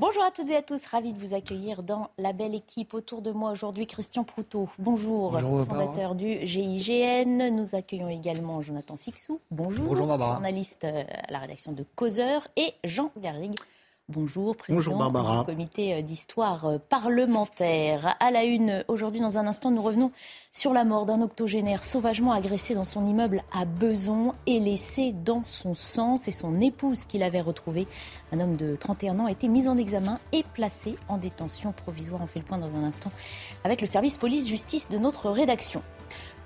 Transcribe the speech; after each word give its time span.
Bonjour 0.00 0.22
à 0.22 0.30
toutes 0.30 0.48
et 0.50 0.54
à 0.54 0.62
tous, 0.62 0.86
ravi 0.86 1.12
de 1.12 1.18
vous 1.18 1.34
accueillir 1.34 1.82
dans 1.82 2.10
la 2.18 2.32
belle 2.32 2.54
équipe. 2.54 2.94
Autour 2.94 3.20
de 3.20 3.32
moi 3.32 3.50
aujourd'hui, 3.50 3.88
Christian 3.88 4.22
Proutot. 4.22 4.68
Bonjour, 4.78 5.32
Bonjour, 5.32 5.66
fondateur 5.66 6.14
du 6.14 6.46
GIGN. 6.46 7.50
Nous 7.50 7.74
accueillons 7.74 8.08
également 8.08 8.62
Jonathan 8.62 8.94
Sixou. 8.94 9.40
Bonjour, 9.50 9.86
Bonjour, 9.86 10.06
journaliste 10.06 10.84
euh, 10.84 11.02
à 11.26 11.32
la 11.32 11.40
rédaction 11.40 11.72
de 11.72 11.84
Causeur. 11.96 12.46
Et 12.54 12.74
Jean 12.84 13.10
Garrigue. 13.20 13.56
Bonjour, 14.10 14.56
président 14.56 15.10
Bonjour, 15.10 15.40
du 15.40 15.44
comité 15.44 15.92
euh, 15.92 16.00
d'histoire 16.00 16.64
euh, 16.64 16.78
parlementaire. 16.78 18.16
À 18.20 18.30
la 18.30 18.44
une, 18.44 18.82
aujourd'hui, 18.88 19.20
dans 19.20 19.36
un 19.36 19.46
instant, 19.46 19.70
nous 19.70 19.82
revenons 19.82 20.12
sur 20.50 20.72
la 20.72 20.84
mort 20.84 21.04
d'un 21.04 21.20
octogénaire 21.20 21.84
sauvagement 21.84 22.32
agressé 22.32 22.74
dans 22.74 22.84
son 22.84 23.04
immeuble 23.04 23.42
à 23.52 23.66
Beson 23.66 24.34
et 24.46 24.60
laissé 24.60 25.12
dans 25.12 25.44
son 25.44 25.74
sang. 25.74 26.16
C'est 26.16 26.30
son 26.30 26.58
épouse 26.62 27.04
qui 27.04 27.18
l'avait 27.18 27.42
retrouvé. 27.42 27.86
Un 28.32 28.40
homme 28.40 28.56
de 28.56 28.76
31 28.76 29.18
ans 29.18 29.26
a 29.26 29.30
été 29.30 29.46
mis 29.46 29.68
en 29.68 29.76
examen 29.76 30.18
et 30.32 30.42
placé 30.54 30.96
en 31.08 31.18
détention 31.18 31.72
provisoire. 31.72 32.22
On 32.22 32.26
fait 32.26 32.38
le 32.38 32.46
point 32.46 32.56
dans 32.56 32.76
un 32.76 32.84
instant 32.84 33.12
avec 33.62 33.82
le 33.82 33.86
service 33.86 34.16
police-justice 34.16 34.88
de 34.88 34.96
notre 34.96 35.28
rédaction. 35.28 35.82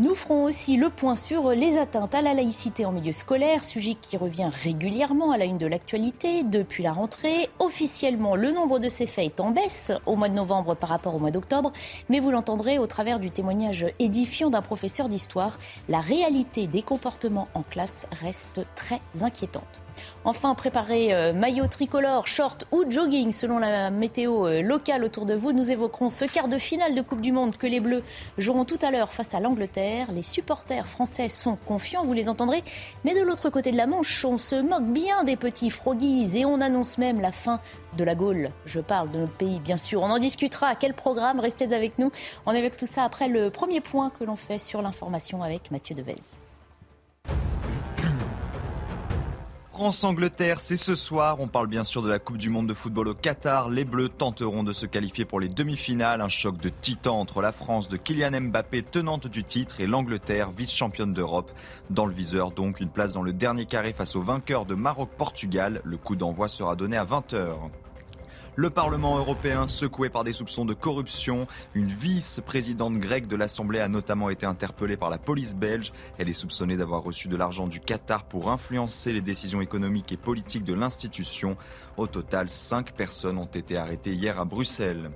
Nous 0.03 0.17
ferons 0.17 0.43
aussi 0.43 0.77
le 0.77 0.91
point 0.91 1.15
sur 1.15 1.51
les 1.51 1.79
atteintes 1.79 2.17
à 2.17 2.23
la 2.23 2.35
laïcité 2.35 2.85
en 2.85 2.91
milieu 2.91 3.13
scolaire, 3.13 3.63
sujet 3.63 3.95
qui 3.95 4.17
revient 4.17 4.51
régulièrement 4.65 5.31
à 5.31 5.39
la 5.39 5.45
une 5.45 5.59
de 5.59 5.67
l'actualité 5.67 6.43
depuis 6.43 6.83
la 6.83 6.91
rentrée. 6.91 7.49
Officiellement, 7.61 8.35
le 8.35 8.51
nombre 8.51 8.81
de 8.81 8.89
ces 8.89 9.07
faits 9.07 9.27
est 9.27 9.41
en 9.41 9.53
baisse 9.53 9.93
au 10.05 10.17
mois 10.17 10.29
de 10.29 10.35
novembre 10.35 10.75
par 10.75 10.89
rapport 10.89 11.15
au 11.15 11.21
mois 11.21 11.31
d'octobre, 11.31 11.71
mais 12.09 12.19
vous 12.19 12.33
l'entendrez 12.33 12.81
au 12.81 12.89
travers 12.89 13.21
du 13.21 13.31
témoignage 13.31 13.87
édifiant 14.01 14.51
d'un 14.51 14.61
professeur 14.61 15.09
d'histoire, 15.09 15.57
la 15.89 16.01
réalité 16.01 16.67
des 16.67 16.83
comportements 16.83 17.47
en 17.55 17.63
classe 17.63 18.09
reste 18.11 18.67
très 18.75 19.01
inquiétante. 19.21 19.83
Enfin, 20.25 20.55
préparez 20.55 21.13
euh, 21.13 21.33
maillot 21.33 21.67
tricolore, 21.67 22.29
short 22.29 22.67
ou 22.71 22.85
jogging 22.89 23.33
selon 23.33 23.59
la 23.59 23.91
météo 23.91 24.47
euh, 24.47 24.63
locale 24.63 25.03
autour 25.03 25.27
de 25.27 25.35
vous. 25.35 25.53
Nous 25.53 25.71
évoquerons 25.71 26.11
ce 26.11 26.25
quart 26.25 26.49
de 26.49 26.59
finale 26.59 26.95
de 26.95 27.03
Coupe 27.03 27.21
du 27.21 27.33
Monde 27.33 27.57
que 27.57 27.67
les 27.67 27.81
Bleus 27.81 28.03
joueront 28.39 28.65
tout 28.65 28.79
à 28.83 28.91
l'heure 28.91 29.13
face 29.13 29.35
à 29.35 29.41
l'Angleterre. 29.41 30.13
Les 30.13 30.23
supporters 30.23 30.87
français 30.87 31.29
sont 31.29 31.57
confiants, 31.57 32.05
vous 32.05 32.13
les 32.13 32.29
entendrez. 32.29 32.63
Mais 33.05 33.15
de 33.15 33.21
l'autre 33.21 33.51
côté 33.51 33.73
de 33.73 33.77
la 33.77 33.87
Manche, 33.87 34.25
on 34.25 34.39
se 34.39 34.55
moque 34.55 34.87
bien 34.87 35.25
des 35.25 35.37
petits 35.37 35.71
froggies 35.71 36.39
et 36.39 36.45
on 36.45 36.61
annonce 36.61 36.99
même 36.99 37.21
la 37.21 37.33
fin 37.33 37.61
de 37.97 38.05
la 38.05 38.15
Gaule. 38.15 38.51
Je 38.65 38.81
parle 38.81 39.11
de 39.11 39.19
notre 39.19 39.35
pays, 39.35 39.61
bien 39.61 39.77
sûr. 39.77 40.03
On 40.03 40.11
en 40.11 40.19
discutera. 40.19 40.77
Quel 40.77 40.95
programme 40.95 41.41
Restez 41.41 41.73
avec 41.75 41.99
nous. 41.99 42.13
On 42.47 42.53
évoque 42.53 42.77
tout 42.77 42.87
ça 42.87 43.05
après 43.05 43.29
le 43.29 43.51
premier 43.51 43.81
point 43.81 44.11
que 44.11 44.25
l'on 44.25 44.37
fait 44.37 44.59
sur 44.59 44.83
l'information 44.83 45.43
avec 45.43 45.71
Mathieu 45.71 45.95
Devez. 45.95 46.39
France-Angleterre, 49.73 50.61
c'est 50.61 50.77
ce 50.77 50.95
soir. 50.95 51.41
On 51.41 51.49
parle 51.49 51.67
bien 51.67 51.83
sûr 51.83 52.03
de 52.03 52.09
la 52.11 52.19
Coupe 52.19 52.37
du 52.37 52.51
Monde 52.51 52.67
de 52.67 52.75
football 52.75 53.09
au 53.09 53.15
Qatar. 53.15 53.71
Les 53.71 53.87
Bleus 53.87 54.11
tenteront 54.11 54.65
de 54.65 54.75
se 54.75 54.85
qualifier 54.85 55.25
pour 55.25 55.41
les 55.41 55.49
demi-finales. 55.49 56.21
Un 56.21 56.29
choc 56.29 56.59
de 56.59 56.69
titan 56.69 57.19
entre 57.19 57.41
la 57.41 57.53
France 57.53 57.89
de 57.89 57.97
Kylian 57.97 58.39
Mbappé, 58.39 58.83
tenante 58.83 59.29
du 59.29 59.45
titre, 59.45 59.81
et 59.81 59.87
l'Angleterre, 59.87 60.51
vice-championne 60.51 61.15
d'Europe. 61.15 61.51
Dans 61.89 62.05
le 62.05 62.13
viseur, 62.13 62.51
donc, 62.51 62.81
une 62.81 62.91
place 62.91 63.15
dans 63.15 63.23
le 63.23 63.33
dernier 63.33 63.65
carré 63.65 63.95
face 63.95 64.15
au 64.15 64.21
vainqueur 64.21 64.67
de 64.67 64.75
Maroc-Portugal. 64.75 65.81
Le 65.85 65.97
coup 65.97 66.17
d'envoi 66.17 66.49
sera 66.49 66.77
donné 66.77 66.99
à 66.99 67.07
20h. 67.07 67.55
Le 68.55 68.69
Parlement 68.69 69.17
européen 69.17 69.67
secoué 69.67 70.11
par 70.11 70.25
des 70.25 70.35
soupçons 70.35 70.67
de 70.67 70.75
corruption. 70.75 71.47
Une 71.73 71.87
vice-présidente 71.87 72.99
grecque 72.99 73.27
de 73.27 73.35
l'Assemblée 73.35 73.81
a 73.81 73.89
notamment 73.89 74.29
été 74.29 74.45
interpellée 74.45 74.99
par 74.99 75.09
la 75.09 75.17
police 75.17 75.55
belge. 75.55 75.91
Elle 76.19 76.29
est 76.29 76.35
soupçonnée 76.35 76.77
d'avoir 76.77 77.03
reçu 77.03 77.29
de 77.29 77.37
l'argent 77.39 77.67
du 77.67 77.81
Qatar 77.81 78.25
pour 78.25 78.51
influencer 78.51 79.15
les 79.15 79.23
décisions 79.23 79.63
économiques 79.63 80.13
et 80.13 80.19
politiques 80.19 80.65
de 80.65 80.75
l'institution. 80.75 81.57
Au 81.97 82.07
total, 82.07 82.51
cinq 82.51 82.93
personnes 82.93 83.39
ont 83.39 83.47
été 83.47 83.79
arrêtées 83.79 84.13
hier 84.13 84.39
à 84.39 84.45
Bruxelles. 84.45 85.11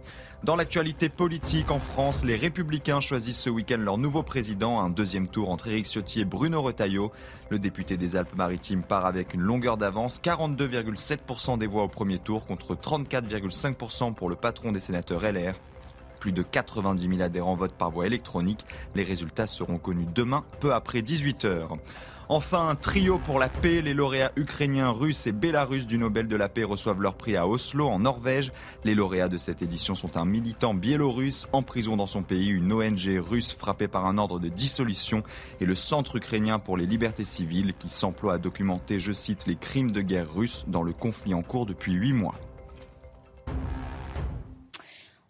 Dans 0.46 0.54
l'actualité 0.54 1.08
politique 1.08 1.72
en 1.72 1.80
France, 1.80 2.22
les 2.22 2.36
Républicains 2.36 3.00
choisissent 3.00 3.40
ce 3.40 3.50
week-end 3.50 3.78
leur 3.78 3.98
nouveau 3.98 4.22
président. 4.22 4.78
Un 4.78 4.90
deuxième 4.90 5.26
tour 5.26 5.50
entre 5.50 5.66
Éric 5.66 5.86
Ciotti 5.86 6.20
et 6.20 6.24
Bruno 6.24 6.62
Retailleau. 6.62 7.10
Le 7.50 7.58
député 7.58 7.96
des 7.96 8.14
Alpes-Maritimes 8.14 8.84
part 8.84 9.06
avec 9.06 9.34
une 9.34 9.40
longueur 9.40 9.76
d'avance, 9.76 10.20
42,7% 10.22 11.58
des 11.58 11.66
voix 11.66 11.82
au 11.82 11.88
premier 11.88 12.20
tour 12.20 12.46
contre 12.46 12.76
34,5% 12.76 14.14
pour 14.14 14.28
le 14.28 14.36
patron 14.36 14.70
des 14.70 14.78
sénateurs 14.78 15.22
LR. 15.22 15.54
Plus 16.20 16.30
de 16.30 16.42
90 16.42 17.08
000 17.08 17.22
adhérents 17.22 17.56
votent 17.56 17.74
par 17.74 17.90
voie 17.90 18.06
électronique. 18.06 18.64
Les 18.94 19.02
résultats 19.02 19.48
seront 19.48 19.78
connus 19.78 20.06
demain, 20.14 20.44
peu 20.60 20.72
après 20.72 21.00
18h. 21.00 21.76
Enfin, 22.28 22.68
un 22.68 22.74
trio 22.74 23.18
pour 23.18 23.38
la 23.38 23.48
paix. 23.48 23.82
Les 23.82 23.94
lauréats 23.94 24.32
ukrainiens, 24.34 24.90
russes 24.90 25.28
et 25.28 25.32
bélarusses 25.32 25.86
du 25.86 25.96
Nobel 25.96 26.26
de 26.26 26.34
la 26.34 26.48
paix 26.48 26.64
reçoivent 26.64 27.00
leur 27.00 27.14
prix 27.14 27.36
à 27.36 27.46
Oslo, 27.46 27.86
en 27.86 28.00
Norvège. 28.00 28.52
Les 28.84 28.96
lauréats 28.96 29.28
de 29.28 29.36
cette 29.36 29.62
édition 29.62 29.94
sont 29.94 30.16
un 30.16 30.24
militant 30.24 30.74
biélorusse 30.74 31.46
en 31.52 31.62
prison 31.62 31.96
dans 31.96 32.06
son 32.06 32.24
pays, 32.24 32.48
une 32.48 32.72
ONG 32.72 33.20
russe 33.20 33.52
frappée 33.52 33.86
par 33.86 34.06
un 34.06 34.18
ordre 34.18 34.40
de 34.40 34.48
dissolution 34.48 35.22
et 35.60 35.66
le 35.66 35.76
Centre 35.76 36.16
ukrainien 36.16 36.58
pour 36.58 36.76
les 36.76 36.86
libertés 36.86 37.24
civiles 37.24 37.74
qui 37.78 37.88
s'emploie 37.88 38.34
à 38.34 38.38
documenter, 38.38 38.98
je 38.98 39.12
cite, 39.12 39.46
les 39.46 39.56
crimes 39.56 39.92
de 39.92 40.00
guerre 40.00 40.32
russes 40.34 40.64
dans 40.66 40.82
le 40.82 40.92
conflit 40.92 41.34
en 41.34 41.42
cours 41.42 41.66
depuis 41.66 41.92
huit 41.92 42.12
mois. 42.12 42.34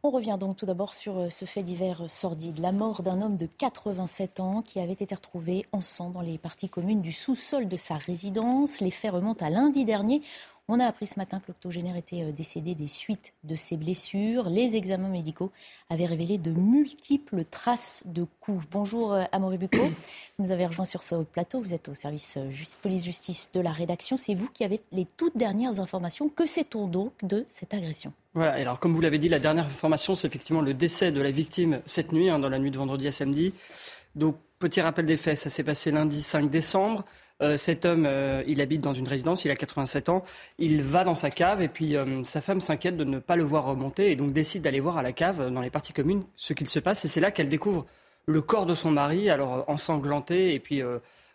On 0.07 0.11
revient 0.11 0.37
donc 0.39 0.55
tout 0.57 0.67
d'abord 0.67 0.95
sur 0.95 1.19
euh, 1.19 1.31
ce 1.31 1.47
fait 1.47 1.65
divers 1.65 2.09
sordide, 2.09 2.61
la 2.61 2.71
mort 2.71 3.03
d'un 3.03 3.21
homme 3.21 3.37
de 3.37 3.47
87 3.47 4.39
ans 4.39 4.63
qui 4.63 4.79
avait 4.79 4.93
été 4.93 5.13
retrouvé 5.13 5.67
en 5.73 5.83
sang 5.83 6.11
dans 6.11 6.21
les 6.21 6.39
parties 6.39 6.69
communes 6.69 7.03
du 7.03 7.11
sous-sol 7.11 7.67
de 7.67 7.77
sa 7.77 7.97
résidence. 7.97 8.81
Les 8.81 8.93
faits 8.93 9.11
remontent 9.11 9.45
à 9.45 9.51
lundi 9.51 9.85
dernier. 9.85 10.23
On 10.69 10.81
a 10.81 10.87
appris 10.87 11.07
ce 11.07 11.17
matin 11.17 11.39
que 11.39 11.45
l'octogénaire 11.47 11.97
était 11.97 12.25
euh, 12.25 12.33
décédé 12.33 12.75
des 12.75 12.89
suites 12.89 13.35
de 13.45 13.55
ses 13.55 13.77
blessures. 13.77 14.51
Les 14.51 14.77
examens 14.77 15.09
médicaux 15.09 15.53
avaient 15.91 16.07
révélé 16.07 16.39
de 16.39 16.51
multiples 16.51 17.45
traces 17.45 18.03
de 18.05 18.27
coups. 18.41 18.65
Bonjour 18.73 19.15
euh, 19.15 19.23
Amaury 19.31 19.59
Bucco, 19.59 19.85
vous 19.85 20.45
nous 20.45 20.51
avez 20.51 20.67
rejoint 20.67 20.85
sur 20.85 21.05
ce 21.05 21.23
plateau. 21.23 21.61
Vous 21.61 21.73
êtes 21.73 21.89
au 21.89 21.95
service 21.95 22.37
police-justice 22.83 23.53
de 23.53 23.61
la 23.61 23.71
rédaction. 23.71 24.17
C'est 24.17 24.35
vous 24.35 24.49
qui 24.49 24.65
avez 24.65 24.81
les 24.91 25.07
toutes 25.17 25.37
dernières 25.37 25.79
informations. 25.79 26.29
Que 26.29 26.47
sait-on 26.47 26.89
donc 26.89 27.13
de 27.23 27.45
cette 27.47 27.73
agression? 27.73 28.13
Voilà, 28.35 28.55
alors 28.55 28.81
comme 28.81 28.93
vous 28.93 29.01
l'avez 29.01 29.19
dit, 29.21 29.29
la 29.29 29.39
dernière 29.39 29.67
information, 29.67 30.17
c'est 30.17 30.27
effectivement 30.27 30.63
le 30.63 30.75
décès 30.75 31.13
de 31.13 31.21
la 31.21 31.31
victime 31.31 31.81
cette 31.87 32.11
nuit, 32.11 32.29
hein, 32.29 32.41
dans 32.41 32.49
la 32.49 32.59
nuit 32.59 32.73
de 32.73 32.79
vendredi 32.79 33.07
à 33.07 33.13
samedi. 33.13 33.55
Donc, 34.17 34.37
petit 34.59 34.81
rappel 34.81 35.07
des 35.07 35.17
faits, 35.17 35.39
ça 35.39 35.49
s'est 35.49 35.63
passé 35.63 35.93
lundi 35.93 36.23
5 36.23 36.51
décembre. 36.51 37.05
Euh, 37.43 37.57
cet 37.57 37.85
homme, 37.85 38.07
euh, 38.07 38.43
il 38.47 38.61
habite 38.61 38.81
dans 38.81 38.95
une 38.95 39.07
résidence, 39.07 39.45
il 39.45 39.51
a 39.51 39.57
87 39.57 40.09
ans. 40.09 40.25
Il 40.59 40.83
va 40.83 41.05
dans 41.05 41.15
sa 41.15 41.31
cave 41.31 41.61
et 41.61 41.69
puis 41.69 41.97
euh, 41.97 42.23
sa 42.23 42.41
femme 42.41 42.61
s'inquiète 42.61 42.97
de 42.97 43.05
ne 43.05 43.19
pas 43.19 43.37
le 43.37 43.45
voir 43.45 43.65
remonter 43.65 44.11
et 44.11 44.17
donc 44.17 44.33
décide 44.33 44.63
d'aller 44.63 44.81
voir 44.81 44.97
à 44.99 45.03
la 45.03 45.13
cave, 45.13 45.51
dans 45.51 45.61
les 45.61 45.71
parties 45.71 45.93
communes, 45.93 46.25
ce 46.37 46.55
qu'il 46.55 46.69
se 46.69 46.79
passe. 46.79 47.05
Et 47.05 47.09
c'est 47.09 47.21
là 47.21 47.31
qu'elle 47.31 47.49
découvre 47.49 47.87
le 48.27 48.41
corps 48.41 48.67
de 48.67 48.75
son 48.75 48.91
mari, 48.91 49.31
alors 49.31 49.65
ensanglanté 49.69 50.55
et 50.55 50.59
puis 50.59 50.83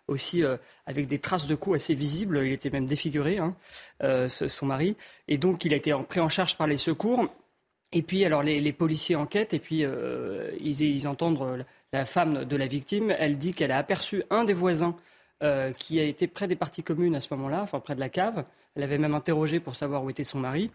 aussi 0.08 0.42
avec 0.84 1.06
des 1.06 1.18
traces 1.18 1.46
de 1.46 1.54
coups 1.54 1.76
assez 1.76 1.94
visibles. 1.94 2.42
Il 2.44 2.52
était 2.52 2.68
même 2.68 2.84
défiguré, 2.84 3.38
hein, 3.38 3.56
son 4.28 4.66
mari. 4.66 4.94
Et 5.26 5.38
donc, 5.38 5.64
il 5.64 5.72
a 5.72 5.76
été 5.76 5.94
pris 6.06 6.20
en 6.20 6.28
charge 6.28 6.58
par 6.58 6.66
les 6.66 6.76
secours. 6.76 7.34
Et 7.92 8.02
puis, 8.02 8.26
alors, 8.26 8.42
les, 8.42 8.72
policiers 8.74 9.16
enquêtent 9.16 9.54
et 9.54 9.58
puis 9.58 9.86
ils, 10.60 11.08
entendent 11.08 11.64
la 11.94 12.04
femme 12.04 12.44
de 12.44 12.56
la 12.56 12.66
victime. 12.66 13.14
Elle 13.18 13.38
dit 13.38 13.54
qu'elle 13.54 13.72
a 13.72 13.78
aperçu 13.78 14.22
un 14.28 14.44
des 14.44 14.52
voisins 14.52 14.94
qui 15.78 15.98
a 16.00 16.04
été 16.04 16.26
près 16.26 16.46
des 16.46 16.56
parties 16.56 16.82
communes 16.82 17.14
à 17.14 17.20
ce 17.20 17.34
moment-là, 17.34 17.62
enfin 17.62 17.80
près 17.80 17.94
de 17.94 18.00
la 18.00 18.08
cave. 18.08 18.44
Elle 18.76 18.82
avait 18.82 18.98
même 18.98 19.14
interrogé 19.14 19.60
pour 19.60 19.76
savoir 19.76 20.04
où 20.04 20.10
était 20.10 20.24
son 20.24 20.38
mari. 20.38 20.70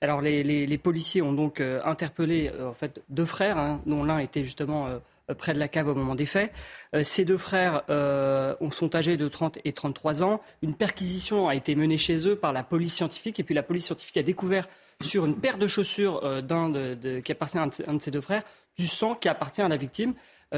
Alors, 0.00 0.20
les, 0.20 0.78
policiers 0.78 1.22
ont 1.22 1.32
donc 1.32 1.60
interpellé 1.60 2.50
en 2.60 2.74
fait 2.74 3.00
deux 3.08 3.24
frères, 3.24 3.58
hein, 3.58 3.80
dont 3.86 4.04
l'un 4.04 4.18
était 4.18 4.44
justement 4.44 4.88
euh, 5.30 5.34
près 5.34 5.52
de 5.52 5.58
la 5.58 5.68
cave 5.68 5.88
au 5.88 5.94
moment 5.94 6.14
des 6.14 6.26
faits. 6.26 6.52
Euh, 6.94 7.02
ces 7.04 7.24
deux 7.24 7.36
frères 7.36 7.82
euh, 7.90 8.54
sont 8.70 8.94
âgés 8.94 9.16
de 9.16 9.28
30 9.28 9.58
et 9.64 9.72
33 9.72 10.22
ans. 10.22 10.40
Une 10.62 10.74
perquisition 10.74 11.48
a 11.48 11.54
été 11.54 11.74
menée 11.74 11.98
chez 11.98 12.26
eux 12.26 12.36
par 12.36 12.52
la 12.52 12.62
police 12.62 12.94
scientifique 12.94 13.38
et 13.38 13.42
puis 13.42 13.54
la 13.54 13.62
police 13.62 13.86
scientifique 13.86 14.16
a 14.16 14.22
découvert 14.22 14.66
sur 15.02 15.26
une 15.26 15.36
paire 15.36 15.58
de 15.58 15.66
chaussures 15.66 16.42
d'un 16.42 16.70
de, 16.70 17.20
qui 17.20 17.30
appartient 17.30 17.58
à 17.58 17.62
un 17.62 17.94
de, 17.94 18.00
ces 18.00 18.10
deux 18.10 18.20
frères 18.20 18.42
du 18.76 18.86
sang 18.86 19.14
qui 19.14 19.28
appartient 19.28 19.62
à 19.62 19.68
la 19.68 19.76
victime. 19.76 20.14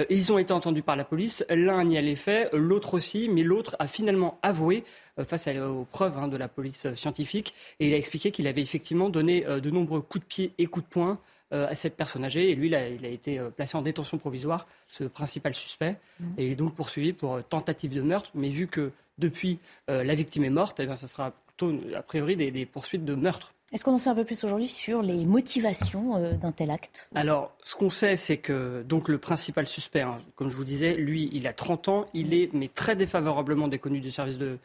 Ils 0.08 0.32
ont 0.32 0.38
été 0.38 0.52
entendus 0.52 0.82
par 0.82 0.96
la 0.96 1.04
police. 1.04 1.44
L'un 1.48 1.82
n'y 1.84 1.98
allait 1.98 2.14
fait, 2.14 2.48
l'autre 2.52 2.94
aussi, 2.94 3.28
mais 3.28 3.42
l'autre 3.42 3.75
a 3.78 3.87
finalement 3.87 4.38
avoué 4.42 4.84
face 5.25 5.48
aux 5.48 5.84
preuves 5.84 6.16
hein, 6.16 6.28
de 6.28 6.37
la 6.37 6.48
police 6.48 6.94
scientifique 6.94 7.54
et 7.81 7.88
il 7.88 7.94
a 7.94 7.96
expliqué 7.96 8.31
qu'il 8.31 8.46
avait 8.46 8.62
effectivement 8.62 9.08
donné 9.08 9.40
de 9.40 9.70
nombreux 9.70 10.00
coups 10.00 10.25
de 10.25 10.28
pied 10.28 10.52
et 10.58 10.66
coups 10.66 10.87
de 10.87 10.90
poing 10.90 11.19
euh, 11.52 11.66
à 11.66 11.75
cette 11.75 11.96
personne 11.96 12.25
âgée. 12.25 12.50
Et 12.50 12.54
lui, 12.54 12.69
il 12.69 12.76
a, 12.76 12.87
été 12.87 13.40
euh, 13.40 13.50
placé 13.50 13.76
en 13.76 13.82
détention 13.82 14.19
provisoire, 14.19 14.69
ce 14.87 15.02
principal 15.02 15.52
suspect, 15.52 15.96
mmh. 16.20 16.25
et 16.38 16.46
il 16.46 16.52
est 16.52 16.56
donc 16.56 16.76
poursuivi 16.76 17.12
pour 17.12 17.34
euh, 17.34 17.42
tentative 17.42 17.92
de 17.92 18.02
meurtre. 18.02 18.31
Mais 18.34 18.50
vu 18.50 18.69
que 18.69 18.92
depuis 19.19 19.58
la 19.88 20.14
victime 20.14 20.44
est 20.44 20.50
morte, 20.50 20.78
eh 20.81 20.87
bien, 20.87 20.94
ça 20.94 21.08
sera 21.08 21.32
plutôt, 21.32 21.75
a 21.94 22.02
priori, 22.02 22.37
des, 22.37 22.64
poursuites 22.64 23.04
de 23.04 23.14
meurtre. 23.14 23.52
Est-ce 23.72 23.84
qu'on 23.84 23.94
en 23.94 23.99
sait 23.99 24.11
un 24.11 24.17
peu 24.17 24.25
plus 24.25 24.43
aujourd'hui 24.43 24.67
sur 24.67 25.00
les 25.00 25.25
motivations 25.25 26.19
d'un 26.37 26.50
tel 26.50 26.72
acte? 26.72 27.08
Alors, 27.14 27.55
ce 27.62 27.76
qu'on 27.76 27.90
sait, 27.90 28.17
c'est 28.17 28.38
que 28.38 28.82
donc 28.82 29.08
le 29.08 29.19
principal 29.19 29.64
suspect, 29.64 30.02
hein, 30.02 30.19
comme 30.34 30.50
je 30.50 30.56
vous 30.56 30.64
disais, 30.64 30.94
lui, 30.94 31.31
il 31.32 31.46
a 31.46 31.52
30 31.52 31.88
ans, 31.88 32.06
il 32.12 32.34
est 32.34 32.52
mais 32.52 32.67
très 32.67 32.96
défavorablement 32.96 33.69
déconnu 33.69 34.00
du 34.00 34.11
service 34.11 34.38
de, 34.38 34.58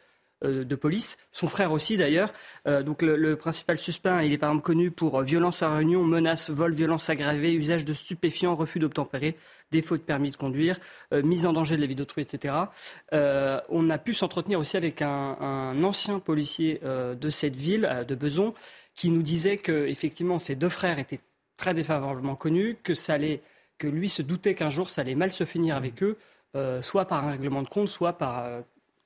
euh, 0.44 0.64
police. 0.76 1.18
Son 1.30 1.46
frère 1.46 1.70
aussi 1.72 1.96
d'ailleurs. 1.96 2.32
Euh, 2.66 2.82
donc 2.82 3.00
le, 3.00 3.36
principal 3.36 3.78
suspect, 3.78 4.26
il 4.26 4.32
est 4.32 4.38
par 4.38 4.50
exemple 4.50 4.66
connu 4.66 4.90
pour 4.90 5.22
violence 5.22 5.62
à 5.62 5.72
réunion, 5.72 6.02
menace, 6.02 6.50
vol, 6.50 6.74
violence 6.74 7.08
aggravée, 7.08 7.54
usage 7.54 7.84
de 7.84 7.94
stupéfiants, 7.94 8.56
refus 8.56 8.80
d'obtempérer, 8.80 9.36
défaut 9.70 9.96
de 9.96 10.02
permis 10.02 10.32
de 10.32 10.36
conduire, 10.36 10.78
mise 11.12 11.46
en 11.46 11.52
danger 11.52 11.76
de 11.76 11.80
la 11.80 11.86
vie 11.86 11.94
d'autrui, 11.94 12.22
etc. 12.22 12.54
on 13.12 13.90
a 13.90 13.98
pu 13.98 14.12
s'entretenir 14.12 14.58
aussi 14.60 14.76
avec 14.76 15.00
un, 15.00 15.82
ancien 15.82 16.18
policier 16.18 16.80
de 16.84 17.30
cette 17.30 17.56
ville, 17.56 18.04
de 18.06 18.14
Beson, 18.14 18.52
qui 18.96 19.10
nous 19.10 19.22
disait 19.22 19.56
que 19.56 19.86
effectivement 19.86 20.38
ces 20.38 20.56
deux 20.56 20.68
frères 20.68 20.98
étaient 20.98 21.20
très 21.56 21.74
défavorablement 21.74 22.34
connus, 22.34 22.76
que 22.82 22.94
ça 22.94 23.14
allait, 23.14 23.42
que 23.78 23.86
lui 23.86 24.08
se 24.08 24.22
doutait 24.22 24.54
qu'un 24.54 24.70
jour 24.70 24.90
ça 24.90 25.02
allait 25.02 25.14
mal 25.14 25.30
se 25.30 25.44
finir 25.44 25.76
avec 25.76 26.02
eux. 26.02 26.18
Euh, 26.56 26.80
soit 26.80 27.04
par 27.04 27.26
un 27.26 27.32
règlement 27.32 27.62
de 27.62 27.68
compte, 27.68 27.88
soit 27.88 28.14
par 28.14 28.44
euh, 28.44 28.62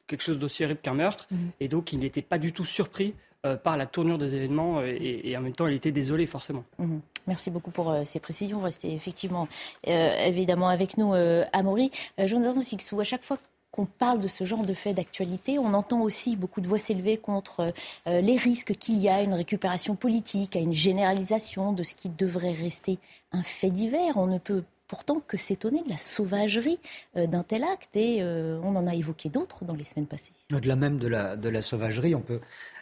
quelque 0.06 0.22
chose 0.22 0.38
d'aussi 0.38 0.64
horrible 0.64 0.80
qu'un 0.80 0.94
meurtre. 0.94 1.26
Mhm. 1.30 1.50
Et 1.58 1.68
donc, 1.68 1.92
il 1.92 1.98
n'était 1.98 2.22
pas 2.22 2.38
du 2.38 2.52
tout 2.52 2.64
surpris 2.64 3.14
euh, 3.44 3.56
par 3.56 3.76
la 3.76 3.86
tournure 3.86 4.18
des 4.18 4.36
événements 4.36 4.82
et, 4.84 5.36
en 5.36 5.40
même 5.40 5.54
temps, 5.54 5.66
il 5.66 5.74
était 5.74 5.90
désolé, 5.90 6.26
forcément. 6.26 6.64
Mhm. 6.78 7.00
Merci 7.26 7.50
beaucoup 7.50 7.72
pour 7.72 7.94
ces 8.04 8.20
précisions. 8.20 8.60
Restez 8.60 8.92
effectivement, 8.94 9.48
évidemment, 9.84 10.68
avec 10.68 10.96
nous, 10.96 11.12
Amaury. 11.52 11.90
Jonathan 12.18 12.60
Sixou, 12.60 12.98
à 12.98 13.04
chaque 13.04 13.24
fois 13.24 13.38
qu'on 13.70 13.86
parle 13.86 14.20
de 14.20 14.28
ce 14.28 14.44
genre 14.44 14.64
de 14.64 14.74
fait 14.74 14.94
d'actualité, 14.94 15.58
on 15.58 15.74
entend 15.74 16.00
aussi 16.02 16.36
beaucoup 16.36 16.60
de 16.60 16.66
voix 16.66 16.78
s'élever 16.78 17.16
contre 17.16 17.72
les 18.06 18.36
risques 18.36 18.74
qu'il 18.74 18.98
y 18.98 19.08
a 19.08 19.16
à 19.16 19.22
une 19.22 19.34
récupération 19.34 19.94
politique, 19.94 20.56
à 20.56 20.60
une 20.60 20.72
généralisation 20.72 21.72
de 21.72 21.82
ce 21.82 21.94
qui 21.94 22.08
devrait 22.08 22.52
rester 22.52 22.98
un 23.32 23.42
fait 23.42 23.70
divers. 23.70 24.16
On 24.16 24.26
ne 24.26 24.38
peut 24.38 24.64
pourtant 24.90 25.22
que 25.24 25.36
s'étonner 25.36 25.84
de 25.84 25.88
la 25.88 25.96
sauvagerie 25.96 26.80
euh, 27.16 27.28
d'un 27.28 27.44
tel 27.44 27.62
acte. 27.62 27.94
Et 27.94 28.18
euh, 28.22 28.58
on 28.64 28.74
en 28.74 28.88
a 28.88 28.94
évoqué 28.96 29.28
d'autres 29.28 29.64
dans 29.64 29.76
les 29.76 29.84
semaines 29.84 30.08
passées. 30.08 30.32
Au-delà 30.52 30.74
même 30.74 30.98
de 30.98 31.06
la, 31.06 31.36
de 31.36 31.48
la 31.48 31.62
sauvagerie, 31.62 32.16
on 32.16 32.20
peut 32.20 32.40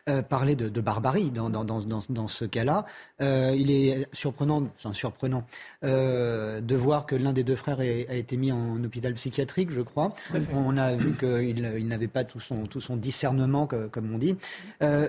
euh, 0.08 0.22
parler 0.22 0.56
de, 0.56 0.81
barbarie 0.81 1.31
dans, 1.31 1.50
dans, 1.50 1.64
dans, 1.64 1.81
dans 2.08 2.26
ce 2.26 2.44
cas-là. 2.44 2.84
il 3.20 3.70
est 3.70 4.06
surprenant, 4.12 4.69
enfin, 4.76 4.93
surprenant 4.93 5.44
de 5.82 6.75
voir 6.75 7.06
que 7.06 7.16
l'un 7.16 7.32
des 7.32 7.44
deux 7.44 7.56
frères 7.56 7.81
a 7.81 8.14
été 8.14 8.37
mis 8.37 8.52
en 8.52 8.82
hôpital 8.82 9.14
psychiatrique, 9.14 9.70
je 9.70 9.81
crois. 9.81 10.10
On 10.55 10.76
a 10.76 10.94
vu 10.94 11.14
qu'il 11.14 11.58
il, 11.58 11.88
n'avait 11.88 12.08
pas 12.08 12.25
tout 12.25 12.40
son, 12.40 12.66
tout 12.66 12.81
son 12.81 12.96
discernement, 12.96 13.66
comme 13.66 14.14
on 14.14 14.19
dit. 14.19 14.37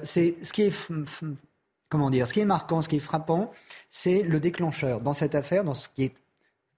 c'est 0.04 0.36
ce 0.44 0.54
qui 0.54 0.64
est 0.64 0.74
comment 1.90 2.10
dire, 2.10 2.28
ce 2.28 2.34
qui 2.34 2.40
est 2.40 2.46
marquant, 2.46 2.82
ce 2.82 2.90
qui 2.90 2.98
est 2.98 3.02
frappant, 3.02 3.52
c'est 3.90 4.22
le 4.22 4.40
déclencheur 4.40 5.02
dans 5.02 5.14
cette 5.14 5.36
affaire, 5.36 5.64
dans 5.64 5.74
ce 5.74 5.90
qui 5.90 6.04
est 6.04 6.14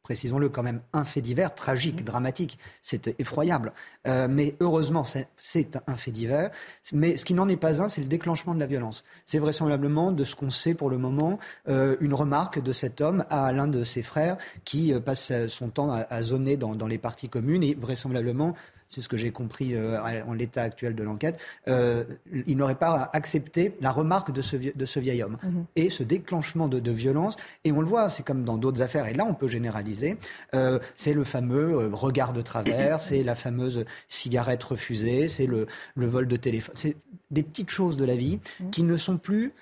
précisons-le, 0.04 0.50
quand 0.50 0.64
même 0.64 0.82
un 0.94 1.04
fait 1.04 1.22
divers, 1.22 1.54
tragique, 1.56 2.04
dramatique. 2.04 2.58
C'est 2.82 3.20
effroyable. 3.20 3.74
Euh, 4.08 4.28
mais 4.30 4.56
heureusement, 4.60 5.06
c'est 5.38 5.80
un 5.88 5.96
fait 5.96 6.12
divers. 6.12 6.52
Mais 6.94 7.18
ce 7.18 7.26
qui 7.26 7.34
n'en 7.34 7.48
est 7.48 7.58
pas 7.58 7.82
un, 7.82 7.88
c'est 7.88 8.02
le 8.02 8.08
déclenchement 8.08 8.54
de 8.54 8.60
la 8.60 8.66
violence. 8.66 9.04
C'est 9.26 9.40
vraisemblablement, 9.40 10.12
de 10.12 10.24
ce 10.24 10.36
qu'on 10.36 10.50
sait 10.50 10.74
pour 10.74 10.90
le 10.90 10.98
moment, 10.98 11.40
euh, 11.68 11.96
une 12.02 12.14
remarque 12.14 12.62
de 12.62 12.72
cet 12.72 13.02
homme 13.02 13.26
à 13.30 13.52
l'un 13.52 13.68
de 13.68 13.84
ses 13.84 14.02
frères 14.02 14.38
qui 14.66 14.94
euh, 14.94 15.00
passe 15.00 15.32
son 15.48 15.70
temps 15.70 15.92
à, 15.92 16.22
zoner 16.22 16.58
dans, 16.58 16.76
dans 16.76 16.88
les 16.88 16.98
parties 16.98 17.30
communes 17.30 17.64
et 17.64 17.76
vraisemblablement 17.76 18.56
c'est 18.92 19.02
ce 19.02 19.10
que 19.10 19.18
j'ai 19.18 19.32
compris 19.32 19.74
euh, 19.74 20.00
en 20.28 20.34
l'état 20.34 20.64
actuel 20.64 20.96
de 20.96 21.04
l'enquête, 21.04 21.40
euh, 21.68 22.04
il 22.46 22.58
n'aurait 22.58 22.76
pas 22.76 23.10
accepté 23.14 23.76
la 23.80 23.92
remarque 23.92 24.32
de 24.32 24.42
ce, 24.42 24.58
de 24.58 24.86
ce 24.86 25.00
vieil 25.00 25.24
homme. 25.24 25.38
Mhm. 25.42 25.66
Et 25.78 25.90
ce 25.90 26.04
déclenchement 26.04 26.68
de, 26.68 26.92
violence, 26.92 27.38
et 27.64 27.72
on 27.72 27.80
le 27.80 27.88
voit, 27.88 28.10
c'est 28.10 28.24
comme 28.24 28.44
dans 28.44 28.58
d'autres 28.58 28.82
affaires, 28.82 29.08
et 29.08 29.14
là 29.14 29.26
on 29.26 29.34
peut 29.34 29.48
généraliser, 29.48 30.18
euh, 30.54 30.78
c'est 30.96 31.14
le 31.14 31.24
fameux 31.24 31.90
regard 31.94 32.34
de 32.34 32.42
travers, 32.42 33.00
c'est 33.02 33.24
la 33.24 33.36
fameuse 33.36 33.86
cigarette 34.10 34.64
refusée, 34.64 35.30
c'est 35.30 35.46
le, 35.46 35.68
le, 35.96 36.08
vol 36.08 36.28
de 36.28 36.36
téléphone. 36.36 36.76
C'est 36.78 36.98
des 37.32 37.44
petites 37.44 37.70
choses 37.70 37.96
de 37.96 38.04
la 38.04 38.18
vie 38.18 38.40
mhm. 38.60 38.72
qui 38.72 38.84
ne 38.84 38.98
sont 38.98 39.18
plus 39.18 39.54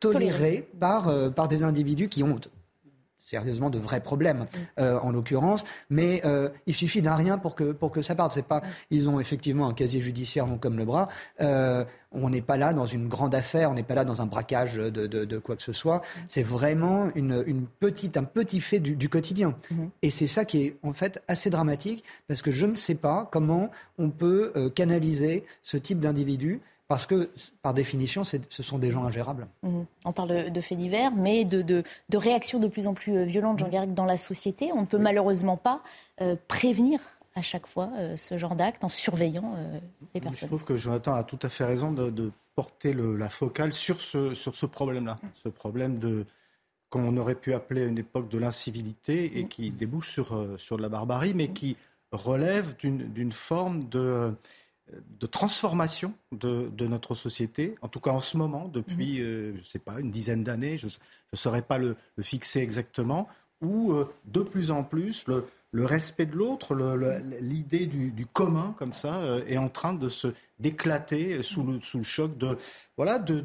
tolérées 0.00 0.68
par, 0.80 1.30
par 1.32 1.46
des 1.46 1.62
individus 1.62 2.08
qui 2.08 2.24
ont 2.24 2.40
sérieusement 3.26 3.70
de 3.70 3.78
vrais 3.78 4.00
problèmes 4.00 4.46
euh, 4.78 4.98
en 5.00 5.10
l'occurrence, 5.10 5.64
mais 5.90 6.22
euh, 6.24 6.48
il 6.66 6.74
suffit 6.74 7.02
d'un 7.02 7.16
rien 7.16 7.38
pour 7.38 7.56
que 7.56 7.72
pour 7.72 7.90
que 7.90 8.00
ça 8.00 8.14
parte. 8.14 8.32
C'est 8.32 8.46
pas, 8.46 8.62
ils 8.90 9.08
ont 9.08 9.18
effectivement 9.18 9.68
un 9.68 9.74
casier 9.74 10.00
judiciaire 10.00 10.46
long 10.46 10.58
comme 10.58 10.78
le 10.78 10.84
bras. 10.84 11.08
Euh, 11.40 11.84
on 12.12 12.30
n'est 12.30 12.40
pas 12.40 12.56
là 12.56 12.72
dans 12.72 12.86
une 12.86 13.08
grande 13.08 13.34
affaire, 13.34 13.70
on 13.70 13.74
n'est 13.74 13.82
pas 13.82 13.96
là 13.96 14.04
dans 14.04 14.22
un 14.22 14.26
braquage 14.26 14.76
de, 14.76 15.06
de, 15.06 15.38
quoi 15.38 15.56
que 15.56 15.62
ce 15.62 15.72
soit. 15.72 16.00
C'est 16.28 16.44
vraiment 16.44 17.10
une, 17.14 17.42
une, 17.46 17.66
petite, 17.66 18.16
un 18.16 18.24
petit 18.24 18.60
fait 18.60 18.78
du, 18.78 19.08
quotidien. 19.08 19.54
Et 20.00 20.08
c'est 20.08 20.28
ça 20.28 20.44
qui 20.46 20.62
est 20.62 20.76
en 20.82 20.94
fait 20.94 21.22
assez 21.28 21.50
dramatique 21.50 22.04
parce 22.26 22.40
que 22.40 22.50
je 22.50 22.64
ne 22.64 22.74
sais 22.74 22.94
pas 22.94 23.28
comment 23.30 23.70
on 23.98 24.08
peut 24.08 24.70
canaliser 24.74 25.44
ce 25.62 25.76
type 25.76 25.98
d'individu 25.98 26.62
parce 26.88 27.06
que, 27.06 27.30
par 27.62 27.74
définition, 27.74 28.22
ce 28.22 28.62
sont 28.62 28.78
des 28.78 28.90
gens 28.90 29.04
ingérables. 29.04 29.48
Mhm. 29.62 29.86
On 30.04 30.12
parle 30.12 30.50
de 30.50 30.60
faits 30.60 30.78
divers, 30.78 31.12
mais 31.14 31.44
de, 31.44 31.82
réactions 32.14 32.60
de 32.60 32.68
plus 32.68 32.86
en 32.86 32.94
plus 32.94 33.16
euh, 33.16 33.24
violentes, 33.24 33.58
Jean-Garrigue, 33.58 33.94
dans 33.94 34.04
la 34.04 34.16
société. 34.16 34.70
On 34.72 34.82
ne 34.82 34.86
peut 34.86 34.98
malheureusement 34.98 35.56
pas 35.56 35.82
euh, 36.20 36.36
prévenir 36.48 37.00
à 37.34 37.42
chaque 37.42 37.66
fois 37.66 37.90
euh, 37.98 38.16
ce 38.16 38.38
genre 38.38 38.54
d'acte 38.54 38.84
en 38.84 38.88
surveillant 38.88 39.54
les 40.14 40.20
personnes. 40.20 40.40
Je 40.40 40.46
trouve 40.46 40.64
que 40.64 40.76
Jonathan 40.76 41.14
a 41.14 41.24
tout 41.24 41.38
à 41.42 41.48
fait 41.48 41.64
raison 41.64 41.92
de, 41.92 42.30
porter 42.54 42.94
la 42.94 43.28
focale 43.28 43.74
sur 43.74 44.00
ce, 44.00 44.32
sur 44.32 44.54
ce 44.54 44.64
problème-là. 44.64 45.18
Ce 45.34 45.50
problème 45.50 45.98
de, 45.98 46.24
qu'on 46.88 47.14
aurait 47.18 47.34
pu 47.34 47.52
appeler 47.52 47.82
à 47.82 47.84
une 47.84 47.98
époque 47.98 48.30
de 48.30 48.38
l'incivilité 48.38 49.38
et 49.38 49.42
mhm. 49.42 49.48
qui 49.48 49.70
débouche 49.70 50.10
sur, 50.10 50.54
sur 50.56 50.78
de 50.78 50.82
la 50.82 50.88
barbarie, 50.88 51.34
mais 51.34 51.48
qui 51.48 51.76
relève 52.12 52.74
d'une 52.78 53.32
forme 53.32 53.88
de 53.90 54.32
de 54.92 55.26
transformation 55.26 56.14
de, 56.32 56.70
notre 56.86 57.14
société, 57.14 57.74
en 57.82 57.88
tout 57.88 58.00
cas 58.00 58.10
en 58.10 58.20
ce 58.20 58.36
moment, 58.36 58.68
depuis, 58.68 59.20
mhm. 59.20 59.26
euh, 59.26 59.52
je 59.56 59.60
ne 59.60 59.68
sais 59.68 59.78
pas, 59.78 59.98
une 59.98 60.10
dizaine 60.10 60.44
d'années, 60.44 60.78
je 60.78 60.86
ne 60.86 61.36
saurais 61.36 61.62
pas 61.62 61.78
le, 61.78 61.96
fixer 62.20 62.60
exactement, 62.60 63.28
où 63.60 63.92
euh, 63.92 64.08
de 64.26 64.42
plus 64.42 64.70
en 64.70 64.84
plus 64.84 65.26
le, 65.26 65.44
respect 65.74 66.24
de 66.24 66.36
l'autre, 66.36 66.74
l'idée 67.40 67.86
du, 67.86 68.26
commun 68.32 68.74
comme 68.78 68.92
ça, 68.92 69.16
euh, 69.16 69.44
est 69.46 69.58
en 69.58 69.68
train 69.68 69.92
de 69.92 70.08
se 70.08 70.28
d'éclater 70.58 71.42
sous 71.42 71.64
le, 71.64 71.82
sous 71.82 71.98
le 71.98 72.04
choc 72.04 72.38
de 72.38 72.56
voilà 72.96 73.18
de, 73.18 73.44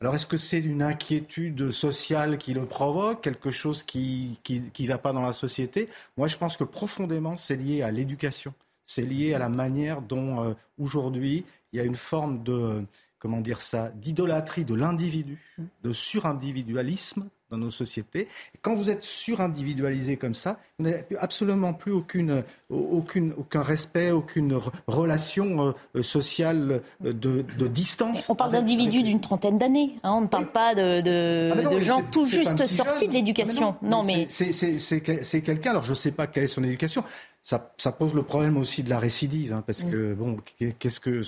alors 0.00 0.14
est-ce 0.14 0.24
que 0.24 0.38
c'est 0.38 0.60
une 0.60 0.80
inquiétude 0.80 1.70
sociale 1.70 2.38
qui 2.38 2.54
le 2.54 2.64
provoque, 2.64 3.20
quelque 3.20 3.50
chose 3.50 3.82
qui 3.82 4.38
qui, 4.42 4.62
qui 4.70 4.86
va 4.86 4.96
pas 4.96 5.12
dans 5.12 5.20
la 5.20 5.34
société? 5.34 5.90
Moi, 6.16 6.28
je 6.28 6.38
pense 6.38 6.56
que 6.56 6.64
profondément, 6.64 7.36
c'est 7.36 7.56
lié 7.56 7.82
à 7.82 7.90
l'éducation 7.90 8.54
c'est 8.90 9.02
lié 9.02 9.34
à 9.34 9.38
la 9.38 9.48
manière 9.48 10.02
dont 10.02 10.42
euh, 10.42 10.54
aujourd'hui 10.78 11.44
il 11.72 11.78
y 11.78 11.80
a 11.80 11.84
une 11.84 11.96
forme 11.96 12.42
de 12.42 12.84
comment 13.20 13.40
dire 13.40 13.60
ça 13.60 13.90
d'idolâtrie 13.90 14.64
de 14.64 14.74
l'individu, 14.74 15.38
mm. 15.58 15.64
de 15.84 15.92
surindividualisme 15.92 17.28
dans 17.50 17.58
nos 17.58 17.70
sociétés. 17.70 18.28
Et 18.54 18.58
quand 18.62 18.74
vous 18.74 18.90
êtes 18.90 19.02
surindividualisé 19.02 20.16
comme 20.16 20.34
ça, 20.34 20.58
vous 20.78 20.84
n'avez 20.84 21.04
absolument 21.18 21.74
plus 21.74 21.92
aucune, 21.92 22.44
aucune, 22.70 23.34
aucun 23.36 23.62
respect, 23.62 24.12
aucune 24.12 24.58
relation 24.86 25.74
euh, 25.96 26.02
sociale 26.02 26.80
euh, 27.04 27.12
de, 27.12 27.44
de 27.58 27.66
distance. 27.66 28.30
on 28.30 28.36
parle 28.36 28.52
d'individus 28.52 29.02
d'une 29.02 29.20
trentaine 29.20 29.58
d'années. 29.58 29.96
Hein, 30.02 30.12
on 30.14 30.20
ne 30.22 30.26
parle 30.26 30.50
pas 30.50 30.74
de, 30.74 31.00
de, 31.00 31.50
ah, 31.52 31.78
gens 31.80 32.02
tout 32.10 32.24
juste 32.24 32.64
sortis 32.66 33.08
de 33.08 33.12
l'éducation. 33.12 33.74
Ah, 33.82 33.86
non, 33.86 34.02
mais, 34.04 34.26
c'est 34.28 35.42
quelqu'un. 35.42 35.70
Alors 35.70 35.84
je 35.84 35.90
ne 35.90 35.94
sais 35.96 36.12
pas 36.12 36.26
quelle 36.26 36.44
est 36.44 36.48
son 36.48 36.62
éducation. 36.62 37.04
Ça, 37.42 37.72
ça, 37.78 37.90
pose 37.90 38.12
le 38.12 38.22
problème 38.22 38.58
aussi 38.58 38.82
de 38.82 38.90
la 38.90 38.98
récidive, 38.98 39.54
hein, 39.54 39.64
parce 39.66 39.82
que 39.82 40.12
bon, 40.12 40.36
qu'est-ce 40.78 41.00
que, 41.00 41.22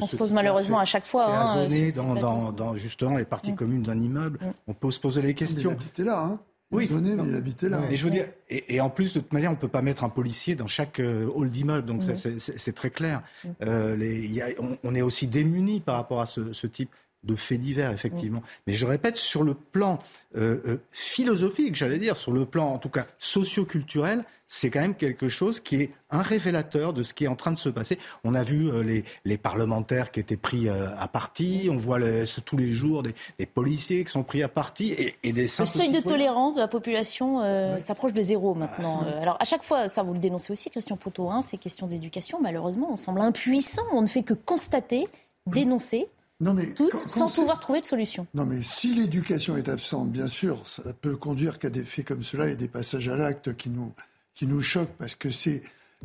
on 0.00 0.06
se 0.06 0.16
pose 0.16 0.34
malheureusement 0.34 0.78
à 0.78 0.84
chaque 0.84 1.06
fois. 1.06 1.34
Hein, 1.34 1.66
dans, 1.96 2.14
dans, 2.14 2.52
dans, 2.52 2.76
justement 2.76 3.16
les 3.16 3.24
parties 3.24 3.52
mm. 3.52 3.56
communes 3.56 3.82
d'un 3.82 3.98
immeuble, 3.98 4.38
mm. 4.42 4.50
on 4.68 4.74
peut 4.74 4.90
se 4.90 5.00
poser 5.00 5.22
les 5.22 5.32
questions. 5.32 5.70
Il 5.70 5.74
habitait 5.74 6.04
là, 6.04 6.20
hein. 6.20 6.38
Oui, 6.72 6.90
il 6.90 7.34
habitait 7.34 7.68
là. 7.68 7.80
Et, 7.90 7.96
je 7.96 8.04
veux 8.04 8.10
dire, 8.10 8.26
et, 8.50 8.80
en 8.80 8.90
plus, 8.90 9.14
de 9.14 9.20
toute 9.20 9.32
manière, 9.32 9.50
on 9.50 9.54
ne 9.54 9.58
peut 9.58 9.68
pas 9.68 9.82
mettre 9.82 10.02
un 10.02 10.08
policier 10.08 10.56
dans 10.56 10.66
chaque 10.66 10.98
euh, 10.98 11.30
hall 11.32 11.50
d'immeuble, 11.50 11.86
donc 11.86 12.04
mm. 12.04 12.38
c'est 12.38 12.72
très 12.74 12.90
clair. 12.90 13.22
Euh, 13.62 13.96
les, 13.96 14.26
y 14.26 14.42
a, 14.42 14.48
on, 14.82 14.94
est 14.94 15.02
aussi 15.02 15.28
démuni 15.28 15.80
par 15.80 15.94
rapport 15.94 16.20
à 16.20 16.26
ce, 16.26 16.52
ce 16.52 16.66
type 16.66 16.90
de 17.26 17.36
faits 17.36 17.60
divers, 17.60 17.90
effectivement. 17.90 18.42
Mais 18.66 18.72
je 18.72 18.86
répète, 18.86 19.16
sur 19.16 19.42
le 19.42 19.54
plan 19.54 19.98
euh, 20.36 20.58
euh, 20.66 20.76
philosophique, 20.92 21.74
j'allais 21.74 21.98
dire, 21.98 22.16
sur 22.16 22.32
le 22.32 22.46
plan 22.46 22.72
en 22.72 22.78
tout 22.78 22.88
cas 22.88 23.06
socio-culturel, 23.18 24.24
c'est 24.46 24.70
quand 24.70 24.80
même 24.80 24.94
quelque 24.94 25.28
chose 25.28 25.60
qui 25.60 25.76
est 25.76 25.90
un 26.10 26.22
révélateur 26.22 26.92
de 26.92 27.02
ce 27.02 27.14
qui 27.14 27.24
est 27.24 27.28
en 27.28 27.36
train 27.36 27.52
de 27.52 27.58
se 27.58 27.68
passer. 27.68 27.98
On 28.24 28.34
a 28.34 28.42
vu 28.42 28.68
euh, 28.68 28.82
les, 28.82 29.04
les, 29.24 29.38
parlementaires 29.38 30.10
qui 30.10 30.20
étaient 30.20 30.36
pris 30.36 30.68
à 30.68 31.08
partie, 31.08 31.68
on 31.70 31.76
voit 31.76 31.98
tous 32.44 32.56
les 32.56 32.68
jours 32.68 33.02
des, 33.02 33.14
des, 33.38 33.46
policiers 33.46 34.04
qui 34.04 34.12
sont 34.12 34.22
pris 34.22 34.42
à 34.42 34.48
partie 34.48 34.92
et, 34.92 35.16
et 35.22 35.32
des 35.32 35.42
Le 35.42 35.66
seuil 35.66 35.90
de 35.90 36.00
tolérance 36.00 36.54
de 36.56 36.60
la 36.60 36.68
population 36.68 37.40
s'approche 37.78 38.12
de 38.12 38.22
zéro 38.22 38.54
maintenant. 38.54 39.02
Ah, 39.06 39.20
alors 39.20 39.36
à 39.40 39.44
chaque 39.44 39.64
fois, 39.64 39.88
ça 39.88 40.02
vous 40.02 40.12
le 40.12 40.18
dénoncez 40.18 40.52
aussi, 40.52 40.70
Christian 40.70 40.96
Poteau, 40.96 41.30
hein, 41.30 41.42
ces 41.42 41.58
questions 41.58 41.86
d'éducation, 41.86 42.40
malheureusement, 42.40 42.88
on 42.90 42.96
semble 42.96 43.20
impuissant, 43.20 43.82
on 43.92 44.02
ne 44.02 44.06
fait 44.06 44.22
que 44.22 44.34
constater, 44.34 45.08
dénoncer 45.46 46.08
non, 46.38 46.52
mais 46.52 46.66
tous 46.74 47.06
sans 47.06 47.34
pouvoir 47.34 47.60
trouver 47.60 47.80
de 47.80 47.86
solution. 47.86 48.26
Non, 48.34 48.44
mais 48.44 48.62
si 48.62 48.94
l'éducation 48.94 49.56
est 49.56 49.70
absente, 49.70 50.10
bien 50.10 50.26
sûr, 50.26 50.66
ça 50.66 50.82
peut 50.92 51.16
conduire 51.16 51.58
qu'à 51.58 51.70
des 51.70 51.82
faits 51.82 52.06
comme 52.06 52.22
cela 52.22 52.48
et 52.48 52.56
des 52.56 52.68
passages 52.68 53.08
à 53.08 53.16
l'acte 53.16 53.56
qui 53.56 53.70
nous, 53.70 53.94
qui 54.36 54.46
nous 54.46 54.62
choquent 54.62 54.96
parce 54.98 55.16
que 55.16 55.30
c'est 55.30 55.62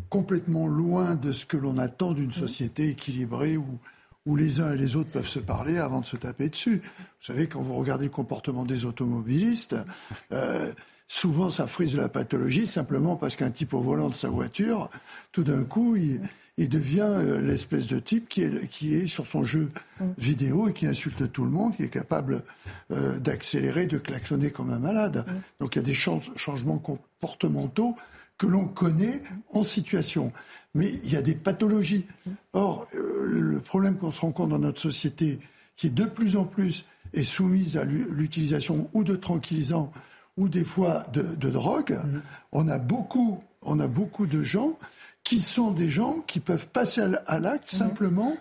complètement 0.09 0.67
loin 0.67 1.15
de 1.15 1.31
ce 1.31 1.45
que 1.45 1.57
l'on 1.57 1.77
attend 1.77 2.13
d'une 2.13 2.31
société 2.31 2.89
équilibrée 2.89 3.57
où, 3.57 3.77
où 4.25 4.35
les 4.35 4.59
uns 4.59 4.73
et 4.73 4.77
les 4.77 4.95
autres 4.95 5.11
peuvent 5.11 5.27
se 5.27 5.39
parler 5.39 5.77
avant 5.77 5.99
de 5.99 6.05
se 6.05 6.17
taper 6.17 6.49
dessus. 6.49 6.81
Vous 6.97 7.25
savez, 7.25 7.47
quand 7.47 7.61
vous 7.61 7.75
regardez 7.75 8.05
le 8.05 8.11
comportement 8.11 8.65
des 8.65 8.85
automobilistes, 8.85 9.75
euh, 10.31 10.71
souvent 11.07 11.49
ça 11.49 11.67
frise 11.67 11.95
la 11.95 12.09
pathologie 12.09 12.65
simplement 12.65 13.15
parce 13.15 13.35
qu'un 13.35 13.51
type 13.51 13.73
au 13.73 13.81
volant 13.81 14.09
de 14.09 14.15
sa 14.15 14.29
voiture, 14.29 14.89
tout 15.31 15.43
d'un 15.43 15.63
coup, 15.63 15.95
il, 15.95 16.21
devient 16.69 17.01
euh, 17.01 17.41
l'espèce 17.41 17.87
de 17.87 17.97
type 17.99 18.29
qui 18.29 18.43
est, 18.43 18.67
qui 18.67 18.93
est 18.93 19.07
sur 19.07 19.25
son 19.25 19.43
jeu 19.43 19.71
vidéo 20.19 20.69
et 20.69 20.73
qui 20.73 20.85
insulte 20.85 21.31
tout 21.31 21.43
le 21.43 21.49
monde, 21.49 21.75
qui 21.75 21.81
est 21.83 21.89
capable 21.89 22.43
euh, 22.91 23.17
d'accélérer, 23.17 23.87
de 23.87 23.97
klaxonner 23.97 24.51
comme 24.51 24.71
un 24.71 24.77
malade. 24.77 25.25
Donc 25.59 25.75
il 25.75 25.79
y 25.79 25.81
a 25.81 25.85
des 25.85 25.95
changements 25.95 26.77
comportementaux 26.77 27.95
que 28.41 28.47
l'on 28.47 28.65
connaît 28.65 29.21
en 29.53 29.61
situation. 29.61 30.33
Mais 30.73 30.91
il 31.03 31.13
y 31.13 31.15
a 31.15 31.21
des 31.21 31.35
pathologies. 31.35 32.07
Or, 32.53 32.87
euh, 32.95 33.27
le 33.39 33.59
problème 33.59 33.97
qu'on 33.97 34.09
se 34.09 34.19
rend 34.19 34.31
compte 34.31 34.49
dans 34.49 34.57
notre 34.57 34.81
société, 34.81 35.37
qui 35.75 35.87
est 35.87 35.91
de 35.91 36.05
plus 36.05 36.35
en 36.35 36.45
plus 36.45 36.85
est 37.13 37.21
soumise 37.21 37.77
à 37.77 37.83
l'utilisation 37.83 38.89
ou 38.93 39.03
de 39.03 39.15
tranquillisants 39.15 39.91
ou 40.37 40.49
des 40.49 40.65
fois 40.65 41.03
de, 41.13 41.49
drogue, 41.51 41.91
mm-hmm. 41.91 42.21
on, 42.51 42.67
a 42.67 42.79
beaucoup, 42.79 43.43
on 43.61 43.79
a 43.79 43.85
beaucoup 43.85 44.25
de 44.25 44.41
gens 44.41 44.75
qui 45.23 45.39
sont 45.39 45.69
des 45.69 45.89
gens 45.89 46.23
qui 46.25 46.39
peuvent 46.39 46.65
passer 46.65 47.01
à 47.27 47.37
l'acte 47.37 47.67
mm-hmm. 47.67 47.77
simplement 47.77 48.37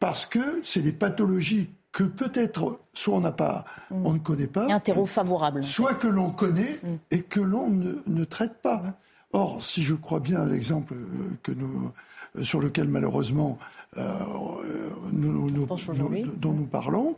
parce 0.00 0.24
que 0.24 0.60
c'est 0.62 0.80
des 0.80 0.92
pathologies 0.92 1.68
que 1.92 2.04
peut-être 2.04 2.80
soit 2.94 3.14
on 3.14 3.20
n'a 3.20 3.32
pas, 3.32 3.66
mm. 3.90 4.06
on 4.06 4.12
ne 4.14 4.18
connaît 4.20 4.46
pas, 4.46 4.72
un 4.72 4.80
terreau 4.80 5.04
favorable, 5.04 5.62
soit 5.62 5.94
que 5.94 6.08
l'on 6.08 6.30
connaît 6.30 6.78
mm. 6.82 6.94
et 7.10 7.22
que 7.22 7.40
l'on 7.40 7.68
ne, 7.68 7.92
ne, 8.06 8.24
traite 8.24 8.62
pas. 8.62 8.94
Or, 9.34 9.60
si 9.60 9.82
je 9.82 9.94
crois 9.94 10.20
bien 10.20 10.40
à 10.40 10.44
l'exemple 10.46 10.94
euh, 10.94 11.36
que 11.42 11.50
nous, 11.50 11.90
euh, 12.36 12.44
sur 12.44 12.60
lequel 12.60 12.86
malheureusement 12.86 13.58
euh, 13.98 14.12
nous, 15.12 15.50
dont 16.36 16.52
nous 16.52 16.66
parlons, 16.66 17.16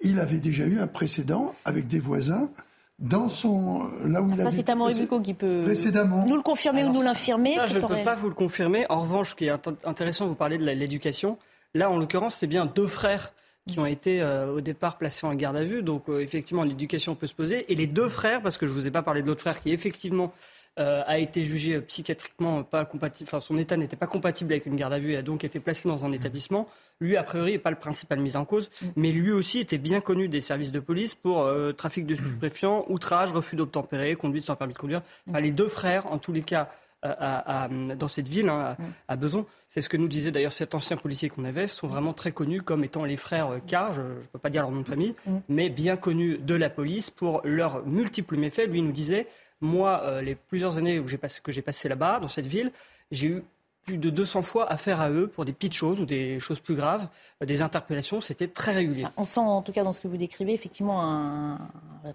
il 0.00 0.18
avait 0.18 0.40
déjà 0.40 0.66
eu 0.66 0.80
un 0.80 0.88
précédent 0.88 1.54
avec 1.64 1.86
des 1.86 2.00
voisins 2.00 2.50
dans 2.98 3.28
son 3.28 3.88
là 4.04 4.20
où 4.22 4.30
il 4.30 4.36
Ça, 4.36 4.50
c'est 4.50 4.68
Amaury 4.70 5.08
qui 5.22 5.34
peut 5.34 5.62
précédemment. 5.62 6.26
nous 6.26 6.36
le 6.36 6.42
confirmer 6.42 6.84
ou 6.84 6.92
nous 6.92 7.02
l'infirmer. 7.02 7.56
je 7.66 7.78
ne 7.78 7.86
peux 7.86 8.02
pas 8.02 8.16
vous 8.16 8.28
le 8.28 8.34
confirmer. 8.34 8.84
En 8.88 9.02
revanche, 9.02 9.30
ce 9.30 9.34
qui 9.36 9.46
est 9.46 9.68
intéressant, 9.84 10.26
vous 10.26 10.34
parlez 10.34 10.58
de 10.58 10.64
l'éducation. 10.64 11.38
Là, 11.74 11.90
en 11.90 11.96
l'occurrence, 11.96 12.34
c'est 12.34 12.48
bien 12.48 12.66
deux 12.66 12.88
frères 12.88 13.32
qui 13.68 13.78
ont 13.78 13.86
été 13.86 14.22
au 14.22 14.60
départ 14.60 14.98
placés 14.98 15.26
en 15.26 15.34
garde 15.34 15.56
à 15.56 15.64
vue. 15.64 15.82
Donc, 15.82 16.04
effectivement, 16.08 16.64
l'éducation 16.64 17.14
peut 17.14 17.28
se 17.28 17.34
poser. 17.34 17.72
Et 17.72 17.76
les 17.76 17.86
deux 17.86 18.08
frères, 18.08 18.42
parce 18.42 18.56
que 18.56 18.66
je 18.66 18.72
ne 18.72 18.78
vous 18.78 18.86
ai 18.86 18.90
pas 18.90 19.02
parlé 19.02 19.22
de 19.22 19.26
l'autre 19.28 19.40
frère 19.40 19.60
qui, 19.62 19.72
effectivement, 19.72 20.32
euh, 20.78 21.02
a 21.06 21.18
été 21.18 21.44
jugé 21.44 21.80
psychiatriquement 21.82 22.62
pas 22.62 22.86
compatible, 22.86 23.28
enfin 23.28 23.40
son 23.40 23.58
état 23.58 23.76
n'était 23.76 23.96
pas 23.96 24.06
compatible 24.06 24.54
avec 24.54 24.64
une 24.64 24.74
garde 24.74 24.94
à 24.94 24.98
vue 24.98 25.12
et 25.12 25.16
a 25.18 25.22
donc 25.22 25.44
été 25.44 25.60
placé 25.60 25.86
dans 25.86 26.06
un 26.06 26.08
mmh. 26.08 26.14
établissement. 26.14 26.68
Lui, 26.98 27.18
a 27.18 27.22
priori, 27.22 27.52
n'est 27.52 27.58
pas 27.58 27.70
le 27.70 27.76
principal 27.76 28.20
mis 28.20 28.36
en 28.36 28.46
cause, 28.46 28.70
mmh. 28.80 28.86
mais 28.96 29.12
lui 29.12 29.32
aussi 29.32 29.58
était 29.58 29.76
bien 29.76 30.00
connu 30.00 30.28
des 30.28 30.40
services 30.40 30.72
de 30.72 30.80
police 30.80 31.14
pour 31.14 31.42
euh, 31.42 31.72
trafic 31.72 32.06
de 32.06 32.14
stupéfiants, 32.14 32.86
outrage, 32.88 33.32
refus 33.32 33.54
d'obtempérer, 33.54 34.14
conduite 34.14 34.44
sans 34.44 34.56
permis 34.56 34.72
de 34.72 34.78
conduire. 34.78 35.02
Enfin, 35.28 35.40
les 35.40 35.52
deux 35.52 35.68
frères, 35.68 36.10
en 36.10 36.16
tous 36.16 36.32
les 36.32 36.42
cas, 36.42 36.70
dans 37.02 38.08
cette 38.08 38.28
ville, 38.28 38.48
hein, 38.48 38.76
à, 39.08 39.16
Beson. 39.16 39.44
C'est 39.66 39.80
ce 39.80 39.88
que 39.88 39.96
nous 39.96 40.08
disait 40.08 40.30
d'ailleurs 40.30 40.52
cet 40.52 40.74
ancien 40.74 40.96
policier 40.96 41.28
qu'on 41.28 41.44
avait, 41.44 41.66
sont 41.66 41.88
vraiment 41.88 42.12
très 42.12 42.30
connus 42.30 42.62
comme 42.62 42.84
étant 42.84 43.04
les 43.04 43.16
frères 43.16 43.50
euh, 43.50 43.58
Carr, 43.66 43.92
je 43.92 44.02
ne 44.02 44.26
peux 44.32 44.38
pas 44.38 44.50
dire 44.50 44.62
leur 44.62 44.70
nom 44.70 44.82
de 44.82 44.88
famille, 44.88 45.14
mais 45.48 45.68
bien 45.68 45.96
connus 45.96 46.38
de 46.38 46.54
la 46.54 46.70
police 46.70 47.10
pour 47.10 47.40
leurs 47.44 47.84
multiples 47.86 48.36
méfaits. 48.36 48.68
Lui 48.68 48.82
nous 48.82 48.92
disait, 48.92 49.26
moi, 49.62 50.02
euh, 50.02 50.20
les 50.20 50.34
plusieurs 50.34 50.76
années 50.76 50.98
où 50.98 51.06
que 51.06 51.52
j'ai 51.52 51.62
passé 51.62 51.88
là-bas, 51.88 52.20
dans 52.20 52.28
cette 52.28 52.46
ville, 52.46 52.72
j'ai 53.10 53.28
eu 53.28 53.44
plus 53.84 53.98
de 53.98 54.10
200 54.10 54.42
fois 54.42 54.70
affaire 54.70 55.00
à 55.00 55.10
eux 55.10 55.26
pour 55.26 55.44
des 55.44 55.52
petites 55.52 55.72
choses 55.72 55.98
ou 56.00 56.06
des 56.06 56.38
choses 56.38 56.60
plus 56.60 56.74
graves, 56.74 57.08
euh, 57.42 57.46
des 57.46 57.62
interpellations, 57.62 58.20
c'était 58.20 58.48
très 58.48 58.72
régulier. 58.72 59.06
On 59.16 59.24
sent 59.24 59.40
en 59.40 59.62
tout 59.62 59.72
cas 59.72 59.82
dans 59.82 59.92
ce 59.92 60.00
que 60.00 60.08
vous 60.08 60.16
décrivez 60.16 60.52
effectivement 60.52 61.02
un, 61.02 61.58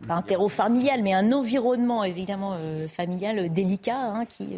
pas 0.08 0.16
un 0.16 0.22
terreau 0.22 0.50
familial, 0.50 1.04
mais 1.04 1.13
un 1.13 1.32
environnement 1.32 2.04
évidemment 2.04 2.54
euh, 2.58 2.88
familial 2.88 3.51
délicat 3.51 4.00
hein, 4.00 4.25
qui 4.25 4.50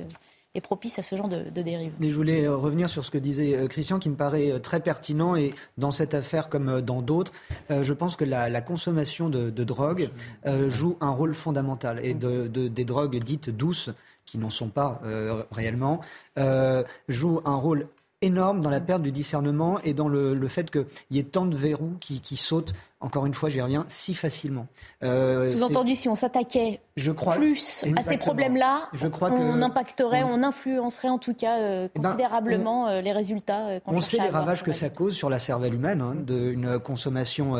est 0.55 0.61
propice 0.61 0.97
à 0.97 1.01
ce 1.03 1.15
genre 1.15 1.29
de, 1.29 1.43
dérive. 1.49 1.91
Mais 1.99 2.09
je 2.09 2.15
voulais 2.15 2.45
euh, 2.45 2.55
revenir 2.55 2.89
sur 2.89 3.05
ce 3.05 3.11
que 3.11 3.17
disait 3.17 3.55
euh, 3.55 3.67
Christian, 3.67 3.99
qui 3.99 4.09
me 4.09 4.15
paraît 4.15 4.51
euh, 4.51 4.59
très 4.59 4.79
pertinent. 4.79 5.35
Et 5.35 5.53
dans 5.77 5.91
cette 5.91 6.13
affaire, 6.13 6.49
comme 6.49 6.81
dans 6.81 7.01
d'autres, 7.01 7.31
je 7.69 7.93
pense 7.93 8.15
que 8.15 8.25
la, 8.25 8.61
consommation 8.61 9.29
de, 9.29 9.49
drogue 9.63 10.09
joue 10.67 10.97
un 11.01 11.11
rôle 11.11 11.33
fondamental. 11.33 11.99
Et 12.03 12.13
de, 12.13 12.47
des 12.47 12.85
drogues 12.85 13.17
dites 13.23 13.49
douces, 13.49 13.89
qui 14.25 14.37
n'en 14.37 14.49
sont 14.49 14.69
pas 14.69 15.01
réellement, 15.51 16.01
joue 17.07 17.41
un 17.45 17.55
rôle 17.55 17.87
énorme 18.21 18.61
dans 18.61 18.69
la 18.69 18.81
perte 18.81 19.01
du 19.01 19.11
discernement 19.11 19.79
et 19.83 19.93
dans 19.93 20.07
le, 20.07 20.47
fait 20.47 20.69
qu'il 20.71 20.85
y 21.11 21.19
ait 21.19 21.23
tant 21.23 21.45
de 21.45 21.55
verrous 21.55 21.95
qui, 21.99 22.21
qui 22.21 22.37
sautent 22.37 22.73
encore 23.01 23.25
une 23.25 23.33
fois, 23.33 23.47
j'y 23.47 23.61
reviens, 23.61 23.85
si 23.87 24.13
facilement. 24.13 24.67
Euh, 25.03 25.55
Sous-entendu, 25.55 25.95
si 25.95 26.09
on 26.09 26.15
s'attaquait 26.15 26.81
je 26.97 27.13
crois, 27.13 27.35
plus 27.35 27.85
à 27.95 28.01
ces 28.01 28.17
problèmes-là, 28.17 28.89
on 29.21 29.61
impacterait, 29.61 30.23
on, 30.23 30.43
influencerait 30.43 31.07
en 31.07 31.17
tout 31.17 31.33
cas 31.33 31.59
euh, 31.59 31.87
eh 31.87 31.99
ben, 31.99 32.09
considérablement 32.09 32.87
euh, 32.89 32.99
les 32.99 33.13
résultats. 33.13 33.79
On 33.85 34.01
sait 34.01 34.17
les 34.21 34.27
ravages 34.27 34.63
que 34.63 34.73
ça 34.73 34.89
cause 34.89 35.15
sur 35.15 35.29
la 35.29 35.39
cervelle 35.39 35.75
humaine, 35.75 36.01
hein, 36.01 36.13
d'une 36.15 36.77
consommation, 36.79 37.55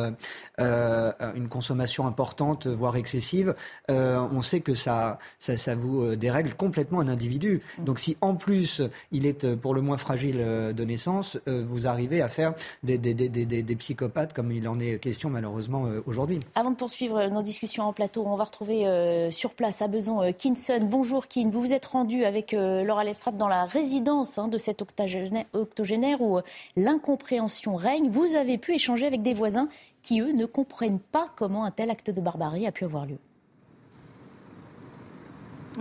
une 0.58 1.48
consommation 1.50 2.06
importante, 2.06 2.68
voire 2.68 2.98
excessive. 2.98 3.56
on 3.88 4.42
sait 4.42 4.60
que 4.60 4.74
ça, 4.74 5.20
ça, 5.40 5.56
ça, 5.56 5.74
vous 5.74 6.18
dérègle 6.18 6.54
complètement 6.54 7.00
un 7.00 7.08
individu. 7.08 7.62
Mm. 7.78 7.84
Donc 7.86 8.00
si 8.00 8.18
en 8.20 8.36
plus 8.36 8.82
il 9.14 9.26
est 9.26 9.56
pour 9.56 9.74
le 9.74 9.80
moins 9.80 9.98
fragile 9.98 10.38
de 10.76 10.84
naissance, 10.84 11.38
vous 11.48 11.88
arrivez 11.88 12.22
à 12.22 12.28
faire 12.28 12.54
des, 12.84 12.98
des, 12.98 13.14
des, 13.14 13.30
des 13.46 13.76
psychopathes 13.78 14.34
comme 14.34 14.52
il 14.52 14.68
en 14.68 14.78
est 14.80 15.00
question 15.00 15.29
malheureusement 15.30 15.86
euh, 15.86 16.04
aujourd'hui. 16.06 16.40
Avant 16.56 16.72
de 16.72 16.76
poursuivre 16.76 17.28
nos 17.28 17.42
discussions 17.42 17.84
en 17.84 17.94
plateau, 17.94 18.24
on 18.26 18.36
va 18.36 18.44
retrouver 18.44 18.88
euh, 18.88 19.32
sur 19.32 19.54
place 19.54 19.82
à 19.82 19.88
Beson 19.88 20.22
euh, 20.22 20.32
Kinson. 20.32 20.80
Bonjour 20.84 21.28
Kin, 21.28 21.50
vous 21.50 21.62
vous 21.62 21.74
êtes 21.74 21.86
rendu 21.86 22.24
avec 22.24 22.52
Laura 22.52 23.04
Lestrade 23.04 23.38
dans 23.38 23.48
la 23.48 23.66
résidence 23.66 24.38
hein, 24.38 24.48
de 24.48 24.58
cet 24.58 24.82
octogénaire 24.82 26.22
où 26.22 26.40
l'incompréhension 26.76 27.76
règne. 27.76 28.10
Vous 28.10 28.36
avez 28.36 28.58
pu 28.58 28.74
échanger 28.74 29.06
avec 29.06 29.22
des 29.22 29.34
voisins 29.34 29.70
qui, 30.02 30.22
eux, 30.22 30.32
ne 30.32 30.46
comprennent 30.46 31.00
pas 31.00 31.30
comment 31.36 31.66
un 31.66 31.72
tel 31.72 31.90
acte 31.90 32.10
de 32.10 32.22
barbarie 32.22 32.68
a 32.68 32.72
pu 32.72 32.86
avoir 32.86 33.06
lieu. 33.06 33.18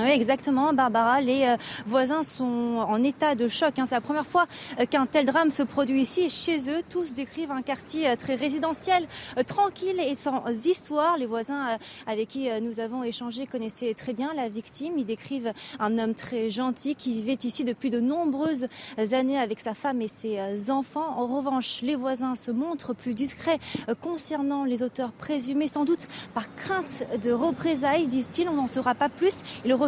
Oui, 0.00 0.11
exactement, 0.11 0.73
Barbara. 0.73 1.21
Les 1.21 1.43
euh, 1.43 1.57
voisins 1.85 2.23
sont 2.23 2.45
en 2.45 3.02
état 3.02 3.35
de 3.35 3.49
choc. 3.49 3.81
Hein. 3.81 3.85
C'est 3.88 3.97
la 3.97 4.00
première 4.00 4.26
fois 4.26 4.47
euh, 4.78 4.87
qu'un 4.87 5.07
tel 5.07 5.26
drame 5.26 5.50
se 5.50 5.64
produit 5.64 6.02
ici. 6.02 6.31
Chez 6.31 6.71
eux, 6.71 6.83
tous 6.88 7.14
décrivent 7.14 7.50
un 7.50 7.62
quartier 7.62 8.09
euh, 8.09 8.14
très 8.14 8.37
résidentiel, 8.37 9.09
tranquille 9.49 9.99
et 9.99 10.14
sans 10.14 10.45
histoire. 10.64 11.19
Les 11.19 11.26
voisins 11.26 11.76
avec 12.07 12.28
qui 12.28 12.49
nous 12.62 12.78
avons 12.78 13.02
échangé 13.02 13.47
connaissaient 13.47 13.93
très 13.95 14.12
bien 14.12 14.33
la 14.37 14.49
victime. 14.49 14.93
Ils 14.99 15.05
décrivent 15.05 15.52
un 15.81 15.99
homme 15.99 16.14
très 16.14 16.49
gentil 16.49 16.95
qui 16.95 17.14
vivait 17.14 17.38
ici 17.43 17.64
depuis 17.64 17.90
de 17.90 17.99
nombreuses 17.99 18.69
années 19.12 19.38
avec 19.38 19.59
sa 19.59 19.75
femme 19.75 20.00
et 20.00 20.09
ses 20.09 20.71
enfants. 20.71 21.09
En 21.17 21.26
revanche, 21.26 21.81
les 21.83 21.97
voisins 21.97 22.37
se 22.37 22.52
montrent 22.52 22.95
plus 22.95 23.14
discrets 23.14 23.59
concernant 24.00 24.64
les 24.64 24.83
auteurs 24.83 25.11
présumés, 25.11 25.69
sans 25.69 25.85
doute 25.85 26.07
par 26.35 26.55
crainte 26.55 27.05
de 27.21 27.33
représailles, 27.33 28.07
disent-ils. 28.07 28.49
On 28.49 28.55
n'en 28.55 28.69
saura 28.69 28.95
pas 28.95 29.09
plus 29.09 29.38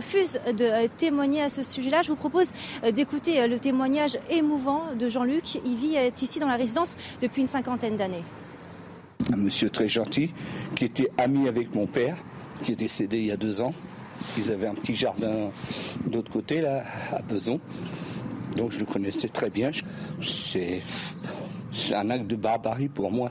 refuse 0.00 0.40
de 0.56 0.64
euh, 0.64 0.88
témoigner 0.96 1.42
à 1.42 1.50
ce 1.50 1.62
sujet-là. 1.62 2.00
Je 2.02 2.08
vous 2.08 2.16
propose 2.16 2.52
euh, 2.84 2.90
d'écouter 2.90 3.40
euh, 3.40 3.46
le 3.46 3.58
témoignage 3.58 4.18
émouvant 4.30 4.94
de 4.98 5.08
Jean-Luc. 5.10 5.56
Il 5.66 5.76
vit 5.76 5.96
ici 6.20 6.40
dans 6.40 6.48
la 6.48 6.56
résidence 6.56 6.96
depuis 7.20 7.42
une 7.42 7.48
cinquantaine 7.48 7.96
d'années. 7.96 8.24
Un 9.30 9.36
monsieur 9.36 9.68
très 9.68 9.88
gentil 9.88 10.32
qui 10.74 10.86
était 10.86 11.10
ami 11.18 11.48
avec 11.48 11.74
mon 11.74 11.86
père, 11.86 12.16
qui 12.62 12.72
est 12.72 12.76
décédé 12.76 13.18
il 13.18 13.26
y 13.26 13.30
a 13.30 13.36
deux 13.36 13.60
ans. 13.60 13.74
Ils 14.38 14.50
avaient 14.50 14.66
un 14.66 14.74
petit 14.74 14.94
jardin 14.94 15.50
d'autre 16.06 16.32
côté, 16.32 16.62
là, 16.62 16.82
à 17.12 17.20
Beson. 17.20 17.60
Donc 18.56 18.72
je 18.72 18.78
le 18.78 18.86
connaissais 18.86 19.28
très 19.28 19.50
bien. 19.50 19.70
C'est 20.22 20.82
un 21.94 22.10
acte 22.10 22.26
de 22.26 22.36
barbarie 22.36 22.88
pour 22.88 23.10
moi. 23.12 23.28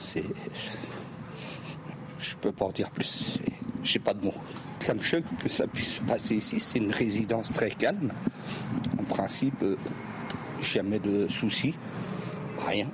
Je 2.20 2.36
peux 2.36 2.52
pas 2.52 2.66
en 2.66 2.72
dire 2.72 2.92
plus. 2.92 3.40
J'ai 3.84 4.00
pas 4.00 4.14
de 4.14 4.24
mots. 4.24 4.34
Ça 4.80 4.94
me 4.94 5.02
choque 5.02 5.26
que 5.42 5.50
ça 5.50 5.68
puisse 5.68 5.96
se 5.96 6.02
passer 6.02 6.36
ici. 6.36 6.60
C'est 6.60 6.80
une 6.80 6.92
résidence 6.92 7.52
très 7.52 7.70
calme. 7.70 8.12
En 8.98 9.04
principe, 9.04 9.62
euh, 9.64 9.76
jamais 10.62 11.00
de 11.00 11.28
soucis, 11.28 11.76
rien. 12.68 12.88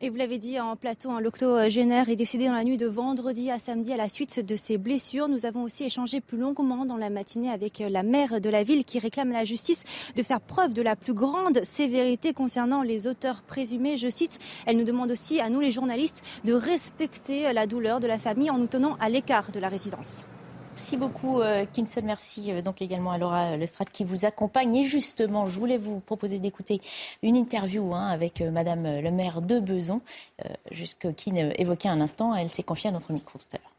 Et 0.00 0.10
vous 0.10 0.16
l'avez 0.16 0.38
dit 0.38 0.60
en 0.60 0.76
plateau, 0.76 1.10
un 1.10 1.20
l'octogénaire 1.20 2.08
est 2.08 2.14
décédé 2.14 2.46
dans 2.46 2.52
la 2.52 2.62
nuit 2.62 2.76
de 2.76 2.86
vendredi 2.86 3.50
à 3.50 3.58
samedi 3.58 3.92
à 3.92 3.96
la 3.96 4.08
suite 4.08 4.46
de 4.46 4.54
ses 4.54 4.78
blessures. 4.78 5.26
Nous 5.26 5.44
avons 5.44 5.64
aussi 5.64 5.82
échangé 5.82 6.20
plus 6.20 6.38
longuement 6.38 6.86
dans 6.86 6.96
la 6.96 7.10
matinée 7.10 7.50
avec 7.50 7.80
la 7.80 8.04
maire 8.04 8.40
de 8.40 8.48
la 8.48 8.62
ville 8.62 8.84
qui 8.84 9.00
réclame 9.00 9.32
à 9.32 9.38
la 9.38 9.44
justice 9.44 9.82
de 10.14 10.22
faire 10.22 10.40
preuve 10.40 10.72
de 10.72 10.82
la 10.82 10.94
plus 10.94 11.14
grande 11.14 11.64
sévérité 11.64 12.32
concernant 12.32 12.82
les 12.82 13.08
auteurs 13.08 13.42
présumés. 13.42 13.96
Je 13.96 14.08
cite, 14.08 14.38
elle 14.66 14.76
nous 14.76 14.84
demande 14.84 15.10
aussi 15.10 15.40
à 15.40 15.50
nous 15.50 15.58
les 15.58 15.72
journalistes 15.72 16.22
de 16.44 16.52
respecter 16.52 17.52
la 17.52 17.66
douleur 17.66 17.98
de 17.98 18.06
la 18.06 18.20
famille 18.20 18.50
en 18.50 18.58
nous 18.58 18.68
tenant 18.68 18.96
à 19.00 19.08
l'écart 19.08 19.50
de 19.50 19.58
la 19.58 19.68
résidence. 19.68 20.28
Merci 20.78 20.96
beaucoup, 20.96 21.40
euh, 21.40 21.66
Kinson. 21.66 22.02
Merci 22.04 22.52
euh, 22.52 22.62
donc 22.62 22.82
également 22.82 23.10
à 23.10 23.18
Laura 23.18 23.56
Lestrade 23.56 23.90
qui 23.90 24.04
vous 24.04 24.24
accompagne. 24.24 24.76
Et 24.76 24.84
justement, 24.84 25.48
je 25.48 25.58
voulais 25.58 25.76
vous 25.76 25.98
proposer 25.98 26.38
d'écouter 26.38 26.80
une 27.24 27.34
interview 27.34 27.92
hein, 27.96 28.06
avec 28.06 28.40
euh, 28.40 28.52
Madame 28.52 28.84
le 29.00 29.10
maire 29.10 29.42
de 29.42 29.58
Beson, 29.58 30.00
que 31.00 31.08
Kin 31.08 31.34
évoquait 31.34 31.88
un 31.88 32.00
instant. 32.00 32.32
Elle 32.32 32.48
s'est 32.48 32.62
confiée 32.62 32.90
à 32.90 32.92
notre 32.92 33.12
micro 33.12 33.40
tout 33.40 33.56
à 33.56 33.58
l'heure. 33.58 33.77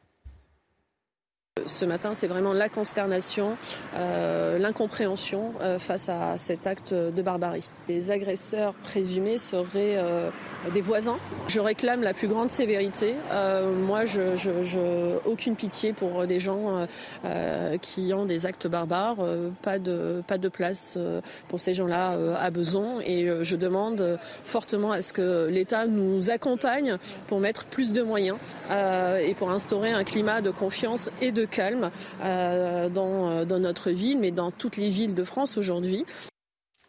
Ce 1.65 1.85
matin, 1.85 2.13
c'est 2.13 2.27
vraiment 2.27 2.53
la 2.53 2.69
consternation, 2.69 3.55
euh, 3.95 4.57
l'incompréhension 4.57 5.53
euh, 5.61 5.79
face 5.79 6.09
à 6.09 6.37
cet 6.37 6.67
acte 6.67 6.93
de 6.93 7.21
barbarie. 7.21 7.69
Les 7.87 8.11
agresseurs 8.11 8.73
présumés 8.73 9.37
seraient 9.37 9.97
euh, 9.97 10.29
des 10.73 10.81
voisins. 10.81 11.17
Je 11.47 11.59
réclame 11.59 12.01
la 12.01 12.13
plus 12.13 12.27
grande 12.27 12.49
sévérité. 12.49 13.13
moi, 13.87 14.05
je, 14.05 14.35
je, 14.35 14.79
aucune 15.25 15.55
pitié 15.55 15.93
pour 15.93 16.27
des 16.27 16.39
gens 16.39 16.87
qui 17.81 18.13
ont 18.13 18.25
des 18.25 18.45
actes 18.45 18.67
barbares. 18.67 19.17
pas 19.61 19.79
de 19.79 20.21
pas 20.27 20.37
de 20.37 20.47
place 20.47 20.97
pour 21.47 21.59
ces 21.59 21.73
gens-là 21.73 22.15
à 22.39 22.49
besoin. 22.49 22.99
Et 23.05 23.27
je 23.41 23.55
demande 23.55 24.19
fortement 24.43 24.91
à 24.91 25.01
ce 25.01 25.13
que 25.13 25.47
l'État 25.49 25.87
nous 25.87 26.29
accompagne 26.29 26.97
pour 27.27 27.39
mettre 27.39 27.65
plus 27.65 27.93
de 27.93 28.01
moyens 28.01 28.37
et 28.69 29.33
pour 29.33 29.49
instaurer 29.51 29.91
un 29.91 30.03
climat 30.03 30.41
de 30.41 30.51
confiance 30.51 31.09
et 31.21 31.31
de 31.31 31.38
calme 31.45 31.91
euh, 32.21 32.89
euh, 32.95 33.45
dans, 33.45 33.59
notre 33.59 33.91
ville, 33.91 34.19
mais 34.19 34.31
dans 34.31 34.51
toutes 34.51 34.77
les 34.77 34.89
villes 34.89 35.13
de 35.13 35.23
France 35.23 35.57
aujourd'hui. 35.57 36.05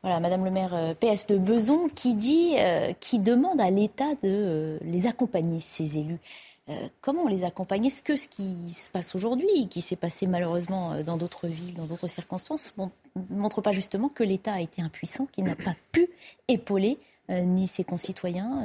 Voilà, 0.02 0.20
Madame 0.20 0.44
le 0.44 0.50
maire 0.50 0.74
euh, 0.74 0.94
PS 0.94 1.26
de 1.26 1.36
Beson 1.36 1.88
qui 1.94 2.14
dit, 2.14 2.56
qui 3.00 3.18
demande 3.18 3.60
à 3.60 3.70
l'État 3.70 4.14
de 4.22 4.78
les 4.82 5.06
accompagner, 5.06 5.60
ces 5.60 5.98
élus. 5.98 6.18
comment 7.00 7.28
les 7.28 7.44
accompagner? 7.44 7.88
Est-ce 7.88 8.02
que 8.02 8.16
ce 8.16 8.28
qui 8.28 8.70
se 8.70 8.90
passe 8.90 9.14
aujourd'hui, 9.14 9.68
qui 9.68 9.82
s'est 9.82 9.96
passé 9.96 10.26
malheureusement 10.26 11.02
dans 11.04 11.16
d'autres 11.16 11.48
villes, 11.48 11.74
dans 11.74 11.86
d'autres 11.86 12.06
circonstances, 12.06 12.74
ne 12.78 13.36
montre 13.36 13.60
pas 13.60 13.72
justement 13.72 14.08
que 14.08 14.24
l'État 14.24 14.54
a 14.54 14.60
été 14.60 14.80
impuissant, 14.80 15.26
qu'il 15.26 15.44
n'a 15.44 15.56
pas 15.56 15.74
pu 15.92 16.08
épauler 16.48 16.98
ni 17.28 17.66
ses 17.66 17.84
concitoyens, 17.84 18.58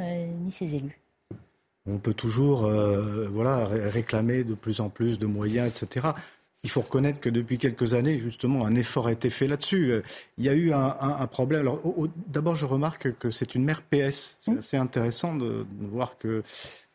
ni 0.43 0.51
ses 0.51 0.75
élus? 0.75 0.99
On 1.85 1.97
peut 1.97 2.13
toujours 2.13 2.65
euh, 2.65 3.27
voilà, 3.31 3.65
réclamer 3.67 4.43
de 4.43 4.53
plus 4.53 4.79
en 4.79 4.89
plus 4.89 5.19
de 5.19 5.25
moyens, 5.25 5.67
etc. 5.67 6.07
Il 6.63 6.69
faut 6.69 6.81
reconnaître 6.81 7.19
que 7.19 7.29
depuis 7.29 7.59
quelques 7.59 7.93
années, 7.93 8.17
justement, 8.17 8.65
un 8.65 8.73
effort 8.75 9.05
a 9.05 9.11
été 9.11 9.29
fait 9.29 9.47
là-dessus. 9.47 9.91
Euh, 9.91 10.01
il 10.39 10.45
y 10.45 10.49
a 10.49 10.53
eu 10.53 10.73
un, 10.73 11.27
problème. 11.27 11.61
Alors, 11.61 11.79
d'abord, 12.27 12.55
je 12.55 12.65
remarque 12.65 13.15
que 13.19 13.29
c'est 13.29 13.53
une 13.53 13.63
mère 13.63 13.83
PS. 13.83 14.35
C'est 14.39 14.53
mmh. 14.53 14.57
assez 14.57 14.77
intéressant 14.77 15.35
de, 15.35 15.65
voir 15.79 16.17
que 16.17 16.41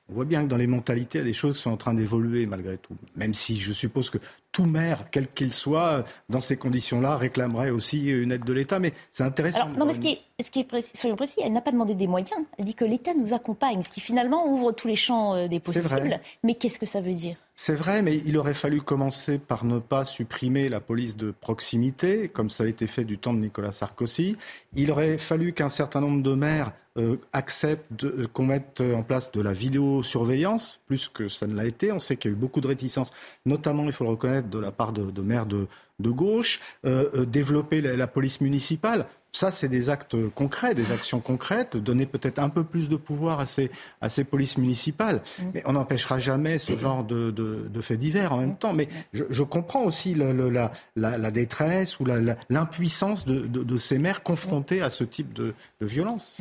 on 0.09 0.15
voit 0.15 0.25
bien 0.25 0.43
que 0.43 0.49
dans 0.49 0.57
les 0.57 0.67
mentalités, 0.67 1.19
il 1.19 1.21
y 1.21 1.25
a 1.25 1.27
des 1.27 1.33
choses 1.33 1.55
qui 1.55 1.63
sont 1.63 1.71
en 1.71 1.77
train 1.77 1.95
d'évoluer 1.95 2.45
malgré 2.47 2.79
tout. 2.79 2.97
Même 3.15 3.33
si 3.33 3.55
je 3.55 3.73
suppose 3.73 4.11
que 4.11 4.19
tout 4.53 4.65
maire, 4.65 5.07
quel 5.11 5.29
qu'il 5.29 5.53
soit, 5.53 6.05
dans 6.29 6.41
ces 6.41 6.57
conditions-là, 6.57 7.17
réclamerait 7.17 7.71
aussi 7.71 8.09
une 8.09 8.33
aide 8.33 8.45
de 8.45 8.53
l'État. 8.53 8.79
Mais 8.79 8.93
c'est 9.13 9.23
intéressant. 9.23 9.69
non, 9.69 9.87
mais 9.87 9.95
ce 9.95 10.01
qui 10.01 10.09
est, 10.09 10.43
ce 10.43 10.51
qui 10.51 10.61
est 10.61 10.65
précis, 10.65 10.93
soyons 10.95 11.17
précis, 11.17 11.37
elle 11.43 11.53
n'a 11.53 11.61
pas 11.61 11.73
demandé 11.73 11.95
des 11.95 12.07
moyens. 12.07 12.41
Elle 12.59 12.65
dit 12.65 12.75
que 12.75 12.85
l'État 12.85 13.15
nous 13.15 13.35
accompagne, 13.35 13.83
ce 13.83 13.89
qui 13.89 14.01
finalement 14.01 14.47
ouvre 14.47 14.73
tous 14.73 14.89
les 14.89 14.97
champs 14.97 15.35
euh, 15.35 15.49
des 15.49 15.61
possibles. 15.61 16.21
Mais 16.43 16.55
qu'est-ce 16.55 16.79
que 16.79 16.87
ça 16.87 17.01
veut 17.01 17.15
dire? 17.15 17.37
C'est 17.55 17.75
vrai, 17.75 18.01
mais 18.03 18.23
il 18.25 18.39
aurait 18.39 18.55
fallu 18.55 18.81
commencer 18.81 19.39
par 19.39 19.65
ne 19.67 19.79
pas 19.79 20.07
supprimer 20.07 20.71
la 20.71 20.81
police 20.81 21.17
de 21.17 21.31
proximité, 21.31 22.29
comme 22.29 22.49
ça 22.49 22.65
a 22.65 22.67
été 22.67 22.87
fait 22.87 23.05
du 23.05 23.19
temps 23.19 23.35
de 23.35 23.39
Nicolas 23.39 23.73
Sarkozy. 23.73 24.37
Il 24.75 24.91
aurait 24.91 25.19
fallu 25.19 25.53
qu'un 25.53 25.69
certain 25.69 26.01
nombre 26.01 26.23
de 26.23 26.35
maires 26.35 26.73
euh, 26.97 27.19
acceptent 27.33 28.03
euh, 28.05 28.27
qu'on 28.33 28.47
mette 28.47 28.81
en 28.81 29.03
place 29.03 29.31
de 29.31 29.41
la 29.41 29.53
vidéosurveillance, 29.53 30.81
plus 30.87 31.09
que 31.09 31.29
ça 31.29 31.47
ne 31.47 31.55
l'a 31.55 31.67
été. 31.67 31.93
On 31.93 32.01
sait 32.01 32.17
qu'il 32.17 32.31
y 32.31 32.35
a 32.35 32.37
eu 32.37 32.41
beaucoup 32.41 32.61
de 32.61 32.67
réticences, 32.67 33.13
notamment, 33.47 33.85
il 33.85 33.93
faut 33.93 34.05
le 34.05 34.11
reconnaître, 34.11 34.40
de 34.49 34.59
la 34.59 34.71
part 34.71 34.93
de, 34.93 35.23
maires 35.23 35.47
de, 35.47 35.67
gauche. 36.01 36.61
Euh, 36.85 37.27
développer 37.27 37.81
la, 37.81 38.07
police 38.07 38.41
municipale, 38.41 39.07
ça, 39.33 39.51
c'est 39.51 39.69
des 39.69 39.91
actes 39.91 40.17
concrets, 40.35 40.75
des 40.75 40.91
actions 40.91 41.21
concrètes, 41.21 41.77
donner 41.77 42.05
peut-être 42.07 42.41
un 42.41 42.49
peu 42.49 42.65
plus 42.65 42.89
de 42.89 42.97
pouvoir 42.97 43.39
à 43.39 43.47
ces, 43.47 43.71
à 44.01 44.09
ces 44.09 44.25
polices 44.25 44.59
municipales. 44.59 45.23
Mm. 45.39 45.43
Mais 45.55 45.63
on 45.67 45.75
n'empêchera 45.75 46.19
jamais 46.19 46.59
ce 46.59 46.77
genre 46.77 47.05
de, 47.05 47.31
de, 47.31 47.81
faits 47.81 47.99
divers 47.99 48.33
en 48.33 48.39
même 48.39 48.57
temps. 48.57 48.73
Mais 48.73 48.89
je, 49.13 49.43
comprends 49.43 49.85
aussi 49.85 50.15
la, 50.15 50.73
la, 50.97 51.31
détresse 51.31 52.01
ou 52.01 52.05
l'impuissance 52.49 53.25
de, 53.25 53.77
ces 53.77 53.99
maires 53.99 54.23
confrontés 54.23 54.83
à 54.83 54.91
ce 54.91 55.05
type 55.05 55.33
de, 55.33 55.55
violence. 55.81 56.37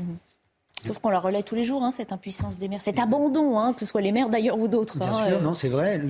Sauf 0.86 1.00
qu'on 1.00 1.10
la 1.10 1.20
relaie 1.20 1.44
tous 1.44 1.56
les 1.56 1.65
jours, 1.65 1.84
hein, 1.84 1.92
cette 1.92 2.12
impuissance 2.12 2.58
des 2.58 2.68
maires, 2.68 2.82
cet 2.82 3.00
abandon, 3.00 3.60
hein, 3.60 3.74
que 3.74 3.82
ce 3.82 3.86
soit 3.86 4.02
les 4.02 4.12
maires 4.12 4.30
d'ailleurs 4.30 4.58
ou 4.58 4.68
d'autres. 4.68 4.98
Bien 4.98 5.08
hein, 5.08 5.28
sûr, 5.28 5.38
euh. 5.38 5.42
non, 5.42 5.54
c'est 5.54 5.70
vrai. 5.70 6.02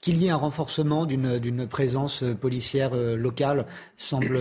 Qu'il 0.00 0.16
y 0.16 0.26
ait 0.26 0.30
un 0.30 0.36
renforcement 0.36 1.06
d'une 1.06 1.66
présence 1.66 2.24
policière 2.40 2.90
euh, 2.94 3.16
locale 3.16 3.66
semble 3.96 4.38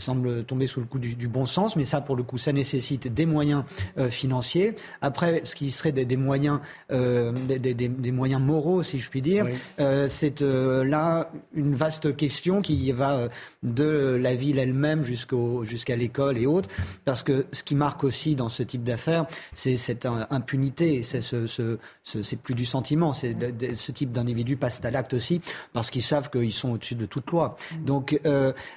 semble 0.00 0.44
tomber 0.44 0.68
sous 0.68 0.78
le 0.78 0.86
coup 0.86 1.00
du, 1.00 1.26
bon 1.26 1.44
sens, 1.44 1.74
mais 1.74 1.84
ça, 1.84 2.00
pour 2.00 2.14
le 2.14 2.22
coup, 2.22 2.38
ça 2.38 2.52
nécessite 2.52 3.12
des 3.12 3.26
moyens 3.26 3.64
euh, 3.98 4.10
financiers. 4.10 4.76
Après, 5.02 5.42
ce 5.42 5.56
qui 5.56 5.72
serait 5.72 5.90
des, 5.90 6.16
moyens, 6.16 6.60
euh, 6.92 7.32
des, 7.32 8.12
moyens 8.12 8.40
moraux, 8.40 8.84
si 8.84 9.00
je 9.00 9.10
puis 9.10 9.22
dire, 9.22 9.46
euh, 9.80 10.06
c'est 10.06 10.40
là 10.40 11.32
une 11.52 11.74
vaste 11.74 12.14
question 12.14 12.62
qui 12.62 12.92
va 12.92 13.28
de 13.64 14.16
la 14.20 14.36
ville 14.36 14.60
elle-même 14.60 15.02
jusqu'à 15.02 15.96
l'école 15.96 16.38
et 16.38 16.46
autres, 16.46 16.68
parce 17.04 17.24
que 17.24 17.46
ce 17.50 17.64
qui 17.64 17.74
marque 17.74 18.04
aussi 18.04 18.36
dans 18.36 18.48
ce 18.48 18.62
type 18.62 18.84
d'affaires, 18.84 19.26
c'est 19.52 19.76
cette 19.76 20.06
impunité, 20.30 21.02
c'est 21.02 21.22
ce, 21.22 21.76
c'est 22.04 22.40
plus 22.40 22.54
du 22.54 22.66
sentiment, 22.66 23.12
c'est 23.12 23.34
ce 23.74 23.90
type 23.90 24.12
d'individus 24.12 24.56
passent 24.56 24.84
à 24.84 24.92
l'acte 24.92 25.14
aussi, 25.14 25.40
parce 25.72 25.90
qu'ils 25.90 26.02
savent 26.02 26.30
qu'ils 26.30 26.52
sont 26.52 26.70
au-dessus 26.70 26.94
de 26.94 27.06
toute 27.06 27.28
loi. 27.32 27.56
Donc, 27.84 28.20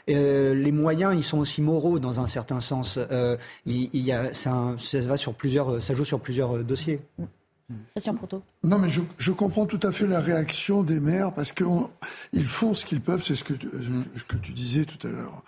les 0.08 0.72
moyens 0.72 1.11
ils 1.12 1.24
sont 1.24 1.40
aussi 1.40 1.62
moraux 1.62 2.00
dans 2.00 2.20
un 2.20 2.28
certain 2.28 2.60
sens. 2.60 2.98
Euh, 2.98 3.38
il, 3.66 3.90
y 3.94 4.12
a, 4.12 4.34
ça, 4.34 4.76
va 4.94 5.18
sur 5.18 5.34
plusieurs, 5.34 5.82
ça 5.82 5.94
joue 5.94 6.06
sur 6.06 6.20
plusieurs 6.20 6.58
euh, 6.58 6.64
dossiers. 6.64 7.02
Christian 7.96 8.16
Proto. 8.16 8.44
Non, 8.64 8.78
mais 8.78 8.90
je, 8.90 9.32
comprends 9.32 9.66
tout 9.66 9.80
à 9.84 9.92
fait 9.92 10.08
la 10.08 10.20
réaction 10.20 10.84
des 10.84 11.00
maires 11.00 11.34
parce 11.34 11.54
qu'ils 11.54 12.46
font 12.46 12.74
ce 12.74 12.86
qu'ils 12.86 13.02
peuvent, 13.02 13.24
c'est 13.24 13.36
ce 13.36 13.46
que, 13.46 13.54
ce 13.54 14.24
que 14.28 14.36
tu 14.38 14.52
disais 14.52 14.86
tout 14.86 15.08
à 15.08 15.10
l'heure. 15.10 15.44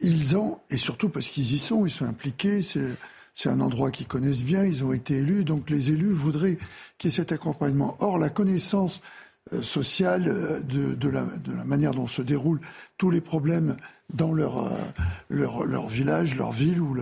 Ils 0.00 0.36
ont, 0.36 0.58
et 0.68 0.76
surtout 0.76 1.08
parce 1.08 1.28
qu'ils 1.28 1.52
y 1.52 1.58
sont, 1.58 1.86
ils 1.86 1.92
sont 1.92 2.06
impliqués, 2.06 2.60
c'est 2.62 3.48
un 3.48 3.60
endroit 3.60 3.92
qu'ils 3.92 4.08
connaissent 4.08 4.44
bien, 4.44 4.64
ils 4.64 4.84
ont 4.84 4.92
été 4.92 5.18
élus, 5.18 5.44
donc 5.44 5.70
les 5.70 5.92
élus 5.92 6.12
voudraient 6.12 6.58
qu'il 6.98 7.10
y 7.10 7.14
ait 7.14 7.16
cet 7.16 7.30
accompagnement. 7.30 7.96
Or, 8.00 8.18
la 8.18 8.30
connaissance 8.30 9.00
euh, 9.52 9.62
sociale 9.62 10.64
de, 10.66 10.94
de, 10.94 11.08
la, 11.08 11.22
de, 11.22 11.52
la, 11.52 11.64
manière 11.64 11.92
dont 11.92 12.06
se 12.06 12.20
déroulent 12.20 12.60
tous 12.98 13.10
les 13.10 13.20
problèmes 13.20 13.76
dans 14.12 14.32
leur, 14.32 14.66
euh, 14.66 14.70
leur, 15.28 15.64
leur, 15.64 15.86
village, 15.86 16.36
leur 16.36 16.52
ville, 16.52 16.80
ou 16.80 16.96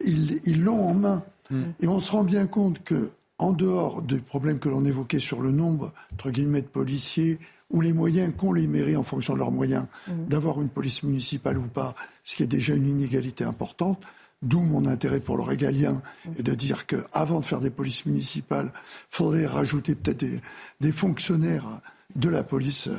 ils 0.00 0.62
l'ont 0.62 0.88
en 0.88 0.94
main. 0.94 1.22
Mm. 1.50 1.62
Et 1.80 1.88
on 1.88 2.00
se 2.00 2.12
rend 2.12 2.24
bien 2.24 2.46
compte 2.46 2.82
que, 2.82 3.10
en 3.38 3.52
dehors 3.52 4.02
des 4.02 4.18
problèmes 4.18 4.58
que 4.58 4.68
l'on 4.68 4.84
évoquait 4.84 5.18
sur 5.18 5.40
le 5.40 5.50
nombre, 5.50 5.92
entre 6.12 6.30
guillemets, 6.30 6.62
de 6.62 6.66
policiers, 6.66 7.38
ou 7.70 7.80
les 7.80 7.92
moyens 7.92 8.32
qu'ont 8.36 8.52
les 8.52 8.66
mairies 8.66 8.96
en 8.96 9.02
fonction 9.02 9.34
de 9.34 9.38
leurs 9.38 9.50
moyens, 9.50 9.86
mm. 10.06 10.26
d'avoir 10.26 10.60
une 10.60 10.68
police 10.68 11.02
municipale 11.02 11.58
ou 11.58 11.66
pas, 11.66 11.94
ce 12.22 12.36
qui 12.36 12.42
est 12.42 12.48
déjà 12.48 12.74
une 12.74 12.88
inégalité 12.88 13.44
importante, 13.44 14.02
D'où 14.42 14.60
mon 14.60 14.84
intérêt 14.84 15.20
pour 15.20 15.38
le 15.38 15.42
régalien 15.42 16.02
et 16.38 16.42
de 16.42 16.54
dire 16.54 16.84
qu'avant 16.84 17.40
de 17.40 17.46
faire 17.46 17.60
des 17.60 17.70
polices 17.70 18.04
municipales, 18.04 18.72
il 18.74 19.16
faudrait 19.16 19.46
rajouter 19.46 19.94
peut-être 19.94 20.18
des, 20.20 20.40
des, 20.82 20.92
fonctionnaires 20.92 21.80
de 22.14 22.28
la 22.28 22.42
police 22.42 22.90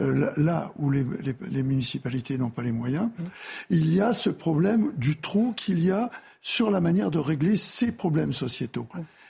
euh, 0.00 0.30
là 0.36 0.72
où 0.76 0.90
les, 0.90 1.04
municipalités 1.62 2.36
n'ont 2.36 2.50
pas 2.50 2.62
les 2.62 2.72
moyens, 2.72 3.08
il 3.70 3.92
y 3.92 4.00
a 4.00 4.12
ce 4.12 4.30
problème 4.30 4.92
du 4.96 5.16
trou 5.16 5.54
qu'il 5.56 5.82
y 5.82 5.90
a 5.90 6.10
sur 6.42 6.70
la 6.70 6.80
manière 6.80 7.10
de 7.10 7.18
régler 7.18 7.56
ces 7.56 7.92
problèmes 7.92 8.32
sociétaux. 8.32 8.86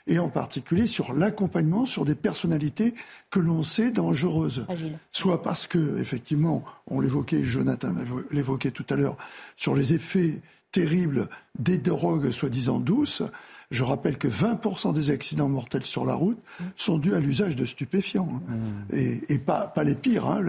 Et 0.09 0.19
en 0.19 0.29
particulier 0.29 0.87
sur 0.87 1.13
l'accompagnement 1.15 1.85
sur 1.85 2.05
des 2.05 2.15
personnalités 2.15 2.95
que 3.31 3.41
l'on 3.41 3.63
sait 3.63 3.91
dangereuses. 3.91 4.67
Soit 5.13 5.43
parce 5.43 5.67
que, 5.67 5.99
effectivement, 5.99 6.65
on 6.87 7.01
l'évoquait, 7.01 7.43
Jonathan 7.43 7.93
l'évoquait 8.31 8.71
tout 8.71 8.87
à 8.91 8.97
l'heure, 8.97 9.17
sur 9.57 9.75
les 9.75 9.95
effets 9.95 10.41
terribles 10.73 11.29
des 11.59 11.79
drogues 11.79 12.31
soi-disant 12.31 12.81
douces, 12.81 13.23
je 13.71 13.85
rappelle 13.85 14.19
que 14.19 14.29
20% 14.29 14.93
des 14.93 15.11
accidents 15.11 15.49
mortels 15.49 15.85
sur 15.85 16.05
la 16.05 16.15
route 16.15 16.39
sont 16.77 16.99
dus 16.99 17.15
à 17.15 17.21
l'usage 17.21 17.57
de 17.57 17.65
stupéfiants. 17.65 18.29
Hein. 18.49 18.55
Mmh. 18.93 18.97
Et, 19.29 19.39
pas, 19.39 19.69
pas, 19.69 19.85
les 19.85 19.95
pires, 19.95 20.27
hein, 20.27 20.45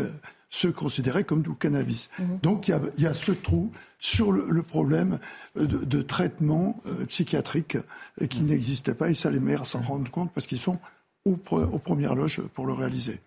ceux 0.49 0.71
considérés 0.71 1.23
comme 1.23 1.41
du 1.41 1.53
cannabis. 1.55 2.09
Mmh. 2.19 2.23
Donc 2.43 2.67
il 2.67 2.79
y, 2.97 3.01
y 3.01 3.07
a, 3.07 3.13
ce 3.13 3.31
trou 3.31 3.71
sur 3.99 4.31
le, 4.31 4.63
problème 4.63 5.19
de, 5.55 5.65
de 5.65 6.01
traitement 6.01 6.79
euh, 6.85 7.05
psychiatrique 7.05 7.77
euh, 8.21 8.27
qui 8.27 8.43
mmh. 8.43 8.47
n'existait 8.47 8.95
pas. 8.95 9.09
Et 9.09 9.13
ça, 9.13 9.29
les 9.31 9.39
maires 9.39 9.65
s'en 9.65 9.81
rendent 9.81 10.09
compte 10.09 10.31
parce 10.33 10.47
qu'ils 10.47 10.59
sont 10.59 10.79
aux, 11.25 11.37
aux 11.51 11.79
premières 11.79 12.15
loges 12.15 12.41
pour 12.53 12.65
le 12.65 12.73
réaliser. 12.73 13.19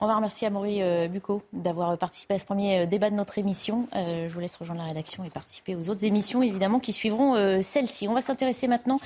On 0.00 0.06
va 0.06 0.14
remercier 0.14 0.46
Amaury 0.46 0.80
euh, 0.80 1.08
Bucco 1.08 1.42
d'avoir 1.52 1.98
participé 1.98 2.34
à 2.34 2.38
ce 2.38 2.44
premier 2.44 2.82
euh, 2.82 2.86
débat 2.86 3.10
de 3.10 3.16
notre 3.16 3.36
émission. 3.36 3.88
Euh, 3.96 4.28
je 4.28 4.32
vous 4.32 4.38
laisse 4.38 4.54
rejoindre 4.54 4.80
la 4.80 4.86
rédaction 4.86 5.24
et 5.24 5.28
participer 5.28 5.74
aux 5.74 5.90
autres 5.90 6.04
émissions, 6.04 6.40
évidemment, 6.40 6.78
qui 6.78 6.92
suivront 6.92 7.34
celle-ci. 7.62 8.06
On 8.06 8.14
va 8.14 8.20
s'intéresser 8.20 8.68
maintenant 8.68 9.00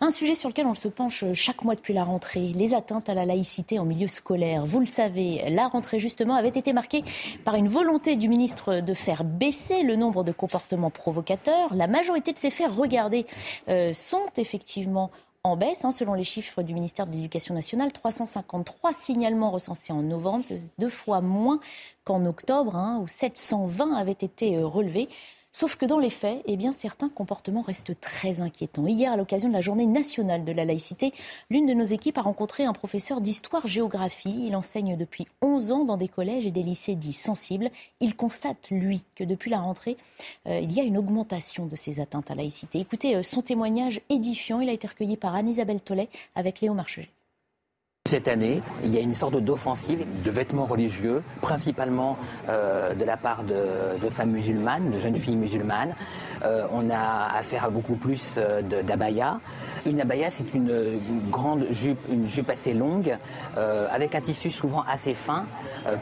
à 0.00 0.04
un 0.04 0.12
sujet 0.12 0.36
sur 0.36 0.48
lequel 0.48 0.66
on 0.66 0.74
se 0.74 0.86
penche 0.86 1.24
chaque 1.32 1.64
mois 1.64 1.74
depuis 1.74 1.94
la 1.94 2.04
rentrée, 2.04 2.52
les 2.54 2.74
atteintes 2.74 3.08
à 3.08 3.14
la 3.14 3.26
laïcité 3.26 3.80
en 3.80 3.84
milieu 3.84 4.06
scolaire. 4.06 4.64
Vous 4.64 4.78
le 4.78 4.86
savez, 4.86 5.50
la 5.50 5.66
rentrée, 5.66 5.98
justement, 5.98 6.36
avait 6.36 6.48
été 6.50 6.72
marquée 6.72 7.02
par 7.44 7.56
une 7.56 7.66
volonté 7.66 8.14
du 8.14 8.28
ministre 8.28 8.78
de 8.78 8.94
faire 8.94 9.24
baisser 9.24 9.82
le 9.82 9.96
nombre 9.96 10.22
de 10.22 10.30
comportements 10.30 10.90
provocateurs. 10.90 11.74
La 11.74 11.88
majorité 11.88 12.32
de 12.32 12.38
ces 12.38 12.50
faits 12.50 12.70
regardés 12.70 13.26
sont 13.92 14.26
effectivement 14.36 15.10
en 15.46 15.56
baisse. 15.56 15.84
Hein, 15.84 15.92
selon 15.92 16.14
les 16.14 16.24
chiffres 16.24 16.62
du 16.62 16.74
ministère 16.74 17.06
de 17.06 17.12
l'Éducation 17.12 17.54
nationale, 17.54 17.92
353 17.92 18.92
signalements 18.92 19.50
recensés 19.50 19.92
en 19.92 20.02
novembre, 20.02 20.44
deux 20.78 20.88
fois 20.88 21.20
moins 21.20 21.60
qu'en 22.04 22.24
octobre, 22.26 22.76
hein, 22.76 23.00
où 23.02 23.08
720 23.08 23.94
avaient 23.94 24.12
été 24.12 24.56
euh, 24.56 24.66
relevés. 24.66 25.08
Sauf 25.58 25.76
que 25.76 25.86
dans 25.86 25.98
les 25.98 26.10
faits, 26.10 26.42
eh 26.44 26.58
bien, 26.58 26.70
certains 26.70 27.08
comportements 27.08 27.62
restent 27.62 27.98
très 27.98 28.40
inquiétants. 28.40 28.86
Hier, 28.86 29.10
à 29.10 29.16
l'occasion 29.16 29.48
de 29.48 29.54
la 29.54 29.62
journée 29.62 29.86
nationale 29.86 30.44
de 30.44 30.52
la 30.52 30.66
laïcité, 30.66 31.14
l'une 31.48 31.64
de 31.64 31.72
nos 31.72 31.86
équipes 31.86 32.18
a 32.18 32.20
rencontré 32.20 32.66
un 32.66 32.74
professeur 32.74 33.22
d'histoire-géographie. 33.22 34.48
Il 34.48 34.54
enseigne 34.54 34.98
depuis 34.98 35.26
11 35.40 35.72
ans 35.72 35.84
dans 35.86 35.96
des 35.96 36.08
collèges 36.08 36.44
et 36.44 36.50
des 36.50 36.62
lycées 36.62 36.94
dits 36.94 37.14
sensibles. 37.14 37.70
Il 38.00 38.16
constate, 38.16 38.68
lui, 38.70 39.06
que 39.14 39.24
depuis 39.24 39.50
la 39.50 39.60
rentrée, 39.60 39.96
euh, 40.46 40.60
il 40.60 40.72
y 40.72 40.80
a 40.80 40.84
une 40.84 40.98
augmentation 40.98 41.64
de 41.64 41.74
ces 41.74 42.00
atteintes 42.00 42.30
à 42.30 42.34
la 42.34 42.42
laïcité. 42.42 42.78
Écoutez 42.78 43.16
euh, 43.16 43.22
son 43.22 43.40
témoignage 43.40 44.02
édifiant. 44.10 44.60
Il 44.60 44.68
a 44.68 44.72
été 44.72 44.86
recueilli 44.86 45.16
par 45.16 45.34
Anne-Isabelle 45.34 45.80
Tollet 45.80 46.10
avec 46.34 46.60
Léo 46.60 46.74
Marcheget. 46.74 47.08
Cette 48.06 48.28
année, 48.28 48.62
il 48.84 48.94
y 48.94 48.98
a 48.98 49.00
une 49.00 49.14
sorte 49.14 49.36
d'offensive 49.36 50.06
de 50.24 50.30
vêtements 50.30 50.66
religieux, 50.66 51.24
principalement 51.40 52.16
euh, 52.48 52.94
de 52.94 53.04
la 53.04 53.16
part 53.16 53.42
de, 53.42 54.08
femmes 54.10 54.30
musulmanes, 54.30 54.92
de 54.92 54.98
jeunes 55.00 55.16
filles 55.16 55.34
musulmanes. 55.34 55.92
Euh, 56.44 56.68
on 56.72 56.88
a 56.88 57.36
affaire 57.36 57.64
à 57.64 57.70
beaucoup 57.70 57.96
plus 57.96 58.36
euh, 58.38 58.62
d'abaya. 58.62 59.40
Une 59.86 60.00
abaya, 60.00 60.30
c'est 60.30 60.54
une, 60.54 61.00
grande 61.30 61.66
jupe, 61.70 61.98
une 62.08 62.26
jupe 62.26 62.50
assez 62.50 62.74
longue, 62.74 63.16
avec 63.56 64.16
un 64.16 64.20
tissu 64.20 64.50
souvent 64.50 64.82
assez 64.90 65.14
fin, 65.14 65.46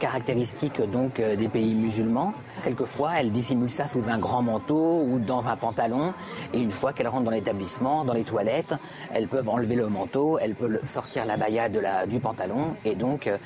caractéristique 0.01 0.81
donc 0.91 1.21
des 1.21 1.49
pays 1.49 1.75
musulmans. 1.75 2.33
Quelquefois, 2.65 3.13
elle 3.19 3.31
dissimule 3.31 3.71
ça 3.71 3.87
sous 3.87 4.09
un 4.09 4.17
grand 4.17 4.41
manteau 4.41 5.03
ou 5.07 5.19
dans 5.19 5.49
un 5.49 5.57
pantalon. 5.57 6.15
Et 6.55 6.61
une 6.61 6.71
fois 6.71 6.95
qu'elle 6.95 7.09
rentre 7.09 7.25
dans 7.25 7.31
l'établissement, 7.31 8.05
dans 8.05 8.15
les 8.15 8.25
toilettes, 8.25 8.75
elles 9.13 9.29
peuvent 9.29 9.51
enlever 9.51 9.77
le 9.77 9.89
manteau, 9.89 10.39
elles 10.39 10.55
peuvent 10.55 10.81
sortir 10.85 11.27
la 11.27 11.37
baya 11.37 11.69
de 11.69 11.79
la, 11.79 11.94
du 12.07 12.21
pantalon 12.21 12.77
et 12.85 12.95
donc 12.95 13.27
euh, 13.27 13.39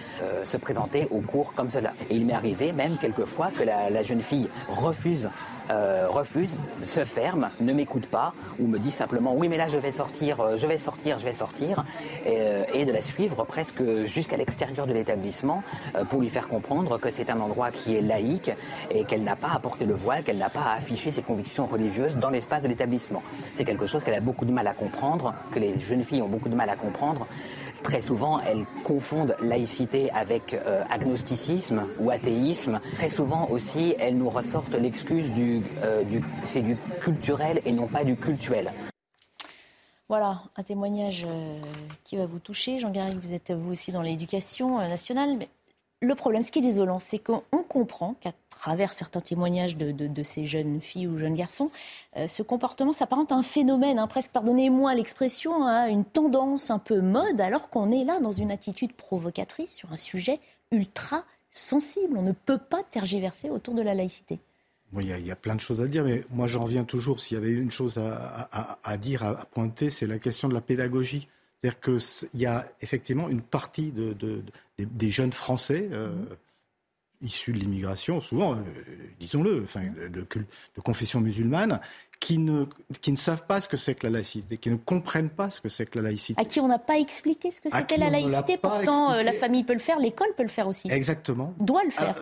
se 0.44 0.56
présenter 0.56 1.08
au 1.10 1.20
cours 1.20 1.54
comme 1.54 1.70
cela. 1.70 1.92
Et 2.10 2.16
il 2.16 2.26
m'est 2.26 2.34
arrivé 2.34 2.72
même 2.72 2.96
quelquefois 3.00 3.50
que 3.50 3.64
la 3.64 4.02
jeune 4.02 4.22
fille 4.22 4.48
refuse 4.68 5.28
euh, 5.70 6.06
refuse, 6.08 6.56
se 6.82 7.04
ferme, 7.04 7.50
ne 7.60 7.74
m'écoute 7.74 8.06
pas 8.06 8.32
ou 8.58 8.66
me 8.66 8.78
dit 8.78 8.90
simplement 8.90 9.34
oui 9.34 9.48
mais 9.48 9.58
là 9.58 9.68
je 9.68 9.76
vais 9.76 9.92
sortir, 9.92 10.40
euh, 10.40 10.56
je 10.56 10.66
vais 10.66 10.78
sortir, 10.78 11.18
je 11.18 11.26
vais 11.26 11.32
sortir 11.32 11.84
euh, 12.26 12.64
et, 12.72 12.86
de 12.86 12.92
la 12.92 13.02
suivre 13.02 13.44
presque 13.44 13.82
jusqu'à 14.04 14.38
l'extérieur 14.38 14.86
de 14.86 14.94
l'établissement 14.94 15.62
pour 16.08 16.22
lui 16.22 16.30
faire 16.30 16.48
comprendre 16.48 16.96
que 16.96 17.10
c'est 17.10 17.28
un 17.28 17.38
endroit 17.40 17.70
qui 17.70 17.96
est 17.96 18.00
laïque 18.00 18.50
et 18.90 19.04
qu'elle 19.04 19.22
n'a 19.22 19.36
pas 19.36 19.50
à 19.52 19.58
porter 19.58 19.84
le 19.84 19.92
voile, 19.92 20.22
qu'elle 20.22 20.38
n'a 20.38 20.48
pas 20.48 20.62
à 20.62 20.76
afficher 20.76 21.10
ses 21.10 21.20
convictions 21.20 21.66
religieuses 21.66 22.16
dans 22.16 22.30
l'espace 22.30 22.62
de 22.62 22.68
l'établissement. 22.68 23.22
C'est 23.52 23.66
quelque 23.66 23.84
chose 23.84 24.04
qu'elle 24.04 24.14
a 24.14 24.20
beaucoup 24.20 24.46
de 24.46 24.52
mal 24.52 24.66
à 24.66 24.72
comprendre, 24.72 25.34
que 25.50 25.58
les 25.58 25.78
jeunes 25.80 26.02
filles 26.02 26.22
ont 26.22 26.28
beaucoup 26.28 26.48
de 26.48 26.54
mal 26.54 26.70
à 26.70 26.76
comprendre 26.76 27.26
Très 27.82 28.00
souvent, 28.00 28.40
elles 28.40 28.64
confondent 28.84 29.36
laïcité 29.40 30.10
avec 30.10 30.54
euh, 30.54 30.82
agnosticisme 30.90 31.86
ou 32.00 32.10
athéisme. 32.10 32.80
Très 32.94 33.08
souvent 33.08 33.48
aussi, 33.48 33.94
elles 33.98 34.16
nous 34.16 34.30
ressortent 34.30 34.74
l'excuse 34.74 35.30
du, 35.32 35.62
euh, 35.82 36.02
du 36.04 36.22
c'est 36.44 36.62
du 36.62 36.76
culturel 37.00 37.60
et 37.64 37.72
non 37.72 37.86
pas 37.86 38.04
du 38.04 38.16
cultuel. 38.16 38.72
Voilà, 40.08 40.42
un 40.56 40.62
témoignage 40.62 41.26
euh, 41.28 41.60
qui 42.02 42.16
va 42.16 42.26
vous 42.26 42.38
toucher. 42.38 42.78
Jean-Garry, 42.78 43.18
vous 43.22 43.32
êtes 43.32 43.52
vous 43.52 43.72
aussi 43.72 43.92
dans 43.92 44.02
l'éducation 44.02 44.78
nationale. 44.78 45.38
Le 46.00 46.14
problème, 46.14 46.42
ce 46.42 46.52
qui 46.52 46.60
est 46.60 46.62
désolant, 46.62 47.00
c'est 47.00 47.18
qu'on 47.18 47.42
comprend 47.68 48.14
qu'à 48.20 48.32
travers 48.50 48.92
certains 48.92 49.20
témoignages 49.20 49.76
de, 49.76 50.22
ces 50.22 50.46
jeunes 50.46 50.80
filles 50.80 51.08
ou 51.08 51.18
jeunes 51.18 51.34
garçons, 51.34 51.70
euh, 52.16 52.28
ce 52.28 52.42
comportement 52.42 52.92
s'apparente 52.92 53.32
à 53.32 53.34
un 53.34 53.42
phénomène, 53.42 53.98
hein, 53.98 54.06
presque, 54.06 54.30
pardonnez-moi 54.30 54.94
l'expression, 54.94 55.64
à 55.64 55.70
hein, 55.70 55.88
une 55.88 56.04
tendance 56.04 56.70
un 56.70 56.78
peu 56.78 57.00
mode, 57.00 57.40
alors 57.40 57.68
qu'on 57.70 57.90
est 57.90 58.04
là 58.04 58.20
dans 58.20 58.32
une 58.32 58.52
attitude 58.52 58.92
provocatrice 58.92 59.74
sur 59.74 59.92
un 59.92 59.96
sujet 59.96 60.38
ultra 60.70 61.24
sensible. 61.50 62.16
On 62.16 62.22
ne 62.22 62.32
peut 62.32 62.58
pas 62.58 62.82
tergiverser 62.84 63.50
autour 63.50 63.74
de 63.74 63.82
la 63.82 63.94
laïcité. 63.94 64.38
Il 64.96 65.04
y, 65.04 65.30
a 65.30 65.36
plein 65.36 65.54
de 65.54 65.60
choses 65.60 65.82
à 65.82 65.86
dire, 65.86 66.02
mais 66.02 66.24
moi 66.30 66.46
j'en 66.46 66.62
reviens 66.62 66.84
toujours, 66.84 67.20
s'il 67.20 67.36
y 67.36 67.38
avait 67.38 67.52
une 67.52 67.70
chose 67.70 67.98
à, 67.98 68.96
dire, 68.96 69.22
à, 69.22 69.44
pointer, 69.44 69.90
c'est 69.90 70.06
la 70.06 70.18
question 70.18 70.48
de 70.48 70.54
la 70.54 70.62
pédagogie. 70.62 71.28
C'est-à-dire 71.60 71.80
qu'il 71.80 72.40
y 72.40 72.46
a 72.46 72.66
effectivement 72.80 73.28
une 73.28 73.42
partie 73.42 73.90
de, 73.90 74.14
des 74.78 75.10
jeunes 75.10 75.32
Français 75.32 75.88
euh, 75.92 76.12
issus 77.20 77.52
de 77.52 77.58
l'immigration, 77.58 78.20
souvent, 78.20 78.54
euh, 78.54 78.58
disons-le, 79.18 79.62
enfin, 79.64 79.82
de, 79.82 80.08
de, 80.08 80.80
confession 80.84 81.20
musulmane, 81.20 81.80
qui 82.20 82.38
ne, 82.38 82.66
qui 83.00 83.10
ne 83.10 83.16
savent 83.16 83.44
pas 83.46 83.60
ce 83.60 83.68
que 83.68 83.76
c'est 83.76 83.96
que 83.96 84.06
la 84.06 84.12
laïcité, 84.12 84.56
qui 84.56 84.70
ne 84.70 84.76
comprennent 84.76 85.30
pas 85.30 85.50
ce 85.50 85.60
que 85.60 85.68
c'est 85.68 85.86
que 85.86 85.98
la 85.98 86.04
laïcité. 86.04 86.40
À 86.40 86.44
qui 86.44 86.60
on 86.60 86.68
n'a 86.68 86.78
pas 86.78 86.98
expliqué 86.98 87.50
ce 87.50 87.60
que 87.60 87.70
c'était 87.72 87.96
la 87.96 88.10
laïcité. 88.10 88.56
Pourtant, 88.56 89.12
euh, 89.12 89.22
la 89.24 89.32
famille 89.32 89.64
peut 89.64 89.72
le 89.72 89.78
faire, 89.80 89.98
l'école 89.98 90.28
peut 90.36 90.44
le 90.44 90.48
faire 90.48 90.68
aussi. 90.68 90.88
Exactement. 90.92 91.54
Doit 91.58 91.82
le 91.82 91.90
faire. 91.90 92.14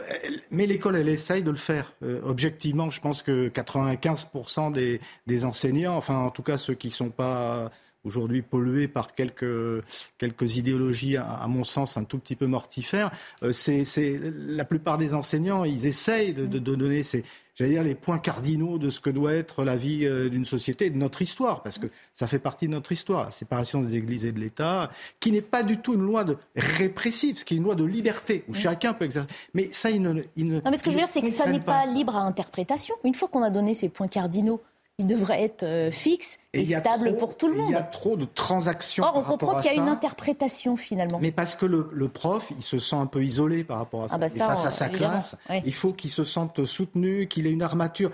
mais 0.51 0.64
l'école, 0.64 0.96
elle 0.96 1.11
essaye 1.11 1.42
de 1.42 1.51
le 1.51 1.59
faire. 1.59 1.92
objectivement, 2.25 2.88
je 2.88 3.03
pense 3.03 3.22
que 3.22 3.51
95% 3.51 4.72
des, 4.72 4.99
des 5.27 5.44
enseignants, 5.44 5.96
enfin 5.96 6.16
en 6.16 6.31
tout 6.31 6.42
cas 6.42 6.57
ceux 6.57 6.75
qui 6.75 6.87
ne 6.87 6.92
sont 6.92 7.11
pas 7.11 7.70
aujourd'hui 8.07 8.42
pollué 8.42 8.88
par 8.88 9.14
quelques, 9.14 9.85
quelques 10.19 10.57
idéologies, 10.57 11.16
à, 11.16 11.47
mon 11.49 11.64
sens, 11.64 11.97
un 11.97 12.05
tout 12.05 12.19
petit 12.19 12.37
peu 12.37 12.47
mortifères. 12.47 13.11
Euh, 13.42 13.53
c'est, 13.53 13.85
la 14.23 14.64
plupart 14.64 14.99
des 14.99 15.14
enseignants, 15.14 15.64
ils 15.64 15.87
essayent 15.87 16.33
de, 16.33 16.47
de, 16.47 16.59
donner 16.59 17.03
ces, 17.03 17.25
j'allais 17.55 17.73
dire, 17.73 17.83
les 17.83 17.95
points 17.95 18.19
cardinaux 18.19 18.79
de 18.79 18.88
ce 18.88 19.01
que 19.01 19.11
doit 19.11 19.33
être 19.33 19.64
la 19.64 19.77
vie 19.77 20.07
euh, 20.07 20.29
d'une 20.29 20.45
société, 20.45 20.90
de 20.90 20.97
notre 20.97 21.23
histoire, 21.23 21.62
parce 21.62 21.79
que 21.79 21.88
ça 22.14 22.27
fait 22.27 22.38
partie 22.38 22.66
de 22.66 22.73
notre 22.73 22.92
histoire, 22.92 23.25
la 23.25 23.31
séparation 23.31 23.83
des 23.83 23.97
églises 23.97 24.27
et 24.27 24.33
de 24.33 24.38
l'État, 24.38 24.90
qui 25.19 25.33
n'est 25.33 25.42
pas 25.42 25.62
du 25.62 25.79
tout 25.79 25.95
une 25.95 26.03
loi 26.03 26.25
de 26.25 26.37
répressive, 26.55 27.38
ce 27.38 27.45
qui 27.45 27.55
est 27.55 27.57
une 27.57 27.64
loi 27.64 27.75
de 27.75 27.85
liberté, 27.85 28.45
où 28.49 28.55
chacun 28.55 28.92
peut 28.92 29.07
exercer. 29.07 29.29
Mais 29.55 29.69
ça, 29.73 29.90
il 29.90 30.03
ne... 30.03 30.23
Il 30.37 30.51
ne 30.51 30.61
non, 30.61 30.71
mais 30.71 30.77
ce 30.77 30.85
que 30.85 30.90
je 30.90 30.97
veux 30.97 31.03
dire, 31.03 31.12
c'est 31.12 31.23
que 31.23 31.31
ça 31.31 31.47
n'est 31.49 31.61
pas 31.61 31.87
libre 31.87 32.14
à 32.14 32.21
interprétation. 32.21 32.95
Une 33.05 33.14
fois 33.14 33.29
qu'on 33.29 33.42
a 33.42 33.51
donné 33.51 33.75
ces 33.75 33.88
points 33.88 34.09
cardinaux, 34.09 34.61
il 34.98 35.06
devrait 35.06 35.42
être 35.42 35.62
euh, 35.62 35.90
fixe 35.90 36.38
et, 36.54 36.64
stable 36.64 37.16
pour 37.18 37.37
tout 37.37 37.48
le 37.48 37.54
monde. 37.54 37.68
Il 37.68 37.72
y 37.72 37.76
a 37.76 37.82
trop 37.82 38.16
de 38.16 38.24
transactions. 38.24 39.04
Or, 39.04 39.16
on 39.16 39.22
comprend 39.22 39.61
qu'il 39.61 39.72
y 39.72 39.78
a 39.78 39.82
une 39.82 39.88
interprétation 39.88 40.76
finalement. 40.76 41.18
Mais 41.20 41.32
parce 41.32 41.54
que 41.54 41.66
le, 41.66 42.09
prof, 42.09 42.50
il 42.56 42.62
se 42.62 42.78
sent 42.78 42.96
un 42.96 43.06
peu 43.06 43.22
isolé 43.22 43.62
par 43.62 43.78
rapport 43.78 44.04
à 44.04 44.09
ça. 44.09 44.14
Ah 44.14 44.18
bah 44.18 44.28
face 44.28 44.64
à 44.64 44.70
sa 44.70 44.88
classe, 44.88 45.37
il 45.64 45.74
faut 45.74 45.92
qu'il 45.92 46.11
se 46.11 46.24
sente 46.24 46.64
soutenu, 46.64 47.28
qu'il 47.28 47.46
ait 47.46 47.52
une 47.52 47.62
armature 47.62 48.11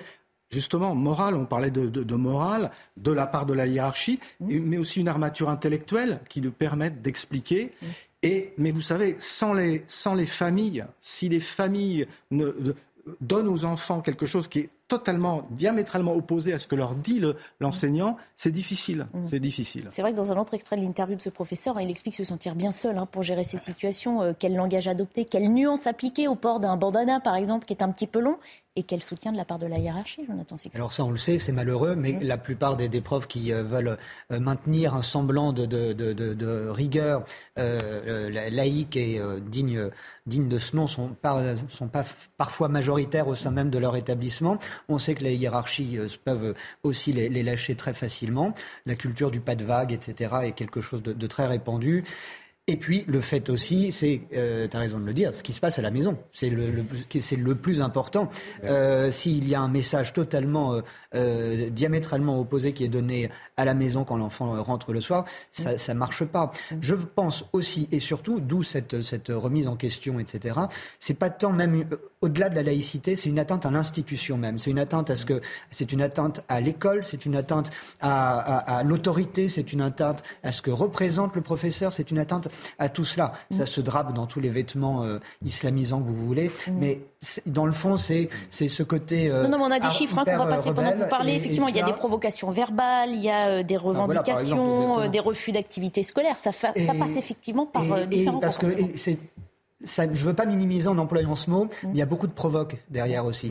justement 0.51 0.95
morale, 0.95 1.35
on 1.35 1.47
parlait 1.47 1.71
de, 1.71 2.15
morale 2.15 2.71
de 2.99 3.11
la 3.11 3.27
part 3.27 3.47
de 3.47 3.55
la 3.55 3.67
hiérarchie, 3.67 4.21
mmh. 4.41 4.59
mais 4.59 4.77
aussi 4.77 5.01
une 5.01 5.09
armature 5.09 5.49
intellectuelle 5.49 6.21
qui 6.29 6.43
lui 6.43 6.51
permette 6.51 7.01
d'expliquer. 7.01 7.73
Mmh. 7.81 7.87
Et, 8.25 8.53
mais 8.59 8.71
vous 8.71 8.83
savez, 8.83 9.17
sans 9.19 9.55
les, 9.55 9.83
sans 9.87 10.15
les 10.15 10.27
familles, 10.27 10.85
si 11.01 11.29
les 11.31 11.41
familles 11.41 12.07
ne, 12.31 12.53
donnent 13.21 13.49
aux 13.49 13.65
enfants 13.65 14.01
quelque 14.01 14.27
chose 14.27 14.47
qui 14.47 14.61
est 14.61 14.71
totalement, 14.93 15.47
diamétralement 15.51 16.13
opposé 16.13 16.53
à 16.53 16.59
ce 16.59 16.67
que 16.67 16.75
leur 16.75 16.95
dit 16.95 17.23
l'enseignant, 17.61 18.19
c'est 18.37 18.51
difficile. 18.51 19.07
Mm. 19.15 19.25
C'est 19.25 19.41
difficile. 19.41 19.87
C'est 19.89 20.03
vrai 20.03 20.13
que 20.13 20.19
dans 20.19 20.33
un 20.33 20.37
autre 20.37 20.53
extrait 20.53 20.77
de 20.77 20.83
l'interview 20.83 21.17
de 21.17 21.23
ce 21.23 21.31
professeur, 21.31 21.81
il 21.81 21.89
explique 21.89 22.15
se 22.15 22.25
sentir 22.25 22.55
bien 22.55 22.73
seul 22.73 22.99
hein, 22.99 23.07
pour 23.07 23.23
gérer 23.23 23.43
ces 23.43 23.57
situations, 23.57 24.21
euh, 24.21 24.33
quel 24.39 24.55
langage 24.55 24.89
adopter, 24.89 25.25
quelle 25.25 25.51
nuance 25.51 25.87
appliquer 25.87 26.29
au 26.29 26.35
port 26.35 26.61
d'un 26.61 26.77
bandana, 26.77 27.21
par 27.21 27.37
exemple, 27.37 27.65
qui 27.65 27.73
est 27.73 27.83
un 27.83 27.91
petit 27.91 28.07
peu 28.07 28.21
long, 28.21 28.37
et 28.77 28.83
quel 28.83 29.03
soutien 29.03 29.33
de 29.33 29.37
la 29.37 29.45
part 29.45 29.59
de 29.59 29.67
la 29.67 29.79
hiérarchie, 29.79 30.25
Jonathan 30.27 30.57
Sixon 30.57 30.79
Alors 30.79 30.93
ça, 30.93 31.05
on 31.05 31.11
le 31.11 31.17
sait, 31.17 31.39
c'est 31.39 31.53
malheureux, 31.53 31.95
mais 31.95 32.13
mm. 32.13 32.23
la 32.25 32.37
plupart 32.37 32.77
des, 32.77 33.01
profs 33.01 33.29
qui 33.29 33.51
euh, 33.51 33.63
veulent 33.63 33.97
euh, 34.31 34.41
maintenir 34.41 34.95
un 34.95 35.03
semblant 35.03 35.55
de, 35.55 35.65
de, 35.65 36.69
rigueur 36.69 37.25
laïque 37.57 38.97
et 38.97 39.21
digne, 39.47 39.89
digne 40.27 40.49
de 40.49 40.59
ce 40.59 40.77
nom 40.77 40.87
sont, 40.87 41.17
sont 41.69 41.89
pas 41.89 42.05
parfois 42.37 42.69
majoritaires 42.69 43.29
au 43.29 43.35
sein 43.35 43.51
même 43.51 43.71
de 43.71 43.79
leur 43.79 43.97
établissement. 43.97 44.59
On 44.89 44.99
sait 44.99 45.15
que 45.15 45.25
les 45.25 45.35
hiérarchies 45.35 45.99
euh, 45.99 46.09
peuvent 46.25 46.55
aussi 46.83 47.13
les, 47.13 47.43
lâcher 47.43 47.75
très 47.75 47.95
facilement. 47.95 48.55
La 48.87 48.95
culture 48.95 49.31
du 49.31 49.41
pas 49.41 49.55
de 49.55 49.65
vague, 49.65 49.93
etc., 49.93 50.35
est 50.45 50.53
quelque 50.53 50.81
chose 50.81 51.03
de, 51.03 51.27
très 51.27 51.47
répandu. 51.47 52.05
Et 52.69 52.77
puis, 52.77 53.05
le 53.09 53.21
fait 53.21 53.51
aussi, 53.51 53.91
c'est, 53.91 54.21
euh, 54.35 54.69
tu 54.69 54.77
as 54.77 54.81
raison 54.81 55.01
de 55.01 55.05
le 55.05 55.13
dire, 55.13 55.35
ce 55.35 55.43
qui 55.43 55.53
se 55.53 55.59
passe 55.59 55.81
à 55.81 55.83
la 55.83 55.91
maison. 55.91 56.17
C'est 56.33 56.49
le, 56.49 56.85
c'est 57.21 57.35
le 57.35 57.57
plus 57.57 57.83
important. 57.83 58.29
Euh, 58.63 59.11
S'il 59.11 59.49
y 59.49 59.57
a 59.57 59.61
un 59.61 59.69
message 59.69 60.13
totalement, 60.13 60.75
euh, 60.75 60.81
euh, 61.17 61.71
diamétralement 61.71 62.39
opposé 62.39 62.73
qui 62.73 62.85
est 62.85 62.89
donné 62.89 63.31
à 63.57 63.65
la 63.65 63.75
maison 63.75 64.05
quand 64.05 64.17
l'enfant 64.17 64.63
rentre 64.63 64.93
le 64.93 65.01
soir, 65.01 65.25
ça 65.51 65.75
ne 65.93 65.99
marche 65.99 66.25
pas. 66.25 66.53
Je 66.81 66.95
pense 66.95 67.45
aussi, 67.53 67.89
et 67.91 67.99
surtout, 67.99 68.39
d'où 68.39 68.63
cette, 68.63 69.03
cette 69.03 69.31
remise 69.31 69.67
en 69.67 69.75
question, 69.75 70.21
etc., 70.21 70.61
c'est 71.01 71.15
pas 71.15 71.31
tant 71.31 71.51
même 71.53 71.85
au-delà 72.21 72.49
de 72.49 72.55
la 72.55 72.63
laïcité, 72.63 73.17
c'est 73.17 73.29
une 73.29 73.41
atteinte 73.41 73.67
à 73.67 73.73
l'institution 73.73 74.39
même. 74.39 74.61
C'est 74.61 74.71
une 74.71 74.79
atteinte 74.79 75.11
à 75.11 75.17
ce 75.17 75.27
que, 75.27 75.41
c'est 75.73 75.93
une 75.93 76.01
atteinte 76.01 76.45
à 76.49 76.61
l'école, 76.61 77.03
c'est 77.03 77.27
une 77.27 77.35
atteinte 77.35 77.71
à, 78.01 78.39
à, 78.39 78.79
à 78.79 78.83
l'autorité, 78.85 79.49
c'est 79.49 79.73
une 79.73 79.81
atteinte 79.81 80.23
à 80.45 80.53
ce 80.53 80.63
que 80.63 80.71
représente 80.71 81.35
le 81.35 81.43
professeur, 81.43 81.93
c'est 81.93 82.13
une 82.13 82.21
atteinte 82.21 82.52
à 82.79 82.89
tout 82.89 83.05
cela. 83.05 83.33
Mm. 83.51 83.57
Ça 83.57 83.67
se 83.67 83.81
drape 83.81 84.15
dans 84.15 84.27
tous 84.27 84.41
les 84.41 84.51
vêtements 84.51 85.03
euh, 85.03 85.19
islamisants 85.45 86.01
que 86.01 86.09
vous 86.09 86.27
voulez, 86.27 86.51
mm. 86.67 86.73
mais 86.79 87.01
dans 87.47 87.67
le 87.67 87.73
fond, 87.73 87.97
c'est 87.97 88.29
ce 88.51 88.83
côté. 88.83 89.31
Euh, 89.31 89.45
non, 89.45 89.51
non, 89.51 89.59
mais 89.59 89.65
on 89.65 89.71
a 89.71 89.81
des 89.81 89.91
chiffres 89.91 90.19
hein, 90.19 90.25
qu'on 90.25 90.45
va 90.45 90.47
passer 90.47 90.73
pendant 90.73 90.93
que 90.93 90.99
vous 90.99 91.09
parlez. 91.09 91.35
Effectivement, 91.35 91.69
il 91.69 91.77
y 91.77 91.81
a 91.81 91.87
des 91.87 91.93
provocations 91.93 92.51
verbales, 92.51 93.11
il 93.11 93.23
y 93.23 93.31
a 93.31 93.49
euh, 93.49 93.63
des 93.63 93.77
ah, 93.77 93.81
revendications, 93.81 95.09
des 95.09 95.21
refus 95.21 95.53
d'activité 95.53 96.03
scolaire. 96.03 96.37
Ça, 96.37 96.53
ça 96.53 96.73
passe 96.99 97.17
effectivement 97.17 97.67
par 97.67 98.07
différents. 98.07 98.41
parce 98.41 98.59
que 98.59 98.67
c'est 98.97 99.19
je 99.85 100.03
ne 100.03 100.15
veux 100.15 100.35
pas 100.35 100.47
minimiser 100.47 100.89
en 100.89 100.99
employant 100.99 101.35
ce 101.35 101.51
mot, 101.51 101.69
mais 101.83 101.91
il 101.91 101.97
y 101.97 102.03
a 102.03 102.07
beaucoup 102.07 102.27
de 102.27 102.33
provoques 102.33 102.77
derrière 102.91 103.25
aussi. 103.25 103.51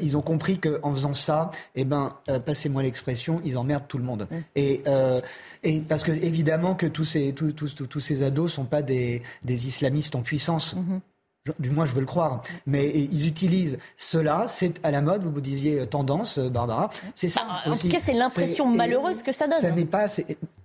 Ils 0.00 0.16
ont 0.16 0.22
compris 0.22 0.58
qu'en 0.58 0.92
faisant 0.92 1.14
ça, 1.14 1.50
eh 1.74 1.84
ben, 1.84 2.14
euh, 2.28 2.38
passez-moi 2.38 2.82
l'expression, 2.82 3.40
ils 3.44 3.58
emmerdent 3.58 3.88
tout 3.88 3.98
le 3.98 4.04
monde. 4.04 4.28
Et, 4.56 4.82
euh, 4.86 5.20
et, 5.62 5.80
parce 5.80 6.02
que 6.02 6.12
évidemment 6.12 6.74
que 6.74 6.86
tous 6.86 7.04
ces, 7.04 7.32
tous, 7.32 7.52
tous, 7.52 7.74
tous 7.74 8.00
ces 8.00 8.22
ados 8.22 8.52
sont 8.52 8.64
pas 8.64 8.82
des, 8.82 9.22
des 9.44 9.66
islamistes 9.66 10.14
en 10.14 10.22
puissance. 10.22 10.74
Mm-hmm. 10.74 11.00
Du 11.58 11.70
moins, 11.70 11.84
je 11.84 11.92
veux 11.92 12.00
le 12.00 12.06
croire. 12.06 12.42
Mais 12.66 12.88
ils 12.94 13.26
utilisent 13.26 13.78
cela. 13.96 14.46
C'est 14.48 14.84
à 14.84 14.90
la 14.90 15.02
mode. 15.02 15.22
Vous 15.22 15.32
vous 15.32 15.40
disiez 15.40 15.80
euh, 15.80 15.86
tendance, 15.86 16.38
Barbara. 16.38 16.90
C'est 17.14 17.28
ça. 17.28 17.42
Bah, 17.46 17.72
en 17.72 17.76
tout 17.76 17.88
cas, 17.88 17.98
c'est 17.98 18.12
l'impression 18.12 18.66
malheureuse 18.66 19.22
que 19.22 19.32
ça 19.32 19.46
donne. 19.46 19.60
Ça 19.60 19.70
n'est 19.70 19.84
pas. 19.84 20.06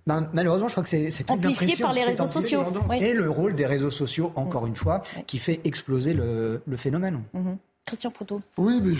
Ben, 0.06 0.28
malheureusement, 0.32 0.68
je 0.68 0.72
crois 0.72 0.82
que 0.82 0.88
c'est 0.88 1.24
plus 1.24 1.32
amplifié 1.32 1.76
par 1.76 1.92
les 1.92 2.04
réseaux 2.04 2.26
sociaux. 2.26 2.64
Et 2.92 3.12
le 3.12 3.30
rôle 3.30 3.54
des 3.54 3.66
réseaux 3.66 3.90
sociaux, 3.90 4.32
encore 4.36 4.66
une 4.66 4.76
fois, 4.76 5.02
qui 5.26 5.38
fait 5.38 5.60
exploser 5.64 6.14
le, 6.14 6.60
phénomène. 6.76 7.22
Mhm. 7.32 7.56
Christian 7.86 8.10
Proutot. 8.10 8.40
Oui, 8.56 8.80
mais 8.82 8.94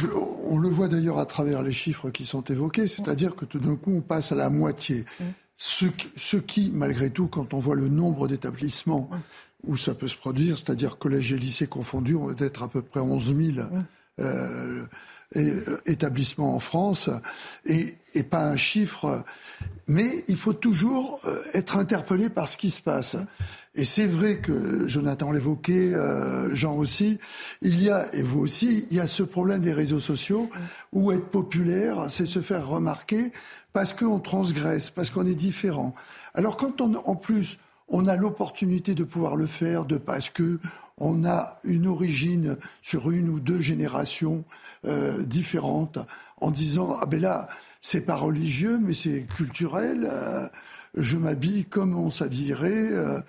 on 0.47 0.59
le 0.59 0.69
voit 0.69 0.89
d'ailleurs 0.89 1.19
à 1.19 1.25
travers 1.25 1.63
les 1.63 1.73
chiffres 1.73 2.11
qui 2.11 2.27
sont 2.27 2.43
évoqués, 2.43 2.87
c'est-à-dire 2.87 3.35
que 3.35 3.47
tout 3.47 3.59
d'un 3.59 3.77
coup, 3.77 3.95
on 3.97 4.03
passe 4.03 4.31
à 4.31 4.35
la 4.35 4.51
moitié. 4.51 5.05
Mhm. 5.21 5.27
Ce, 5.57 6.37
qui, 6.37 6.71
malgré 6.75 7.11
tout, 7.11 7.29
quand 7.29 7.55
on 7.55 7.59
voit 7.59 7.77
le 7.77 7.89
nombre 7.89 8.27
d'établissements. 8.27 9.09
Où 9.67 9.77
ça 9.77 9.95
peut 9.95 10.09
se 10.09 10.17
produire, 10.17 10.59
c'est-à-dire 10.59 10.99
collèges 10.99 11.33
et 11.33 11.39
lycées 11.39 11.67
confondus, 11.67 12.15
on 12.15 12.33
doit 12.33 12.47
être 12.47 12.63
à 12.63 12.69
peu 12.69 12.83
près 12.83 13.01
11 13.01 13.35
000 13.37 13.67
euh, 14.21 14.87
établissements 15.87 16.55
en 16.55 16.61
France, 16.61 17.11
et, 17.67 17.97
et 18.15 18.23
pas 18.23 18.47
un 18.47 18.57
chiffre 18.57 19.25
mais 19.87 20.25
il 20.29 20.37
faut 20.37 20.53
toujours 20.53 21.21
euh, 21.27 21.37
être 21.53 21.77
interpellé 21.77 22.29
par 22.29 22.49
ce 22.49 22.57
qui 22.57 22.71
se 22.71 22.81
passe. 22.81 23.17
Et 23.75 23.85
c'est 23.85 24.07
vrai 24.07 24.39
que 24.39 24.87
Jonathan 24.87 25.33
l'évoquait, 25.33 25.93
euh, 25.95 26.55
Jean 26.55 26.77
aussi, 26.77 27.19
il 27.61 27.83
y 27.83 27.91
a, 27.91 28.13
et 28.15 28.23
vous 28.23 28.41
aussi, 28.41 28.87
il 28.91 28.97
y 28.97 29.01
a 29.01 29.07
ce 29.07 29.23
problème 29.23 29.61
des 29.61 29.73
réseaux 29.73 29.99
sociaux 29.99 30.49
où 30.93 31.11
être 31.13 31.27
populaire, 31.27 32.07
c'est 32.09 32.27
se 32.27 32.41
faire 32.41 32.69
remarquer 32.69 33.33
parce 33.73 33.93
qu'on 33.93 34.21
transgresse, 34.21 34.91
parce 34.91 35.11
qu'on 35.11 35.27
est 35.27 35.35
différent. 35.35 35.95
Alors 36.35 36.57
quand 36.57 36.81
on, 36.81 36.95
en 36.95 37.17
plus, 37.17 37.59
on 37.89 38.07
a 38.07 38.17
l'opportunité 38.17 38.95
de 38.95 39.05
pouvoir 39.05 39.37
le 39.37 39.47
faire, 39.47 39.85
de 39.85 39.97
parce 39.97 40.31
que 40.31 40.59
on 40.99 41.25
a 41.25 41.59
une 41.65 41.87
origine 41.87 42.57
sur 42.83 43.11
une 43.11 43.29
ou 43.29 43.41
deux 43.41 43.61
générations 43.61 44.45
euh, 44.85 45.25
différentes, 45.25 45.99
en 46.41 46.51
disant 46.51 46.97
ah 47.01 47.07
ben 47.07 47.21
là 47.21 47.49
c'est 47.81 48.03
pas 48.03 48.17
religieux, 48.17 48.79
mais 48.81 48.95
c'est 48.95 49.23
culturel. 49.23 50.09
Euh, 50.11 50.49
je 50.97 51.17
m'habille 51.17 51.65
comme 51.65 51.97
on 51.97 52.11
s'habillerait 52.11 52.93
euh, 52.93 53.21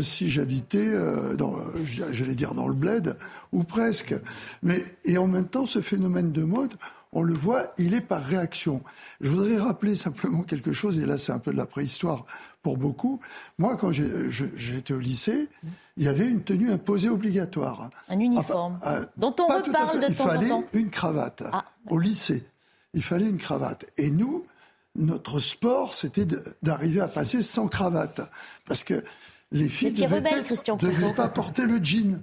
si 0.00 0.30
j'habitais, 0.30 0.92
dans, 1.36 1.56
j'allais 1.84 2.34
dire 2.34 2.54
dans 2.54 2.66
le 2.66 2.74
bled, 2.74 3.16
ou 3.52 3.64
presque. 3.64 4.14
Mais 4.62 4.82
et 5.04 5.18
en 5.18 5.26
même 5.26 5.46
temps, 5.46 5.66
ce 5.66 5.82
phénomène 5.82 6.32
de 6.32 6.42
mode, 6.42 6.72
on 7.14 7.22
le 7.22 7.32
voit, 7.32 7.72
il 7.78 7.94
est 7.94 8.00
par 8.00 8.22
réaction. 8.22 8.82
Je 9.20 9.30
voudrais 9.30 9.56
rappeler 9.56 9.96
simplement 9.96 10.42
quelque 10.42 10.72
chose, 10.72 10.98
et 10.98 11.06
là 11.06 11.16
c'est 11.16 11.32
un 11.32 11.38
peu 11.38 11.52
de 11.52 11.56
la 11.56 11.66
préhistoire 11.66 12.26
pour 12.62 12.76
beaucoup. 12.76 13.20
Moi, 13.58 13.76
quand 13.76 13.92
j'étais 13.92 14.94
au 14.94 14.98
lycée, 14.98 15.48
il 15.96 16.04
y 16.04 16.08
avait 16.08 16.28
une 16.28 16.42
tenue 16.42 16.70
imposée 16.70 17.08
obligatoire. 17.08 17.90
Un 18.08 18.18
uniforme, 18.18 18.78
dont 19.16 19.34
on 19.38 19.46
reparle 19.46 20.00
de 20.00 20.12
temps 20.12 20.24
en 20.24 20.28
temps. 20.28 20.34
Il 20.40 20.48
fallait 20.48 20.64
une 20.72 20.90
cravate 20.90 21.44
ah, 21.52 21.64
au 21.88 21.98
lycée 21.98 22.46
il 22.94 23.02
fallait 23.02 23.28
une 23.28 23.38
cravate. 23.38 23.90
Et 23.98 24.10
nous, 24.10 24.46
notre 24.94 25.40
sport, 25.40 25.94
c'était 25.94 26.26
d'arriver 26.62 27.00
à 27.00 27.08
passer 27.08 27.42
sans 27.42 27.68
cravate. 27.68 28.20
Parce 28.66 28.84
que 28.84 29.04
les 29.52 29.68
filles 29.68 29.92
ne 29.92 30.80
devaient, 30.80 31.12
pas 31.12 31.28
porter 31.28 31.66
le 31.66 31.82
jean. 31.82 32.22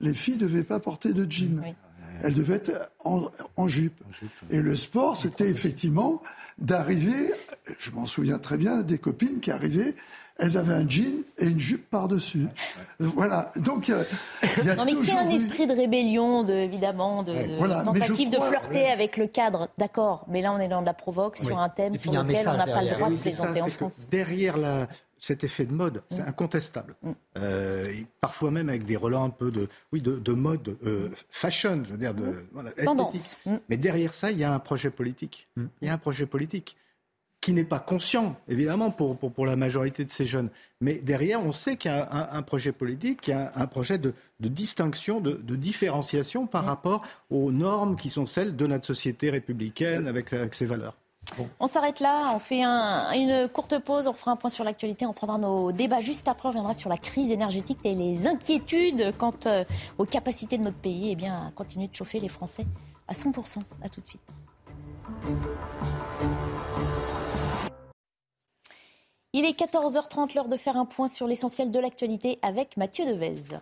Les 0.00 0.14
filles 0.14 0.34
ne 0.34 0.40
devaient 0.40 0.64
pas 0.64 0.80
porter 0.80 1.12
de 1.12 1.30
jean. 1.30 1.62
Elles 2.22 2.34
devaient 2.34 2.56
être 2.56 2.90
en, 3.04 3.68
jupe. 3.68 4.02
Et 4.50 4.60
le 4.60 4.76
sport, 4.76 5.16
c'était 5.16 5.48
effectivement 5.48 6.22
d'arriver, 6.58 7.32
je 7.78 7.90
m'en 7.90 8.06
souviens 8.06 8.38
très 8.38 8.56
bien, 8.56 8.82
des 8.82 8.98
copines 8.98 9.40
qui 9.40 9.50
arrivaient 9.50 9.94
elles 10.38 10.56
avaient 10.56 10.74
un 10.74 10.88
jean 10.88 11.24
et 11.38 11.46
une 11.46 11.60
jupe 11.60 11.88
par-dessus. 11.90 12.46
Voilà. 12.98 13.52
Donc, 13.56 13.88
il 13.88 13.94
y 14.64 14.70
a 14.70 14.74
Non, 14.74 14.84
mais 14.84 15.10
a 15.10 15.20
un 15.20 15.30
esprit 15.30 15.66
de 15.66 15.74
rébellion, 15.74 16.42
de, 16.42 16.54
évidemment, 16.54 17.22
de, 17.22 17.32
tentative 17.84 18.30
de 18.30 18.40
flirter 18.40 18.86
avec 18.90 19.16
le 19.16 19.26
cadre, 19.26 19.68
d'accord. 19.78 20.24
Mais 20.28 20.40
là, 20.40 20.52
on 20.52 20.58
est 20.58 20.68
dans 20.68 20.80
de 20.80 20.86
la 20.86 20.94
provoque 20.94 21.36
sur 21.36 21.58
un 21.58 21.68
thème 21.68 21.98
sur 21.98 22.12
lequel 22.12 22.48
on 22.48 22.56
n'a 22.56 22.66
pas 22.66 22.82
le 22.82 22.90
droit 22.90 23.10
de 23.10 23.16
plaisanter 23.16 23.62
en 23.62 23.68
France. 23.68 24.08
Derrière 24.10 24.56
la, 24.56 24.88
cet 25.22 25.44
effet 25.44 25.64
de 25.66 25.72
mode, 25.72 26.02
c'est 26.08 26.24
mm. 26.24 26.28
incontestable. 26.28 26.96
Mm. 27.00 27.10
Euh, 27.38 27.92
parfois 28.20 28.50
même 28.50 28.68
avec 28.68 28.84
des 28.84 28.96
relents 28.96 29.24
un 29.24 29.30
peu 29.30 29.52
de, 29.52 29.68
oui, 29.92 30.02
de, 30.02 30.32
mode 30.32 30.76
euh, 30.84 31.10
fashion, 31.30 31.84
je 31.84 31.92
veux 31.92 31.98
dire, 31.98 32.12
de, 32.12 32.24
mm. 32.24 32.46
voilà, 32.52 32.70
esthétique. 32.76 33.38
Mais 33.68 33.76
derrière 33.76 34.14
ça, 34.14 34.32
il 34.32 34.38
y 34.38 34.44
a 34.44 34.52
un 34.52 34.58
projet 34.58 34.90
politique. 34.90 35.48
Il 35.56 35.86
y 35.86 35.88
a 35.88 35.94
un 35.94 35.98
projet 35.98 36.26
politique 36.26 36.76
qui 37.40 37.52
n'est 37.52 37.64
pas 37.64 37.78
conscient, 37.78 38.36
évidemment, 38.48 38.90
pour, 38.90 39.16
pour, 39.16 39.46
la 39.46 39.56
majorité 39.56 40.04
de 40.04 40.10
ces 40.10 40.24
jeunes. 40.24 40.48
Mais 40.80 40.94
derrière, 40.94 41.44
on 41.44 41.52
sait 41.52 41.76
qu'il 41.76 41.90
y 41.90 41.94
a 41.94 42.32
un, 42.32 42.42
projet 42.42 42.72
politique, 42.72 43.20
qu'il 43.20 43.34
y 43.34 43.36
a 43.36 43.52
un, 43.54 43.66
projet 43.66 43.98
de, 43.98 44.14
distinction, 44.40 45.20
de, 45.20 45.56
différenciation 45.56 46.48
par 46.48 46.64
rapport 46.64 47.02
aux 47.30 47.52
normes 47.52 47.96
qui 47.96 48.10
sont 48.10 48.26
celles 48.26 48.56
de 48.56 48.66
notre 48.66 48.86
société 48.86 49.30
républicaine 49.30 50.08
avec, 50.08 50.32
avec 50.32 50.54
ses 50.54 50.66
valeurs. 50.66 50.96
On 51.60 51.66
s'arrête 51.66 52.00
là, 52.00 52.32
on 52.34 52.38
fait 52.38 52.62
une 52.62 53.48
courte 53.48 53.78
pause, 53.78 54.06
on 54.06 54.12
fera 54.12 54.32
un 54.32 54.36
point 54.36 54.50
sur 54.50 54.64
l'actualité, 54.64 55.06
on 55.06 55.12
prendra 55.12 55.38
nos 55.38 55.72
débats 55.72 56.00
juste 56.00 56.28
après, 56.28 56.48
on 56.48 56.50
reviendra 56.50 56.74
sur 56.74 56.90
la 56.90 56.98
crise 56.98 57.30
énergétique 57.30 57.78
et 57.84 57.94
les 57.94 58.26
inquiétudes 58.26 59.14
quant 59.16 59.34
euh, 59.46 59.64
aux 59.98 60.04
capacités 60.04 60.58
de 60.58 60.64
notre 60.64 60.76
pays 60.76 61.10
eh 61.10 61.14
bien, 61.14 61.46
à 61.46 61.50
continuer 61.52 61.88
de 61.88 61.96
chauffer 61.96 62.20
les 62.20 62.28
Français 62.28 62.66
à 63.08 63.14
100%. 63.14 63.58
À 63.82 63.88
tout 63.88 64.00
de 64.00 64.06
suite. 64.06 64.22
Il 69.32 69.46
est 69.46 69.58
14h30, 69.58 70.34
l'heure 70.34 70.48
de 70.48 70.56
faire 70.58 70.76
un 70.76 70.84
point 70.84 71.08
sur 71.08 71.26
l'essentiel 71.26 71.70
de 71.70 71.78
l'actualité 71.78 72.38
avec 72.42 72.76
Mathieu 72.76 73.06
Devez. 73.06 73.56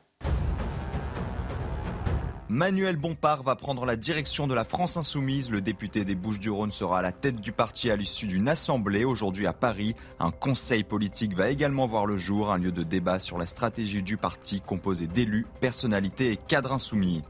Manuel 2.51 2.97
Bompard 2.97 3.45
va 3.45 3.55
prendre 3.55 3.87
la 3.87 3.95
direction 3.95 4.49
de 4.49 4.55
la 4.55 4.65
France 4.65 4.97
Insoumise. 4.97 5.53
Le 5.53 5.61
député 5.61 6.05
des 6.05 6.17
Bouches-du-Rhône 6.17 6.73
sera 6.73 6.99
à 6.99 7.03
la 7.03 7.13
tête 7.13 7.37
du 7.37 7.53
parti 7.53 7.93
à 7.93 7.95
l'issue 7.95 8.27
d'une 8.27 8.49
assemblée 8.49 9.05
aujourd'hui 9.05 9.47
à 9.47 9.53
Paris. 9.53 9.95
Un 10.19 10.33
conseil 10.33 10.83
politique 10.83 11.37
va 11.37 11.51
également 11.51 11.87
voir 11.87 12.07
le 12.07 12.17
jour, 12.17 12.51
un 12.51 12.59
lieu 12.59 12.73
de 12.73 12.83
débat 12.83 13.21
sur 13.21 13.39
la 13.39 13.47
stratégie 13.47 14.03
du 14.03 14.17
parti 14.17 14.61
composé 14.61 15.07
d'élus, 15.07 15.47
personnalités 15.61 16.33
et 16.33 16.37
cadres 16.37 16.73
insoumis. 16.73 17.23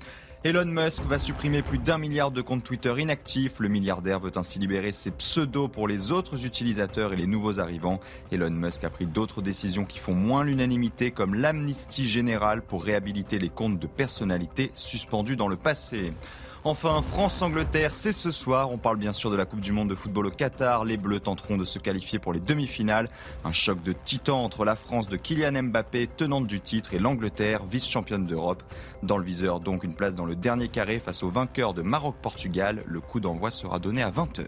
Elon 0.43 0.65
Musk 0.65 1.03
va 1.03 1.19
supprimer 1.19 1.61
plus 1.61 1.77
d'un 1.77 1.99
milliard 1.99 2.31
de 2.31 2.41
comptes 2.41 2.65
Twitter 2.65 2.95
inactifs. 2.97 3.61
Le 3.61 3.69
milliardaire 3.69 4.21
veut 4.21 4.33
ainsi 4.37 4.59
libérer 4.59 4.91
ses 4.91 5.11
pseudos 5.11 5.69
pour 5.69 5.87
les 5.87 6.13
autres 6.13 6.47
utilisateurs 6.47 7.13
et 7.13 7.17
les 7.17 7.27
nouveaux 7.27 7.61
arrivants. 7.61 8.01
Elon 8.33 8.49
Musk 8.49 8.85
a 8.85 8.89
pris 8.89 9.05
d'autres 9.05 9.43
décisions 9.43 9.85
qui 9.85 9.99
font 9.99 10.15
moins 10.15 10.43
l'unanimité, 10.43 11.11
comme 11.11 11.35
l'amnistie 11.35 12.07
générale 12.07 12.63
pour 12.63 12.83
réhabiliter 12.83 13.39
les 13.39 13.51
comptes 13.51 13.79
de 13.79 13.87
personnalités 13.87 14.71
suspendus 14.73 15.37
dans 15.37 15.49
le 15.49 15.57
passé. 15.57 16.15
Enfin, 16.63 17.01
France-Angleterre, 17.01 17.95
c'est 17.95 18.13
ce 18.13 18.31
soir. 18.31 18.71
On 18.71 18.77
parle 18.77 18.99
bien 18.99 19.15
sûr 19.15 19.31
de 19.31 19.37
la 19.37 19.47
Coupe 19.47 19.61
du 19.61 19.73
Monde 19.73 19.89
de 19.89 19.95
football 19.95 20.27
au 20.27 20.31
Qatar. 20.31 20.85
Les 20.85 20.99
Bleus 20.99 21.21
tenteront 21.21 21.57
de 21.57 21.65
se 21.65 21.79
qualifier 21.79 22.19
pour 22.19 22.35
les 22.35 22.41
demi-finales. 22.41 23.09
Un 23.47 23.53
choc 23.53 23.83
de 23.83 23.95
titan 23.95 24.45
entre 24.45 24.67
la 24.67 24.77
France 24.77 25.09
de 25.09 25.17
Kylian 25.17 25.63
Mbappé, 25.63 26.09
tenante 26.19 26.47
du 26.47 26.61
titre, 26.61 26.93
et 26.93 26.99
l'Angleterre, 26.99 27.65
vice-championne 27.65 28.27
d'Europe. 28.27 28.63
Dans 29.03 29.17
le 29.17 29.25
viseur, 29.25 29.61
donc, 29.61 29.85
une 29.85 29.95
place 29.95 30.15
dans 30.15 30.27
le 30.27 30.37
dernier 30.37 30.69
carré 30.69 31.01
face 31.01 31.23
au 31.23 31.31
vainqueur 31.31 31.73
de 31.73 31.81
Maroc-Portugal. 31.81 32.85
Le 32.87 33.01
coup 33.01 33.21
d'envoi 33.21 33.51
sera 33.51 33.79
donné 33.79 34.03
à 34.03 34.11
20h. 34.11 34.45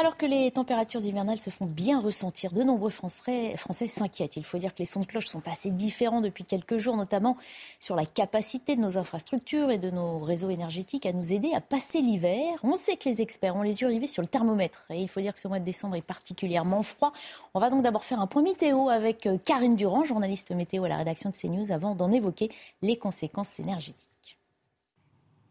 Alors 0.00 0.16
que 0.16 0.24
les 0.24 0.50
températures 0.50 1.04
hivernales 1.04 1.38
se 1.38 1.50
font 1.50 1.66
bien 1.66 2.00
ressentir, 2.00 2.52
de 2.52 2.62
nombreux 2.62 2.88
Français, 2.88 3.54
s'inquiètent. 3.58 4.36
Il 4.36 4.44
faut 4.44 4.56
dire 4.56 4.74
que 4.74 4.78
les 4.78 4.86
sons 4.86 5.00
de 5.00 5.04
cloche 5.04 5.26
sont 5.26 5.46
assez 5.46 5.70
différents 5.70 6.22
depuis 6.22 6.44
quelques 6.44 6.78
jours, 6.78 6.96
notamment 6.96 7.36
sur 7.80 7.96
la 7.96 8.06
capacité 8.06 8.76
de 8.76 8.80
nos 8.80 8.96
infrastructures 8.96 9.70
et 9.70 9.76
de 9.76 9.90
nos 9.90 10.18
réseaux 10.20 10.48
énergétiques 10.48 11.04
à 11.04 11.12
nous 11.12 11.34
aider 11.34 11.52
à 11.52 11.60
passer 11.60 12.00
l'hiver. 12.00 12.58
On 12.62 12.76
sait 12.76 12.96
que 12.96 13.10
les 13.10 13.20
experts 13.20 13.56
ont 13.56 13.62
les 13.62 13.82
yeux 13.82 13.88
rivés 13.88 14.06
sur 14.06 14.22
le 14.22 14.28
thermomètre 14.28 14.86
et 14.88 15.02
il 15.02 15.08
faut 15.10 15.20
dire 15.20 15.34
que 15.34 15.40
ce 15.40 15.48
mois 15.48 15.60
de 15.60 15.66
décembre 15.66 15.96
est 15.96 16.00
particulièrement 16.00 16.82
froid. 16.82 17.12
On 17.52 17.60
va 17.60 17.68
donc 17.68 17.82
d'abord 17.82 18.04
faire 18.04 18.20
un 18.20 18.26
point 18.26 18.40
météo 18.40 18.88
avec 18.88 19.26
euh, 19.26 19.36
Karine 19.36 19.76
Durand, 19.76 20.06
journaliste 20.06 20.50
météo 20.52 20.84
à 20.84 20.88
la 20.88 20.96
rédaction 20.96 21.28
de 21.28 21.36
CNews, 21.36 21.72
avant 21.72 21.94
d'en 21.94 22.10
évoquer 22.10 22.48
les 22.80 22.96
conséquences 22.96 23.60
énergétiques. 23.60 24.39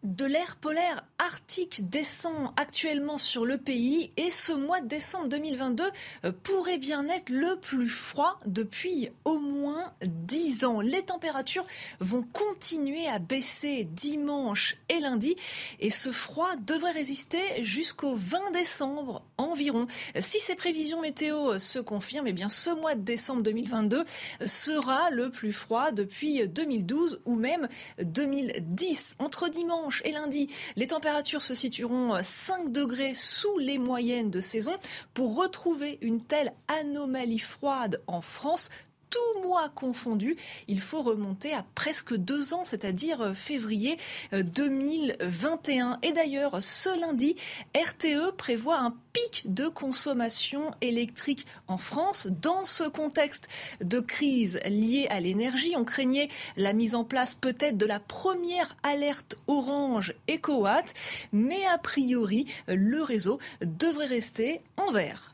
De 0.04 0.24
l'air 0.24 0.56
polaire 0.56 1.04
arctique 1.18 1.90
descend 1.90 2.54
actuellement 2.56 3.18
sur 3.18 3.46
le 3.46 3.58
pays 3.58 4.14
et 4.16 4.32
ce 4.32 4.54
mois 4.54 4.80
de 4.80 4.88
décembre 4.88 5.28
2022 5.28 5.84
euh, 6.24 6.32
pourrait 6.42 6.78
bien 6.78 7.06
être 7.10 7.30
le 7.30 7.58
plus 7.58 7.90
froid 7.90 8.38
depuis 8.46 9.10
au 9.26 9.40
moins 9.40 9.92
10 10.02 10.64
ans. 10.64 10.80
Les 10.80 11.02
températures 11.02 11.66
vont 12.00 12.24
continuer 12.32 13.08
à 13.08 13.20
baisser 13.20 13.90
dimanche 13.92 14.78
et 14.88 15.02
lundi 15.02 15.36
et 15.82 15.90
ce 15.90 16.14
froid 16.14 16.56
devrait 16.66 16.92
résister 16.92 17.62
jusqu'au 17.62 18.16
20 18.16 18.52
décembre 18.52 19.26
environ. 19.36 19.86
Si 20.18 20.40
ces 20.40 20.56
prévisions 20.56 21.02
météo 21.02 21.60
se 21.60 21.80
confirment, 21.80 22.28
eh 22.28 22.34
bien 22.34 22.48
ce 22.48 22.70
mois 22.70 22.96
de 22.96 23.02
décembre 23.02 23.44
2022 23.44 24.06
sera 24.46 25.10
le 25.10 25.30
plus 25.30 25.52
froid 25.52 25.92
depuis 25.92 26.48
2012 26.48 27.20
ou 27.26 27.36
même 27.36 27.68
2010. 28.02 29.18
Entre 29.20 29.50
dimanche 29.50 29.89
et 30.04 30.12
lundi, 30.12 30.48
les 30.76 30.88
températures 30.88 31.44
se 31.44 31.54
situeront 31.54 32.18
5 32.22 32.72
degrés 32.72 33.14
sous 33.14 33.58
les 33.58 33.78
moyennes 33.78 34.30
de 34.30 34.40
saison. 34.40 34.76
Pour 35.14 35.36
retrouver 35.36 35.98
une 36.02 36.24
telle 36.24 36.54
anomalie 36.68 37.40
froide 37.40 38.02
en 38.08 38.22
France, 38.22 38.70
tout 39.10 39.42
mois 39.42 39.70
confondu, 39.70 40.36
il 40.68 40.80
faut 40.80 41.02
remonter 41.02 41.54
à 41.54 41.66
presque 41.76 42.16
deux 42.16 42.54
ans, 42.54 42.64
c'est-à-dire 42.64 43.22
euh, 43.22 43.34
février 43.34 43.98
2021. 44.32 45.92
Euh, 45.92 45.96
Et 46.04 46.12
d'ailleurs, 46.12 46.62
ce 46.62 47.00
lundi, 47.00 47.36
RTE 47.76 48.36
prévoit 48.38 48.80
un 48.80 48.96
pic 49.14 49.44
de 49.46 49.68
consommation 49.68 50.72
électrique 50.82 51.46
en 51.68 51.78
France. 51.78 52.28
Dans 52.42 52.66
ce 52.66 52.84
contexte 52.84 53.48
de 53.82 54.00
crise 54.00 54.60
liée 54.66 55.08
à 55.10 55.20
l'énergie, 55.20 55.74
on 55.76 55.84
craignait 55.84 56.28
la 56.58 56.74
mise 56.74 56.96
en 56.96 57.04
place 57.04 57.34
peut-être 57.34 57.78
de 57.78 57.86
la 57.86 58.00
première 58.00 58.76
alerte 58.84 59.38
orange 59.48 60.14
EcoWatt, 60.30 60.94
mais 61.32 61.66
a 61.66 61.78
priori, 61.78 62.46
le 62.68 63.02
réseau 63.02 63.40
devrait 63.62 64.06
rester 64.06 64.62
en 64.78 64.92
vert. 64.92 65.34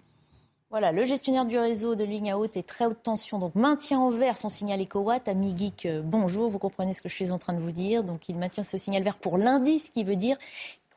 Voilà, 0.71 0.91
le 0.91 1.05
gestionnaire 1.05 1.45
du 1.45 1.59
réseau 1.59 1.93
de 1.93 2.03
ligne 2.03 2.31
à 2.31 2.39
haute 2.39 2.57
et 2.57 2.63
très 2.63 2.85
haute 2.85 3.03
tension 3.03 3.37
donc 3.37 3.53
maintient 3.53 3.99
en 3.99 4.09
vert 4.09 4.35
son 4.35 4.49
signal 4.49 4.81
EcoWatt. 4.81 5.27
Ami 5.27 5.55
Geek, 5.55 5.85
euh, 5.85 6.01
bonjour, 6.03 6.49
vous 6.49 6.57
comprenez 6.57 6.93
ce 6.93 7.03
que 7.03 7.09
je 7.09 7.13
suis 7.13 7.31
en 7.31 7.37
train 7.37 7.53
de 7.53 7.59
vous 7.59 7.71
dire. 7.71 8.03
Donc 8.03 8.27
il 8.29 8.35
maintient 8.35 8.63
ce 8.63 8.79
signal 8.79 9.03
vert 9.03 9.19
pour 9.19 9.37
lundi, 9.37 9.77
ce 9.77 9.91
qui 9.91 10.03
veut 10.03 10.15
dire 10.15 10.37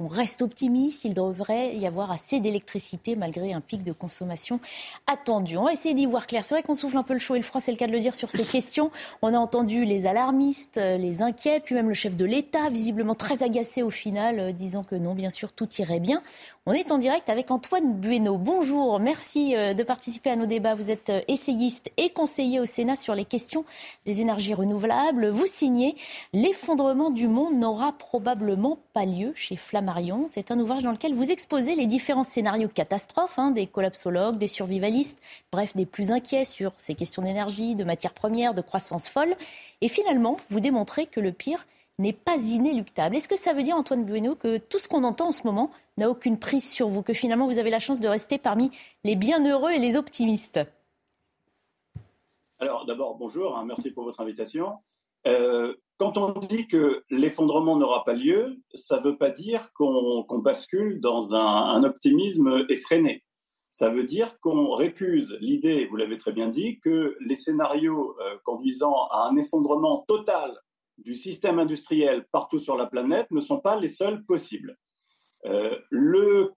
on 0.01 0.07
reste 0.07 0.43
optimiste, 0.43 1.05
il 1.05 1.13
devrait 1.13 1.77
y 1.77 1.85
avoir 1.85 2.13
assez 2.13 2.39
d'électricité 2.39 3.17
malgré 3.17 3.53
un 3.53 3.61
pic 3.61 3.83
de 3.83 3.93
consommation 3.93 4.61
attendu. 5.09 5.57
On 5.57 5.65
va 5.65 5.73
essayer 5.73 5.93
d'y 5.93 6.07
voir 6.07 6.29
clair. 6.29 6.45
C'est 6.45 6.55
vrai 6.55 6.63
qu'on 6.63 6.75
souffle 6.75 6.97
un 6.99 7.03
peu 7.03 7.15
le 7.15 7.19
chaud 7.19 7.35
et 7.35 7.39
le 7.39 7.45
froid, 7.45 7.61
c'est 7.61 7.73
le 7.73 7.77
cas 7.77 7.89
de 7.89 7.93
le 7.93 7.99
dire 7.99 8.15
sur 8.15 8.31
ces 8.31 8.45
questions. 8.53 8.93
On 9.23 9.35
a 9.35 9.39
entendu 9.39 9.85
les 9.85 10.07
alarmistes, 10.07 10.79
euh, 10.79 10.99
les 10.99 11.21
inquiets, 11.23 11.59
puis 11.59 11.75
même 11.75 11.89
le 11.89 11.95
chef 11.95 12.15
de 12.15 12.25
l'État, 12.25 12.69
visiblement 12.71 13.17
très 13.17 13.43
agacé 13.43 13.83
au 13.83 13.91
final, 13.91 14.39
euh, 14.39 14.53
disant 14.53 14.85
que 14.85 14.95
non, 14.95 15.15
bien 15.15 15.31
sûr, 15.31 15.53
tout 15.53 15.69
irait 15.79 16.01
bien. 16.01 16.23
On 16.71 16.75
est 16.75 16.93
en 16.93 16.99
direct 16.99 17.31
avec 17.31 17.51
Antoine 17.51 17.95
Bueno. 17.95 18.37
Bonjour, 18.37 19.01
merci 19.01 19.57
euh, 19.57 19.73
de 19.73 19.83
participer 19.83 20.29
à 20.29 20.37
nos 20.37 20.45
débats. 20.45 20.75
Vous 20.75 20.91
êtes 20.91 21.11
essayiste 21.27 21.91
et 21.97 22.11
conseiller 22.11 22.61
au 22.61 22.67
Sénat 22.67 22.95
sur 22.95 23.15
les 23.15 23.25
questions 23.25 23.65
des 24.05 24.21
énergies 24.21 24.53
renouvelables. 24.53 25.29
Vous 25.29 25.47
signez 25.47 25.97
L'effondrement 26.35 27.11
du 27.11 27.27
monde 27.27 27.55
n'aura 27.55 27.93
probablement 27.93 28.79
pas 28.93 29.07
lieu 29.07 29.33
chez 29.35 29.57
Flamme 29.57 29.91
c'est 30.29 30.51
un 30.51 30.61
ouvrage 30.61 30.83
dans 30.83 30.93
lequel 30.93 31.15
vous 31.15 31.33
exposez 31.33 31.75
les 31.75 31.87
différents 31.87 32.23
scénarios 32.23 32.69
catastrophes 32.69 33.39
hein, 33.39 33.51
des 33.51 33.67
collapsologues, 33.67 34.37
des 34.37 34.47
survivalistes, 34.47 35.23
bref, 35.51 35.75
des 35.75 35.87
plus 35.87 36.11
inquiets 36.11 36.45
sur 36.45 36.73
ces 36.77 36.95
questions 36.95 37.23
d'énergie, 37.23 37.77
de 37.77 37.85
matières 37.85 38.13
premières, 38.13 38.53
de 38.53 38.61
croissance 38.61 39.09
folle. 39.09 39.35
Et 39.81 39.89
finalement, 39.89 40.37
vous 40.51 40.61
démontrez 40.61 41.07
que 41.07 41.21
le 41.21 41.33
pire 41.33 41.65
n'est 41.99 42.13
pas 42.13 42.37
inéluctable. 42.37 43.17
Est-ce 43.17 43.29
que 43.29 43.37
ça 43.37 43.53
veut 43.53 43.63
dire, 43.63 43.77
Antoine 43.77 44.05
Bueno, 44.05 44.37
que 44.37 44.59
tout 44.59 44.79
ce 44.79 44.89
qu'on 44.89 45.05
entend 45.05 45.29
en 45.29 45.33
ce 45.33 45.45
moment 45.45 45.71
n'a 45.97 46.09
aucune 46.09 46.39
prise 46.39 46.71
sur 46.71 46.89
vous, 46.89 47.03
que 47.03 47.13
finalement 47.13 47.47
vous 47.47 47.59
avez 47.59 47.71
la 47.71 47.81
chance 47.81 47.99
de 47.99 48.09
rester 48.09 48.39
parmi 48.39 48.71
les 49.05 49.17
bienheureux 49.17 49.73
et 49.73 49.79
les 49.79 49.97
optimistes? 49.97 50.61
Alors 52.61 52.87
d'abord, 52.87 53.17
bonjour, 53.17 53.57
hein, 53.57 53.65
merci 53.65 53.91
pour 53.91 54.05
votre 54.05 54.21
invitation. 54.21 54.79
Euh, 55.27 55.75
quand 55.97 56.17
on 56.17 56.39
dit 56.39 56.69
que 56.69 57.05
l'effondrement 57.11 57.77
n'aura 57.77 58.05
pas 58.05 58.15
lieu, 58.15 58.57
ça 58.75 58.99
ne 58.99 59.05
veut 59.05 59.17
pas 59.17 59.31
dire 59.31 59.73
qu'on 59.75 60.25
bascule 60.39 61.01
dans 61.01 61.35
un, 61.35 61.83
optimisme 61.83 62.67
effréné. 62.69 63.25
Ça 63.73 63.91
veut 63.91 64.05
dire 64.05 64.39
qu'on 64.41 64.71
récuse 64.71 65.37
l'idée, 65.41 65.87
vous 65.87 65.97
l'avez 65.97 66.19
très 66.19 66.33
bien 66.33 66.49
dit, 66.49 66.79
que 66.81 67.17
les 67.21 67.35
scénarios 67.35 68.17
euh, 68.21 68.39
conduisant 68.45 69.07
à 69.11 69.29
un 69.29 69.37
effondrement 69.37 70.05
total 70.07 70.57
du 70.99 71.15
système 71.15 71.59
industriel 71.59 72.27
partout 72.33 72.59
sur 72.59 72.77
la 72.77 72.87
planète 72.87 73.31
ne 73.31 73.41
sont 73.41 73.61
pas 73.61 73.79
les 73.79 73.89
seuls 73.89 74.25
possibles. 74.25 74.77
Euh, 75.47 75.77
le 75.91 76.53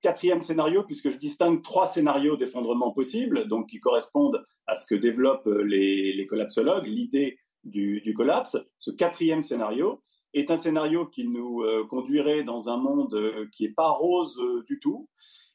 quatrième 0.00 0.42
scénario, 0.42 0.82
puisque 0.84 1.10
je 1.10 1.18
distingue 1.18 1.62
trois 1.62 1.86
scénarios 1.86 2.36
d'effondrement 2.36 2.92
possibles, 2.92 3.48
donc 3.48 3.68
qui 3.68 3.80
correspondent 3.80 4.44
à 4.66 4.76
ce 4.76 4.86
que 4.86 4.94
développent 4.94 5.48
les, 5.64 6.14
les 6.14 6.26
collapsologues, 6.26 6.86
l'idée 6.86 7.38
du, 7.64 8.14
collapse. 8.14 8.56
Ce 8.78 8.90
quatrième 8.90 9.42
scénario 9.42 10.02
est 10.32 10.50
un 10.50 10.56
scénario 10.56 11.06
qui 11.06 11.28
nous 11.28 11.62
euh, 11.62 11.86
conduirait 11.88 12.44
dans 12.44 12.68
un 12.68 12.76
monde 12.76 13.14
euh, 13.14 13.46
qui 13.52 13.64
n'est 13.64 13.72
pas 13.72 13.88
rose 13.88 14.38
euh, 14.40 14.62
du 14.66 14.78
tout. 14.80 15.08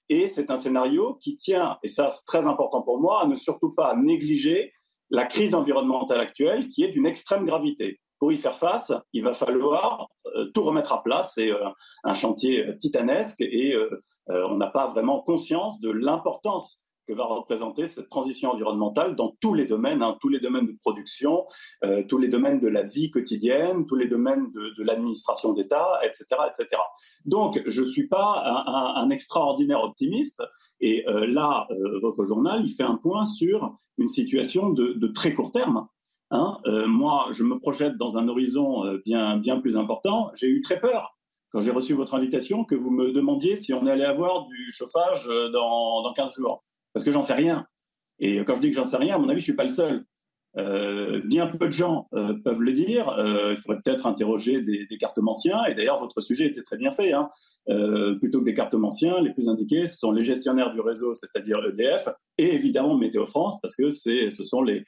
Et 0.10 0.28
c'est 0.28 0.52
un 0.52 0.58
scénario 0.58 1.15
qui 1.15 1.36
tient, 1.38 1.80
et 1.82 1.88
ça 1.88 2.12
c'est 2.12 2.26
très 2.26 2.45
important 2.45 2.84
pour 2.84 3.00
moi, 3.02 3.24
à 3.24 3.28
ne 3.28 3.36
surtout 3.36 3.71
pas 3.71 3.95
négliger 3.95 4.71
la 5.10 5.26
crise 5.26 5.56
environnementale 5.56 6.19
actuelle 6.19 6.67
qui 6.67 6.84
est 6.84 6.91
d'une 6.91 7.08
extrême 7.08 7.45
gravité. 7.45 8.00
Pour 8.26 8.32
y 8.32 8.38
faire 8.38 8.56
face, 8.56 8.92
il 9.14 9.24
va 9.24 9.34
falloir 9.34 10.08
tout 10.56 10.64
remettre 10.64 10.94
à 10.94 11.04
plat. 11.04 11.24
C'est 11.24 11.52
un 12.04 12.16
chantier 12.16 12.76
titanesque 12.80 13.42
et 13.42 13.76
on 14.28 14.56
n'a 14.56 14.66
pas 14.66 14.88
vraiment 14.88 15.22
conscience 15.22 15.80
de 15.80 15.92
l'importance 15.92 16.84
que 17.08 17.14
va 17.14 17.26
représenter 17.26 17.88
cette 17.88 18.10
transition 18.10 18.52
environnementale 18.52 19.16
dans 19.16 19.36
tous 19.40 19.54
les 19.54 19.66
domaines, 19.66 20.02
hein, 20.02 20.18
tous 20.20 20.30
les 20.30 20.40
domaines 20.40 20.68
de 20.68 20.78
production, 20.82 21.46
euh, 21.84 22.04
tous 22.08 22.18
les 22.18 22.28
domaines 22.28 22.60
de 22.60 22.68
la 22.68 22.84
vie 22.84 23.12
quotidienne, 23.12 23.86
tous 23.86 23.96
les 23.96 24.08
domaines 24.08 24.52
de, 24.52 24.84
l'administration 24.84 25.54
d'État, 25.54 26.00
etc., 26.04 26.26
etc. 26.48 26.82
Donc, 27.26 27.62
je 27.66 27.82
ne 27.82 27.88
suis 27.88 28.08
pas 28.08 28.44
un, 28.68 29.10
extraordinaire 29.10 29.84
optimiste. 29.84 30.42
Et 30.80 31.08
euh, 31.08 31.26
là, 31.28 31.68
euh, 31.72 32.00
votre 32.02 32.26
journal, 32.26 32.62
il 32.66 32.74
fait 32.74 32.84
un 32.84 32.98
point 32.98 33.26
sur 33.26 33.78
une 33.98 34.08
situation 34.08 34.70
de, 34.70 35.08
très 35.08 35.34
court 35.34 35.52
terme. 35.52 35.88
Hein. 36.32 36.58
moi, 36.88 37.28
je 37.32 37.44
me 37.44 37.60
projette 37.60 37.98
dans 37.98 38.18
un 38.18 38.28
horizon 38.28 39.00
bien, 39.06 39.38
bien 39.38 39.60
plus 39.60 39.78
important. 39.78 40.32
J'ai 40.36 40.48
eu 40.48 40.62
très 40.62 40.80
peur 40.80 41.16
quand 41.52 41.62
j'ai 41.62 41.72
reçu 41.72 41.94
votre 41.94 42.16
invitation 42.16 42.66
que 42.66 42.76
vous 42.76 42.90
me 42.90 43.12
demandiez 43.12 43.56
si 43.56 43.74
on 43.74 43.86
allait 43.86 44.06
avoir 44.06 44.46
du 44.48 44.72
chauffage 44.72 45.28
dans, 45.54 46.02
dans 46.02 46.14
15 46.14 46.34
jours 46.36 46.64
parce 46.96 47.04
que 47.04 47.12
j'en 47.12 47.22
sais 47.22 47.34
rien. 47.34 47.68
Et 48.20 48.38
quand 48.46 48.56
je 48.56 48.62
dis 48.62 48.70
que 48.70 48.76
j'en 48.76 48.86
sais 48.86 48.98
rien, 48.98 49.16
à 49.16 49.18
mon 49.20 49.28
avis, 49.28 49.42
je 49.42 49.46
suis 49.46 49.56
pas 49.56 49.66
le 49.66 49.70
seul. 49.70 50.06
Euh, 50.58 51.22
bien 51.26 51.48
peu 51.48 51.68
de 51.68 51.74
gens 51.74 52.08
euh, 52.13 52.34
peuvent 52.44 52.62
le 52.62 52.72
dire. 52.72 53.10
Euh, 53.10 53.52
il 53.52 53.58
faudrait 53.58 53.82
peut-être 53.84 54.06
interroger 54.06 54.62
des, 54.62 54.86
des, 54.86 54.98
cartomanciens. 54.98 55.65
Et 55.65 55.76
d'ailleurs, 55.76 56.00
votre 56.00 56.22
sujet 56.22 56.46
était 56.46 56.62
très 56.62 56.78
bien 56.78 56.91
fait. 56.91 57.13
Hein. 57.13 57.30
plutôt 58.22 58.39
que 58.39 58.46
des 58.46 58.54
cartomanciens, 58.54 59.22
les 59.22 59.34
plus 59.34 59.50
indiqués, 59.50 59.88
ce 59.88 59.98
sont 59.98 60.12
les 60.12 60.24
gestionnaires 60.24 60.74
du 60.74 60.80
réseau, 60.80 61.13
c'est-à-dire 61.13 61.60
EDF, 61.65 62.10
et 62.38 62.54
évidemment 62.54 62.96
Météo 62.96 63.26
France, 63.26 63.56
parce 63.62 63.76
que 63.76 63.91
ce 63.91 64.30
sont 64.30 64.62
les 64.62 64.86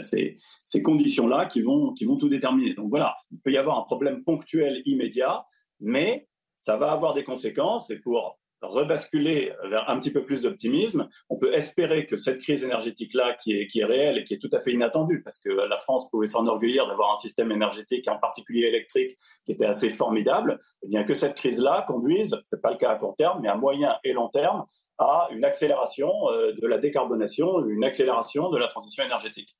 ces, 0.00 0.36
ces 0.64 0.82
conditions-là 0.82 1.46
qui 1.46 1.60
vont, 1.60 1.92
qui 1.92 2.04
vont 2.04 2.16
tout 2.16 2.28
déterminer. 2.28 2.74
Donc 2.74 2.90
voilà, 2.90 3.16
il 3.30 3.38
peut 3.40 3.52
y 3.52 3.56
avoir 3.56 3.78
un 3.78 3.82
problème 3.82 4.22
ponctuel 4.24 4.82
immédiat, 4.84 5.46
mais 5.80 6.28
ça 6.58 6.76
va 6.76 6.92
avoir 6.92 7.14
des 7.14 7.24
conséquences. 7.24 7.90
Et 7.90 7.98
pour 7.98 8.38
rebasculer 8.62 9.52
vers 9.64 9.88
un 9.88 9.98
petit 9.98 10.12
peu 10.12 10.24
plus 10.24 10.42
d'optimisme. 10.42 11.08
On 11.28 11.36
peut 11.36 11.54
espérer 11.54 12.06
que 12.06 12.16
cette 12.16 12.40
crise 12.40 12.64
énergétique-là, 12.64 13.36
qui 13.42 13.52
est, 13.52 13.66
qui 13.66 13.80
est 13.80 13.84
réelle 13.84 14.18
et 14.18 14.24
qui 14.24 14.34
est 14.34 14.38
tout 14.38 14.50
à 14.52 14.60
fait 14.60 14.72
inattendue, 14.72 15.22
parce 15.22 15.38
que 15.38 15.50
la 15.50 15.76
France 15.76 16.10
pouvait 16.10 16.26
s'enorgueillir 16.26 16.86
d'avoir 16.86 17.12
un 17.12 17.16
système 17.16 17.52
énergétique, 17.52 18.08
en 18.08 18.18
particulier 18.18 18.66
électrique, 18.66 19.16
qui 19.46 19.52
était 19.52 19.66
assez 19.66 19.90
formidable, 19.90 20.60
eh 20.82 20.88
bien 20.88 21.04
que 21.04 21.14
cette 21.14 21.34
crise-là 21.34 21.84
conduise, 21.86 22.38
c'est 22.44 22.60
pas 22.60 22.70
le 22.70 22.78
cas 22.78 22.90
à 22.90 22.96
court 22.96 23.16
terme, 23.16 23.40
mais 23.42 23.48
à 23.48 23.56
moyen 23.56 23.96
et 24.04 24.12
long 24.12 24.28
terme, 24.28 24.64
à 24.98 25.28
une 25.30 25.44
accélération 25.44 26.12
euh, 26.30 26.52
de 26.60 26.66
la 26.66 26.78
décarbonation, 26.78 27.64
une 27.66 27.84
accélération 27.84 28.50
de 28.50 28.58
la 28.58 28.66
transition 28.66 29.04
énergétique. 29.04 29.56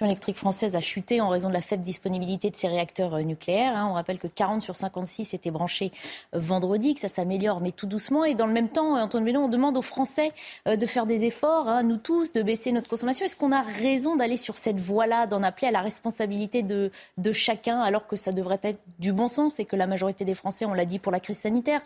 Électrique 0.00 0.36
française 0.36 0.74
a 0.74 0.80
chuté 0.80 1.20
en 1.20 1.28
raison 1.28 1.48
de 1.48 1.54
la 1.54 1.60
faible 1.60 1.82
disponibilité 1.82 2.50
de 2.50 2.56
ses 2.56 2.66
réacteurs 2.66 3.14
euh, 3.14 3.22
nucléaires. 3.22 3.76
Hein. 3.76 3.86
On 3.90 3.94
rappelle 3.94 4.18
que 4.18 4.26
40 4.26 4.60
sur 4.60 4.74
56 4.74 5.34
étaient 5.34 5.52
branchés 5.52 5.92
euh, 6.34 6.40
vendredi, 6.40 6.94
que 6.94 7.00
ça 7.00 7.08
s'améliore, 7.08 7.60
mais 7.60 7.70
tout 7.70 7.86
doucement. 7.86 8.24
Et 8.24 8.34
dans 8.34 8.46
le 8.46 8.52
même 8.52 8.68
temps, 8.68 9.00
Antoine 9.00 9.24
Bellon, 9.24 9.44
on 9.44 9.48
demande 9.48 9.76
aux 9.76 9.82
Français 9.82 10.32
euh, 10.66 10.74
de 10.74 10.86
faire 10.86 11.06
des 11.06 11.24
efforts, 11.24 11.68
hein, 11.68 11.84
nous 11.84 11.96
tous, 11.96 12.32
de 12.32 12.42
baisser 12.42 12.72
notre 12.72 12.88
consommation. 12.88 13.24
Est-ce 13.24 13.36
qu'on 13.36 13.52
a 13.52 13.62
raison 13.62 14.16
d'aller 14.16 14.36
sur 14.36 14.56
cette 14.56 14.80
voie-là, 14.80 15.28
d'en 15.28 15.44
appeler 15.44 15.68
à 15.68 15.70
la 15.70 15.80
responsabilité 15.80 16.62
de, 16.62 16.90
de 17.18 17.32
chacun, 17.32 17.80
alors 17.80 18.08
que 18.08 18.16
ça 18.16 18.32
devrait 18.32 18.60
être 18.62 18.80
du 18.98 19.12
bon 19.12 19.28
sens 19.28 19.60
et 19.60 19.64
que 19.64 19.76
la 19.76 19.86
majorité 19.86 20.24
des 20.24 20.34
Français, 20.34 20.64
on 20.64 20.74
l'a 20.74 20.86
dit 20.86 20.98
pour 20.98 21.12
la 21.12 21.20
crise 21.20 21.38
sanitaire, 21.38 21.80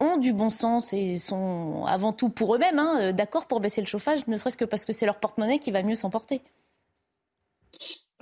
ont 0.00 0.16
du 0.16 0.32
bon 0.32 0.48
sens 0.48 0.94
et 0.94 1.18
sont 1.18 1.84
avant 1.86 2.12
tout 2.12 2.30
pour 2.30 2.54
eux-mêmes 2.54 2.78
hein, 2.78 3.12
d'accord 3.12 3.46
pour 3.46 3.60
baisser 3.60 3.80
le 3.80 3.86
chauffage, 3.86 4.26
ne 4.26 4.36
serait-ce 4.36 4.56
que 4.56 4.64
parce 4.64 4.84
que 4.84 4.92
c'est 4.92 5.06
leur 5.06 5.20
porte-monnaie 5.20 5.60
qui 5.60 5.70
va 5.70 5.82
mieux 5.82 5.94
s'emporter? 5.94 6.40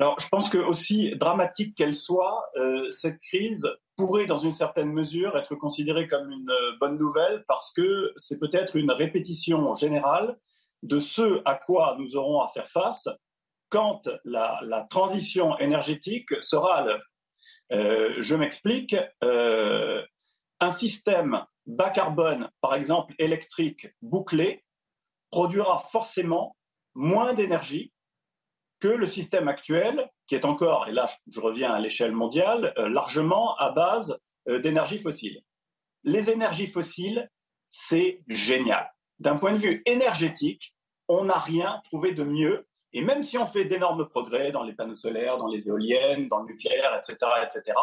Alors, 0.00 0.18
je 0.18 0.28
pense 0.28 0.48
que 0.48 0.56
aussi 0.56 1.14
dramatique 1.16 1.74
qu'elle 1.76 1.94
soit, 1.94 2.50
euh, 2.56 2.88
cette 2.88 3.20
crise 3.20 3.70
pourrait, 3.96 4.24
dans 4.24 4.38
une 4.38 4.54
certaine 4.54 4.90
mesure, 4.90 5.36
être 5.36 5.54
considérée 5.56 6.08
comme 6.08 6.30
une 6.30 6.50
euh, 6.50 6.76
bonne 6.80 6.96
nouvelle 6.96 7.44
parce 7.46 7.70
que 7.70 8.14
c'est 8.16 8.38
peut-être 8.38 8.76
une 8.76 8.90
répétition 8.90 9.74
générale 9.74 10.38
de 10.82 10.98
ce 10.98 11.42
à 11.44 11.54
quoi 11.54 11.96
nous 11.98 12.16
aurons 12.16 12.40
à 12.40 12.48
faire 12.48 12.66
face 12.66 13.08
quand 13.68 14.08
la, 14.24 14.86
transition 14.88 15.58
énergétique 15.58 16.30
sera 16.40 16.76
à 16.76 16.84
l'œuvre. 16.86 17.04
Euh, 17.72 18.14
je 18.20 18.36
m'explique. 18.36 18.96
un 20.62 20.72
système 20.72 21.44
bas 21.66 21.90
carbone, 21.90 22.50
par 22.62 22.74
exemple 22.74 23.14
électrique, 23.18 23.88
bouclé, 24.00 24.64
produira 25.30 25.78
forcément 25.90 26.56
moins 26.94 27.34
d'énergie 27.34 27.92
que 28.80 28.88
le 28.88 29.06
système 29.06 29.48
actuel, 29.48 30.10
qui 30.26 30.34
est 30.34 30.44
encore, 30.44 30.88
et 30.88 30.92
là 30.92 31.08
je 31.30 31.40
reviens 31.40 31.70
à 31.72 31.80
l'échelle 31.80 32.12
mondiale, 32.12 32.72
euh, 32.78 32.88
largement 32.88 33.56
à 33.56 33.70
base 33.70 34.18
euh, 34.48 34.58
d'énergie 34.58 34.98
fossile. 34.98 35.42
Les 36.02 36.30
énergies 36.30 36.66
fossiles, 36.66 37.30
c'est 37.68 38.22
génial. 38.26 38.90
D'un 39.18 39.36
point 39.36 39.52
de 39.52 39.58
vue 39.58 39.82
énergétique, 39.86 40.74
on 41.08 41.24
n'a 41.24 41.38
rien 41.38 41.80
trouvé 41.84 42.12
de 42.12 42.24
mieux. 42.24 42.66
Et 42.92 43.02
même 43.02 43.22
si 43.22 43.36
on 43.36 43.46
fait 43.46 43.66
d'énormes 43.66 44.08
progrès 44.08 44.50
dans 44.50 44.62
les 44.62 44.72
panneaux 44.72 44.96
solaires, 44.96 45.36
dans 45.36 45.46
les 45.46 45.68
éoliennes, 45.68 46.26
dans 46.28 46.40
le 46.40 46.46
nucléaire, 46.46 46.96
etc., 46.96 47.16
etc., 47.44 47.76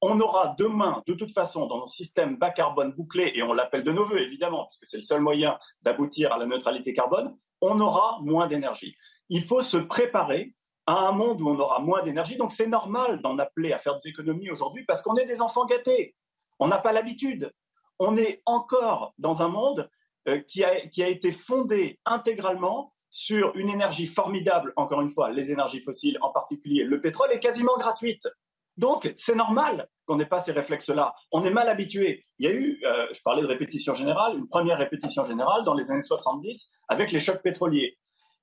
on 0.00 0.18
aura 0.20 0.54
demain, 0.58 1.02
de 1.06 1.14
toute 1.14 1.32
façon, 1.32 1.66
dans 1.66 1.82
un 1.82 1.88
système 1.88 2.36
bas 2.36 2.50
carbone 2.50 2.92
bouclé, 2.92 3.32
et 3.34 3.42
on 3.42 3.52
l'appelle 3.52 3.82
de 3.82 3.92
nos 3.92 4.04
voeux, 4.04 4.20
évidemment, 4.20 4.64
parce 4.64 4.78
que 4.78 4.86
c'est 4.86 4.96
le 4.96 5.02
seul 5.02 5.20
moyen 5.20 5.58
d'aboutir 5.82 6.32
à 6.32 6.38
la 6.38 6.46
neutralité 6.46 6.92
carbone, 6.92 7.36
on 7.60 7.80
aura 7.80 8.18
moins 8.22 8.46
d'énergie 8.46 8.96
il 9.28 9.42
faut 9.42 9.60
se 9.60 9.76
préparer 9.76 10.54
à 10.86 11.06
un 11.06 11.12
monde 11.12 11.40
où 11.42 11.48
on 11.48 11.58
aura 11.58 11.80
moins 11.80 12.02
d'énergie. 12.02 12.36
Donc 12.36 12.50
c'est 12.50 12.66
normal 12.66 13.20
d'en 13.20 13.38
appeler 13.38 13.72
à 13.72 13.78
faire 13.78 13.96
des 13.96 14.08
économies 14.08 14.50
aujourd'hui 14.50 14.84
parce 14.84 15.02
qu'on 15.02 15.16
est 15.16 15.26
des 15.26 15.42
enfants 15.42 15.66
gâtés. 15.66 16.14
On 16.58 16.68
n'a 16.68 16.78
pas 16.78 16.92
l'habitude. 16.92 17.52
On 17.98 18.16
est 18.16 18.42
encore 18.46 19.12
dans 19.18 19.42
un 19.42 19.48
monde 19.48 19.90
euh, 20.28 20.40
qui, 20.40 20.64
a, 20.64 20.80
qui 20.86 21.02
a 21.02 21.08
été 21.08 21.32
fondé 21.32 22.00
intégralement 22.04 22.92
sur 23.10 23.56
une 23.56 23.70
énergie 23.70 24.06
formidable, 24.06 24.72
encore 24.76 25.00
une 25.00 25.10
fois, 25.10 25.30
les 25.30 25.50
énergies 25.50 25.80
fossiles, 25.80 26.18
en 26.20 26.30
particulier 26.30 26.84
le 26.84 27.00
pétrole, 27.00 27.30
est 27.32 27.38
quasiment 27.38 27.76
gratuite. 27.78 28.28
Donc, 28.76 29.12
c'est 29.16 29.34
normal 29.34 29.88
qu'on 30.06 30.16
n'ait 30.16 30.26
pas 30.26 30.40
ces 30.40 30.52
réflexes-là. 30.52 31.14
On 31.32 31.44
est 31.44 31.50
mal 31.50 31.68
habitué. 31.68 32.24
Il 32.38 32.46
y 32.46 32.48
a 32.48 32.54
eu, 32.54 32.80
euh, 32.84 33.06
je 33.12 33.20
parlais 33.22 33.42
de 33.42 33.46
répétition 33.46 33.94
générale, 33.94 34.38
une 34.38 34.48
première 34.48 34.78
répétition 34.78 35.24
générale 35.24 35.64
dans 35.64 35.74
les 35.74 35.90
années 35.90 36.02
70 36.02 36.70
avec 36.88 37.10
les 37.10 37.20
chocs 37.20 37.42
pétroliers 37.42 37.98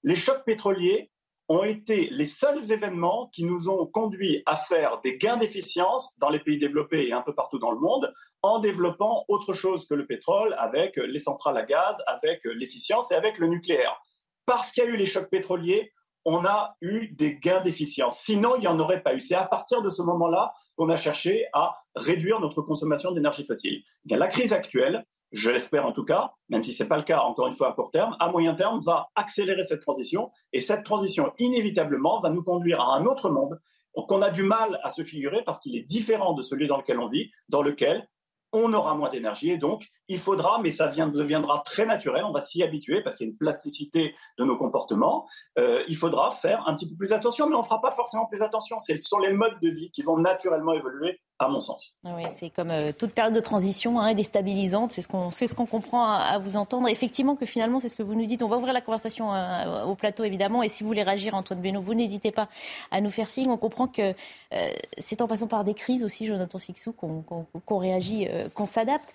les 0.05 0.15
chocs 0.15 0.45
pétroliers 0.45 1.11
ont 1.49 1.63
été 1.63 2.07
les 2.11 2.25
seuls 2.25 2.71
événements 2.71 3.29
qui 3.33 3.43
nous 3.43 3.69
ont 3.69 3.87
conduits 3.87 4.43
à 4.45 4.55
faire 4.55 5.01
des 5.01 5.17
gains 5.17 5.37
d'efficience 5.37 6.17
dans 6.19 6.29
les 6.29 6.39
pays 6.39 6.59
développés 6.59 7.07
et 7.07 7.11
un 7.13 7.21
peu 7.21 7.33
partout 7.33 7.57
dans 7.57 7.71
le 7.71 7.79
monde 7.79 8.13
en 8.43 8.59
développant 8.59 9.25
autre 9.27 9.53
chose 9.53 9.87
que 9.87 9.95
le 9.95 10.05
pétrole 10.05 10.55
avec 10.59 10.95
les 10.95 11.19
centrales 11.19 11.57
à 11.57 11.63
gaz, 11.63 12.03
avec 12.05 12.41
l'efficience 12.45 13.11
et 13.11 13.15
avec 13.15 13.39
le 13.39 13.47
nucléaire. 13.47 13.99
Parce 14.45 14.71
qu'il 14.71 14.83
y 14.83 14.87
a 14.87 14.89
eu 14.89 14.97
les 14.97 15.07
chocs 15.07 15.29
pétroliers, 15.29 15.91
on 16.23 16.45
a 16.45 16.75
eu 16.81 17.09
des 17.09 17.37
gains 17.37 17.61
d'efficience. 17.61 18.19
Sinon, 18.19 18.55
il 18.55 18.61
n'y 18.61 18.67
en 18.67 18.79
aurait 18.79 19.01
pas 19.01 19.15
eu. 19.15 19.21
C'est 19.21 19.35
à 19.35 19.45
partir 19.45 19.81
de 19.81 19.89
ce 19.89 20.03
moment-là 20.03 20.53
qu'on 20.75 20.89
a 20.89 20.97
cherché 20.97 21.47
à 21.53 21.75
réduire 21.95 22.39
notre 22.39 22.61
consommation 22.61 23.11
d'énergie 23.11 23.45
fossile. 23.45 23.83
La 24.07 24.27
crise 24.27 24.53
actuelle, 24.53 25.03
je 25.31 25.49
l'espère 25.49 25.85
en 25.85 25.91
tout 25.91 26.05
cas, 26.05 26.33
même 26.49 26.63
si 26.63 26.73
ce 26.73 26.83
n'est 26.83 26.89
pas 26.89 26.97
le 26.97 27.03
cas 27.03 27.19
encore 27.19 27.47
une 27.47 27.53
fois 27.53 27.69
à 27.69 27.73
court 27.73 27.91
terme, 27.91 28.15
à 28.19 28.31
moyen 28.31 28.53
terme 28.53 28.79
va 28.85 29.09
accélérer 29.15 29.63
cette 29.63 29.81
transition. 29.81 30.31
Et 30.53 30.61
cette 30.61 30.83
transition 30.83 31.33
inévitablement 31.39 32.21
va 32.21 32.29
nous 32.29 32.43
conduire 32.43 32.79
à 32.81 32.95
un 32.95 33.05
autre 33.05 33.29
monde 33.29 33.59
qu'on 34.03 34.21
a 34.21 34.29
du 34.29 34.43
mal 34.43 34.79
à 34.83 34.89
se 34.89 35.03
figurer 35.03 35.41
parce 35.45 35.59
qu'il 35.59 35.75
est 35.75 35.83
différent 35.83 36.33
de 36.33 36.41
celui 36.41 36.67
dans 36.67 36.77
lequel 36.77 36.99
on 36.99 37.07
vit, 37.07 37.31
dans 37.49 37.61
lequel 37.61 38.07
on 38.51 38.73
aura 38.73 38.95
moins 38.95 39.09
d'énergie 39.09 39.51
et 39.51 39.57
donc 39.57 39.87
il 40.07 40.19
faudra, 40.19 40.59
mais 40.61 40.71
ça 40.71 40.87
deviendra 40.87 41.61
très 41.65 41.85
naturel, 41.85 42.23
on 42.25 42.31
va 42.31 42.41
s'y 42.41 42.63
habituer 42.63 43.01
parce 43.01 43.17
qu'il 43.17 43.27
y 43.27 43.29
a 43.29 43.31
une 43.31 43.37
plasticité 43.37 44.15
de 44.37 44.43
nos 44.43 44.57
comportements, 44.57 45.27
euh, 45.57 45.83
il 45.87 45.95
faudra 45.95 46.31
faire 46.31 46.67
un 46.67 46.75
petit 46.75 46.87
peu 46.89 46.95
plus 46.95 47.13
attention, 47.13 47.47
mais 47.47 47.55
on 47.55 47.59
ne 47.59 47.65
fera 47.65 47.81
pas 47.81 47.91
forcément 47.91 48.25
plus 48.25 48.41
attention. 48.41 48.79
Ce 48.79 48.97
sont 48.97 49.19
les 49.19 49.33
modes 49.33 49.59
de 49.61 49.69
vie 49.69 49.91
qui 49.91 50.03
vont 50.03 50.17
naturellement 50.17 50.73
évoluer 50.73 51.19
à 51.37 51.49
mon 51.49 51.59
sens. 51.59 51.93
Ah 52.05 52.13
oui, 52.15 52.23
c'est 52.33 52.49
comme 52.49 52.71
euh, 52.71 52.93
toute 52.97 53.11
période 53.11 53.33
de 53.33 53.41
transition 53.41 53.99
hein, 53.99 54.13
déstabilisante, 54.13 54.91
c'est 54.91 55.01
ce 55.01 55.53
qu'on 55.53 55.65
comprend 55.65 56.09
à, 56.09 56.37
vous 56.39 56.55
entendre. 56.55 56.87
Effectivement 56.87 57.35
que 57.35 57.45
finalement, 57.45 57.79
c'est 57.79 57.89
ce 57.89 57.95
que 57.95 58.03
vous 58.03 58.15
nous 58.15 58.25
dites. 58.25 58.41
On 58.41 58.47
va 58.47 58.57
ouvrir 58.57 58.73
la 58.73 58.81
conversation 58.81 59.33
euh, 59.33 59.83
au 59.83 59.95
plateau, 59.95 60.23
évidemment, 60.23 60.63
et 60.63 60.69
si 60.69 60.83
vous 60.83 60.87
voulez 60.87 61.03
réagir, 61.03 61.35
Antoine 61.35 61.61
Benoît, 61.61 61.81
vous 61.81 61.93
n'hésitez 61.93 62.31
pas 62.31 62.47
à 62.91 63.01
nous 63.01 63.09
faire 63.09 63.29
signe. 63.29 63.49
On 63.49 63.57
comprend 63.57 63.87
que 63.87 64.13
euh, 64.53 64.69
c'est 64.97 65.21
en 65.21 65.27
passant 65.27 65.47
par 65.47 65.65
des 65.65 65.73
crises 65.73 66.05
aussi, 66.05 66.25
Jonathan 66.25 66.57
Sixou, 66.57 66.93
qu'on 66.93 67.77
réagit, 67.77 68.27
qu'on 68.53 68.65
s'adapte. 68.65 69.13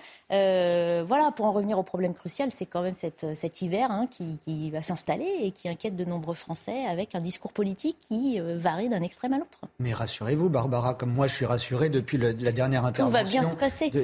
Voilà, 1.07 1.31
pour 1.33 1.47
en 1.47 1.51
revenir 1.51 1.79
au 1.79 1.83
problème 1.83 2.15
crucial, 2.15 2.51
c'est 2.51 2.67
quand 2.67 2.83
même 2.83 2.95
cette, 2.95 3.27
cet 3.35 3.63
hiver 3.63 3.91
hein, 3.91 4.07
qui, 4.11 4.39
qui, 4.45 4.71
va 4.71 4.83
s'installer 4.83 5.29
et 5.43 5.51
qui 5.51 5.69
inquiète 5.69 5.97
de 5.97 6.05
nombreux 6.05 6.35
Français 6.35 6.85
avec 6.85 7.15
un 7.15 7.21
discours 7.21 7.53
politique 7.53 7.97
qui 7.99 8.41
varie 8.41 8.89
d'un 8.89 9.03
extrême 9.03 9.33
à 9.33 9.39
l'autre. 9.39 9.61
Mais 9.79 9.93
rassurez-vous, 9.93 10.49
Barbara, 10.49 10.95
comme 10.95 11.13
moi 11.13 11.27
je 11.27 11.35
suis 11.35 11.47
rassuré 11.47 11.89
depuis 11.89 12.19
la 12.19 12.53
dernière 12.53 12.85
intervention 12.85 13.43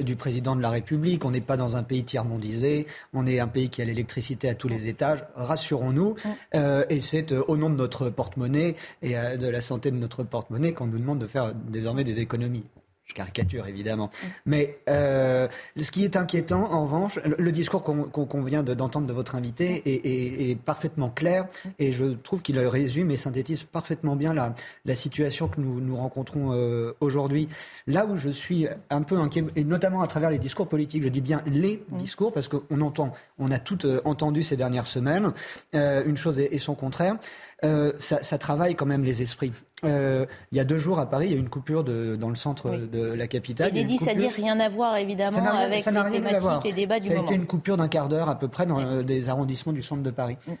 du 0.01 0.15
président 0.15 0.55
de 0.55 0.61
la 0.61 0.69
République. 0.69 1.25
On 1.25 1.31
n'est 1.31 1.41
pas 1.41 1.57
dans 1.57 1.77
un 1.77 1.83
pays 1.83 2.03
tiers-mondisé, 2.03 2.87
on 3.13 3.25
est 3.25 3.39
un 3.39 3.47
pays 3.47 3.69
qui 3.69 3.81
a 3.81 3.85
l'électricité 3.85 4.49
à 4.49 4.55
tous 4.55 4.67
les 4.67 4.87
étages. 4.87 5.23
Rassurons-nous. 5.35 6.11
Mm. 6.11 6.29
Euh, 6.55 6.85
et 6.89 6.99
c'est 6.99 7.31
euh, 7.31 7.43
au 7.47 7.57
nom 7.57 7.69
de 7.69 7.75
notre 7.75 8.09
porte-monnaie 8.09 8.75
et 9.01 9.17
euh, 9.17 9.37
de 9.37 9.47
la 9.47 9.61
santé 9.61 9.91
de 9.91 9.97
notre 9.97 10.23
porte-monnaie 10.23 10.73
qu'on 10.73 10.87
nous 10.87 10.99
demande 10.99 11.19
de 11.19 11.27
faire 11.27 11.53
désormais 11.53 12.03
des 12.03 12.19
économies. 12.19 12.63
Je 13.07 13.13
caricature 13.13 13.67
évidemment. 13.67 14.07
Mm. 14.07 14.27
Mais 14.45 14.79
euh, 14.89 15.47
ce 15.77 15.91
qui 15.91 16.03
est 16.03 16.15
inquiétant, 16.17 16.71
en 16.71 16.83
revanche, 16.83 17.19
le, 17.37 17.51
discours 17.51 17.81
qu'on 17.83 18.43
vient 18.43 18.63
d'entendre 18.63 19.07
de, 19.07 19.13
votre 19.13 19.35
invité 19.35 19.81
est, 19.85 20.59
parfaitement 20.59 21.09
clair 21.09 21.47
et 21.79 21.93
je 21.93 22.05
trouve 22.05 22.41
qu'il 22.41 22.59
résume 22.59 23.11
et 23.11 23.15
synthétise 23.15 23.63
parfaitement 23.63 24.15
bien 24.15 24.33
la, 24.33 24.53
la 24.85 24.95
situation 24.95 25.47
que 25.47 25.61
nous, 25.61 25.79
nous 25.79 25.95
rencontrons 25.95 26.51
euh, 26.51 26.93
aujourd'hui. 26.99 27.47
Là 27.85 28.05
où 28.05 28.17
je 28.17 28.29
suis 28.29 28.67
un 28.89 29.01
peu 29.01 29.17
inquiet, 29.17 29.45
et 29.55 29.63
notamment 29.63 30.01
à 30.01 30.07
travers 30.07 30.29
les 30.29 30.39
discours 30.39 30.67
politiques, 30.67 31.03
je 31.03 31.09
dis 31.09 31.21
bien 31.21 31.41
les 31.45 31.83
discours 31.91 32.33
parce 32.33 32.49
qu'on 32.49 32.81
entend, 32.81 33.13
on 33.39 33.51
a 33.51 33.59
tout 33.59 33.85
euh, 33.85 34.01
entendu 34.03 34.43
ces 34.43 34.57
dernières 34.57 34.87
semaines, 34.87 35.31
une 35.73 36.17
chose 36.17 36.39
et 36.39 36.59
son 36.59 36.75
contraire. 36.75 37.17
Euh, 37.65 37.91
ça, 37.97 38.21
ça, 38.21 38.37
travaille 38.37 38.75
quand 38.75 38.85
même 38.85 39.03
les 39.03 39.23
esprits. 39.23 39.51
Euh, 39.83 40.27
il 40.51 40.57
y 40.57 40.61
a 40.61 40.63
deux 40.63 40.77
jours 40.77 40.99
à 40.99 41.09
Paris, 41.09 41.27
il 41.27 41.31
y 41.31 41.33
a 41.33 41.37
eu 41.37 41.41
une 41.41 41.49
coupure 41.49 41.83
de, 41.83 42.15
dans 42.15 42.29
le 42.29 42.35
centre 42.35 42.69
de 42.69 43.01
la 43.01 43.27
capitale. 43.27 43.75
Et 43.75 43.83
dit, 43.83 43.97
ça 43.97 44.13
dit 44.13 44.27
rien 44.27 44.59
à 44.59 44.69
voir 44.69 44.97
évidemment 44.97 45.43
avec 45.43 45.83
les 45.83 45.83
thématiques, 45.83 46.63
les 46.65 46.73
débats 46.73 46.99
du 46.99 47.09
moment. 47.09 47.21
Ça 47.21 47.23
a 47.23 47.25
été 47.25 47.35
une 47.35 47.47
coupure 47.47 47.77
d'un 47.77 47.87
quart 47.87 48.09
d'heure 48.09 48.29
à 48.29 48.37
peu 48.37 48.47
près 48.47 48.67
dans 48.67 49.01
des 49.01 49.29
arrondissements 49.29 49.73
du 49.73 49.81
centre 49.81 50.03
de 50.03 50.11
Paris. 50.11 50.37
Mm 50.47 50.53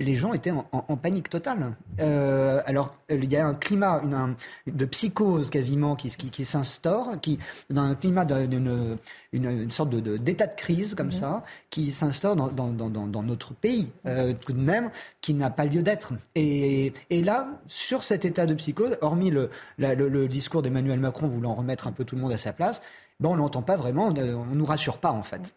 les 0.00 0.16
gens 0.16 0.32
étaient 0.32 0.50
en, 0.50 0.96
panique 0.96 1.28
totale. 1.28 1.74
Euh, 2.00 2.62
alors, 2.66 2.94
il 3.10 3.30
y 3.30 3.36
a 3.36 3.46
un 3.46 3.54
climat 3.54 4.00
une, 4.02 4.34
de 4.66 4.84
psychose 4.86 5.50
quasiment 5.50 5.96
qui, 5.96 6.08
qui, 6.08 6.44
s'instaure, 6.44 7.20
qui, 7.20 7.38
dans 7.70 7.82
un 7.82 7.94
climat 7.94 8.24
d'une 8.24 8.98
une, 9.32 9.70
sorte 9.70 9.90
d'état 9.90 10.46
de, 10.46 10.52
de, 10.52 10.56
crise 10.56 10.94
comme 10.94 11.06
mhm. 11.06 11.12
ça, 11.12 11.42
qui 11.70 11.90
s'instaure 11.90 12.36
dans, 12.36 12.48
dans, 12.48 12.88
dans, 12.88 13.22
notre 13.22 13.52
pays, 13.52 13.90
euh, 14.06 14.32
tout 14.32 14.52
de 14.52 14.60
même, 14.60 14.90
qui 15.20 15.34
n'a 15.34 15.50
pas 15.50 15.64
lieu 15.64 15.82
d'être. 15.82 16.14
Et, 16.34 16.92
et, 17.10 17.22
là, 17.22 17.48
sur 17.66 18.02
cet 18.02 18.24
état 18.24 18.46
de 18.46 18.54
psychose, 18.54 18.96
hormis 19.00 19.30
le, 19.30 19.50
le, 19.78 20.28
discours 20.28 20.62
d'Emmanuel 20.62 21.00
Macron 21.00 21.26
voulant 21.26 21.54
remettre 21.54 21.86
un 21.86 21.92
peu 21.92 22.04
tout 22.04 22.16
le 22.16 22.22
monde 22.22 22.32
à 22.32 22.36
sa 22.36 22.52
place, 22.52 22.80
ben 23.20 23.28
on 23.30 23.36
n'entend 23.36 23.62
pas 23.62 23.76
vraiment, 23.76 24.08
on 24.08 24.12
ne 24.46 24.54
nous 24.54 24.64
rassure 24.64 24.98
pas 24.98 25.12
en 25.12 25.22
fait 25.22 25.54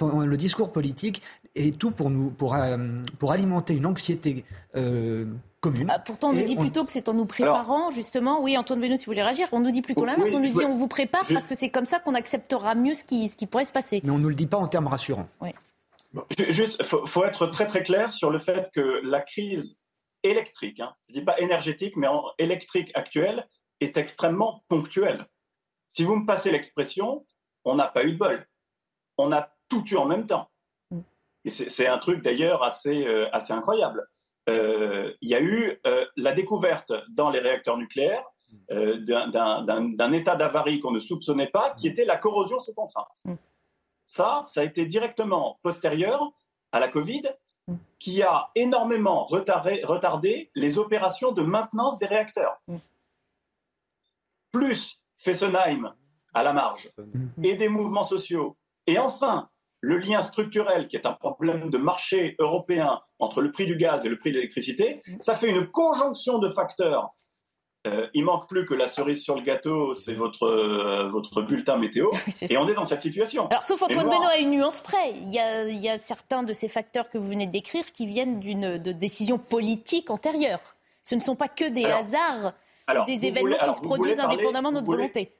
le 0.00 0.36
discours 0.36 0.72
politique 0.72 1.22
est 1.54 1.76
tout 1.76 1.90
pour 1.90 2.10
nous, 2.10 2.30
pour, 2.30 2.54
euh, 2.54 2.76
pour 3.18 3.32
alimenter 3.32 3.74
une 3.74 3.86
anxiété 3.86 4.44
euh, 4.76 5.26
commune. 5.60 5.88
Ah, 5.90 5.98
pourtant, 5.98 6.30
on 6.30 6.32
nous 6.32 6.44
dit 6.44 6.56
plutôt 6.56 6.84
que 6.84 6.92
c'est 6.92 7.08
en 7.08 7.14
nous 7.14 7.26
préparant, 7.26 7.90
justement. 7.90 8.42
Oui, 8.42 8.56
Antoine 8.56 8.80
Benoît, 8.80 8.96
si 8.96 9.06
vous 9.06 9.12
voulez 9.12 9.22
réagir, 9.22 9.48
on 9.52 9.60
nous 9.60 9.70
dit 9.70 9.82
plutôt 9.82 10.04
la 10.04 10.16
même. 10.16 10.32
on 10.32 10.40
nous 10.40 10.46
dit 10.46 10.64
on 10.64 10.74
vous 10.74 10.88
prépare 10.88 11.26
parce 11.32 11.48
que 11.48 11.54
c'est 11.54 11.70
comme 11.70 11.86
ça 11.86 11.98
qu'on 11.98 12.14
acceptera 12.14 12.74
mieux 12.74 12.94
ce 12.94 13.04
qui, 13.04 13.28
ce 13.28 13.36
qui 13.36 13.46
pourrait 13.46 13.64
se 13.64 13.72
passer. 13.72 14.00
Mais 14.04 14.10
on 14.10 14.18
ne 14.18 14.22
nous 14.22 14.28
le 14.28 14.34
dit 14.34 14.46
pas 14.46 14.58
en 14.58 14.68
termes 14.68 14.86
rassurants. 14.86 15.28
Oui. 15.40 15.50
Juste, 16.48 16.82
faut, 16.84 17.06
faut 17.06 17.24
être 17.24 17.46
très 17.46 17.68
très 17.68 17.84
clair 17.84 18.12
sur 18.12 18.30
le 18.30 18.38
fait 18.38 18.68
que 18.74 19.00
la 19.04 19.20
crise 19.20 19.78
électrique, 20.24 20.80
hein, 20.80 20.92
je 21.08 21.14
ne 21.14 21.20
dis 21.20 21.24
pas 21.24 21.38
énergétique, 21.38 21.96
mais 21.96 22.08
en 22.08 22.24
électrique 22.38 22.90
actuelle, 22.94 23.46
est 23.80 23.96
extrêmement 23.96 24.64
ponctuelle. 24.68 25.26
Si 25.88 26.04
vous 26.04 26.16
me 26.16 26.26
passez 26.26 26.50
l'expression, 26.50 27.26
on 27.64 27.74
n'a 27.74 27.88
pas 27.88 28.04
eu 28.04 28.12
de 28.12 28.18
bol. 28.18 28.46
On 29.18 29.32
a 29.32 29.52
tout 29.70 29.84
eu 29.86 29.96
en 29.96 30.04
même 30.04 30.26
temps. 30.26 30.50
Mm. 30.90 31.00
Et 31.46 31.50
c'est 31.50 31.86
un 31.86 31.98
truc 31.98 32.22
d'ailleurs 32.22 32.62
assez, 32.62 33.06
euh, 33.06 33.28
assez 33.32 33.54
incroyable. 33.54 34.06
Euh, 34.50 35.14
il 35.22 35.30
y 35.30 35.34
a 35.34 35.40
eu 35.40 35.80
euh, 35.86 36.04
la 36.16 36.32
découverte 36.32 36.92
dans 37.08 37.30
les 37.30 37.38
réacteurs 37.38 37.78
nucléaires 37.78 38.24
d'un 38.68 40.12
état 40.12 40.34
d'avarie 40.34 40.80
qu'on 40.80 40.90
ne 40.90 40.98
soupçonnait 40.98 41.46
pas, 41.46 41.70
qui 41.70 41.86
était 41.86 42.04
la 42.04 42.16
corrosion 42.16 42.58
sous 42.58 42.74
contrainte. 42.74 43.22
Mm. 43.24 43.34
Ça, 44.04 44.42
ça 44.44 44.60
a 44.60 44.64
été 44.64 44.84
directement 44.84 45.60
postérieur 45.62 46.32
à 46.72 46.80
la 46.80 46.88
Covid, 46.88 47.22
mm. 47.68 47.74
qui 47.98 48.22
a 48.22 48.50
énormément 48.56 49.24
retardé, 49.24 49.82
retardé, 49.84 50.50
les 50.54 50.78
opérations 50.78 51.32
de 51.32 51.42
maintenance 51.42 51.98
des 51.98 52.06
réacteurs. 52.06 52.60
Plus 54.50 55.04
Fessenheim 55.16 55.94
à 56.32 56.42
la 56.42 56.52
marge, 56.52 56.90
et 57.42 57.56
des 57.56 57.68
mouvements 57.68 58.02
sociaux. 58.04 58.56
Et 58.86 58.98
enfin, 58.98 59.48
le 59.80 59.96
lien 59.96 60.22
structurel, 60.22 60.88
qui 60.88 60.96
est 60.96 61.06
un 61.06 61.12
problème 61.12 61.70
de 61.70 61.78
marché 61.78 62.36
européen 62.38 63.00
entre 63.18 63.40
le 63.40 63.50
prix 63.50 63.66
du 63.66 63.76
gaz 63.76 64.04
et 64.04 64.08
le 64.08 64.18
prix 64.18 64.30
de 64.30 64.36
l'électricité, 64.36 65.02
ça 65.20 65.36
fait 65.36 65.48
une 65.48 65.66
conjonction 65.66 66.38
de 66.38 66.48
facteurs. 66.48 67.14
Euh, 67.86 68.08
il 68.12 68.24
manque 68.24 68.46
plus 68.46 68.66
que 68.66 68.74
la 68.74 68.88
cerise 68.88 69.22
sur 69.22 69.34
le 69.36 69.40
gâteau, 69.40 69.94
c'est 69.94 70.12
votre, 70.12 70.42
euh, 70.42 71.08
votre 71.08 71.40
bulletin 71.40 71.78
météo. 71.78 72.10
et 72.42 72.58
on 72.58 72.68
est 72.68 72.74
dans 72.74 72.84
cette 72.84 73.00
situation. 73.00 73.48
Alors, 73.48 73.62
sauf 73.62 73.82
Antoine 73.82 74.10
Benoît 74.10 74.32
à 74.34 74.36
une 74.36 74.50
nuance 74.50 74.82
près. 74.82 75.12
Il 75.12 75.32
y, 75.32 75.38
a, 75.38 75.66
il 75.66 75.80
y, 75.80 75.88
a, 75.88 75.96
certains 75.96 76.42
de 76.42 76.52
ces 76.52 76.68
facteurs 76.68 77.08
que 77.08 77.16
vous 77.16 77.28
venez 77.28 77.46
de 77.46 77.52
décrire 77.52 77.90
qui 77.92 78.06
viennent 78.06 78.38
d'une 78.38 78.76
de 78.76 78.92
décision 78.92 79.38
politique 79.38 80.10
antérieure. 80.10 80.60
Ce 81.04 81.14
ne 81.14 81.20
sont 81.20 81.36
pas 81.36 81.48
que 81.48 81.64
des 81.64 81.86
hasards, 81.86 82.52
des 83.06 83.24
événements 83.24 83.56
qui 83.64 83.72
se 83.72 83.80
produisent 83.80 84.20
indépendamment 84.20 84.70
de 84.70 84.74
notre 84.74 84.86
volonté. 84.86 85.32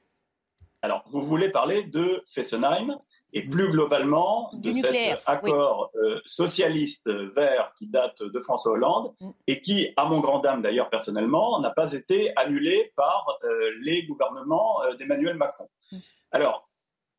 Alors, 0.80 1.02
vous 1.08 1.20
voulez 1.20 1.50
parler 1.50 1.82
de 1.82 2.24
Fessenheim 2.26 2.96
et 3.32 3.42
plus 3.42 3.70
globalement 3.70 4.50
de 4.54 4.72
cet 4.72 5.22
accord 5.26 5.90
euh, 5.96 6.20
socialiste 6.24 7.08
vert 7.08 7.72
qui 7.76 7.86
date 7.86 8.22
de 8.22 8.40
François 8.40 8.72
Hollande 8.72 9.14
mm. 9.20 9.30
et 9.46 9.60
qui, 9.60 9.88
à 9.96 10.04
mon 10.04 10.20
grand 10.20 10.40
dame 10.40 10.62
d'ailleurs 10.62 10.90
personnellement, 10.90 11.60
n'a 11.60 11.70
pas 11.70 11.92
été 11.92 12.32
annulé 12.36 12.92
par 12.96 13.38
euh, 13.44 13.70
les 13.82 14.04
gouvernements 14.04 14.82
euh, 14.82 14.94
d'Emmanuel 14.96 15.36
Macron. 15.36 15.68
Mm. 15.92 15.98
Alors, 16.32 16.68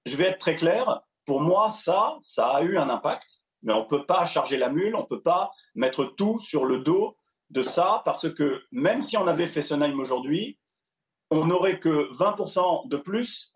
je 0.05 0.15
vais 0.15 0.25
être 0.25 0.39
très 0.39 0.55
clair, 0.55 1.01
pour 1.25 1.41
moi, 1.41 1.71
ça, 1.71 2.17
ça 2.21 2.47
a 2.47 2.61
eu 2.63 2.77
un 2.77 2.89
impact, 2.89 3.41
mais 3.61 3.73
on 3.73 3.83
ne 3.83 3.87
peut 3.87 4.05
pas 4.05 4.25
charger 4.25 4.57
la 4.57 4.69
mule, 4.69 4.95
on 4.95 5.01
ne 5.01 5.05
peut 5.05 5.21
pas 5.21 5.51
mettre 5.75 6.05
tout 6.05 6.39
sur 6.39 6.65
le 6.65 6.79
dos 6.79 7.15
de 7.51 7.61
ça, 7.61 8.01
parce 8.05 8.33
que 8.33 8.61
même 8.71 9.01
si 9.01 9.17
on 9.17 9.27
avait 9.27 9.45
Fessenheim 9.45 9.99
aujourd'hui, 9.99 10.57
on 11.29 11.45
n'aurait 11.45 11.79
que 11.79 12.11
20% 12.13 12.87
de 12.87 12.97
plus 12.97 13.53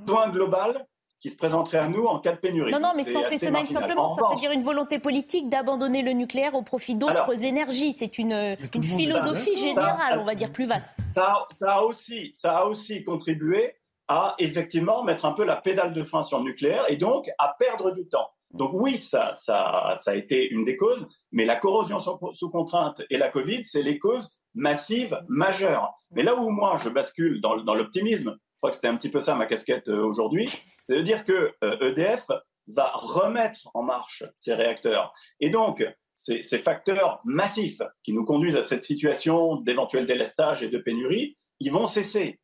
besoin 0.00 0.28
global 0.28 0.86
qui 1.24 1.30
se 1.30 1.38
présenterait 1.38 1.78
à 1.78 1.88
nous 1.88 2.04
en 2.04 2.18
cas 2.18 2.32
de 2.32 2.36
pénurie. 2.36 2.70
Non, 2.70 2.80
non, 2.80 2.92
mais 2.94 3.02
sans 3.02 3.22
Fessenheim, 3.22 3.64
simplement, 3.64 4.14
ça 4.14 4.26
veut 4.28 4.36
dire 4.36 4.50
une 4.50 4.62
volonté 4.62 4.98
politique 4.98 5.48
d'abandonner 5.48 6.02
le 6.02 6.12
nucléaire 6.12 6.54
au 6.54 6.60
profit 6.60 6.96
d'autres 6.96 7.42
énergies. 7.42 7.94
C'est 7.94 8.18
une, 8.18 8.58
une 8.74 8.82
philosophie 8.82 9.56
générale, 9.56 10.18
on 10.18 10.26
va 10.26 10.34
dire, 10.34 10.52
plus 10.52 10.66
vaste. 10.66 10.98
Ça, 11.16 11.46
ça, 11.50 11.76
a 11.76 11.80
aussi, 11.80 12.30
ça 12.34 12.58
a 12.58 12.64
aussi 12.66 13.04
contribué 13.04 13.74
à 14.06 14.34
effectivement 14.38 15.02
mettre 15.02 15.24
un 15.24 15.32
peu 15.32 15.44
la 15.44 15.56
pédale 15.56 15.94
de 15.94 16.02
frein 16.02 16.22
sur 16.22 16.36
le 16.40 16.44
nucléaire 16.44 16.84
et 16.90 16.98
donc 16.98 17.30
à 17.38 17.56
perdre 17.58 17.90
du 17.90 18.06
temps. 18.06 18.28
Donc 18.50 18.72
oui, 18.74 18.98
ça, 18.98 19.34
ça, 19.38 19.94
ça 19.96 20.10
a 20.10 20.14
été 20.16 20.46
une 20.50 20.64
des 20.64 20.76
causes, 20.76 21.08
mais 21.32 21.46
la 21.46 21.56
corrosion 21.56 21.96
sous 22.34 22.50
contrainte 22.50 23.00
et 23.08 23.16
la 23.16 23.30
Covid, 23.30 23.64
c'est 23.64 23.82
les 23.82 23.98
causes 23.98 24.28
massive, 24.54 25.18
majeure. 25.28 25.90
Mais 26.10 26.22
là 26.22 26.36
où 26.36 26.50
moi 26.50 26.76
je 26.76 26.90
bascule 26.90 27.40
dans, 27.40 27.54
l'optimisme, 27.54 28.36
je 28.36 28.58
crois 28.58 28.68
que 28.68 28.76
c'était 28.76 28.88
un 28.88 28.96
petit 28.96 29.08
peu 29.08 29.20
ça 29.20 29.34
ma 29.34 29.46
casquette 29.46 29.88
euh, 29.88 30.04
aujourd'hui, 30.04 30.50
c'est 30.84 30.96
de 30.96 31.02
dire 31.02 31.24
que 31.24 31.52
EDF 31.62 32.30
euh, 32.30 32.36
e 32.36 32.40
va 32.68 32.92
remettre 32.94 33.70
en 33.74 33.82
marche 33.82 34.22
ces 34.36 34.54
réacteurs. 34.54 35.12
Et 35.40 35.50
donc, 35.50 35.84
ces, 36.14 36.42
ces, 36.42 36.58
facteurs 36.58 37.20
massifs 37.24 37.82
qui 38.04 38.12
nous 38.12 38.24
conduisent 38.24 38.56
à 38.56 38.64
cette 38.64 38.84
situation 38.84 39.56
d'éventuel 39.56 40.06
délestage 40.06 40.62
et 40.62 40.68
de 40.68 40.78
pénurie, 40.78 41.36
ils 41.58 41.72
vont 41.72 41.86
cesser. 41.86 42.38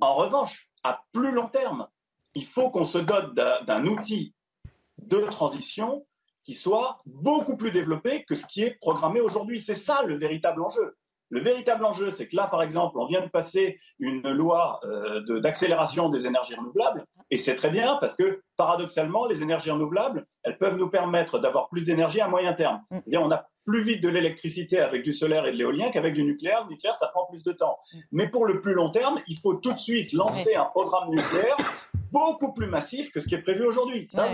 En 0.00 0.14
revanche, 0.14 0.70
à 0.82 1.04
plus 1.12 1.32
long 1.32 1.48
terme, 1.48 1.86
il 2.34 2.46
faut 2.46 2.70
qu'on 2.70 2.84
se 2.84 2.98
dote 2.98 3.34
d'un 3.34 3.86
outil 3.86 4.34
de 4.98 5.18
transition 5.26 6.06
qui 6.42 6.54
soit 6.54 7.00
beaucoup 7.06 7.56
plus 7.56 7.70
développé 7.70 8.24
que 8.24 8.34
ce 8.34 8.46
qui 8.46 8.62
est 8.62 8.78
programmé 8.80 9.20
aujourd'hui. 9.20 9.60
C'est 9.60 9.74
ça 9.74 10.02
le 10.02 10.16
véritable 10.16 10.62
enjeu. 10.62 10.96
Le 11.32 11.40
véritable 11.40 11.82
enjeu, 11.86 12.10
c'est 12.10 12.28
que 12.28 12.36
là, 12.36 12.46
par 12.46 12.62
exemple, 12.62 12.98
on 12.98 13.06
vient 13.06 13.22
de 13.22 13.28
passer 13.28 13.80
une 13.98 14.20
loi 14.30 14.80
euh, 14.84 15.40
d'accélération 15.40 16.10
des 16.10 16.26
énergies 16.26 16.54
renouvelables, 16.54 17.06
et 17.30 17.38
c'est 17.38 17.56
très 17.56 17.70
bien 17.70 17.96
parce 18.02 18.14
que, 18.14 18.42
paradoxalement, 18.58 19.26
les 19.26 19.42
énergies 19.42 19.70
renouvelables, 19.70 20.26
elles 20.42 20.58
peuvent 20.58 20.76
nous 20.76 20.90
permettre 20.90 21.38
d'avoir 21.38 21.70
plus 21.70 21.84
d'énergie 21.84 22.20
à 22.20 22.28
moyen 22.28 22.52
terme. 22.52 22.82
Mm. 22.90 22.98
Et 23.12 23.16
on 23.16 23.30
a 23.30 23.46
plus 23.64 23.82
vite 23.82 24.02
de 24.02 24.10
l'électricité 24.10 24.78
avec 24.78 25.02
du 25.02 25.12
solaire 25.14 25.46
et 25.46 25.52
de 25.52 25.56
l'éolien 25.56 25.90
qu'avec 25.90 26.12
du 26.12 26.22
nucléaire. 26.22 26.64
Le 26.64 26.72
nucléaire, 26.72 26.96
ça 26.96 27.08
prend 27.08 27.24
plus 27.30 27.44
de 27.44 27.52
temps. 27.52 27.78
Mm. 27.94 27.98
Mais 28.12 28.28
pour 28.28 28.44
le 28.44 28.60
plus 28.60 28.74
long 28.74 28.90
terme, 28.90 29.18
il 29.26 29.38
faut 29.38 29.54
tout 29.54 29.72
de 29.72 29.78
suite 29.78 30.12
lancer 30.12 30.54
un 30.54 30.66
programme 30.66 31.08
nucléaire 31.08 31.56
beaucoup 32.12 32.52
plus 32.52 32.66
massif 32.66 33.10
que 33.10 33.20
ce 33.20 33.26
qui 33.26 33.36
est 33.36 33.42
prévu 33.42 33.64
aujourd'hui. 33.64 34.06
Ça, 34.06 34.28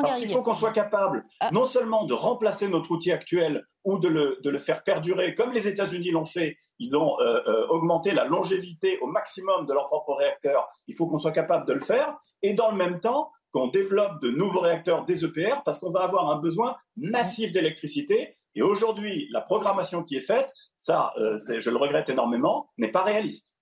parce 0.00 0.14
qu'il 0.14 0.30
faut 0.30 0.42
qu'on 0.42 0.54
soit 0.54 0.70
capable 0.70 1.24
ah. 1.40 1.50
non 1.52 1.64
seulement 1.64 2.04
de 2.04 2.14
remplacer 2.14 2.68
notre 2.68 2.92
outil 2.92 3.10
actuel 3.10 3.66
ou 3.84 3.98
de 3.98 4.08
le, 4.08 4.58
faire 4.58 4.82
perdurer, 4.82 5.34
comme 5.34 5.52
les 5.52 5.68
États-Unis 5.68 6.10
l'ont 6.10 6.24
fait. 6.24 6.56
Ils 6.78 6.96
ont 6.96 7.20
euh, 7.20 7.40
euh, 7.46 7.66
augmenté 7.68 8.12
la 8.12 8.24
longévité 8.24 8.98
au 9.00 9.06
maximum 9.06 9.66
de 9.66 9.72
leurs 9.72 9.86
propres 9.86 10.14
réacteurs. 10.14 10.68
Il 10.88 10.96
faut 10.96 11.06
qu'on 11.06 11.18
soit 11.18 11.32
capable 11.32 11.66
de 11.66 11.72
le 11.74 11.80
faire. 11.80 12.16
Et 12.42 12.54
dans 12.54 12.70
le 12.70 12.76
même 12.76 13.00
temps, 13.00 13.30
qu'on 13.52 13.68
développe 13.68 14.20
de 14.20 14.30
nouveaux 14.30 14.60
réacteurs 14.60 15.04
des 15.04 15.24
EPR 15.24 15.62
parce 15.64 15.78
qu'on 15.78 15.90
va 15.90 16.00
avoir 16.00 16.30
un 16.30 16.38
besoin 16.38 16.76
massif 16.96 17.52
d'électricité. 17.52 18.36
Et 18.54 18.62
aujourd'hui, 18.62 19.28
la 19.30 19.40
programmation 19.40 20.02
qui 20.02 20.16
est 20.16 20.20
faite, 20.20 20.52
ça, 20.76 21.12
euh, 21.18 21.38
je 21.38 21.70
le 21.70 21.76
regrette 21.76 22.08
énormément, 22.08 22.70
n'est 22.78 22.90
pas 22.90 23.02
réaliste. 23.02 23.56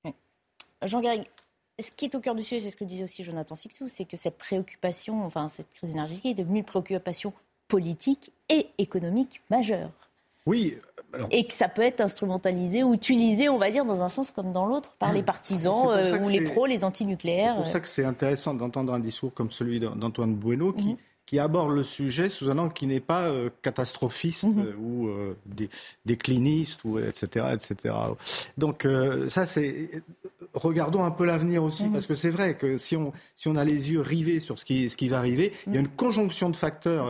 Jean 0.82 1.00
Garrigue, 1.00 1.26
ce 1.78 1.90
qui 1.90 2.06
est 2.06 2.14
au 2.14 2.20
cœur 2.20 2.34
du 2.34 2.42
sujet, 2.42 2.60
c'est 2.60 2.70
ce 2.70 2.76
que 2.76 2.84
disait 2.84 3.04
aussi 3.04 3.24
Jonathan 3.24 3.56
Sixou, 3.56 3.88
c'est 3.88 4.04
que 4.04 4.16
cette 4.16 4.38
préoccupation, 4.38 5.24
enfin 5.24 5.48
cette 5.48 5.70
crise 5.70 5.90
énergétique 5.90 6.26
est 6.26 6.34
devenue 6.34 6.60
une 6.60 6.64
préoccupation 6.64 7.32
politique 7.68 8.32
et 8.48 8.68
économique 8.78 9.42
majeure. 9.50 9.90
Oui. 10.46 10.76
Et 11.30 11.44
que 11.46 11.52
ça 11.52 11.68
peut 11.68 11.82
être 11.82 12.00
instrumentalisé 12.00 12.82
ou 12.82 12.94
utilisé, 12.94 13.48
on 13.48 13.58
va 13.58 13.70
dire, 13.70 13.84
dans 13.84 14.02
un 14.02 14.08
sens 14.08 14.30
comme 14.30 14.52
dans 14.52 14.66
l'autre, 14.66 14.94
par 14.98 15.12
les 15.12 15.22
partisans 15.22 15.88
euh, 15.90 16.18
ou 16.22 16.28
les 16.28 16.40
pros, 16.40 16.66
les 16.66 16.84
anti-nucléaires. 16.84 17.54
C'est 17.56 17.62
pour 17.62 17.72
ça 17.72 17.80
que 17.80 17.88
c'est 17.88 18.04
intéressant 18.04 18.54
d'entendre 18.54 18.94
un 18.94 19.00
discours 19.00 19.34
comme 19.34 19.50
celui 19.50 19.80
d'Antoine 19.80 20.34
Bueno 20.34 20.72
qui, 20.72 20.90
mhm 20.90 20.96
qui 21.30 21.38
aborde 21.38 21.70
le 21.70 21.84
sujet 21.84 22.28
sous 22.28 22.50
un 22.50 22.58
angle 22.58 22.72
qui 22.72 22.88
n'est 22.88 22.98
pas 22.98 23.28
euh, 23.28 23.50
catastrophiste 23.62 24.48
mhm. 24.48 24.66
euh, 24.66 24.74
ou 24.80 25.06
euh, 25.06 25.36
décliniste, 26.04 26.82
ou, 26.82 26.98
etc., 26.98 27.46
etc. 27.54 27.94
Donc 28.58 28.84
ça, 29.28 29.46
c'est... 29.46 30.02
Regardons 30.54 31.04
un 31.04 31.12
peu 31.12 31.24
l'avenir 31.24 31.62
aussi, 31.62 31.84
mhm. 31.84 31.92
parce 31.92 32.08
que 32.08 32.14
c'est 32.14 32.30
vrai 32.30 32.56
que 32.56 32.78
si 32.78 32.96
on, 32.96 33.12
si 33.36 33.46
on 33.46 33.54
a 33.54 33.64
les 33.64 33.92
yeux 33.92 34.00
rivés 34.00 34.40
sur 34.40 34.58
ce 34.58 34.64
qui, 34.64 34.90
ce 34.90 34.96
qui 34.96 35.06
va 35.06 35.18
arriver, 35.18 35.52
il 35.68 35.74
y 35.74 35.76
a 35.76 35.80
une 35.80 35.86
conjonction 35.86 36.50
de 36.50 36.56
facteurs. 36.56 37.06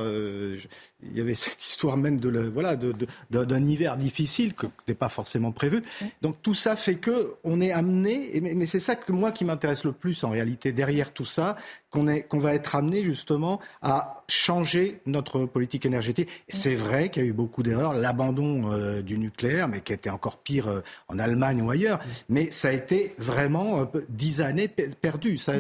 Il 1.02 1.16
y 1.16 1.20
avait 1.20 1.34
cette 1.34 1.64
histoire 1.64 1.96
même 1.96 2.20
de, 2.20 2.40
voilà, 2.40 2.76
de, 2.76 2.94
d'un 3.30 3.64
hiver 3.64 3.96
difficile 3.96 4.54
que 4.54 4.66
n'est 4.88 4.94
pas 4.94 5.08
forcément 5.08 5.52
prévu. 5.52 5.82
Donc 6.22 6.36
tout 6.42 6.54
ça 6.54 6.76
fait 6.76 6.96
que 6.96 7.34
on 7.44 7.60
est 7.60 7.72
amené, 7.72 8.38
mais, 8.40 8.54
mais 8.54 8.66
c'est 8.66 8.78
ça 8.78 8.94
que 8.96 9.12
moi 9.12 9.32
qui 9.32 9.44
m'intéresse 9.44 9.84
le 9.84 9.92
plus 9.92 10.24
en 10.24 10.30
réalité 10.30 10.72
derrière 10.72 11.12
tout 11.12 11.24
ça, 11.24 11.56
qu'on 11.90 12.06
est, 12.06 12.22
qu'on 12.22 12.38
va 12.38 12.54
être 12.54 12.76
amené 12.76 13.02
justement 13.02 13.60
à 13.82 14.22
changer 14.28 15.00
notre 15.06 15.44
politique 15.44 15.86
énergétique. 15.86 16.28
C'est 16.48 16.74
vrai 16.74 17.10
qu'il 17.10 17.22
y 17.22 17.26
a 17.26 17.28
eu 17.28 17.32
beaucoup 17.32 17.62
d'erreurs, 17.62 17.94
l'abandon 17.94 18.72
euh, 18.72 19.02
du 19.02 19.18
nucléaire, 19.18 19.68
mais 19.68 19.80
qui 19.80 19.92
était 19.92 20.10
encore 20.10 20.38
pire 20.38 20.68
euh, 20.68 20.80
en 21.08 21.18
Allemagne 21.18 21.62
ou 21.62 21.70
ailleurs. 21.70 21.98
Mais 22.28 22.50
ça 22.50 22.68
a 22.68 22.72
été 22.72 23.14
vraiment 23.18 23.80
euh, 23.80 24.00
dix 24.08 24.40
années 24.40 24.68
perdues. 24.68 25.38
Ça, 25.38 25.54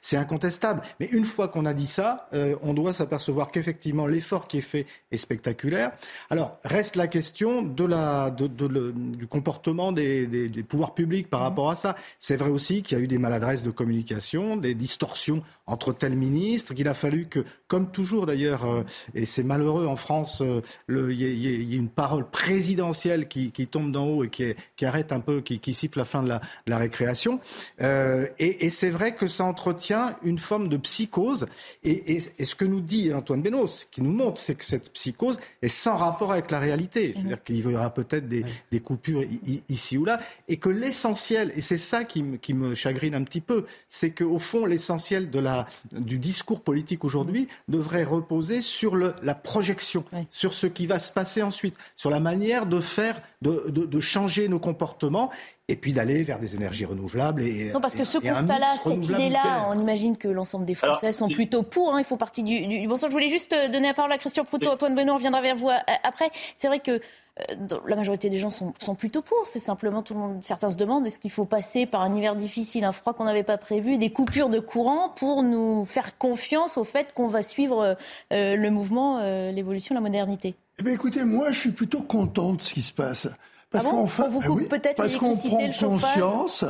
c'est 0.00 0.16
incontestable. 0.16 0.80
Mais 0.98 1.06
une 1.06 1.24
fois 1.24 1.48
qu'on 1.48 1.66
a 1.66 1.74
dit 1.74 1.86
ça, 1.86 2.28
on 2.62 2.74
doit 2.74 2.92
s'apercevoir 2.92 3.50
qu'effectivement 3.50 4.06
l'effort 4.06 4.48
qui 4.48 4.58
est 4.58 4.59
fait 4.60 4.86
est 5.10 5.16
spectaculaire. 5.16 5.92
Alors 6.30 6.58
reste 6.64 6.96
la 6.96 7.06
question 7.06 7.62
de 7.62 7.84
la, 7.84 8.30
du 8.30 9.26
comportement 9.26 9.92
des, 9.92 10.26
des, 10.26 10.62
pouvoirs 10.62 10.94
publics 10.94 11.28
par 11.28 11.40
rapport 11.40 11.70
à 11.70 11.76
ça. 11.76 11.96
C'est 12.18 12.36
vrai 12.36 12.50
aussi 12.50 12.82
qu'il 12.82 12.98
y 12.98 13.00
a 13.00 13.04
eu 13.04 13.08
des 13.08 13.18
maladresses 13.18 13.62
de 13.62 13.70
communication, 13.70 14.56
des 14.56 14.74
distorsions 14.74 15.42
entre 15.66 15.92
tels 15.92 16.16
ministres, 16.16 16.74
qu'il 16.74 16.88
a 16.88 16.94
fallu 16.94 17.26
que 17.26 17.44
comme 17.68 17.92
toujours 17.92 18.26
d'ailleurs, 18.26 18.64
euh, 18.64 18.82
et 19.14 19.24
c'est 19.24 19.44
malheureux 19.44 19.86
en 19.86 19.94
France, 19.94 20.42
euh, 20.42 20.60
il 20.88 21.22
y, 21.22 21.74
a 21.74 21.76
une 21.76 21.88
parole 21.88 22.28
présidentielle 22.28 23.28
qui, 23.28 23.50
tombe 23.68 23.92
d'en 23.92 24.06
haut 24.06 24.24
et 24.24 24.28
qui, 24.28 24.54
qui, 24.76 24.84
arrête 24.84 25.12
un 25.12 25.20
peu, 25.20 25.40
qui, 25.40 25.72
siffle 25.72 25.98
la 25.98 26.04
fin 26.04 26.24
de 26.24 26.28
la, 26.66 26.78
récréation. 26.78 27.38
Euh, 27.80 28.26
et, 28.40 28.70
c'est 28.70 28.90
vrai 28.90 29.14
que 29.14 29.28
ça 29.28 29.44
entretient 29.44 30.16
une 30.24 30.38
forme 30.38 30.68
de 30.68 30.76
psychose. 30.78 31.46
Et, 31.84 32.18
ce 32.20 32.54
que 32.56 32.64
nous 32.64 32.80
dit 32.80 33.12
Antoine 33.12 33.42
Benos, 33.42 33.80
ce 33.80 33.86
qui 33.86 34.02
nous 34.02 34.12
montre, 34.12 34.40
c'est 34.50 34.56
que 34.56 34.64
cette 34.64 34.92
psychose 34.92 35.38
est 35.62 35.68
sans 35.68 35.96
rapport 35.96 36.32
avec 36.32 36.50
la 36.50 36.58
réalité. 36.58 37.14
Je 37.14 37.22
veux 37.22 37.28
dire 37.28 37.44
qu'il 37.44 37.58
y 37.58 37.66
aura 37.66 37.94
peut-être 37.94 38.26
des, 38.28 38.44
des 38.72 38.80
coupures 38.80 39.22
ici 39.68 39.96
ou 39.96 40.04
là, 40.04 40.20
et 40.48 40.56
que 40.56 40.68
l'essentiel, 40.68 41.52
et 41.54 41.60
c'est 41.60 41.76
ça 41.76 42.02
qui 42.02 42.24
me, 42.24 42.36
qui 42.36 42.52
me 42.52 42.74
chagrine 42.74 43.14
un 43.14 43.22
petit 43.22 43.40
peu, 43.40 43.64
c'est 43.88 44.10
qu'au 44.10 44.40
fond, 44.40 44.66
l'essentiel 44.66 45.30
de 45.30 45.38
la, 45.38 45.66
du 45.92 46.18
discours 46.18 46.62
politique 46.62 47.04
aujourd'hui 47.04 47.46
devrait 47.68 48.02
reposer 48.02 48.60
sur 48.60 48.96
le, 48.96 49.14
la 49.22 49.36
projection, 49.36 50.04
sur 50.30 50.52
ce 50.52 50.66
qui 50.66 50.86
va 50.86 50.98
se 50.98 51.12
passer 51.12 51.42
ensuite, 51.42 51.76
sur 51.94 52.10
la 52.10 52.18
manière 52.18 52.66
de 52.66 52.80
faire, 52.80 53.22
de, 53.42 53.66
de, 53.68 53.86
de 53.86 54.00
changer 54.00 54.48
nos 54.48 54.58
comportements 54.58 55.30
et 55.70 55.76
puis 55.76 55.92
d'aller 55.92 56.22
vers 56.22 56.38
des 56.38 56.54
énergies 56.54 56.84
renouvelables. 56.84 57.42
Et, 57.42 57.70
non, 57.72 57.80
parce 57.80 57.94
que 57.94 58.04
ce 58.04 58.18
constat-là, 58.18 58.74
cette 58.82 59.08
idée-là, 59.08 59.68
on 59.70 59.78
imagine 59.78 60.16
que 60.16 60.28
l'ensemble 60.28 60.64
des 60.64 60.74
Français 60.74 61.12
sont 61.12 61.28
plutôt 61.28 61.62
pour. 61.62 61.94
Hein, 61.94 62.00
ils 62.00 62.04
font 62.04 62.16
partie 62.16 62.42
du, 62.42 62.66
du, 62.66 62.88
bon 62.88 62.96
sens. 62.96 63.08
Je 63.08 63.12
voulais 63.12 63.28
juste 63.28 63.52
euh, 63.52 63.68
donner 63.68 63.88
la 63.88 63.94
parole 63.94 64.12
à 64.12 64.18
Christian 64.18 64.44
Proutot. 64.44 64.70
Antoine 64.70 64.94
Benoît 64.94 65.14
reviendra 65.14 65.40
vers 65.40 65.56
vous 65.56 65.68
euh, 65.68 65.76
après. 66.02 66.30
C'est 66.54 66.68
vrai 66.68 66.80
que 66.80 67.00
euh, 67.40 67.78
la 67.86 67.96
majorité 67.96 68.30
des 68.30 68.38
gens 68.38 68.50
sont, 68.50 68.74
sont 68.78 68.94
plutôt 68.94 69.22
pour. 69.22 69.46
C'est 69.46 69.60
simplement 69.60 70.02
tout 70.02 70.14
le 70.14 70.20
monde. 70.20 70.38
Certains 70.42 70.70
se 70.70 70.76
demandent 70.76 71.06
est-ce 71.06 71.18
qu'il 71.18 71.30
faut 71.30 71.44
passer 71.44 71.86
par 71.86 72.02
un 72.02 72.14
hiver 72.14 72.36
difficile, 72.36 72.84
un 72.84 72.92
froid 72.92 73.12
qu'on 73.12 73.24
n'avait 73.24 73.42
pas 73.42 73.58
prévu, 73.58 73.98
des 73.98 74.10
coupures 74.10 74.48
de 74.48 74.60
courant 74.60 75.10
pour 75.10 75.42
nous 75.42 75.84
faire 75.84 76.18
confiance 76.18 76.78
au 76.78 76.84
fait 76.84 77.12
qu'on 77.14 77.28
va 77.28 77.42
suivre 77.42 77.96
euh, 78.32 78.56
le 78.56 78.70
mouvement, 78.70 79.18
euh, 79.18 79.50
l'évolution, 79.50 79.94
la 79.94 80.00
modernité? 80.00 80.54
Eh 80.78 80.82
bien, 80.82 80.94
écoutez, 80.94 81.24
moi, 81.24 81.52
je 81.52 81.60
suis 81.60 81.72
plutôt 81.72 82.00
content 82.00 82.54
de 82.54 82.62
ce 82.62 82.74
qui 82.74 82.82
se 82.82 82.92
passe. 82.92 83.28
Parce 83.70 83.86
ah 83.86 83.90
bon 83.90 84.02
qu'on 84.02 84.06
fait, 84.08 84.22
On 84.24 84.28
vous 84.28 84.40
coupe 84.40 84.58
oui, 84.58 84.66
peut-être 84.68 84.96
parce 84.96 85.14
qu'on 85.14 85.36
prend 85.36 85.58
le 85.64 85.86
conscience 85.86 86.64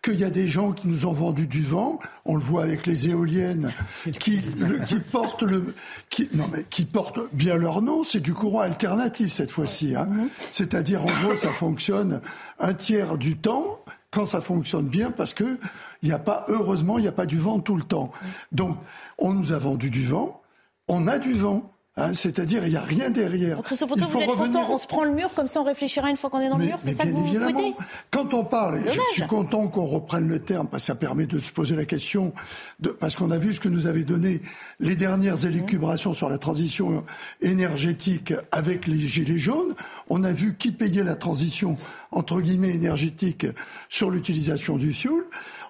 qu'il 0.00 0.18
y 0.18 0.24
a 0.24 0.30
des 0.30 0.48
gens 0.48 0.72
qui 0.72 0.88
nous 0.88 1.04
ont 1.04 1.12
vendu 1.12 1.46
du 1.46 1.62
vent. 1.62 1.98
On 2.24 2.34
le 2.34 2.40
voit 2.40 2.62
avec 2.62 2.86
les 2.86 3.10
éoliennes 3.10 3.72
qui, 4.20 4.40
le- 4.58 4.78
qui 4.78 4.98
portent 5.00 5.42
le, 5.42 5.74
qui, 6.08 6.30
non 6.32 6.46
mais 6.50 6.64
qui 6.70 6.86
portent 6.86 7.20
bien 7.34 7.56
leur 7.56 7.82
nom. 7.82 8.04
C'est 8.04 8.20
du 8.20 8.32
courant 8.32 8.60
alternatif 8.60 9.32
cette 9.34 9.50
fois-ci. 9.50 9.94
Hein. 9.94 10.06
Mhm. 10.06 10.28
C'est-à-dire 10.52 11.02
en 11.02 11.22
gros, 11.22 11.34
ça 11.36 11.50
fonctionne 11.52 12.22
un 12.58 12.72
tiers 12.72 13.18
du 13.18 13.36
temps 13.36 13.78
quand 14.10 14.24
ça 14.24 14.40
fonctionne 14.40 14.86
bien 14.88 15.10
parce 15.10 15.34
que 15.34 15.58
il 16.02 16.08
n'y 16.08 16.14
a 16.14 16.18
pas, 16.18 16.46
heureusement, 16.48 16.96
il 16.98 17.02
n'y 17.02 17.08
a 17.08 17.12
pas 17.12 17.26
du 17.26 17.36
vent 17.38 17.60
tout 17.60 17.76
le 17.76 17.82
temps. 17.82 18.10
Donc, 18.52 18.78
on 19.18 19.34
nous 19.34 19.52
a 19.52 19.58
vendu 19.58 19.90
du 19.90 20.06
vent. 20.06 20.40
On 20.88 21.06
a 21.06 21.18
du 21.18 21.34
vent. 21.34 21.70
Hein, 21.96 22.12
C'est-à-dire, 22.12 22.64
il 22.64 22.70
n'y 22.70 22.76
a 22.76 22.82
rien 22.82 23.10
derrière. 23.10 23.62
Christophe 23.62 23.90
Il 23.96 24.02
faut 24.02 24.08
vous 24.10 24.20
êtes 24.20 24.28
revenir 24.28 24.60
content 24.60 24.74
On 24.74 24.78
se 24.78 24.86
prend 24.86 25.04
le 25.04 25.12
mur 25.12 25.30
comme 25.34 25.46
ça, 25.46 25.60
on 25.60 25.64
réfléchira 25.64 26.10
une 26.10 26.16
fois 26.16 26.30
qu'on 26.30 26.40
est 26.40 26.48
dans 26.48 26.58
le 26.58 26.64
mais, 26.64 26.70
mur. 26.70 26.78
C'est 26.80 26.92
ça 26.92 27.04
que 27.04 27.10
vous 27.10 27.26
évidemment, 27.26 27.58
souhaitez 27.58 27.74
quand 28.10 28.34
on 28.34 28.44
parle, 28.44 28.78
et 28.78 28.92
je 28.92 29.00
suis 29.12 29.26
content 29.26 29.68
qu'on 29.68 29.86
reprenne 29.86 30.28
le 30.28 30.38
terme, 30.38 30.68
parce 30.68 30.84
que 30.84 30.86
ça 30.86 30.94
permet 30.94 31.26
de 31.26 31.38
se 31.38 31.50
poser 31.52 31.76
la 31.76 31.84
question, 31.84 32.32
de, 32.80 32.90
parce 32.90 33.16
qu'on 33.16 33.30
a 33.30 33.38
vu 33.38 33.52
ce 33.52 33.60
que 33.60 33.68
nous 33.68 33.86
avaient 33.86 34.04
donné 34.04 34.42
les 34.80 34.96
dernières 34.96 35.44
élucubrations 35.46 36.12
sur 36.12 36.28
la 36.28 36.38
transition 36.38 37.04
énergétique 37.40 38.34
avec 38.52 38.86
les 38.86 39.06
gilets 39.06 39.38
jaunes. 39.38 39.74
On 40.08 40.24
a 40.24 40.32
vu 40.32 40.56
qui 40.56 40.72
payait 40.72 41.04
la 41.04 41.16
transition, 41.16 41.76
entre 42.12 42.40
guillemets, 42.40 42.74
énergétique 42.74 43.46
sur 43.88 44.10
l'utilisation 44.10 44.76
du 44.76 44.92
fioul. 44.92 45.24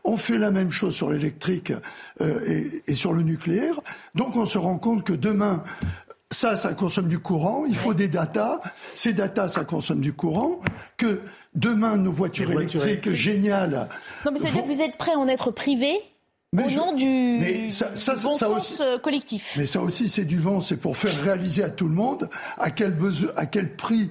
On 0.04 0.16
fait 0.16 0.38
la 0.38 0.50
même 0.50 0.70
chose 0.70 0.94
sur 0.94 1.10
l'électrique 1.10 1.72
euh, 2.20 2.40
et, 2.46 2.92
et 2.92 2.94
sur 2.94 3.12
le 3.12 3.22
nucléaire. 3.22 3.80
Donc 4.14 4.36
on 4.36 4.46
se 4.46 4.56
rend 4.56 4.78
compte 4.78 5.02
que 5.02 5.12
demain, 5.12 5.64
ça, 6.32 6.56
ça 6.56 6.72
consomme 6.74 7.08
du 7.08 7.18
courant. 7.18 7.64
Il 7.68 7.76
faut 7.76 7.94
des 7.94 8.08
datas. 8.08 8.60
Ces 8.94 9.12
datas, 9.12 9.48
ça 9.50 9.64
consomme 9.64 10.00
du 10.00 10.12
courant. 10.12 10.60
Que 10.96 11.20
demain, 11.54 11.96
nos 11.96 12.12
voitures, 12.12 12.50
électriques, 12.50 12.82
électriques. 12.82 13.14
géniales. 13.14 13.88
Non, 14.24 14.32
mais 14.32 14.38
ça 14.38 14.44
veut 14.46 14.52
dire 14.52 14.62
vont- 14.62 14.68
que 14.68 14.74
vous 14.74 14.82
êtes 14.82 14.96
prêt 14.96 15.12
à 15.12 15.18
en 15.18 15.28
être 15.28 15.50
privé 15.52 15.94
Mais 16.52 16.64
au 16.64 16.68
je- 16.68 16.76
nom 16.78 16.92
du, 16.94 17.04
mais 17.06 17.70
ça- 17.70 17.94
ça- 17.94 18.14
du 18.16 18.22
bon 18.22 18.34
ça 18.34 18.46
sens 18.48 18.72
aussi- 18.72 18.82
euh, 18.82 18.98
collectif. 18.98 19.54
Mais 19.56 19.66
ça 19.66 19.80
aussi, 19.82 20.08
c'est 20.08 20.24
du 20.24 20.38
vent. 20.38 20.60
C'est 20.60 20.76
pour 20.76 20.96
faire 20.96 21.16
réaliser 21.22 21.62
à 21.62 21.70
tout 21.70 21.86
le 21.88 21.94
monde 21.94 22.28
à 22.58 22.70
quel 22.70 22.92
besoin, 22.92 23.30
à 23.36 23.46
quel 23.46 23.74
prix, 23.76 24.10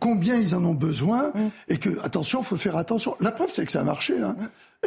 combien 0.00 0.36
ils 0.36 0.54
en 0.54 0.64
ont 0.64 0.74
besoin. 0.74 1.30
Mm. 1.34 1.48
Et 1.68 1.78
que, 1.78 1.90
attention, 2.02 2.42
faut 2.42 2.56
faire 2.56 2.76
attention. 2.76 3.16
La 3.20 3.30
preuve, 3.32 3.50
c'est 3.50 3.64
que 3.66 3.72
ça 3.72 3.80
a 3.80 3.84
marché. 3.84 4.14
Hein. 4.20 4.36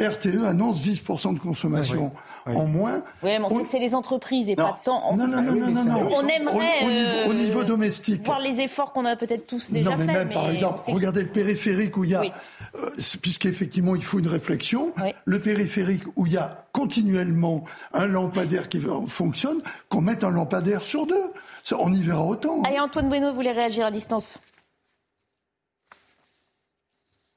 RTE 0.00 0.44
annonce 0.46 0.80
10% 0.82 1.34
de 1.34 1.40
consommation 1.40 2.12
en 2.46 2.66
moins. 2.66 3.02
Oui, 3.24 3.30
mais 3.36 3.40
on 3.42 3.48
sait 3.48 3.64
que 3.64 3.68
c'est 3.68 3.80
les 3.80 3.96
entreprises 3.96 4.48
et 4.48 4.54
Non. 4.54 4.64
pas 4.66 4.80
tant. 4.84 5.16
Non, 5.16 5.26
non, 5.26 5.42
non, 5.42 5.52
non, 5.56 5.70
non, 5.72 5.84
non. 5.84 6.08
On 6.14 6.26
aimerait 6.28 6.82
Au, 6.82 6.86
au 6.86 6.90
niveau, 6.90 7.08
au 7.26 7.30
euh, 7.30 7.34
niveau 7.34 7.64
domestique. 7.64 8.22
voir 8.22 8.38
les 8.38 8.60
efforts 8.60 8.92
qu'on 8.92 9.04
a 9.06 9.16
peut-être 9.16 9.48
tous 9.48 9.72
déjà 9.72 9.90
non, 9.90 9.96
mais 9.98 10.04
faits. 10.06 10.14
même, 10.14 10.28
par 10.32 10.48
exemple, 10.50 10.80
regardez 10.92 11.22
le 11.22 11.28
périphérique 11.30 11.96
où 11.96 12.04
il 12.04 12.10
y 12.10 12.14
a, 12.14 12.20
Oui. 12.20 12.30
euh, 12.76 12.90
puisqu'effectivement 13.20 13.96
il 13.96 14.04
faut 14.04 14.20
une 14.20 14.28
réflexion, 14.28 14.92
Oui. 15.02 15.10
le 15.24 15.38
périphérique 15.40 16.04
où 16.14 16.26
il 16.26 16.32
y 16.34 16.36
a 16.36 16.58
continuellement 16.72 17.64
un 17.92 18.06
lampadaire 18.06 18.68
qui 18.68 18.80
fonctionne, 19.08 19.58
qu'on 19.88 20.00
mette 20.00 20.22
un 20.22 20.30
lampadaire 20.30 20.84
sur 20.84 21.06
deux. 21.08 21.24
Ça, 21.64 21.74
on 21.80 21.92
y 21.92 22.02
verra 22.04 22.22
autant. 22.24 22.60
hein. 22.60 22.68
Allez, 22.68 22.78
Antoine 22.78 23.08
Bueno 23.08 23.32
voulait 23.34 23.50
réagir 23.50 23.84
à 23.84 23.90
distance. 23.90 24.38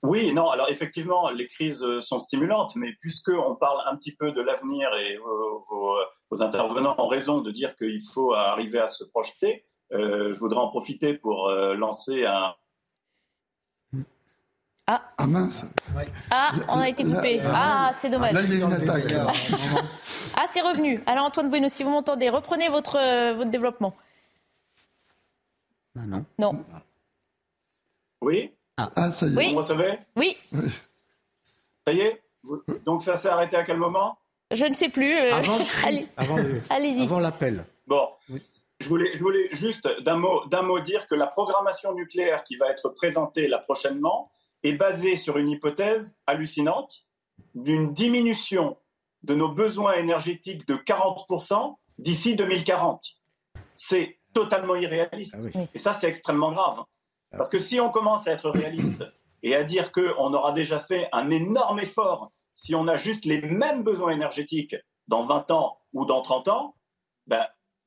Oui, 0.04 0.34
non, 0.34 0.50
alors 0.50 0.70
effectivement, 0.70 1.30
les 1.30 1.48
crises 1.48 1.84
euh, 1.84 2.02
sont 2.02 2.18
stimulantes, 2.18 2.76
mais 2.76 2.94
puisqu'on 3.00 3.56
parle 3.56 3.82
un 3.88 3.96
petit 3.96 4.16
peu 4.16 4.32
de 4.32 4.42
l'avenir 4.42 4.90
et 4.96 5.18
vos, 5.18 5.66
vos- 5.70 5.98
vos 6.32 6.42
intervenants 6.42 6.96
ont 6.98 7.08
raison 7.08 7.42
de 7.42 7.52
dire 7.52 7.76
qu'il 7.76 8.02
faut 8.14 8.34
arriver 8.34 8.80
à 8.80 8.88
se 8.88 9.04
projeter, 9.04 9.66
euh, 9.94 10.34
je 10.34 10.40
voudrais 10.40 10.60
en 10.60 10.70
profiter 10.70 11.14
pour 11.16 11.50
euh, 11.50 11.76
lancer 11.76 12.26
un, 12.26 12.56
Ah 14.88 15.28
mince. 15.28 15.64
Ah, 16.32 16.52
on 16.68 16.80
a 16.80 16.90
été 16.90 17.04
coupé. 17.06 17.38
Là, 17.38 17.52
Ah, 17.54 17.92
c'est 17.94 18.10
dommage. 18.10 18.34
Là, 18.34 18.42
il 18.42 18.58
y 18.60 18.62
a 18.62 18.66
une 18.66 18.74
attaque. 18.74 19.04
Ah, 20.36 20.46
c'est 20.48 20.62
revenu. 20.62 21.02
Alors, 21.06 21.26
Antoine 21.26 21.50
Bueno, 21.50 21.68
si 21.70 21.84
vous 21.84 21.92
m'entendez, 21.92 22.30
reprenez 22.30 22.68
votre, 22.70 22.98
euh, 22.98 23.34
votre 23.36 23.52
développement. 23.52 23.96
Ah 25.98 26.06
non. 26.08 26.26
Non. 26.40 26.66
Oui 28.22 28.52
Ah, 28.78 29.12
ça 29.12 29.28
y 29.28 29.34
est. 29.34 29.38
Oui. 29.38 29.46
Vous 29.50 29.52
me 29.54 29.58
recevez 29.58 30.00
Oui, 30.16 30.38
Ça 31.86 31.94
y 31.94 32.00
est 32.02 32.22
Donc 32.86 33.04
ça 33.04 33.18
s'est 33.18 33.30
arrêté 33.30 33.56
à 33.56 33.64
quel 33.64 33.78
moment 33.78 34.18
je 34.54 34.66
ne 34.66 34.74
sais 34.74 34.90
plus. 34.90 35.16
euh, 35.16 35.34
Avant 35.34 35.60
allez- 35.86 36.08
avant 36.18 36.36
le- 36.36 36.62
Allez-y. 36.70 37.04
avant 37.04 37.20
l'appel. 37.20 37.66
Bon, 37.88 38.10
Oui. 38.30 38.42
je, 38.82 38.90
voulais, 38.90 39.12
je 39.16 39.20
voulais 39.24 39.48
juste 39.54 39.88
d'un 40.02 40.18
mot, 40.18 40.44
d'un 40.48 40.62
mot 40.62 40.82
dire 40.82 41.08
que 41.08 41.16
la 41.16 41.28
programmation 41.28 41.94
nucléaire 41.94 42.44
qui 42.44 42.58
va 42.58 42.68
être 42.70 42.90
présentée 42.90 43.48
là 43.48 43.60
prochainement 43.60 44.30
est 44.64 44.74
basée 44.74 45.16
sur 45.16 45.38
une 45.38 45.48
hypothèse 45.50 46.18
hallucinante 46.28 47.06
d'une 47.56 47.94
diminution 47.94 48.76
de 49.24 49.36
nos 49.36 49.48
besoins 49.50 49.94
énergétiques 49.94 50.68
de 50.68 50.76
40% 50.76 51.78
d'ici 51.98 52.36
2040. 52.36 53.06
C'est 53.76 54.20
totalement 54.34 54.76
irréaliste. 54.76 55.36
Ah 55.38 55.44
oui. 55.44 55.68
Et 55.74 55.80
ça, 55.80 55.94
c'est 55.94 56.08
extrêmement 56.10 56.52
grave. 56.52 56.84
Parce 57.32 57.50
que 57.50 57.60
si 57.60 57.80
on 57.80 57.90
commence 57.90 58.28
à 58.28 58.34
être 58.34 58.50
réaliste 58.50 59.04
et 59.44 59.56
à 59.56 59.64
dire 59.64 59.92
qu'on 59.92 60.34
aura 60.34 60.52
déjà 60.52 60.80
fait 60.80 61.08
un 61.12 61.30
énorme 61.30 61.80
effort 61.80 62.32
si 62.54 62.76
on 62.76 62.88
a 62.88 62.98
juste 62.98 63.26
les 63.26 63.42
mêmes 63.42 63.84
besoins 63.84 64.12
énergétiques 64.12 64.76
dans 65.08 65.24
20 65.24 65.52
ans 65.52 65.80
ou 65.94 66.06
dans 66.06 66.22
30 66.22 66.48
ans, 66.50 66.76
ben, 67.28 67.46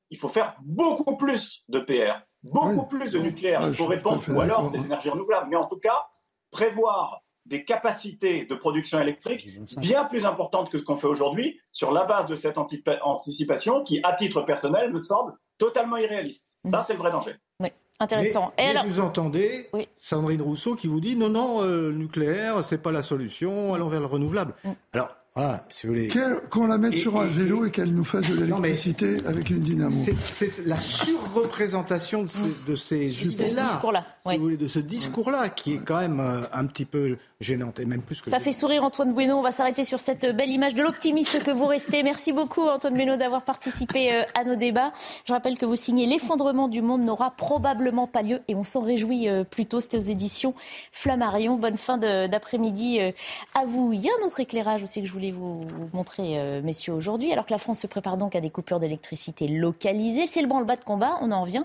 il 0.09 0.17
faut 0.17 0.29
faire 0.29 0.55
beaucoup 0.61 1.17
plus 1.17 1.63
de 1.69 1.79
PR, 1.79 2.25
beaucoup 2.43 2.87
plus 2.87 3.11
de 3.11 3.19
nucléaire. 3.19 3.61
Faut 3.67 3.73
suis 3.73 3.85
répondre, 3.85 4.23
ou 4.29 4.39
alors 4.39 4.71
des 4.71 4.83
énergies 4.83 5.09
renouvelables. 5.09 5.47
Mais 5.49 5.55
en 5.55 5.67
tout 5.67 5.79
cas, 5.79 6.07
prévoir 6.51 7.21
des 7.45 7.63
capacités 7.63 8.45
de 8.45 8.55
production 8.55 8.99
électrique 8.99 9.47
bien 9.77 10.05
plus 10.05 10.25
importantes 10.25 10.71
que 10.71 10.77
ce 10.77 10.83
qu'on 10.83 10.95
fait 10.95 11.07
aujourd'hui 11.07 11.59
sur 11.71 11.91
la 11.91 12.03
base 12.05 12.25
de 12.25 12.35
cette 12.35 12.57
anticipation 12.57 13.83
qui, 13.83 13.99
à 14.03 14.13
titre 14.13 14.41
personnel, 14.41 14.91
me 14.91 14.99
semble 14.99 15.33
totalement 15.57 15.97
irréaliste. 15.97 16.47
Ça, 16.71 16.81
c'est 16.81 16.93
le 16.93 16.99
vrai 16.99 17.11
danger. 17.11 17.35
Oui, 17.59 17.69
intéressant. 17.99 18.53
Mais, 18.57 18.63
Et 18.63 18.65
mais 18.67 18.71
alors, 18.71 18.85
vous 18.85 18.99
entendez 18.99 19.69
Oui. 19.73 19.87
Sandrine 19.97 20.41
Rousseau 20.41 20.75
qui 20.75 20.87
vous 20.87 20.99
dit 20.99 21.15
non, 21.15 21.29
non, 21.29 21.63
euh, 21.63 21.89
le 21.89 21.97
nucléaire, 21.97 22.63
c'est 22.63 22.77
pas 22.77 22.91
la 22.91 23.01
solution, 23.01 23.73
allons 23.73 23.89
vers 23.89 23.99
le 23.99 24.05
renouvelable. 24.05 24.53
Mm. 24.63 24.71
Alors, 24.93 25.15
voilà, 25.35 25.63
si 25.69 25.85
vous 25.87 25.93
voulez. 25.93 26.09
Qu'on 26.49 26.67
la 26.67 26.77
mette 26.77 26.93
Et- 26.93 26.97
sur 27.01 27.19
un 27.19 27.25
et- 27.25 27.29
vélo 27.29 27.65
et 27.65 27.71
qu'elle 27.71 27.93
nous 27.93 28.05
fasse 28.05 28.29
de 28.29 28.35
l'électricité 28.35 29.17
avec 29.27 29.49
une 29.49 29.59
dynamo. 29.59 29.95
C'est 30.31 30.65
la 30.65 30.77
surreprésentation 30.77 32.23
de 32.23 32.27
ces, 32.29 32.53
de 32.67 32.75
ces 32.75 33.09
ce 33.09 33.25
idées-là, 33.25 33.63
discours-là. 33.63 34.05
si 34.21 34.27
ouais. 34.29 34.37
vous 34.37 34.43
voulez, 34.43 34.57
de 34.57 34.67
ce 34.67 34.79
discours-là, 34.79 35.49
qui 35.49 35.73
est 35.73 35.79
quand 35.85 35.99
même 35.99 36.19
euh, 36.19 36.43
un 36.53 36.65
petit 36.65 36.85
peu 36.85 37.17
gênante, 37.41 37.79
et 37.79 37.85
même 37.85 38.01
plus 38.01 38.21
que 38.21 38.29
Ça 38.29 38.39
fait 38.39 38.51
sourire 38.53 38.83
Antoine 38.83 39.13
Bueno. 39.13 39.37
On 39.37 39.41
va 39.41 39.51
s'arrêter 39.51 39.83
sur 39.83 39.99
cette 39.99 40.25
belle 40.35 40.49
image 40.49 40.73
de 40.73 40.81
l'optimiste 40.83 41.43
que 41.43 41.51
vous 41.51 41.65
restez. 41.65 42.01
Merci 42.03 42.31
beaucoup 42.31 42.61
Antoine 42.61 42.93
Bueno 42.93 43.17
d'avoir 43.17 43.43
participé 43.43 44.13
euh, 44.13 44.23
à 44.35 44.43
nos 44.45 44.55
débats. 44.55 44.93
Je 45.27 45.33
rappelle 45.33 45.57
que 45.57 45.65
vous 45.65 45.75
signez 45.75 46.05
L'effondrement 46.05 46.67
du 46.69 46.81
monde 46.81 47.01
n'aura 47.03 47.31
probablement 47.31 48.07
pas 48.07 48.21
lieu 48.21 48.39
et 48.47 48.55
on 48.55 48.63
s'en 48.63 48.81
réjouit 48.81 49.27
euh, 49.27 49.43
plutôt. 49.43 49.81
C'était 49.81 49.97
aux 49.97 50.01
éditions 50.01 50.53
Flammarion. 50.91 51.57
Bonne 51.57 51.77
fin 51.77 51.97
d'après-midi 51.97 52.99
euh, 53.01 53.11
à 53.53 53.65
vous. 53.65 53.91
Il 53.93 53.99
y 54.01 54.07
a 54.09 54.11
un 54.21 54.25
autre 54.25 54.39
éclairage 54.39 54.83
aussi 54.83 55.01
que 55.01 55.07
je 55.07 55.11
voulais 55.13 55.24
vous 55.31 55.61
vous 55.61 55.89
montrer, 55.93 56.39
euh, 56.39 56.61
messieurs, 56.61 56.93
aujourd'hui. 56.93 57.31
Alors 57.31 57.45
que 57.45 57.51
la 57.51 57.57
France 57.57 57.79
se 57.79 57.87
prépare 57.87 58.17
donc 58.17 58.35
à 58.35 58.41
des 58.41 58.49
coupures 58.49 58.79
d'électricité 58.79 59.47
localisées, 59.47 60.27
c'est 60.27 60.41
le 60.41 60.47
branle-bas 60.47 60.75
de 60.75 60.83
combat. 60.83 61.17
On 61.21 61.31
en 61.31 61.41
revient 61.41 61.63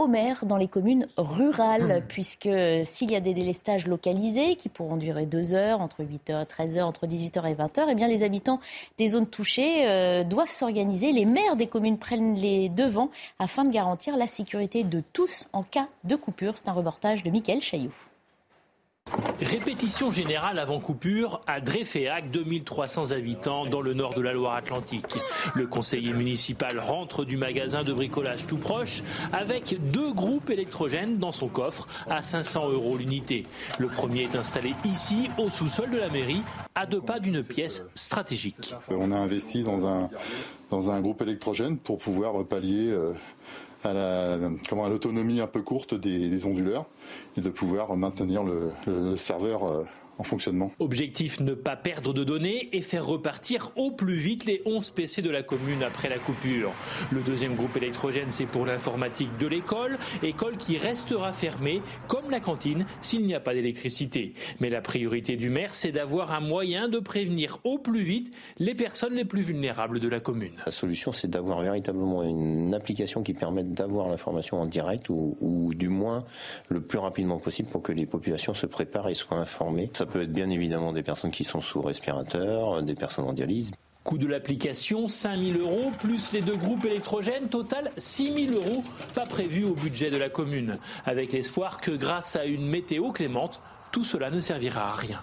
aux 0.00 0.06
maires 0.06 0.46
dans 0.46 0.56
les 0.56 0.68
communes 0.68 1.08
rurales, 1.16 2.04
puisque 2.06 2.48
s'il 2.84 3.10
y 3.10 3.16
a 3.16 3.20
des 3.20 3.34
délestages 3.34 3.88
localisés 3.88 4.54
qui 4.54 4.68
pourront 4.68 4.96
durer 4.96 5.26
deux 5.26 5.54
heures, 5.54 5.80
entre 5.80 6.04
8h 6.04 6.42
et 6.42 6.44
13h, 6.44 6.82
entre 6.82 7.08
18h 7.08 7.50
et 7.50 7.54
20h, 7.54 7.86
eh 7.90 7.94
bien 7.96 8.06
les 8.06 8.22
habitants 8.22 8.60
des 8.96 9.08
zones 9.08 9.26
touchées 9.26 9.88
euh, 9.88 10.22
doivent 10.22 10.50
s'organiser. 10.50 11.10
Les 11.10 11.24
maires 11.24 11.56
des 11.56 11.66
communes 11.66 11.98
prennent 11.98 12.36
les 12.36 12.68
devants 12.68 13.10
afin 13.40 13.64
de 13.64 13.70
garantir 13.70 14.16
la 14.16 14.28
sécurité 14.28 14.84
de 14.84 15.02
tous 15.12 15.48
en 15.52 15.64
cas 15.64 15.88
de 16.04 16.14
coupure. 16.14 16.52
C'est 16.56 16.68
un 16.68 16.72
reportage 16.72 17.24
de 17.24 17.30
Mickaël 17.30 17.60
Chailloux. 17.60 18.07
Répétition 19.40 20.10
générale 20.10 20.58
avant 20.58 20.80
coupure 20.80 21.40
à 21.46 21.60
Dreyféac, 21.60 22.30
2300 22.30 23.12
habitants 23.12 23.66
dans 23.66 23.80
le 23.80 23.94
nord 23.94 24.14
de 24.14 24.20
la 24.20 24.32
Loire-Atlantique. 24.32 25.18
Le 25.54 25.66
conseiller 25.66 26.12
municipal 26.12 26.78
rentre 26.80 27.24
du 27.24 27.36
magasin 27.36 27.84
de 27.84 27.92
bricolage 27.92 28.46
tout 28.46 28.58
proche 28.58 29.02
avec 29.32 29.76
deux 29.92 30.12
groupes 30.12 30.50
électrogènes 30.50 31.18
dans 31.18 31.32
son 31.32 31.48
coffre 31.48 31.86
à 32.10 32.22
500 32.22 32.70
euros 32.70 32.96
l'unité. 32.96 33.46
Le 33.78 33.86
premier 33.86 34.22
est 34.22 34.34
installé 34.34 34.74
ici, 34.84 35.30
au 35.38 35.50
sous-sol 35.50 35.90
de 35.90 35.98
la 35.98 36.08
mairie, 36.08 36.42
à 36.74 36.86
deux 36.86 37.00
pas 37.00 37.20
d'une 37.20 37.42
pièce 37.42 37.84
stratégique. 37.94 38.74
On 38.90 39.12
a 39.12 39.18
investi 39.18 39.62
dans 39.62 39.86
un, 39.86 40.10
dans 40.70 40.90
un 40.90 41.00
groupe 41.00 41.22
électrogène 41.22 41.78
pour 41.78 41.98
pouvoir 41.98 42.44
pallier 42.44 42.90
euh, 42.90 43.12
à 43.84 43.92
la, 43.92 44.38
comment, 44.68 44.84
à 44.84 44.88
l'autonomie 44.88 45.40
un 45.40 45.46
peu 45.46 45.62
courte 45.62 45.94
des, 45.94 46.46
onduleurs 46.46 46.86
et 47.36 47.40
de 47.40 47.48
pouvoir 47.50 47.96
maintenir 47.96 48.42
le, 48.42 48.70
le 48.86 49.16
serveur 49.16 49.64
euh, 49.64 49.84
en 50.18 50.24
fonctionnement. 50.24 50.72
Objectif 50.78 51.40
ne 51.40 51.54
pas 51.54 51.76
perdre 51.76 52.12
de 52.12 52.24
données 52.24 52.68
et 52.72 52.82
faire 52.82 53.06
repartir 53.06 53.70
au 53.76 53.90
plus 53.90 54.16
vite 54.16 54.44
les 54.44 54.62
11 54.66 54.90
PC 54.90 55.22
de 55.22 55.30
la 55.30 55.42
commune 55.42 55.82
après 55.82 56.08
la 56.08 56.18
coupure. 56.18 56.72
Le 57.10 57.20
deuxième 57.20 57.54
groupe 57.54 57.76
électrogène, 57.76 58.30
c'est 58.30 58.46
pour 58.46 58.66
l'informatique 58.66 59.30
de 59.38 59.46
l'école, 59.46 59.98
école 60.22 60.56
qui 60.56 60.76
restera 60.76 61.32
fermée 61.32 61.82
comme 62.06 62.30
la 62.30 62.40
cantine 62.40 62.86
s'il 63.00 63.26
n'y 63.26 63.34
a 63.34 63.40
pas 63.40 63.54
d'électricité. 63.54 64.34
Mais 64.60 64.70
la 64.70 64.80
priorité 64.80 65.36
du 65.36 65.50
maire, 65.50 65.74
c'est 65.74 65.92
d'avoir 65.92 66.32
un 66.32 66.40
moyen 66.40 66.88
de 66.88 66.98
prévenir 66.98 67.58
au 67.64 67.78
plus 67.78 68.02
vite 68.02 68.34
les 68.58 68.74
personnes 68.74 69.14
les 69.14 69.24
plus 69.24 69.42
vulnérables 69.42 70.00
de 70.00 70.08
la 70.08 70.20
commune. 70.20 70.52
La 70.66 70.72
solution, 70.72 71.12
c'est 71.12 71.28
d'avoir 71.28 71.60
véritablement 71.60 72.22
une 72.22 72.74
application 72.74 73.22
qui 73.22 73.34
permette 73.34 73.72
d'avoir 73.72 74.08
l'information 74.08 74.60
en 74.60 74.66
direct 74.66 75.08
ou, 75.08 75.36
ou, 75.40 75.74
du 75.74 75.88
moins 75.88 76.24
le 76.68 76.80
plus 76.80 76.98
rapidement 76.98 77.38
possible 77.38 77.68
pour 77.68 77.82
que 77.82 77.92
les 77.92 78.06
populations 78.06 78.54
se 78.54 78.66
préparent 78.66 79.08
et 79.08 79.14
soient 79.14 79.38
informées. 79.38 79.90
Ça 79.92 80.06
peut 80.08 80.22
être 80.22 80.32
bien 80.32 80.50
évidemment 80.50 80.92
des 80.92 81.02
personnes 81.02 81.30
qui 81.30 81.44
sont 81.44 81.60
sous 81.60 81.82
respirateur, 81.82 82.82
des 82.82 82.94
personnes 82.94 83.26
en 83.26 83.32
dialyse. 83.32 83.72
Coût 84.04 84.18
de 84.18 84.26
l'application, 84.26 85.06
5 85.06 85.38
000 85.38 85.58
euros, 85.58 85.92
plus 85.98 86.32
les 86.32 86.40
deux 86.40 86.56
groupes 86.56 86.84
électrogènes, 86.86 87.48
total 87.48 87.90
6 87.98 88.48
000 88.48 88.54
euros, 88.54 88.82
pas 89.14 89.26
prévu 89.26 89.64
au 89.64 89.74
budget 89.74 90.10
de 90.10 90.16
la 90.16 90.30
commune, 90.30 90.78
avec 91.04 91.32
l'espoir 91.32 91.80
que 91.80 91.90
grâce 91.90 92.36
à 92.36 92.46
une 92.46 92.66
météo 92.66 93.10
clémente, 93.10 93.60
tout 93.92 94.04
cela 94.04 94.30
ne 94.30 94.40
servira 94.40 94.92
à 94.92 94.94
rien. 94.94 95.22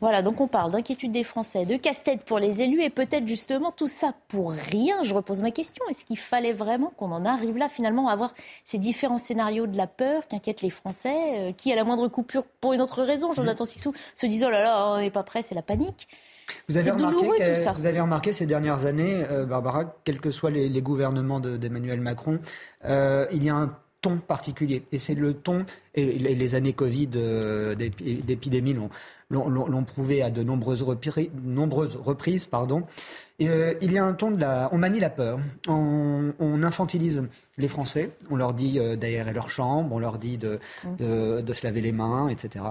Voilà, 0.00 0.22
donc 0.22 0.40
on 0.40 0.48
parle 0.48 0.72
d'inquiétude 0.72 1.12
des 1.12 1.24
Français, 1.24 1.64
de 1.64 1.76
casse-tête 1.76 2.24
pour 2.24 2.38
les 2.38 2.62
élus 2.62 2.82
et 2.82 2.90
peut-être 2.90 3.26
justement 3.26 3.72
tout 3.72 3.88
ça 3.88 4.12
pour 4.28 4.52
rien. 4.52 5.04
Je 5.04 5.14
repose 5.14 5.42
ma 5.42 5.50
question. 5.50 5.84
Est-ce 5.88 6.04
qu'il 6.04 6.18
fallait 6.18 6.52
vraiment 6.52 6.92
qu'on 6.96 7.12
en 7.12 7.24
arrive 7.24 7.56
là 7.56 7.68
finalement 7.68 8.08
à 8.08 8.12
avoir 8.12 8.34
ces 8.64 8.78
différents 8.78 9.18
scénarios 9.18 9.66
de 9.66 9.76
la 9.76 9.86
peur 9.86 10.26
qui 10.28 10.36
inquiètent 10.36 10.62
les 10.62 10.70
Français, 10.70 11.14
euh, 11.36 11.52
qui 11.52 11.72
à 11.72 11.76
la 11.76 11.84
moindre 11.84 12.08
coupure 12.08 12.44
pour 12.60 12.72
une 12.72 12.80
autre 12.80 13.02
raison, 13.02 13.32
Jonathan 13.32 13.64
Sixou, 13.64 13.92
se 14.14 14.26
disent 14.26 14.44
oh 14.44 14.50
là 14.50 14.62
là, 14.62 14.92
on 14.92 14.98
n'est 14.98 15.10
pas 15.10 15.22
prêt, 15.22 15.42
c'est 15.42 15.54
la 15.54 15.62
panique. 15.62 16.08
Vous 16.68 16.76
avez, 16.76 16.90
remarqué 16.90 17.26
tout 17.26 17.60
ça. 17.60 17.72
vous 17.72 17.86
avez 17.86 18.00
remarqué 18.00 18.32
ces 18.32 18.46
dernières 18.46 18.86
années, 18.86 19.24
euh, 19.30 19.46
Barbara, 19.46 19.96
quels 20.04 20.20
que 20.20 20.30
soient 20.30 20.50
les, 20.50 20.68
les 20.68 20.82
gouvernements 20.82 21.40
d'Emmanuel 21.40 22.00
Macron, 22.00 22.38
euh, 22.84 23.26
il 23.32 23.42
y 23.42 23.50
a 23.50 23.56
un 23.56 23.76
ton 24.00 24.18
particulier. 24.18 24.84
Et 24.92 24.98
c'est 24.98 25.14
le 25.14 25.34
ton, 25.34 25.64
et 25.94 26.04
les 26.04 26.54
années 26.54 26.72
Covid 26.72 27.10
euh, 27.16 27.74
d'épidémie 27.74 28.74
l'ont 28.74 28.90
l'ont 29.30 29.84
prouvé 29.84 30.22
à 30.22 30.30
de 30.30 30.42
nombreuses 30.42 30.82
reprises, 30.82 31.30
nombreuses 31.44 31.96
reprises 31.96 32.46
pardon. 32.46 32.84
Euh, 33.42 33.74
il 33.82 33.92
y 33.92 33.98
a 33.98 34.04
un 34.04 34.14
ton 34.14 34.30
de 34.30 34.40
la, 34.40 34.70
on 34.72 34.78
manie 34.78 34.98
la 34.98 35.10
peur, 35.10 35.38
on, 35.68 36.32
on 36.38 36.62
infantilise 36.62 37.22
les 37.58 37.68
Français, 37.68 38.10
on 38.30 38.36
leur 38.36 38.54
dit 38.54 38.78
euh, 38.78 38.96
d'aérer 38.96 39.34
leur 39.34 39.50
chambre, 39.50 39.94
on 39.94 39.98
leur 39.98 40.18
dit 40.18 40.38
de, 40.38 40.58
mm. 40.84 40.96
de, 40.96 41.40
de, 41.42 41.52
se 41.52 41.66
laver 41.66 41.82
les 41.82 41.92
mains, 41.92 42.28
etc. 42.28 42.64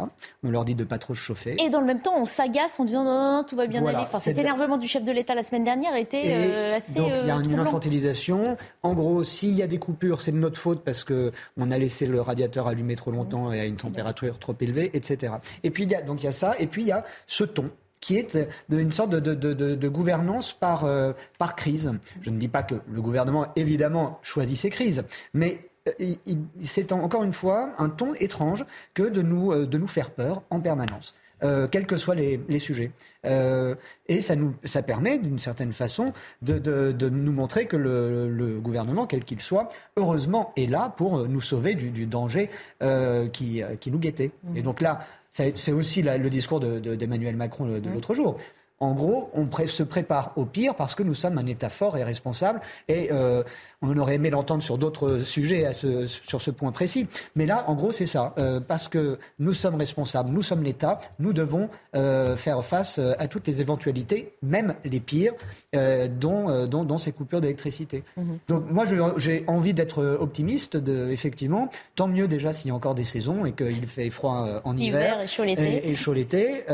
On 0.44 0.50
leur 0.50 0.66
dit 0.66 0.74
de 0.74 0.84
pas 0.84 0.98
trop 0.98 1.14
se 1.14 1.22
chauffer. 1.22 1.56
Et 1.64 1.70
dans 1.70 1.82
le 1.82 1.86
même 1.86 2.02
temps, 2.02 2.16
on 2.16 2.26
s'agace 2.26 2.80
en 2.80 2.86
disant 2.86 3.04
non, 3.04 3.14
non, 3.14 3.38
non 3.38 3.44
tout 3.44 3.56
va 3.56 3.68
bien 3.68 3.86
aller. 3.86 4.00
Enfin, 4.00 4.18
cet 4.18 4.40
énervement 4.40 4.78
du 4.78 4.88
chef 4.88 5.04
de 5.04 5.12
l'État 5.12 5.36
la 5.36 5.44
semaine 5.44 5.64
dernière 5.64 5.96
était 5.96 6.24
euh, 6.26 6.78
assez. 6.78 6.98
Donc 6.98 7.12
il 7.16 7.28
y 7.28 7.32
a 7.32 7.36
une 7.36 7.60
infantilisation. 7.60 8.58
En 8.82 8.94
gros, 8.94 9.24
s'il 9.24 9.54
y 9.54 9.62
a 9.62 9.68
des 9.68 9.78
coupures, 9.78 10.22
c'est 10.22 10.32
de 10.32 10.38
notre 10.38 10.60
faute 10.60 10.84
parce 10.84 11.04
que 11.04 11.32
on 11.58 11.70
a 11.70 11.78
laissé 11.78 12.08
le 12.08 12.22
radiateur 12.22 12.68
allumé 12.68 12.96
trop 12.96 13.12
longtemps 13.12 13.54
et 13.54 13.60
à 13.60 13.66
une 13.66 13.76
température 13.76 14.40
trop 14.40 14.56
élevée, 14.60 14.90
etc. 14.96 15.34
Et 15.64 15.70
puis 15.70 15.84
il 15.84 15.92
y 15.92 15.96
a, 15.96 16.02
donc 16.02 16.24
il 16.24 16.26
y 16.26 16.30
a 16.30 16.32
ça, 16.32 16.45
et 16.60 16.68
puis 16.68 16.84
il 16.84 16.88
y 16.88 16.92
a 16.92 17.04
ce 17.28 17.44
ton 17.44 17.72
qui 18.00 18.18
est 18.18 18.38
une 18.70 18.92
sorte 18.92 19.10
de, 19.10 19.88
gouvernance 19.88 20.54
par, 20.54 20.86
euh, 20.86 21.14
par 21.40 21.56
crise. 21.56 21.92
Je 22.22 22.30
ne 22.30 22.38
dis 22.38 22.48
pas 22.48 22.62
que 22.62 22.76
le 22.92 23.02
gouvernement, 23.02 23.48
évidemment, 23.56 24.20
choisit 24.22 24.58
ses 24.58 24.70
crises, 24.70 25.04
mais 25.34 25.70
euh, 26.02 26.14
c'est 26.62 26.92
encore 26.92 27.24
une 27.24 27.34
fois 27.34 27.72
un 27.80 27.90
ton 27.90 28.14
étrange 28.16 28.64
que 28.94 29.04
de 29.04 29.24
nous, 29.24 29.52
euh, 29.52 29.88
faire 29.88 30.12
peur 30.12 30.44
en 30.52 30.60
permanence. 30.60 31.16
Euh, 31.44 31.68
quels 31.68 31.86
que 31.86 31.98
soient 31.98 32.16
les, 32.16 32.60
sujets. 32.60 32.92
Euh, 33.26 33.76
et 34.08 34.22
ça, 34.22 34.36
nous, 34.36 34.56
ça 34.64 34.82
permet, 34.82 35.18
d'une 35.20 35.38
certaine 35.38 35.74
façon, 35.74 36.14
de, 36.42 36.94
nous 37.10 37.32
montrer 37.34 37.66
que 37.66 37.76
le, 37.76 38.60
gouvernement, 38.60 39.06
quel 39.06 39.26
qu'il 39.26 39.42
soit, 39.42 39.68
heureusement, 39.98 40.54
est 40.56 40.70
là 40.70 40.94
pour 40.96 41.28
nous 41.28 41.42
sauver 41.42 41.76
du, 41.76 42.06
danger 42.06 42.50
euh, 42.82 43.28
qui, 43.28 43.64
nous 43.88 44.00
guettait. 44.00 44.32
Et 44.56 44.62
donc 44.62 44.80
là, 44.80 45.00
c'est 45.36 45.72
aussi 45.74 46.02
la, 46.02 46.18
le 46.18 46.30
discours 46.30 46.62
d'Emmanuel 46.62 47.34
de, 47.34 47.38
Macron 47.38 47.66
de, 47.66 47.80
de 47.80 47.90
l'autre 47.90 48.14
jour. 48.14 48.38
En 48.80 48.94
gros, 48.94 49.30
on 49.34 49.46
pré 49.46 49.68
se 49.68 49.84
prépare 49.84 50.34
au 50.36 50.46
pire 50.46 50.76
parce 50.76 50.96
que 50.96 51.04
nous 51.04 51.14
sommes 51.14 51.38
un 51.38 51.46
État 51.46 51.70
fort 51.70 51.98
et 51.98 52.04
responsable. 52.04 52.60
Et 52.90 53.10
euh, 53.12 53.42
on 53.82 53.98
aurait 53.98 54.16
aimé 54.16 54.30
l'entendre 54.30 54.62
sur 54.62 54.78
d'autres 54.78 55.18
sujets 55.20 55.66
à 55.66 55.72
ce, 55.72 56.06
sur 56.06 56.42
ce 56.42 56.52
point 56.52 56.74
précis. 56.74 57.08
Mais 57.36 57.46
là, 57.46 57.64
en 57.70 57.76
gros, 57.76 57.94
c'est 57.94 58.06
ça. 58.06 58.34
Euh, 58.38 58.60
parce 58.60 58.90
que 58.90 59.18
nous 59.40 59.54
sommes 59.54 59.76
responsables, 59.76 60.30
nous 60.32 60.42
sommes 60.42 60.64
l'État, 60.64 61.00
nous 61.20 61.32
devons 61.32 61.70
euh, 61.96 62.36
faire 62.36 62.64
face 62.66 63.00
euh, 63.00 63.14
à 63.18 63.28
toutes 63.30 63.48
les 63.48 63.62
éventualités, 63.62 64.34
même 64.42 64.74
les 64.84 65.00
pires, 65.00 65.34
euh, 65.76 66.10
dont, 66.10 66.50
euh, 66.50 66.68
dont, 66.68 66.84
dont, 66.84 66.98
ces 66.98 67.14
coupures 67.14 67.40
d'électricité. 67.42 68.04
-hmm. 68.18 68.38
Donc 68.50 68.70
moi, 68.70 68.84
j'ai 69.18 69.46
envie 69.48 69.74
d'être 69.74 70.04
optimiste, 70.20 70.76
de, 70.76 71.10
effectivement. 71.12 71.70
Tant 71.96 72.08
mieux 72.08 72.28
déjà 72.28 72.52
s'il 72.52 72.68
y 72.68 72.72
a 72.72 72.76
encore 72.76 72.96
des 72.96 73.06
saisons 73.06 73.46
et 73.46 73.54
qu'il 73.54 73.88
fait 73.88 74.10
froid 74.10 74.62
en 74.66 74.76
hiver. 74.76 74.88
hiver 74.88 75.22
et 75.22 75.28
chaud 75.28 75.46
l'été. 75.46 75.88
Et, 75.88 75.92
et 75.92 75.96
chaud 75.96 76.14
l'été 76.14 76.66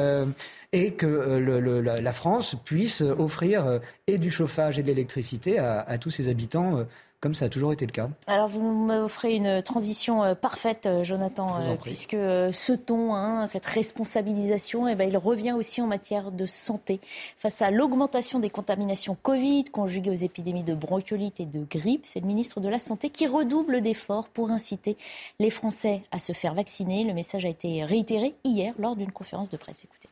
et 0.73 0.93
que 0.93 1.05
le, 1.05 1.59
le, 1.59 1.81
la 1.81 2.13
France 2.13 2.55
puisse 2.63 3.01
offrir 3.01 3.79
et 4.07 4.17
du 4.17 4.31
chauffage 4.31 4.79
et 4.79 4.83
de 4.83 4.87
l'électricité 4.87 5.59
à, 5.59 5.81
à, 5.81 5.97
tous 5.97 6.11
ses 6.11 6.29
habitants 6.29 6.85
comme 7.21 7.35
ça 7.35 7.45
a 7.45 7.49
toujours 7.49 7.71
été 7.71 7.85
le 7.85 7.91
cas. 7.91 8.09
Alors 8.25 8.47
vous 8.47 8.61
m'offrez 8.61 9.35
une 9.35 9.61
transition 9.61 10.23
euh, 10.23 10.33
parfaite, 10.33 10.87
euh, 10.87 11.03
Jonathan, 11.03 11.61
euh, 11.61 11.75
puisque 11.81 12.13
ce 12.15 12.73
ton, 12.73 13.13
hein, 13.13 13.45
cette 13.45 13.65
responsabilisation, 13.67 14.87
eh 14.87 14.95
ben, 14.95 15.07
il 15.07 15.15
revient 15.17 15.51
aussi 15.51 15.81
en 15.81 15.87
matière 15.87 16.31
de 16.31 16.47
santé. 16.47 16.99
Face 17.37 17.61
à 17.61 17.69
l'augmentation 17.69 18.39
des 18.39 18.49
contaminations 18.49 19.15
Covid, 19.21 19.65
conjuguées 19.65 20.09
aux 20.09 20.15
épidémies 20.15 20.63
de 20.63 20.73
bronchiolite 20.73 21.39
et 21.39 21.45
de 21.45 21.63
grippe, 21.63 22.05
c'est 22.05 22.21
le 22.21 22.27
ministre 22.27 22.59
de 22.59 22.67
la 22.67 22.79
Santé 22.79 23.11
qui 23.11 23.27
redouble 23.27 23.81
d'efforts 23.81 24.27
pour 24.27 24.49
inciter 24.49 24.97
les 25.39 25.51
Français 25.51 26.01
à 26.11 26.17
se 26.17 26.33
faire 26.33 26.55
vacciner. 26.55 27.03
Le 27.03 27.13
message 27.13 27.45
a 27.45 27.49
été 27.49 27.83
réitéré 27.85 28.33
hier 28.43 28.73
lors 28.79 28.95
d'une 28.95 29.11
conférence 29.11 29.49
de 29.49 29.57
presse. 29.57 29.83
Écoutez. 29.83 30.10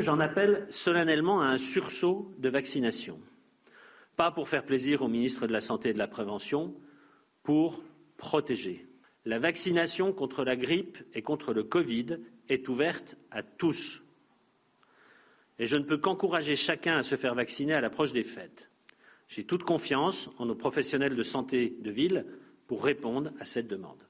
J'en 0.00 0.20
appelle 0.20 0.66
solennellement 0.70 1.40
à 1.40 1.46
un 1.46 1.58
sursaut 1.58 2.32
de 2.38 2.48
vaccination 2.48 3.20
pas 4.20 4.30
pour 4.30 4.50
faire 4.50 4.66
plaisir 4.66 5.00
au 5.00 5.08
ministre 5.08 5.46
de 5.46 5.52
la 5.54 5.62
Santé 5.62 5.88
et 5.88 5.92
de 5.94 5.98
la 5.98 6.06
Prévention, 6.06 6.74
pour 7.42 7.82
protéger. 8.18 8.86
La 9.24 9.38
vaccination 9.38 10.12
contre 10.12 10.44
la 10.44 10.56
grippe 10.56 10.98
et 11.14 11.22
contre 11.22 11.54
le 11.54 11.62
Covid 11.62 12.18
est 12.50 12.68
ouverte 12.68 13.16
à 13.30 13.42
tous. 13.42 14.02
Et 15.58 15.64
je 15.64 15.78
ne 15.78 15.84
peux 15.84 15.96
qu'encourager 15.96 16.54
chacun 16.54 16.98
à 16.98 17.02
se 17.02 17.16
faire 17.16 17.34
vacciner 17.34 17.72
à 17.72 17.80
l'approche 17.80 18.12
des 18.12 18.22
fêtes. 18.22 18.68
J'ai 19.26 19.44
toute 19.44 19.62
confiance 19.62 20.28
en 20.36 20.44
nos 20.44 20.54
professionnels 20.54 21.16
de 21.16 21.22
santé 21.22 21.78
de 21.80 21.90
ville 21.90 22.26
pour 22.66 22.84
répondre 22.84 23.32
à 23.40 23.46
cette 23.46 23.68
demande. 23.68 24.04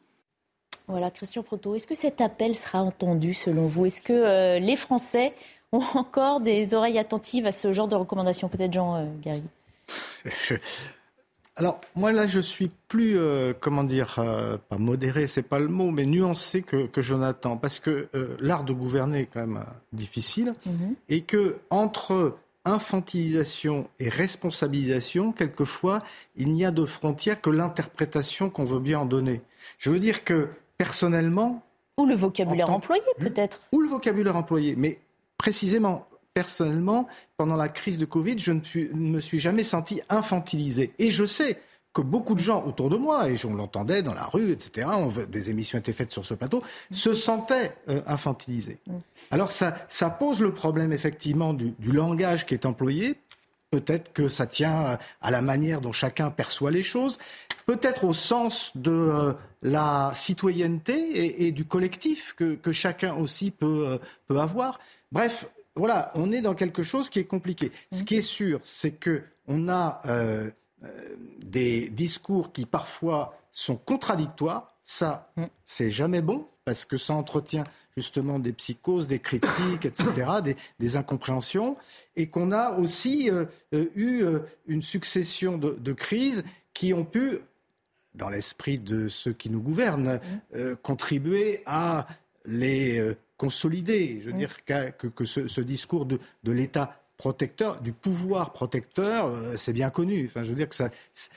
Voilà, 0.89 1.13
Christian 1.13 1.45
Proto, 1.45 1.77
est-ce 1.77 1.87
que 1.87 1.95
cet 1.95 2.21
appel 2.21 2.57
sera 2.57 2.83
entendu 2.83 3.33
selon 3.33 3.63
vous? 3.63 3.87
Est-ce 3.87 4.03
que 4.03 4.13
euh, 4.13 4.59
les 4.59 4.75
Français 4.75 5.35
ont 5.95 5.99
encore 5.99 6.41
des 6.41 6.75
oreilles 6.75 6.99
attentives 6.99 7.47
à 7.47 7.53
ce 7.53 7.73
genre 7.73 7.89
de 7.89 7.97
recommandations 7.97 8.49
Peut-être 8.49 8.73
Jean 8.73 8.97
euh, 8.97 9.07
Gary? 9.23 9.43
Alors, 11.57 11.81
moi, 11.95 12.13
là, 12.13 12.27
je 12.27 12.41
suis 12.41 12.71
plus, 12.89 13.19
euh, 13.19 13.53
comment 13.59 13.85
dire, 13.85 14.17
euh, 14.19 14.57
pas 14.69 14.79
modéré, 14.79 15.27
c'est 15.27 15.43
pas 15.43 15.59
le 15.59 15.69
mot, 15.69 15.91
mais 15.91 16.07
nuancé 16.07 16.63
que, 16.63 16.87
que 16.87 17.03
Jonathan. 17.03 17.57
Parce 17.57 17.81
que 17.81 18.09
euh, 18.15 18.37
l'art 18.41 18.65
de 18.65 18.73
gouverner 18.73 19.21
est 19.21 19.27
quand 19.27 19.47
même 19.47 19.65
difficile. 19.93 20.55
-hmm. 20.67 20.95
Et 21.09 21.21
que 21.23 21.57
entre 21.69 22.37
infantilisation 22.65 23.89
et 23.99 24.09
responsabilisation, 24.09 25.33
quelquefois, 25.33 26.03
il 26.37 26.53
n'y 26.53 26.65
a 26.65 26.71
de 26.71 26.85
frontière 26.85 27.41
que 27.41 27.51
l'interprétation 27.51 28.49
qu'on 28.49 28.65
veut 28.65 28.81
bien 28.81 29.01
en 29.01 29.07
donner. 29.07 29.43
Je 29.79 29.91
veux 29.91 29.99
dire 29.99 30.25
que, 30.25 30.49
personnellement... 30.79 31.63
Ou 31.99 32.07
le 32.07 32.15
vocabulaire 32.15 32.71
employé, 32.71 33.03
peut-être. 33.19 33.61
Ou 33.73 33.81
le 33.83 33.89
vocabulaire 33.89 34.37
employé. 34.37 34.77
Mais 34.77 34.99
précisément, 35.41 36.07
personnellement, 36.35 37.07
pendant 37.39 37.57
la 37.57 37.71
crise 37.71 37.97
de 37.97 38.05
Covid, 38.05 38.39
je 38.39 38.53
ne, 38.53 38.61
me 38.93 39.21
suis 39.21 39.41
jamais 39.41 39.65
senti 39.65 40.03
infantilisé. 40.11 40.93
Et 40.99 41.11
je 41.11 41.25
sais 41.25 41.59
que 41.95 42.03
beaucoup 42.03 42.35
de 42.35 42.41
gens 42.41 42.63
autour 42.67 42.91
de 42.91 42.99
moi, 42.99 43.31
et 43.31 43.37
on 43.47 43.55
l'entendait 43.55 44.03
dans 44.03 44.13
la 44.13 44.27
rue, 44.27 44.53
etc., 44.53 44.87
des 45.31 45.49
émissions 45.49 45.79
étaient 45.79 45.95
faites 45.95 46.13
sur 46.13 46.27
ce 46.27 46.35
plateau, 46.35 46.63
se 46.91 47.15
sentaient 47.15 47.75
euh, 47.89 48.03
infantilisés. 48.07 48.81
Mm. 48.87 48.99
Alors 49.31 49.51
ça, 49.51 49.75
ça, 49.89 50.11
pose 50.11 50.43
le 50.43 50.53
problème 50.53 50.93
effectivement 50.93 51.55
du, 51.55 51.75
langage 51.91 52.45
qui 52.45 52.53
est 52.53 52.67
employé. 52.67 53.17
Peut-être 53.71 54.13
que 54.13 54.29
ça 54.29 54.47
tient 54.47 54.83
euh, 54.83 54.97
à 55.23 55.31
la 55.31 55.41
manière 55.41 55.81
dont 55.81 55.93
chacun 55.93 56.31
perçoit 56.31 56.71
les 56.71 56.83
choses, 56.83 57.19
peut-être 57.65 58.05
au 58.05 58.13
sens 58.13 58.77
de 58.77 58.91
euh, 58.91 59.33
la 59.63 60.13
citoyenneté 60.15 61.47
et, 61.47 61.51
du 61.51 61.65
collectif 61.65 62.35
que, 62.35 62.57
que, 62.57 62.73
chacun 62.73 63.15
aussi 63.15 63.51
peut, 63.51 63.99
peut 64.27 64.39
avoir. 64.39 64.79
Bref, 65.13 65.49
voilà, 65.75 66.13
on 66.15 66.33
est 66.33 66.41
dans 66.41 66.55
quelque 66.55 66.83
chose 66.83 67.11
qui 67.11 67.19
est 67.19 67.25
compliqué. 67.25 67.73
Ce 67.93 68.05
qui 68.05 68.17
est 68.17 68.23
sûr, 68.23 68.61
c'est 68.63 68.93
que 68.93 69.23
on 69.47 69.69
a 69.69 70.01
euh, 70.07 70.51
euh, 70.85 71.17
des 71.45 71.89
discours 71.89 72.53
qui 72.53 72.67
parfois 72.67 73.37
sont 73.53 73.77
contradictoires. 73.77 74.77
Ça, 74.85 75.33
mm. 75.37 75.45
c'est 75.65 75.91
jamais 75.91 76.23
bon 76.23 76.47
parce 76.65 76.85
que 76.85 76.97
ça 76.97 77.15
entretient 77.15 77.65
justement 77.97 78.39
des 78.39 78.53
psychoses, 78.53 79.09
des 79.09 79.19
critiques, 79.19 79.85
etc., 79.85 80.55
des, 80.79 80.97
incompréhensions, 80.97 81.77
et 82.15 82.29
qu'on 82.29 82.53
a 82.53 82.79
aussi 82.79 83.29
euh, 83.31 83.47
eu 83.73 84.25
une 84.67 84.83
succession 84.83 85.59
de, 85.59 85.93
crises 85.93 86.45
qui 86.73 86.95
ont 86.95 87.05
pu, 87.05 87.41
dans 88.15 88.29
l'esprit 88.29 88.79
de 88.79 89.09
ceux 89.09 89.33
qui 89.33 89.51
nous 89.51 89.61
gouvernent, 89.61 90.21
mm. 90.55 90.77
contribuer 90.83 91.63
à 91.67 92.07
les 92.45 93.17
consolider. 93.41 94.21
Je 94.23 94.31
veux 94.31 94.37
dire 94.37 94.55
que, 94.67 95.25
ce, 95.25 95.61
discours 95.63 96.05
de, 96.05 96.19
l'État 96.45 97.01
protecteur, 97.17 97.81
du 97.81 97.93
pouvoir 97.93 98.53
protecteur, 98.53 99.29
euh, 99.29 99.55
c'est 99.57 99.73
bien 99.73 99.89
connu. 99.89 100.27
Enfin, 100.27 100.43
je 100.43 100.51
veux 100.51 100.55
dire 100.55 100.69
que 100.69 100.75
ça, 100.75 100.91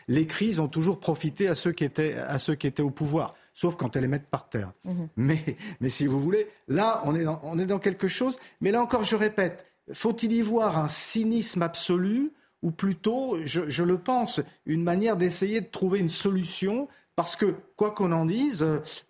les 0.09 0.27
crises 0.27 0.59
ont 0.59 0.67
toujours 0.67 0.99
profité 0.99 1.47
à 1.47 1.55
ceux 1.55 1.71
qui 1.71 1.85
étaient, 1.85 2.15
à 2.15 2.39
ceux 2.39 2.55
qui 2.55 2.67
étaient 2.67 2.83
au 2.83 2.89
pouvoir, 2.89 3.35
sauf 3.53 3.77
quand 3.77 3.95
elles 3.95 4.01
les 4.01 4.09
mettent 4.09 4.29
par 4.29 4.49
terre. 4.49 4.73
Mm-hmm. 4.85 5.07
Mais, 5.15 5.43
mais 5.79 5.87
si 5.87 6.05
vous 6.05 6.19
voulez, 6.19 6.47
là, 6.67 7.01
on 7.05 7.15
est, 7.15 7.23
dans, 7.23 7.39
on 7.43 7.57
est 7.57 7.65
dans 7.65 7.79
quelque 7.79 8.09
chose. 8.09 8.37
Mais 8.59 8.71
là 8.71 8.81
encore, 8.81 9.05
je 9.05 9.15
répète, 9.15 9.65
faut-il 9.93 10.33
y 10.33 10.41
voir 10.41 10.79
un 10.79 10.89
cynisme 10.89 11.61
absolu 11.61 12.33
ou 12.61 12.71
plutôt, 12.71 13.37
je, 13.45 13.69
je 13.69 13.83
le 13.83 13.97
pense, 13.97 14.41
une 14.65 14.83
manière 14.83 15.15
d'essayer 15.15 15.61
de 15.61 15.67
trouver 15.67 15.99
une 15.99 16.09
solution 16.09 16.89
parce 17.15 17.35
que, 17.35 17.55
quoi 17.75 17.91
qu'on 17.91 18.11
en 18.11 18.25
dise, 18.25 18.65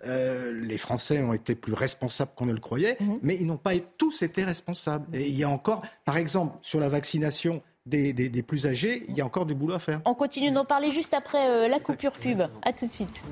euh, 0.05 0.51
les 0.61 0.77
Français 0.77 1.21
ont 1.21 1.33
été 1.33 1.55
plus 1.55 1.73
responsables 1.73 2.31
qu'on 2.35 2.45
ne 2.45 2.53
le 2.53 2.59
croyait, 2.59 2.97
mhm. 2.99 3.19
mais 3.21 3.37
ils 3.39 3.47
n'ont 3.47 3.57
pas 3.57 3.71
tous 3.97 4.23
été 4.23 4.43
responsables. 4.43 5.05
Et 5.15 5.27
il 5.27 5.35
y 5.35 5.43
a 5.43 5.49
encore, 5.49 5.83
par 6.03 6.17
exemple, 6.17 6.57
sur 6.61 6.79
la 6.79 6.89
vaccination 6.89 7.61
des, 7.85 8.43
plus 8.45 8.67
âgés, 8.67 9.05
il 9.07 9.17
y 9.17 9.21
a 9.21 9.25
encore 9.25 9.45
du 9.45 9.55
boulot 9.55 9.75
à 9.75 9.79
faire. 9.79 10.01
On 10.05 10.13
continue 10.13 10.51
d'en 10.51 10.65
parler 10.65 10.89
juste 10.89 11.13
après 11.13 11.49
euh, 11.49 11.67
la 11.67 11.79
coupure 11.79 12.13
pub. 12.13 12.41
A 12.61 12.73
tout 12.73 12.85
de 12.85 12.91
suite. 12.91 13.23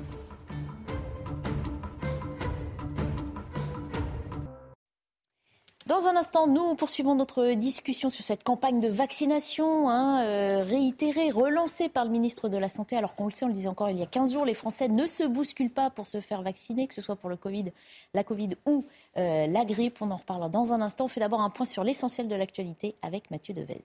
Dans 5.86 6.06
un 6.06 6.14
instant, 6.14 6.46
nous 6.46 6.76
poursuivons 6.76 7.16
notre 7.16 7.54
discussion 7.54 8.08
sur 8.08 8.22
cette 8.22 8.44
campagne 8.44 8.78
de 8.78 8.88
vaccination 8.88 9.90
hein, 9.90 10.24
euh, 10.24 10.62
réitérée, 10.62 11.30
relancée 11.30 11.88
par 11.88 12.04
le 12.04 12.10
ministre 12.10 12.48
de 12.48 12.56
la 12.56 12.68
Santé, 12.68 12.96
alors 12.96 13.14
qu'on 13.14 13.24
le 13.24 13.32
sait, 13.32 13.44
on 13.44 13.48
le 13.48 13.54
disait 13.54 13.68
encore 13.68 13.90
il 13.90 13.98
y 13.98 14.02
a 14.02 14.06
15 14.06 14.32
jours, 14.32 14.44
les 14.44 14.54
Français 14.54 14.86
ne 14.86 15.06
se 15.06 15.24
bousculent 15.24 15.72
pas 15.72 15.90
pour 15.90 16.06
se 16.06 16.20
faire 16.20 16.42
vacciner, 16.42 16.86
que 16.86 16.94
ce 16.94 17.00
soit 17.02 17.16
pour 17.16 17.30
le 17.30 17.36
Covid, 17.36 17.72
la 18.14 18.22
Covid 18.22 18.50
ou 18.64 18.84
euh, 19.16 19.48
la 19.48 19.64
grippe. 19.64 19.98
On 20.00 20.12
en 20.12 20.16
reparlera 20.16 20.48
dans 20.48 20.72
un 20.72 20.80
instant. 20.80 21.06
On 21.06 21.08
fait 21.08 21.20
d'abord 21.20 21.40
un 21.40 21.50
point 21.50 21.66
sur 21.66 21.82
l'essentiel 21.82 22.28
de 22.28 22.36
l'actualité 22.36 22.94
avec 23.02 23.32
Mathieu 23.32 23.52
Devez. 23.52 23.84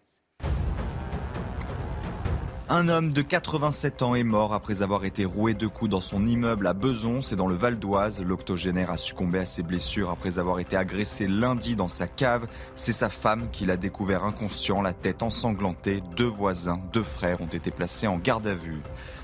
Un 2.70 2.89
homme 2.89 3.13
de 3.13 3.22
87 3.22 4.01
ans 4.01 4.13
est 4.13 4.26
mort 4.26 4.53
après 4.53 4.82
avoir 4.82 5.05
été 5.05 5.24
roué 5.24 5.53
de 5.53 5.68
coups 5.68 5.89
dans 5.89 6.01
son 6.01 6.28
immeuble 6.28 6.68
à 6.68 6.74
Beson, 6.74 7.22
c'est 7.22 7.38
dans 7.38 7.47
le 7.47 7.55
Val 7.55 7.80
d'Oise. 7.80 8.22
L'octogénaire 8.22 8.91
a 8.91 8.97
succombé 8.97 9.39
à 9.39 9.45
ses 9.45 9.63
blessures 9.63 10.09
après 10.09 10.38
avoir 10.38 10.59
été 10.59 10.76
agressé 10.76 11.28
lundi 11.28 11.78
dans 11.78 11.88
sa 11.88 12.07
cave. 12.09 12.45
C'est 12.76 12.91
sa 12.91 13.07
femme 13.07 13.47
qui 13.53 13.63
l'a 13.63 13.78
découvert 13.78 14.26
inconscient, 14.26 14.82
la 14.82 14.91
tête 14.91 15.24
ensanglantée. 15.24 16.03
Deux 16.18 16.28
voisins, 16.28 16.82
deux 16.91 17.03
frères 17.03 17.39
ont 17.39 17.47
été 17.47 17.72
placés 17.72 18.07
en 18.07 18.18
garde 18.18 18.47
à 18.47 18.53
vue. 18.53 18.82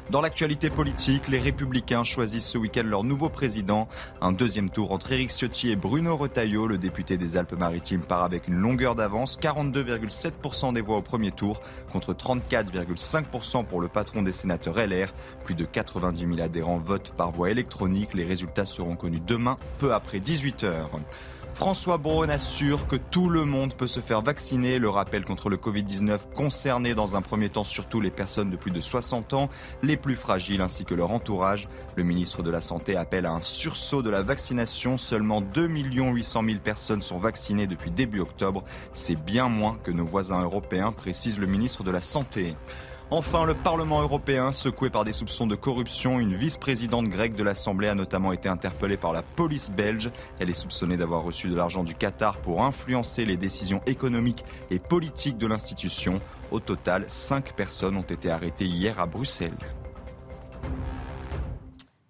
Dans 0.09 0.19
l'actualité 0.19 0.69
politique, 0.69 1.29
les 1.29 1.39
Républicains 1.39 2.03
choisissent 2.03 2.47
ce 2.47 2.57
week-end 2.57 2.83
leur 2.83 3.05
nouveau 3.05 3.29
président. 3.29 3.87
Un 4.21 4.33
deuxième 4.33 4.69
tour 4.69 4.91
entre 4.91 5.13
Éric 5.13 5.31
Ciotti 5.31 5.71
et 5.71 5.77
Bruno 5.77 6.17
Retailleau, 6.17 6.67
le 6.67 6.77
député 6.77 7.17
des 7.17 7.37
Alpes-Maritimes, 7.37 8.01
part 8.01 8.23
avec 8.23 8.49
une 8.49 8.55
longueur 8.55 8.95
d'avance, 8.95 9.39
42,7% 9.39 10.73
des 10.73 10.81
voix 10.81 10.97
au 10.97 11.01
premier 11.01 11.31
tour 11.31 11.61
contre 11.91 12.13
34,5% 12.13 13.65
pour 13.65 13.79
le 13.79 13.87
patron 13.87 14.21
des 14.21 14.33
sénateurs 14.33 14.75
LR. 14.75 15.13
Plus 15.45 15.55
de 15.55 15.63
90 15.63 16.35
000 16.35 16.41
adhérents 16.41 16.79
votent 16.79 17.13
par 17.15 17.31
voie 17.31 17.49
électronique. 17.49 18.13
Les 18.13 18.25
résultats 18.25 18.65
seront 18.65 18.97
connus 18.97 19.21
demain, 19.25 19.57
peu 19.79 19.93
après 19.93 20.19
18 20.19 20.65
h 20.65 20.85
François 21.53 21.97
Braun 21.97 22.29
assure 22.29 22.87
que 22.87 22.95
tout 22.95 23.29
le 23.29 23.45
monde 23.45 23.75
peut 23.75 23.87
se 23.87 23.99
faire 23.99 24.21
vacciner. 24.21 24.79
Le 24.79 24.89
rappel 24.89 25.23
contre 25.23 25.49
le 25.49 25.57
Covid-19 25.57 26.33
concernait 26.35 26.95
dans 26.95 27.15
un 27.15 27.21
premier 27.21 27.49
temps 27.49 27.63
surtout 27.63 28.01
les 28.01 28.09
personnes 28.09 28.49
de 28.49 28.57
plus 28.57 28.71
de 28.71 28.81
60 28.81 29.33
ans, 29.33 29.49
les 29.83 29.95
plus 29.95 30.15
fragiles 30.15 30.61
ainsi 30.61 30.83
que 30.83 30.95
leur 30.95 31.11
entourage. 31.11 31.69
Le 31.95 32.03
ministre 32.03 32.41
de 32.41 32.49
la 32.49 32.59
Santé 32.59 32.97
appelle 32.97 33.27
à 33.27 33.31
un 33.31 33.39
sursaut 33.39 34.01
de 34.01 34.09
la 34.09 34.23
vaccination. 34.23 34.97
Seulement 34.97 35.41
2 35.41 35.67
800 35.67 36.41
000 36.43 36.57
personnes 36.57 37.03
sont 37.03 37.19
vaccinées 37.19 37.67
depuis 37.67 37.91
début 37.91 38.19
octobre. 38.19 38.63
C'est 38.91 39.15
bien 39.15 39.47
moins 39.47 39.77
que 39.83 39.91
nos 39.91 40.05
voisins 40.05 40.41
européens, 40.41 40.91
précise 40.91 41.37
le 41.37 41.45
ministre 41.45 41.83
de 41.83 41.91
la 41.91 42.01
Santé. 42.01 42.55
Enfin, 43.15 43.45
le 43.45 43.53
Parlement 43.53 44.01
européen, 44.01 44.51
secoué 44.51 44.89
par 44.89 45.05
des 45.05 45.13
soupçons 45.13 45.45
de 45.45 45.53
corruption, 45.53 46.19
une 46.19 46.33
vice-présidente 46.33 47.09
grecque 47.09 47.35
de 47.35 47.43
l'Assemblée 47.43 47.87
a 47.87 47.93
notamment 47.93 48.33
été 48.33 48.49
interpellée 48.49 48.97
par 48.97 49.13
la 49.13 49.21
police 49.21 49.69
belge. 49.69 50.09
Elle 50.39 50.49
est 50.49 50.55
soupçonnée 50.55 50.97
d'avoir 50.97 51.21
reçu 51.21 51.47
de 51.47 51.55
l'argent 51.55 51.83
du 51.83 51.93
Qatar 51.93 52.37
pour 52.37 52.63
influencer 52.65 53.23
les 53.23 53.37
décisions 53.37 53.81
économiques 53.85 54.43
et 54.71 54.79
politiques 54.79 55.37
de 55.37 55.45
l'institution. 55.45 56.21
Au 56.49 56.59
total, 56.59 57.05
cinq 57.07 57.53
personnes 57.55 57.97
ont 57.97 58.01
été 58.01 58.31
arrêtées 58.31 58.65
hier 58.65 58.99
à 58.99 59.05
Bruxelles. 59.05 59.53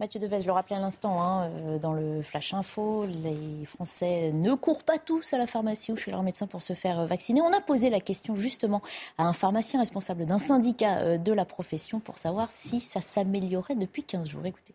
Mathieu 0.04 0.20
Devez 0.20 0.40
le 0.46 0.52
rappelait 0.52 0.76
à 0.76 0.82
l'instant 0.82 1.24
hein, 1.24 1.48
euh, 1.48 1.80
dans 1.80 1.94
le 1.94 2.22
Flash 2.22 2.54
Info, 2.54 3.06
les 3.06 3.66
Français 3.66 4.34
ne 4.34 4.54
courent 4.54 4.84
pas 4.84 4.98
tous 4.98 5.32
à 5.32 5.38
la 5.38 5.48
pharmacie 5.48 5.94
ou 5.94 5.96
chez 5.96 6.12
leur 6.12 6.24
médecin 6.24 6.46
pour 6.46 6.62
se 6.62 6.74
faire 6.74 7.00
euh, 7.00 7.06
vacciner. 7.06 7.40
On 7.40 7.54
a 7.54 7.62
posé 7.62 7.90
la 7.90 8.02
question 8.02 8.36
justement 8.36 8.82
à 9.18 9.26
un 9.26 9.32
pharmacien 9.32 9.80
responsable 9.80 10.26
d'un 10.26 10.40
syndicat 10.40 11.00
euh, 11.04 11.18
de 11.18 11.32
la 11.32 11.46
profession 11.46 12.02
pour 12.02 12.18
savoir 12.18 12.52
si 12.52 12.82
ça 12.82 13.00
s'améliorait 13.00 13.76
depuis 13.76 14.04
15 14.04 14.28
jours. 14.28 14.46
Écoutez. 14.46 14.74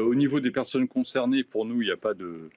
Au 0.00 0.14
niveau 0.14 0.38
des 0.38 0.52
personnes 0.52 0.86
concernées, 0.86 1.42
pour 1.42 1.64
nous, 1.64 1.82
il 1.82 1.86
n'y 1.86 1.92
a 1.92 1.96
pas 1.96 2.14
de... 2.14 2.50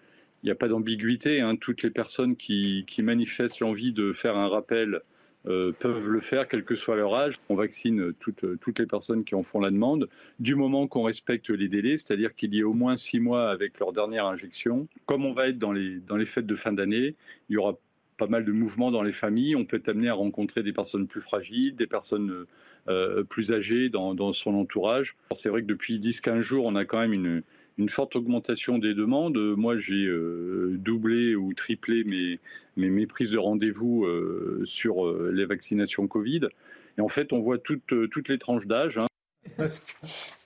Il 0.43 0.51
a 0.51 0.55
pas 0.55 0.67
d'ambiguïté. 0.67 1.41
Hein. 1.41 1.55
Toutes 1.55 1.81
les 1.81 1.89
personnes 1.89 2.35
qui, 2.35 2.85
manifestent 2.99 3.61
l'envie 3.61 3.93
de 3.93 4.13
faire 4.13 4.37
un 4.37 4.47
rappel 4.47 5.01
peuvent 5.43 6.09
le 6.09 6.19
faire, 6.19 6.47
quel 6.47 6.63
que 6.63 6.75
soit 6.75 6.95
leur 6.95 7.13
âge. 7.15 7.39
On 7.49 7.55
vaccine 7.55 8.13
toutes, 8.19 8.45
toutes 8.59 8.79
les 8.79 8.85
personnes 8.85 9.23
qui 9.23 9.35
en 9.35 9.43
font 9.43 9.59
la 9.59 9.71
demande, 9.71 10.07
du 10.39 10.55
moment 10.55 10.87
qu'on 10.87 11.03
respecte 11.03 11.49
les 11.49 11.67
délais, 11.67 11.97
c'est-à-dire 11.97 12.35
qu'il 12.35 12.53
y 12.53 12.59
ait 12.59 12.63
au 12.63 12.73
moins 12.73 12.95
six 12.95 13.19
mois 13.19 13.49
avec 13.49 13.79
leur 13.79 13.91
dernière 13.91 14.25
injection. 14.25 14.87
Comme 15.05 15.25
on 15.25 15.33
va 15.33 15.49
être 15.49 15.57
dans 15.57 15.71
les, 15.71 15.99
dans 15.99 16.15
les 16.15 16.25
fêtes 16.25 16.45
de 16.45 16.55
fin 16.55 16.73
d'année, 16.73 17.15
il 17.49 17.53
y 17.53 17.57
aura 17.57 17.77
pas 18.17 18.27
mal 18.27 18.45
de 18.45 18.51
mouvements 18.51 18.91
dans 18.91 19.03
les 19.03 19.11
familles. 19.11 19.55
On 19.55 19.65
peut 19.65 19.77
être 19.77 19.89
amené 19.89 20.09
à 20.09 20.13
rencontrer 20.13 20.63
des 20.63 20.73
personnes 20.73 21.07
plus 21.07 21.21
fragiles, 21.21 21.75
des 21.75 21.87
personnes 21.87 22.45
euh, 22.87 23.23
plus 23.23 23.51
âgées 23.51 23.89
dans, 23.89 24.13
dans 24.13 24.31
son 24.31 24.53
entourage. 24.55 25.15
C'est 25.33 25.49
vrai 25.49 25.61
que 25.61 25.67
depuis 25.67 25.99
10-15 25.99 26.39
jours, 26.41 26.65
on 26.65 26.75
a 26.75 26.85
quand 26.85 26.99
même 26.99 27.13
une, 27.13 27.43
une 27.77 27.89
forte 27.89 28.15
augmentation 28.15 28.77
des 28.77 28.93
demandes. 28.93 29.37
Moi, 29.37 29.77
j'ai 29.77 30.05
euh, 30.05 30.75
doublé 30.77 31.35
ou 31.35 31.53
triplé 31.53 32.03
mes, 32.03 32.39
mes, 32.77 33.07
prises 33.07 33.31
de 33.31 33.37
rendez-vous 33.37 34.05
euh, 34.05 34.61
sur 34.65 35.05
euh, 35.05 35.31
les 35.33 35.45
vaccinations 35.45 36.07
Covid. 36.07 36.47
Et 36.97 37.01
en 37.01 37.07
fait, 37.07 37.33
on 37.33 37.39
voit 37.39 37.57
toutes, 37.57 37.93
toutes 38.11 38.29
les 38.29 38.37
tranches 38.37 38.67
d'âge. 38.67 38.99
Hein. 38.99 39.67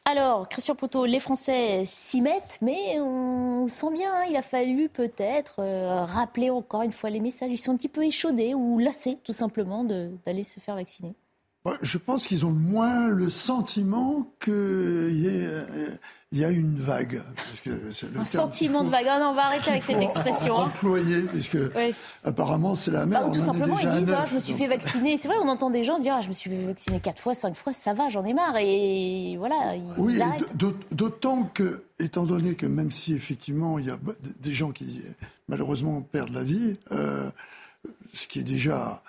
Alors, 0.05 0.47
Christian 0.47 0.75
Poteau, 0.75 1.05
les 1.05 1.19
Français 1.19 1.84
s'y 1.86 2.21
mettent, 2.21 2.59
mais 2.61 2.97
on 2.99 3.63
le 3.65 3.69
sent 3.69 3.91
bien, 3.91 4.09
hein, 4.13 4.23
il 4.30 4.38
a 4.38 4.41
fallu 4.41 4.88
peut-être 4.88 5.61
rappeler 6.05 6.49
encore 6.49 6.84
une 6.84 6.93
fois 6.93 7.09
les 7.09 7.19
messages. 7.19 7.51
Ils 7.51 7.57
sont 7.57 7.73
un 7.73 7.78
petit 7.78 7.89
peu 7.89 8.05
échaudés 8.05 8.53
ou 8.53 8.80
lassés, 8.80 9.17
tout 9.25 9.34
simplement, 9.34 9.84
d'aller 9.84 10.43
se 10.43 10.61
faire 10.61 10.75
vacciner. 10.75 11.13
Je 11.82 11.97
pense 11.97 12.25
qu'ils 12.25 12.45
ont 12.45 12.51
moins 12.51 13.09
le 13.09 13.30
sentiment 13.30 14.34
qu'il 14.39 15.19
y 15.19 15.28
ait 15.28 15.49
il 16.34 16.39
y 16.39 16.43
a 16.43 16.49
une 16.49 16.75
vague. 16.75 17.21
un 18.15 18.25
sentiment 18.25 18.84
de 18.84 18.89
vague. 18.89 19.05
Ah 19.09 19.19
non, 19.19 19.28
on 19.28 19.34
va 19.34 19.45
arrêter 19.45 19.71
avec 19.71 19.84
cette 19.84 20.01
expression. 20.01 20.59
Hein. 20.59 20.65
Employé, 20.65 21.21
puisque 21.21 21.57
apparemment 22.25 22.75
c'est 22.75 22.91
la 22.91 23.05
même. 23.05 23.32
tout 23.32 23.39
simplement, 23.39 23.80
ils 23.80 23.89
disent 23.89 24.11
ah, 24.11 24.25
je 24.28 24.36
me 24.36 24.39
suis 24.39 24.53
fait 24.53 24.67
vacciner. 24.67 25.15
C'est 25.15 25.30
vrai, 25.30 25.38
on 25.41 25.47
entend 25.47 25.69
des 25.69 25.84
gens 25.84 25.99
dire 25.99 26.15
ah, 26.17 26.21
je 26.21 26.28
me 26.28 26.34
suis 26.34 26.49
fait 26.49 26.65
vacciner 26.65 26.99
quatre 26.99 27.21
fois, 27.21 27.34
cinq 27.34 27.55
fois, 27.55 27.71
ça 27.71 27.93
va, 27.93 28.09
j'en 28.09 28.25
ai 28.25 28.34
marre. 28.34 28.57
Et 28.59 29.38
voilà. 29.38 29.75
Ils 29.75 29.93
oui, 29.97 30.19
d'autant 30.91 31.43
que, 31.43 31.84
étant 31.99 32.25
donné 32.25 32.55
que 32.55 32.65
même 32.65 32.91
si 32.91 33.13
effectivement 33.13 33.80
il 33.80 33.86
y 33.86 33.91
a 33.91 33.97
des 34.41 34.53
gens 34.53 34.71
qui 34.71 35.03
malheureusement 35.47 36.01
perdent 36.01 36.34
la 36.34 36.43
vie, 36.43 36.75
euh, 36.91 37.32
ce 38.13 38.28
qui 38.28 38.39
est 38.39 38.43
déjà 38.43 39.01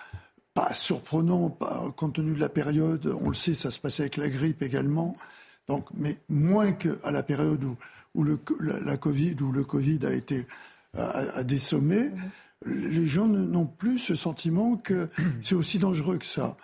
pas 0.53 0.73
surprenant, 0.73 1.49
pas, 1.49 1.83
compte 1.97 2.13
tenu 2.13 2.33
de 2.33 2.39
la 2.39 2.49
période, 2.49 3.13
on 3.21 3.27
le 3.27 3.35
sait, 3.35 3.53
ça 3.53 3.71
se 3.71 3.79
passait 3.79 4.03
avec 4.03 4.15
la 4.15 4.29
grippe 4.29 4.61
également. 4.61 5.17
Donc, 5.69 5.85
mais 5.93 6.17
moins 6.29 6.71
qu'à 6.71 7.11
la 7.11 7.21
période 7.21 7.63
où, 7.63 7.77
où 8.15 8.23
le, 8.23 8.39
la, 8.59 8.97
Covid, 8.97 9.35
où 9.41 9.51
le 9.51 9.63
Covid 9.63 9.99
a 10.03 10.13
été 10.13 10.47
à, 10.97 11.43
des 11.43 11.59
sommets, 11.59 12.11
les 12.65 13.05
gens 13.05 13.27
n'ont 13.27 13.67
plus 13.67 13.99
ce 13.99 14.15
sentiment 14.15 14.75
que 14.75 15.09
c'est 15.43 15.55
aussi 15.55 15.77
dangereux 15.77 16.17
que 16.17 16.25
ça. 16.25 16.57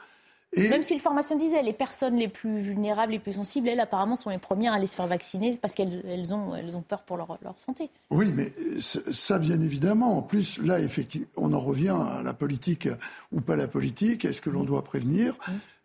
Et... 0.53 0.69
Même 0.69 0.83
si 0.83 0.93
le 0.95 0.99
formation 0.99 1.37
disait, 1.37 1.61
les 1.61 1.73
personnes 1.73 2.15
les 2.15 2.29
plus 2.29 2.61
vulnérables, 2.61 3.11
les 3.11 3.19
plus 3.19 3.33
sensibles, 3.33 3.67
elles 3.67 3.79
apparemment 3.79 4.15
sont 4.15 4.31
les 4.31 4.39
premières 4.39 4.73
à 4.73 4.77
aller 4.77 4.87
se 4.87 4.95
faire 4.95 5.05
vacciner 5.05 5.55
parce 5.61 5.75
qu'elles 5.75 6.03
elles 6.07 6.33
ont, 6.33 6.55
elles 6.55 6.75
ont 6.75 6.81
peur 6.81 7.03
pour 7.03 7.17
leur, 7.17 7.37
leur, 7.43 7.59
santé. 7.59 7.89
Oui, 8.09 8.31
mais 8.33 8.51
ça, 8.79 9.37
bien 9.37 9.59
évidemment. 9.61 10.17
En 10.17 10.21
plus, 10.23 10.57
là, 10.59 10.79
effectivement, 10.79 11.27
on 11.35 11.53
en 11.53 11.59
revient 11.59 11.95
à 12.17 12.23
la 12.23 12.33
politique 12.33 12.87
ou 13.31 13.41
pas 13.41 13.55
la 13.55 13.67
politique. 13.67 14.25
Est-ce 14.25 14.41
que 14.41 14.49
l'on 14.49 14.63
doit 14.63 14.83
prévenir? 14.83 15.35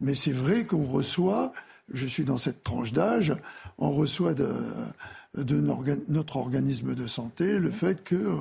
Mais 0.00 0.14
c'est 0.14 0.32
vrai 0.32 0.64
qu'on 0.64 0.86
reçoit 0.86 1.52
je 1.92 2.06
suis 2.06 2.24
dans 2.24 2.36
cette 2.36 2.62
tranche 2.62 2.92
d'âge, 2.92 3.34
on 3.78 3.92
reçoit 3.92 4.34
de, 4.34 4.48
notre 6.08 6.36
organisme 6.36 6.94
de 6.94 7.06
santé 7.06 7.58
le 7.58 7.70
fait 7.70 8.02
que 8.02 8.14
euh, 8.14 8.36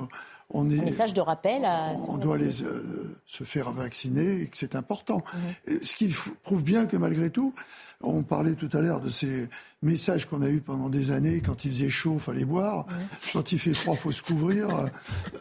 on 0.52 0.70
est, 0.72 0.80
un 0.80 0.86
message 0.86 1.14
de 1.14 1.22
rappel. 1.22 1.68
on 2.08 2.18
doit 2.18 2.38
les, 2.38 2.64
euh, 2.64 3.16
se 3.28 3.43
faire 3.43 3.72
vacciner 3.72 4.41
et 4.41 4.45
que 4.47 4.58
c'est 4.58 4.76
important. 4.76 5.24
Ce 5.68 5.95
qui 5.95 6.14
prouve 6.43 6.64
bien 6.64 6.88
que 6.88 6.97
malgré 6.97 7.30
tout, 7.30 7.54
on 8.02 8.24
parlait 8.24 8.54
tout 8.54 8.70
à 8.74 8.80
l'heure 8.80 9.02
de 9.02 9.10
ces 9.10 9.47
messages 9.82 10.26
qu'on 10.26 10.41
a 10.41 10.47
eus 10.47 10.62
pendant 10.62 10.89
des 10.89 11.12
années. 11.12 11.41
Quand 11.45 11.66
il 11.66 11.72
faisait 11.72 11.89
chaud, 11.89 12.18
fallait 12.18 12.45
boire. 12.45 12.86
Quand 13.34 13.52
il 13.52 13.60
fait 13.60 13.74
froid, 13.74 13.95
faut 13.95 14.12
se 14.12 14.24
couvrir. 14.24 14.89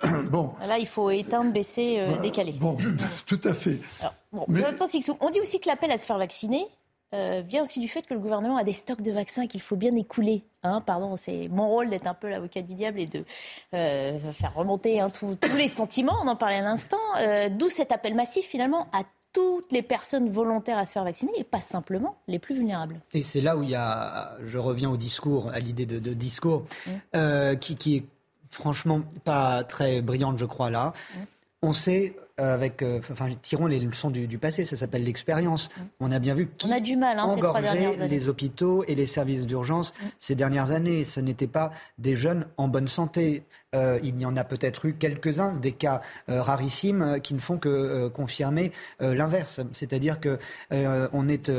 bon. 0.31 0.53
Là, 0.67 0.79
il 0.79 0.87
faut 0.87 1.11
éteindre, 1.11 1.53
baisser, 1.53 2.01
euh, 2.01 2.21
décaler. 2.21 2.53
Bon, 2.53 2.77
tout 3.27 3.41
à 3.45 3.55
fait. 3.55 3.79
bon, 4.33 4.45
Mais... 4.49 4.63
on 5.21 5.31
dit 5.31 5.41
aussi 5.41 5.61
que 5.61 5.69
l'appel 5.69 5.91
à 5.93 5.97
se 5.97 6.05
faire 6.05 6.19
vacciner, 6.19 6.67
euh, 7.15 7.43
vient 7.47 7.63
aussi 7.63 7.81
du 7.81 7.89
fait 7.89 8.03
que 8.03 8.13
le 8.13 8.21
gouvernement 8.21 8.59
a 8.59 8.65
des 8.65 8.75
stocks 8.75 9.01
de 9.01 9.13
vaccins 9.13 9.47
qu'il 9.47 9.63
faut 9.63 9.77
bien 9.77 9.95
écouler. 9.97 10.45
Hein, 10.63 10.83
pardon, 10.83 11.17
c'est 11.17 11.49
mon 11.49 11.67
rôle 11.67 11.89
d'être 11.89 12.07
un 12.07 12.13
peu 12.13 12.29
l'avocat 12.29 12.61
du 12.61 12.75
diable 12.75 13.01
et 13.01 13.07
de 13.07 13.25
euh, 13.73 14.19
faire 14.33 14.55
remonter 14.55 15.01
hein, 15.01 15.11
tous 15.11 15.39
les 15.57 15.69
sentiments. 15.69 16.19
On 16.23 16.29
en 16.29 16.37
parlait 16.37 16.57
à 16.57 16.63
l'instant. 16.63 16.99
Euh, 17.19 17.49
d'où 17.49 17.71
cet 17.71 17.93
appel 17.93 18.15
massif 18.15 18.45
finalement 18.45 18.89
à 18.93 19.05
toutes 19.33 19.73
les 19.73 19.83
personnes 19.83 20.31
volontaires 20.31 20.77
à 20.77 20.85
se 20.85 20.93
faire 20.93 21.05
vacciner 21.05 21.33
et 21.37 21.45
pas 21.45 21.63
simplement 21.63 22.17
les 22.29 22.39
plus 22.39 22.55
vulnérables. 22.55 23.01
Et 23.15 23.23
c'est 23.23 23.41
là 23.41 23.57
où 23.57 23.63
il 23.63 23.71
y 23.71 23.75
a, 23.75 24.37
je 24.45 24.59
reviens 24.59 24.91
au 24.91 24.99
discours, 24.99 25.51
à 25.51 25.61
l'idée 25.61 25.87
de, 25.87 25.99
discours, 26.13 26.65
mmh. 26.87 27.57
qui, 27.57 27.77
qui, 27.77 27.97
est 27.97 28.05
franchement 28.51 29.03
pas 29.25 29.65
très 29.65 30.01
brillante, 30.03 30.39
je 30.39 30.47
crois 30.47 30.71
là. 30.71 30.93
Mmh. 30.93 31.19
On 31.63 31.73
sait 31.73 32.17
avec, 32.39 32.83
euh, 32.83 33.01
enfin, 33.11 33.29
tirons 33.43 33.67
les 33.67 33.79
leçons 33.81 34.11
du, 34.11 34.39
passé. 34.39 34.65
Ça 34.65 34.77
s'appelle 34.77 35.05
l'expérience. 35.05 35.69
Mm. 35.69 35.83
On 36.01 36.13
a 36.13 36.19
bien 36.19 36.35
vu 36.35 36.49
qui 36.57 36.67
on 36.67 36.71
a 36.71 36.81
du 36.81 36.97
mal, 36.97 37.19
hein, 37.19 37.37
les 38.09 38.29
hôpitaux 38.29 38.85
et 38.87 38.95
les 38.95 39.07
services 39.07 39.47
d'urgence 39.47 39.93
mm. 39.93 40.07
ces 40.19 40.35
dernières 40.35 40.71
années. 40.71 41.05
Ce 41.05 41.21
n'étaient 41.21 41.47
pas 41.47 41.73
des 41.99 42.17
jeunes 42.17 42.47
en 42.57 42.69
bonne 42.69 42.89
santé. 42.89 43.43
Euh, 43.75 43.99
il 44.03 44.19
y 44.21 44.25
en 44.25 44.37
a 44.37 44.45
peut-être 44.45 44.87
eu 44.87 44.95
quelques-uns, 44.95 45.59
des 45.59 45.73
cas 45.73 46.01
rarissimes, 46.27 47.21
qui 47.23 47.35
ne 47.35 47.41
font 47.41 47.59
que 47.59 48.09
confirmer 48.09 48.73
l'inverse. 49.01 49.61
C'est-à-dire 49.73 50.21
que 50.21 50.39
on 50.71 51.29
est 51.29 51.51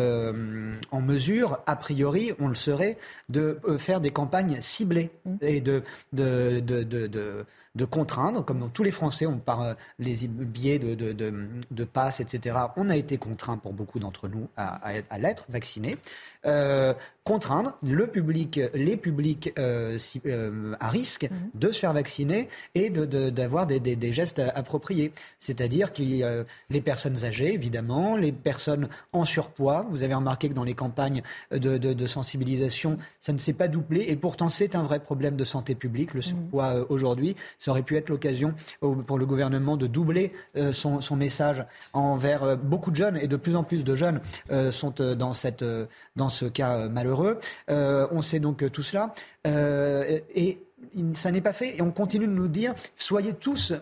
en 0.91 1.01
mesure, 1.01 1.59
a 1.67 1.75
priori, 1.75 2.31
on 2.39 2.47
le 2.47 2.55
serait, 2.55 2.97
de 3.29 3.59
faire 3.77 4.01
des 4.01 4.11
campagnes 4.11 4.61
ciblées 4.61 5.11
mm. 5.25 5.35
et 5.41 5.61
de, 5.61 5.83
de, 6.13 6.59
de, 6.61 6.83
de 6.83 7.45
de 7.75 7.85
contraindre, 7.85 8.43
comme 8.43 8.59
dans 8.59 8.69
tous 8.69 8.83
les 8.83 8.91
Français, 8.91 9.25
on 9.25 9.37
parle 9.37 9.75
les 9.99 10.25
de, 10.77 10.93
de, 10.93 11.83
etc. 12.19 12.55
On 12.75 12.89
a 12.89 12.95
été 12.95 13.17
contraints 13.17 13.57
pour 13.57 13.73
beaucoup 13.73 13.97
d'entre 13.99 14.27
nous 14.27 14.47
à, 14.57 14.91
à 15.09 15.17
l'être 15.17 15.45
vaccinés. 15.49 15.97
Euh, 16.45 16.93
contraindre 17.25 17.77
le 17.83 18.07
public, 18.07 18.59
les 18.73 18.97
publics 18.97 19.53
euh, 19.59 19.99
euh, 20.25 20.75
à 20.79 20.89
risque 20.89 21.29
mhm. 21.29 21.49
de 21.53 21.69
se 21.69 21.77
faire 21.77 21.93
vacciner 21.93 22.49
et 22.73 22.89
d'avoir 22.89 23.67
de, 23.67 23.77
des, 23.77 23.95
des, 23.95 24.13
gestes 24.13 24.41
appropriés. 24.55 25.11
C'est-à-dire 25.37 25.93
que 25.93 26.01
les 26.01 26.81
personnes 26.81 27.23
âgées, 27.25 27.53
évidemment, 27.53 28.15
les 28.15 28.31
personnes 28.31 28.87
en 29.13 29.25
surpoids. 29.25 29.85
Vous 29.91 30.01
avez 30.01 30.15
remarqué 30.15 30.49
que 30.49 30.55
dans 30.55 30.63
les 30.63 30.73
campagnes 30.73 31.21
de, 31.51 32.07
sensibilisation, 32.07 32.97
ça 33.19 33.31
ne 33.31 33.37
s'est 33.37 33.53
pas 33.53 33.67
doublé 33.67 34.05
et 34.07 34.15
pourtant 34.15 34.49
c'est 34.49 34.73
un 34.73 34.81
vrai 34.81 34.99
problème 34.99 35.35
de 35.35 35.45
santé 35.45 35.75
publique, 35.75 36.15
le 36.15 36.21
mhm. 36.21 36.23
surpoids 36.23 36.87
aujourd'hui. 36.89 37.35
Ça 37.59 37.69
aurait 37.69 37.83
pu 37.83 37.95
être 37.95 38.09
l'occasion 38.09 38.55
pour 38.79 39.19
le 39.19 39.27
gouvernement 39.27 39.77
de 39.77 39.85
doubler 39.85 40.33
son, 40.71 40.99
son, 40.99 41.15
message 41.15 41.63
envers 41.93 42.57
beaucoup 42.57 42.89
de 42.89 42.95
jeunes 42.95 43.17
et 43.17 43.27
de 43.27 43.35
plus 43.35 43.55
en 43.55 43.63
plus 43.63 43.83
de 43.83 43.95
jeunes 43.95 44.19
sont 44.71 44.95
dans 44.97 45.33
cette 45.33 45.63
dans 46.15 46.28
ce 46.29 46.45
cas 46.45 46.77
euh, 46.77 46.89
malheureux. 46.89 47.39
Euh, 47.69 48.07
on 48.11 48.21
sait 48.21 48.39
donc 48.39 48.69
tout 48.71 48.83
cela. 48.83 49.13
Euh, 49.47 50.19
et 50.33 50.59
ça 51.13 51.29
n'est 51.29 51.41
pas 51.41 51.53
fait 51.53 51.77
et 51.77 51.81
on 51.81 51.91
continue 51.91 52.25
de 52.25 52.31
nous 52.31 52.47
dire 52.47 52.73
soyez 52.95 53.33
tous 53.33 53.73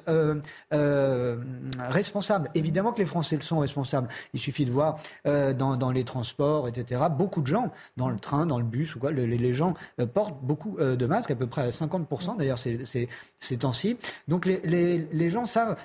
responsables. 1.79 2.49
Évidemment 2.55 2.91
que 2.91 2.99
les 2.99 3.05
Français 3.05 3.35
le 3.35 3.43
sont 3.43 3.59
responsables. 3.59 4.09
Il 4.33 4.39
suffit 4.39 4.65
de 4.65 4.71
voir 4.71 4.97
dans, 5.23 5.91
les 5.91 6.03
transports, 6.03 6.67
etc. 6.67 7.03
Beaucoup 7.11 7.41
de 7.41 7.47
gens 7.47 7.71
dans 7.97 8.09
le 8.09 8.17
train, 8.17 8.45
dans 8.45 8.57
le 8.57 8.65
bus 8.65 8.95
ou 8.95 8.99
quoi, 8.99 9.11
les, 9.11 9.53
gens 9.53 9.75
portent 10.13 10.41
beaucoup 10.41 10.77
de 10.79 11.05
masques, 11.05 11.31
à 11.31 11.35
peu 11.35 11.47
près 11.47 11.61
à 11.61 11.69
50% 11.69 12.37
d'ailleurs 12.37 12.57
ces, 12.57 13.57
temps-ci. 13.57 13.97
Donc 14.27 14.45
les, 14.45 15.07
les 15.11 15.29
gens 15.29 15.45
savent. 15.45 15.77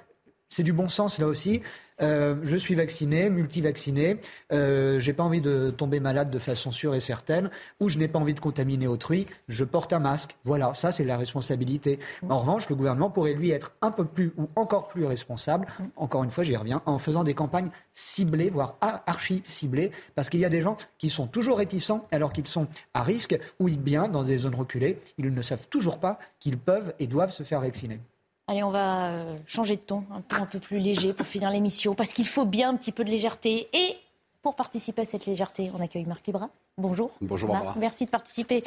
C'est 0.52 0.64
du 0.64 0.74
bon 0.74 0.90
sens 0.90 1.18
là 1.18 1.26
aussi. 1.26 1.62
Euh, 2.02 2.36
je 2.42 2.56
suis 2.56 2.74
vacciné, 2.74 3.30
multivacciné, 3.30 4.18
euh, 4.52 4.98
j'ai 4.98 5.14
pas 5.14 5.22
envie 5.22 5.40
de 5.40 5.70
tomber 5.70 5.98
malade 5.98 6.30
de 6.30 6.38
façon 6.38 6.70
sûre 6.70 6.94
et 6.94 7.00
certaine, 7.00 7.48
ou 7.80 7.88
je 7.88 7.96
n'ai 7.96 8.06
pas 8.06 8.18
envie 8.18 8.34
de 8.34 8.40
contaminer 8.40 8.86
autrui, 8.86 9.24
je 9.48 9.64
porte 9.64 9.94
un 9.94 9.98
masque. 9.98 10.36
Voilà, 10.44 10.74
ça 10.74 10.92
c'est 10.92 11.04
la 11.04 11.16
responsabilité. 11.16 12.00
En 12.28 12.38
revanche, 12.38 12.68
le 12.68 12.76
gouvernement 12.76 13.08
pourrait 13.08 13.32
lui 13.32 13.50
être 13.50 13.72
un 13.80 13.90
peu 13.90 14.04
plus 14.04 14.34
ou 14.36 14.50
encore 14.54 14.88
plus 14.88 15.06
responsable, 15.06 15.66
encore 15.96 16.22
une 16.22 16.30
fois 16.30 16.44
j'y 16.44 16.54
reviens, 16.54 16.82
en 16.84 16.98
faisant 16.98 17.24
des 17.24 17.32
campagnes 17.32 17.70
ciblées, 17.94 18.50
voire 18.50 18.76
archi 19.06 19.40
ciblées, 19.46 19.90
parce 20.14 20.28
qu'il 20.28 20.40
y 20.40 20.44
a 20.44 20.50
des 20.50 20.60
gens 20.60 20.76
qui 20.98 21.08
sont 21.08 21.28
toujours 21.28 21.56
réticents 21.56 22.06
alors 22.12 22.30
qu'ils 22.30 22.46
sont 22.46 22.66
à 22.92 23.02
risque 23.02 23.38
ou 23.58 23.70
bien 23.70 24.06
dans 24.06 24.22
des 24.22 24.36
zones 24.36 24.54
reculées, 24.54 24.98
ils 25.16 25.32
ne 25.32 25.42
savent 25.42 25.66
toujours 25.68 25.98
pas 25.98 26.18
qu'ils 26.40 26.58
peuvent 26.58 26.92
et 26.98 27.06
doivent 27.06 27.32
se 27.32 27.42
faire 27.42 27.62
vacciner. 27.62 28.00
Allez, 28.48 28.62
on 28.62 28.70
va 28.70 29.06
euh, 29.06 29.32
changer 29.46 29.76
de 29.76 29.80
ton, 29.80 30.04
un 30.12 30.20
ton 30.20 30.36
un 30.42 30.46
peu 30.46 30.58
plus 30.58 30.78
léger 30.78 31.12
pour 31.12 31.26
finir 31.26 31.50
l'émission, 31.50 31.94
parce 31.94 32.12
qu'il 32.12 32.26
faut 32.26 32.44
bien 32.44 32.70
un 32.70 32.76
petit 32.76 32.92
peu 32.92 33.04
de 33.04 33.10
légèreté. 33.10 33.68
Et 33.72 33.96
pour 34.42 34.56
participer 34.56 35.02
à 35.02 35.04
cette 35.04 35.26
légèreté, 35.26 35.70
on 35.76 35.80
accueille 35.80 36.04
Marc 36.04 36.26
Libra. 36.26 36.50
Bonjour. 36.76 37.12
Bonjour 37.20 37.50
Barbara. 37.50 37.76
Merci 37.78 38.06
de 38.06 38.10
participer 38.10 38.64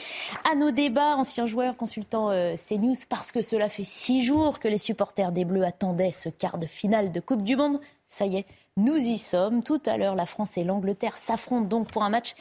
à 0.50 0.56
nos 0.56 0.72
débats, 0.72 1.18
ancien 1.18 1.46
joueur, 1.46 1.76
consultant 1.76 2.30
euh, 2.30 2.56
CNews, 2.56 2.96
parce 3.10 3.32
que 3.32 3.42
cela 3.42 3.68
fait 3.68 3.84
six 3.84 4.22
jours 4.22 4.60
que 4.60 4.70
les 4.70 4.78
supporters 4.78 5.34
des 5.34 5.44
Bleus 5.44 5.66
attendaient 5.66 6.12
ce 6.12 6.30
quart 6.30 6.58
de 6.58 6.66
finale 6.66 7.12
de 7.12 7.20
Coupe 7.20 7.42
du 7.42 7.58
Monde. 7.58 7.82
Ça 8.08 8.26
y 8.26 8.38
est, 8.38 8.46
nous 8.78 8.96
y 8.96 9.18
sommes. 9.18 9.64
Tout 9.64 9.82
à 9.86 9.98
l'heure, 9.98 10.16
la 10.16 10.26
France 10.26 10.58
et 10.58 10.64
l'Angleterre 10.64 11.18
s'affrontent 11.18 11.68
donc 11.68 11.90
pour 11.90 12.04
un 12.04 12.10
match 12.10 12.36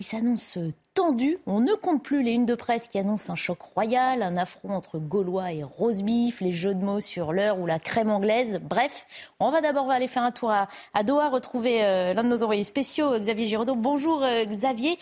qui 0.00 0.06
s'annonce 0.06 0.56
tendu. 0.94 1.36
On 1.46 1.60
ne 1.60 1.74
compte 1.74 2.02
plus 2.02 2.22
les 2.22 2.32
unes 2.32 2.46
de 2.46 2.54
presse 2.54 2.88
qui 2.88 2.98
annoncent 2.98 3.30
un 3.30 3.36
choc 3.36 3.60
royal, 3.60 4.22
un 4.22 4.38
affront 4.38 4.70
entre 4.70 4.98
Gaulois 4.98 5.52
et 5.52 5.62
Rosebif, 5.62 6.40
les 6.40 6.52
jeux 6.52 6.74
de 6.74 6.82
mots 6.82 7.00
sur 7.00 7.34
l'heure 7.34 7.58
ou 7.58 7.66
la 7.66 7.78
crème 7.78 8.08
anglaise. 8.08 8.60
Bref, 8.62 9.06
on 9.40 9.50
va 9.50 9.60
d'abord 9.60 9.90
aller 9.90 10.08
faire 10.08 10.22
un 10.22 10.30
tour 10.30 10.50
à, 10.52 11.02
Doha, 11.04 11.28
retrouver 11.28 11.84
euh, 11.84 12.14
l'un 12.14 12.24
de 12.24 12.30
nos 12.30 12.42
envoyés 12.42 12.64
spéciaux, 12.64 13.18
Xavier 13.18 13.44
Giraudot. 13.44 13.74
Bonjour 13.74 14.22
euh, 14.22 14.46
Xavier. 14.46 14.98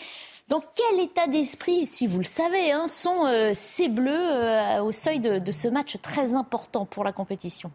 Dans 0.48 0.62
quel 0.74 0.98
état 0.98 1.28
d'esprit, 1.28 1.86
si 1.86 2.08
vous 2.08 2.18
le 2.18 2.24
savez, 2.24 2.72
hein, 2.72 2.88
sont 2.88 3.24
euh, 3.26 3.52
ces 3.54 3.88
Bleus 3.88 4.80
au 4.82 4.90
seuil 4.90 5.20
de 5.20 5.52
ce 5.52 5.68
match 5.68 5.96
très 6.02 6.34
important 6.34 6.86
pour 6.86 7.04
la 7.04 7.12
compétition? 7.12 7.70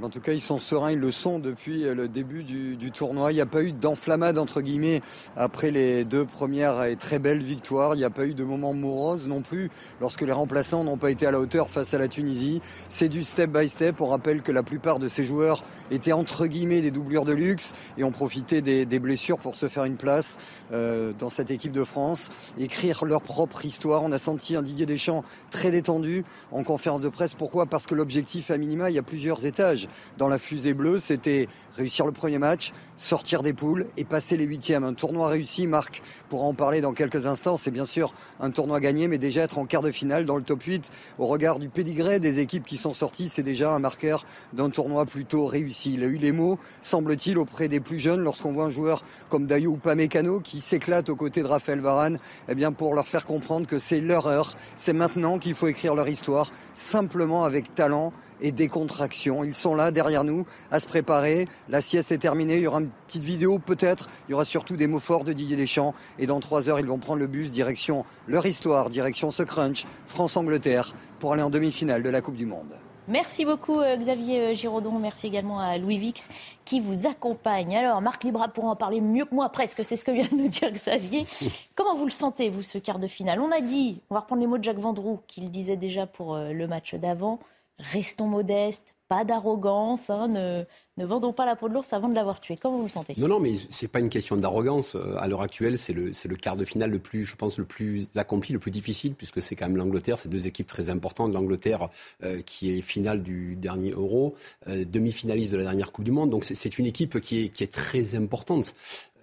En 0.00 0.08
tout 0.08 0.20
cas, 0.20 0.32
ils 0.32 0.40
sont 0.40 0.58
sereins, 0.58 0.92
ils 0.92 0.98
le 0.98 1.10
sont 1.10 1.38
depuis 1.38 1.82
le 1.82 2.08
début 2.08 2.44
du, 2.44 2.90
tournoi. 2.92 3.32
Il 3.32 3.34
n'y 3.34 3.40
a 3.40 3.46
pas 3.46 3.62
eu 3.62 3.72
d'enflammade, 3.72 4.38
entre 4.38 4.60
guillemets, 4.62 5.02
après 5.36 5.70
les 5.70 6.04
deux 6.04 6.24
premières 6.24 6.84
et 6.84 6.96
très 6.96 7.18
belles 7.18 7.42
victoires. 7.42 7.94
Il 7.94 7.98
n'y 7.98 8.04
a 8.04 8.10
pas 8.10 8.26
eu 8.26 8.34
de 8.34 8.44
moment 8.44 8.72
morose 8.72 9.28
non 9.28 9.42
plus 9.42 9.70
lorsque 10.00 10.22
les 10.22 10.32
remplaçants 10.32 10.84
n'ont 10.84 10.96
pas 10.96 11.10
été 11.10 11.26
à 11.26 11.30
la 11.30 11.40
hauteur 11.40 11.68
face 11.68 11.92
à 11.92 11.98
la 11.98 12.08
Tunisie. 12.08 12.62
C'est 12.88 13.08
du 13.08 13.22
step 13.22 13.50
by 13.50 13.68
step. 13.68 14.00
On 14.00 14.06
rappelle 14.06 14.42
que 14.42 14.52
la 14.52 14.62
plupart 14.62 14.98
de 14.98 15.08
ces 15.08 15.24
joueurs 15.24 15.62
étaient, 15.90 16.12
entre 16.12 16.46
guillemets, 16.46 16.80
des 16.80 16.90
doublures 16.90 17.24
de 17.24 17.34
luxe 17.34 17.72
et 17.98 18.04
ont 18.04 18.12
profité 18.12 18.62
des, 18.62 18.98
blessures 18.98 19.38
pour 19.38 19.56
se 19.56 19.68
faire 19.68 19.84
une 19.84 19.96
place 19.96 20.38
euh, 20.72 21.12
dans 21.18 21.28
cette 21.28 21.50
équipe 21.50 21.72
de 21.72 21.84
France. 21.84 22.30
Écrire 22.56 23.04
leur 23.04 23.22
propre 23.22 23.64
histoire. 23.64 24.02
On 24.04 24.12
a 24.12 24.18
senti 24.18 24.54
un 24.56 24.62
Didier 24.62 24.86
Deschamps 24.86 25.24
très 25.50 25.70
détendu 25.70 26.24
en 26.50 26.62
conférence 26.62 27.00
de 27.00 27.08
presse. 27.08 27.34
Pourquoi? 27.34 27.66
Parce 27.66 27.86
que 27.86 27.94
l'objectif, 27.94 28.50
à 28.50 28.58
minima, 28.58 28.90
il 28.90 28.94
y 28.94 28.98
a 28.98 29.02
plusieurs 29.02 29.44
étages 29.44 29.81
dans 30.18 30.28
la 30.28 30.38
fusée 30.38 30.74
bleue. 30.74 30.98
C'était 30.98 31.48
réussir 31.76 32.06
le 32.06 32.12
premier 32.12 32.38
match, 32.38 32.72
sortir 32.96 33.42
des 33.42 33.52
poules 33.52 33.86
et 33.96 34.04
passer 34.04 34.36
les 34.36 34.44
huitièmes. 34.44 34.84
Un 34.84 34.94
tournoi 34.94 35.28
réussi, 35.28 35.66
Marc 35.66 36.02
pourra 36.28 36.44
en 36.44 36.54
parler 36.54 36.80
dans 36.80 36.92
quelques 36.92 37.26
instants. 37.26 37.56
C'est 37.56 37.70
bien 37.70 37.86
sûr 37.86 38.12
un 38.40 38.50
tournoi 38.50 38.80
gagné, 38.80 39.08
mais 39.08 39.18
déjà 39.18 39.42
être 39.42 39.58
en 39.58 39.66
quart 39.66 39.82
de 39.82 39.90
finale 39.90 40.26
dans 40.26 40.36
le 40.36 40.42
top 40.42 40.62
8, 40.62 40.90
au 41.18 41.26
regard 41.26 41.58
du 41.58 41.68
pédigré 41.68 42.20
des 42.20 42.38
équipes 42.38 42.64
qui 42.64 42.76
sont 42.76 42.94
sorties, 42.94 43.28
c'est 43.28 43.42
déjà 43.42 43.72
un 43.72 43.78
marqueur 43.78 44.24
d'un 44.52 44.70
tournoi 44.70 45.06
plutôt 45.06 45.46
réussi. 45.46 45.94
Il 45.94 46.02
a 46.04 46.06
eu 46.06 46.16
les 46.16 46.32
mots, 46.32 46.58
semble-t-il, 46.80 47.38
auprès 47.38 47.68
des 47.68 47.80
plus 47.80 47.98
jeunes 47.98 48.22
lorsqu'on 48.22 48.52
voit 48.52 48.64
un 48.64 48.70
joueur 48.70 49.02
comme 49.28 49.46
Dayo 49.46 49.76
Pamecano 49.76 50.40
qui 50.40 50.60
s'éclate 50.60 51.08
aux 51.08 51.16
côtés 51.16 51.42
de 51.42 51.46
Raphaël 51.46 51.80
Varane, 51.80 52.18
eh 52.48 52.54
bien 52.54 52.72
pour 52.72 52.94
leur 52.94 53.08
faire 53.08 53.24
comprendre 53.24 53.66
que 53.66 53.78
c'est 53.78 54.00
leur 54.00 54.26
heure, 54.26 54.54
c'est 54.76 54.92
maintenant 54.92 55.38
qu'il 55.38 55.54
faut 55.54 55.68
écrire 55.68 55.94
leur 55.94 56.08
histoire, 56.08 56.50
simplement 56.74 57.44
avec 57.44 57.74
talent 57.74 58.12
et 58.40 58.52
décontraction. 58.52 59.44
Ils 59.44 59.54
sont 59.54 59.71
là 59.74 59.90
derrière 59.90 60.24
nous 60.24 60.46
à 60.70 60.80
se 60.80 60.86
préparer. 60.86 61.46
La 61.68 61.80
sieste 61.80 62.12
est 62.12 62.18
terminée. 62.18 62.56
Il 62.56 62.62
y 62.62 62.66
aura 62.66 62.80
une 62.80 62.90
petite 63.06 63.24
vidéo 63.24 63.58
peut-être. 63.58 64.08
Il 64.28 64.32
y 64.32 64.34
aura 64.34 64.44
surtout 64.44 64.76
des 64.76 64.86
mots 64.86 64.98
forts 64.98 65.24
de 65.24 65.32
Didier 65.32 65.56
Deschamps. 65.56 65.94
Et 66.18 66.26
dans 66.26 66.40
trois 66.40 66.68
heures, 66.68 66.80
ils 66.80 66.86
vont 66.86 66.98
prendre 66.98 67.20
le 67.20 67.26
bus 67.26 67.50
direction 67.50 68.04
leur 68.26 68.46
histoire, 68.46 68.90
direction 68.90 69.32
ce 69.32 69.42
crunch, 69.42 69.84
France-Angleterre, 70.06 70.94
pour 71.18 71.32
aller 71.32 71.42
en 71.42 71.50
demi-finale 71.50 72.02
de 72.02 72.10
la 72.10 72.20
Coupe 72.20 72.36
du 72.36 72.46
Monde. 72.46 72.72
Merci 73.08 73.44
beaucoup 73.44 73.80
euh, 73.80 73.96
Xavier 73.96 74.40
euh, 74.40 74.54
Giraudon. 74.54 74.98
Merci 74.98 75.26
également 75.26 75.58
à 75.58 75.76
Louis 75.76 75.98
Vix 75.98 76.28
qui 76.64 76.78
vous 76.78 77.08
accompagne. 77.08 77.76
Alors 77.76 78.00
Marc 78.00 78.22
Libra 78.22 78.48
pourra 78.48 78.68
en 78.68 78.76
parler 78.76 79.00
mieux 79.00 79.24
que 79.24 79.34
moi 79.34 79.48
presque, 79.48 79.84
c'est 79.84 79.96
ce 79.96 80.04
que 80.04 80.12
vient 80.12 80.28
de 80.30 80.36
nous 80.36 80.48
dire 80.48 80.70
Xavier. 80.70 81.26
Comment 81.74 81.96
vous 81.96 82.04
le 82.04 82.12
sentez, 82.12 82.48
vous, 82.48 82.62
ce 82.62 82.78
quart 82.78 83.00
de 83.00 83.08
finale? 83.08 83.40
On 83.40 83.50
a 83.50 83.60
dit, 83.60 84.00
on 84.08 84.14
va 84.14 84.20
reprendre 84.20 84.40
les 84.40 84.46
mots 84.46 84.58
de 84.58 84.62
Jacques 84.62 84.78
Vendroux, 84.78 85.20
qu'il 85.26 85.50
disait 85.50 85.76
déjà 85.76 86.06
pour 86.06 86.36
euh, 86.36 86.52
le 86.52 86.68
match 86.68 86.94
d'avant, 86.94 87.40
restons 87.78 88.28
modestes, 88.28 88.91
pas 89.12 89.24
d'arrogance, 89.24 90.08
hein, 90.08 90.26
ne, 90.26 91.04
vendons 91.04 91.34
pas 91.34 91.44
la 91.44 91.54
peau 91.54 91.68
de 91.68 91.74
l'ours 91.74 91.92
avant 91.92 92.08
de 92.08 92.14
l'avoir 92.14 92.40
tué. 92.40 92.56
Comment 92.56 92.78
vous 92.78 92.84
le 92.84 92.88
sentez? 92.88 93.12
Non, 93.18 93.28
non, 93.28 93.40
mais 93.40 93.56
c'est 93.68 93.86
pas 93.88 94.00
une 94.00 94.08
question 94.08 94.38
d'arrogance. 94.38 94.94
Euh, 94.94 95.16
à 95.18 95.28
l'heure 95.28 95.42
actuelle, 95.42 95.76
c'est 95.76 95.92
le, 95.92 96.12
le, 96.28 96.36
quart 96.36 96.56
de 96.56 96.64
finale 96.64 96.90
le 96.90 96.98
plus, 96.98 97.26
je 97.26 97.36
pense, 97.36 97.58
le 97.58 97.66
plus 97.66 98.08
accompli, 98.16 98.54
le 98.54 98.58
plus 98.58 98.70
difficile, 98.70 99.12
puisque 99.12 99.42
c'est 99.42 99.54
quand 99.54 99.68
même 99.68 99.76
l'Angleterre. 99.76 100.18
C'est 100.18 100.30
deux 100.30 100.46
équipes 100.46 100.66
très 100.66 100.88
importantes. 100.88 101.30
L'Angleterre, 101.34 101.90
euh, 102.24 102.40
qui 102.40 102.70
est 102.70 102.80
finale 102.80 103.22
du 103.22 103.54
dernier 103.54 103.90
Euro, 103.90 104.34
euh, 104.66 104.86
demi-finaliste 104.86 105.52
de 105.52 105.58
la 105.58 105.64
dernière 105.64 105.92
Coupe 105.92 106.06
du 106.06 106.10
Monde. 106.10 106.30
Donc 106.30 106.44
c'est 106.44 106.78
une 106.78 106.86
équipe 106.86 107.20
qui 107.20 107.44
est, 107.44 107.48
qui 107.50 107.64
est 107.64 107.72
très 107.72 108.14
importante. 108.14 108.74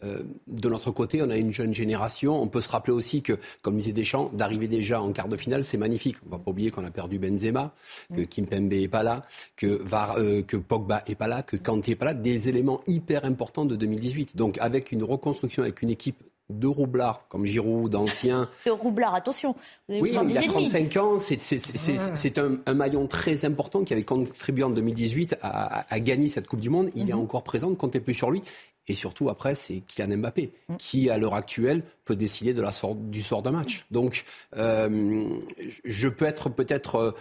Euh, 0.04 0.24
de 0.48 0.70
notre 0.70 0.92
côté, 0.92 1.22
on 1.22 1.30
a 1.30 1.38
une 1.38 1.54
jeune 1.54 1.74
génération. 1.74 2.42
On 2.42 2.48
peut 2.48 2.62
se 2.62 2.70
rappeler 2.70 2.94
aussi 2.94 3.22
que, 3.22 3.34
comme 3.62 3.78
disait 3.78 3.92
Deschamps, 3.92 4.30
d'arriver 4.34 4.68
déjà 4.68 5.02
en 5.02 5.12
quart 5.12 5.28
de 5.28 5.38
finale, 5.38 5.64
c'est 5.64 5.78
magnifique. 5.78 6.18
On 6.24 6.28
ne 6.28 6.32
va 6.32 6.40
pas 6.40 6.52
oublier 6.52 6.72
qu'on 6.72 6.86
a 6.86 6.92
perdu 6.92 7.20
Benzema, 7.20 7.74
que 8.16 8.22
Kimpembe 8.22 8.74
n'est 8.74 8.88
pas 8.88 9.04
là, 9.04 9.26
que, 9.56 9.82
euh, 10.18 10.42
que 10.44 10.58
Pogba 10.58 11.04
n'est 11.08 11.16
pas 11.16 11.28
là, 11.28 11.44
que 11.44 11.58
Kanté 11.58 11.92
n'est 11.92 11.96
pas 11.96 12.06
là. 12.06 12.14
Des 12.14 12.50
éléments 12.50 12.80
hyper 12.88 13.26
importants 13.26 13.66
de 13.66 13.76
2018. 13.76 14.36
Donc, 14.36 14.58
avec 14.60 14.92
une 14.92 15.04
reconstruction, 15.04 15.64
avec 15.64 15.82
une 15.82 15.90
équipe 15.90 16.24
de 16.50 16.68
roublards 16.68 17.28
comme 17.30 17.46
Giroud, 17.46 17.92
d'anciens. 17.92 18.50
De 18.66 18.72
roublards, 18.72 19.16
attention. 19.16 19.56
oui, 19.88 20.02
il 20.30 20.38
a 20.38 20.42
35 20.42 20.98
ans, 20.98 21.18
c'est 21.20 22.38
un, 22.40 22.74
maillon 22.74 23.08
très 23.08 23.46
important 23.46 23.84
qui 23.84 23.94
avait 23.94 24.04
contribué 24.04 24.64
en 24.64 24.70
2018 24.70 25.38
à, 25.42 26.00
gagner 26.00 26.30
cette 26.30 26.48
Coupe 26.48 26.60
du 26.60 26.70
Monde. 26.70 26.90
Il 26.96 27.10
est 27.10 27.14
mhm. 27.14 27.20
encore 27.20 27.44
présent, 27.44 27.70
ne 27.70 27.76
comptez 27.76 28.00
plus 28.00 28.14
sur 28.14 28.32
lui. 28.32 28.42
Et 28.90 28.96
surtout, 28.96 29.30
après, 29.30 29.56
c'est 29.56 29.82
Kylian 29.88 30.18
Mbappé, 30.18 30.52
mm. 30.68 30.76
qui, 30.78 31.10
à 31.10 31.18
l'heure 31.18 31.36
actuelle, 31.36 31.84
peut 32.04 32.16
décider 32.16 32.54
de 32.54 32.62
la 32.62 32.72
du 32.96 33.22
sort 33.22 33.44
d'un 33.44 33.52
match. 33.52 33.86
Donc, 33.92 34.26
euh, 34.58 35.30
je 35.86 36.10
peux 36.10 36.26
être 36.26 36.50
peut-être 36.50 36.96
euh, 36.96 37.12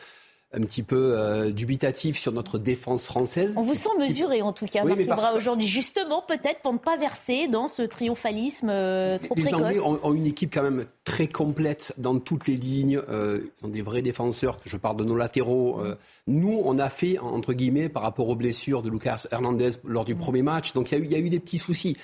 un 0.52 0.62
petit 0.62 0.82
peu 0.82 1.12
euh, 1.14 1.50
dubitatif 1.50 2.18
sur 2.18 2.32
notre 2.32 2.58
défense 2.58 3.04
française. 3.04 3.54
On 3.58 3.62
vous 3.62 3.74
sent 3.74 3.90
mesuré 3.98 4.40
en 4.40 4.52
tout 4.52 4.66
cas, 4.66 4.82
oui, 4.82 5.06
Marc 5.06 5.36
aujourd'hui, 5.36 5.66
justement 5.66 6.22
peut-être 6.26 6.62
pour 6.62 6.72
ne 6.72 6.78
pas 6.78 6.96
verser 6.96 7.48
dans 7.48 7.68
ce 7.68 7.82
triomphalisme 7.82 8.70
euh, 8.70 9.18
trop 9.18 9.34
précoce. 9.34 9.52
Les 9.52 9.54
Anglais 9.54 9.80
ont, 10.02 10.14
une 10.14 10.26
équipe 10.26 10.52
quand 10.52 10.62
même 10.62 10.86
très 11.04 11.28
complète 11.28 11.92
dans 11.98 12.18
toutes 12.18 12.48
les 12.48 12.56
lignes. 12.56 13.00
Euh, 13.10 13.40
ils 13.60 13.66
ont 13.66 13.68
des 13.68 13.82
vrais 13.82 14.00
défenseurs, 14.00 14.58
je 14.64 14.76
parle 14.78 14.96
de 14.96 15.04
nos 15.04 15.16
latéraux. 15.16 15.82
nous, 16.26 16.62
on 16.64 16.78
a 16.78 16.88
fait, 16.88 17.18
entre 17.18 17.52
guillemets, 17.52 17.90
par 17.90 18.02
rapport 18.02 18.28
aux 18.28 18.36
blessures 18.36 18.82
de 18.82 18.88
Lucas 18.88 19.26
Hernandez 19.30 19.70
lors 19.84 20.06
du 20.06 20.14
mm. 20.14 20.18
premier 20.18 20.42
match, 20.42 20.72
donc 20.72 20.90
il 20.92 21.04
y, 21.04 21.12
y, 21.12 21.14
a 21.14 21.18
eu 21.18 21.28
des 21.28 21.40
petits 21.40 21.58
soucis. 21.58 21.96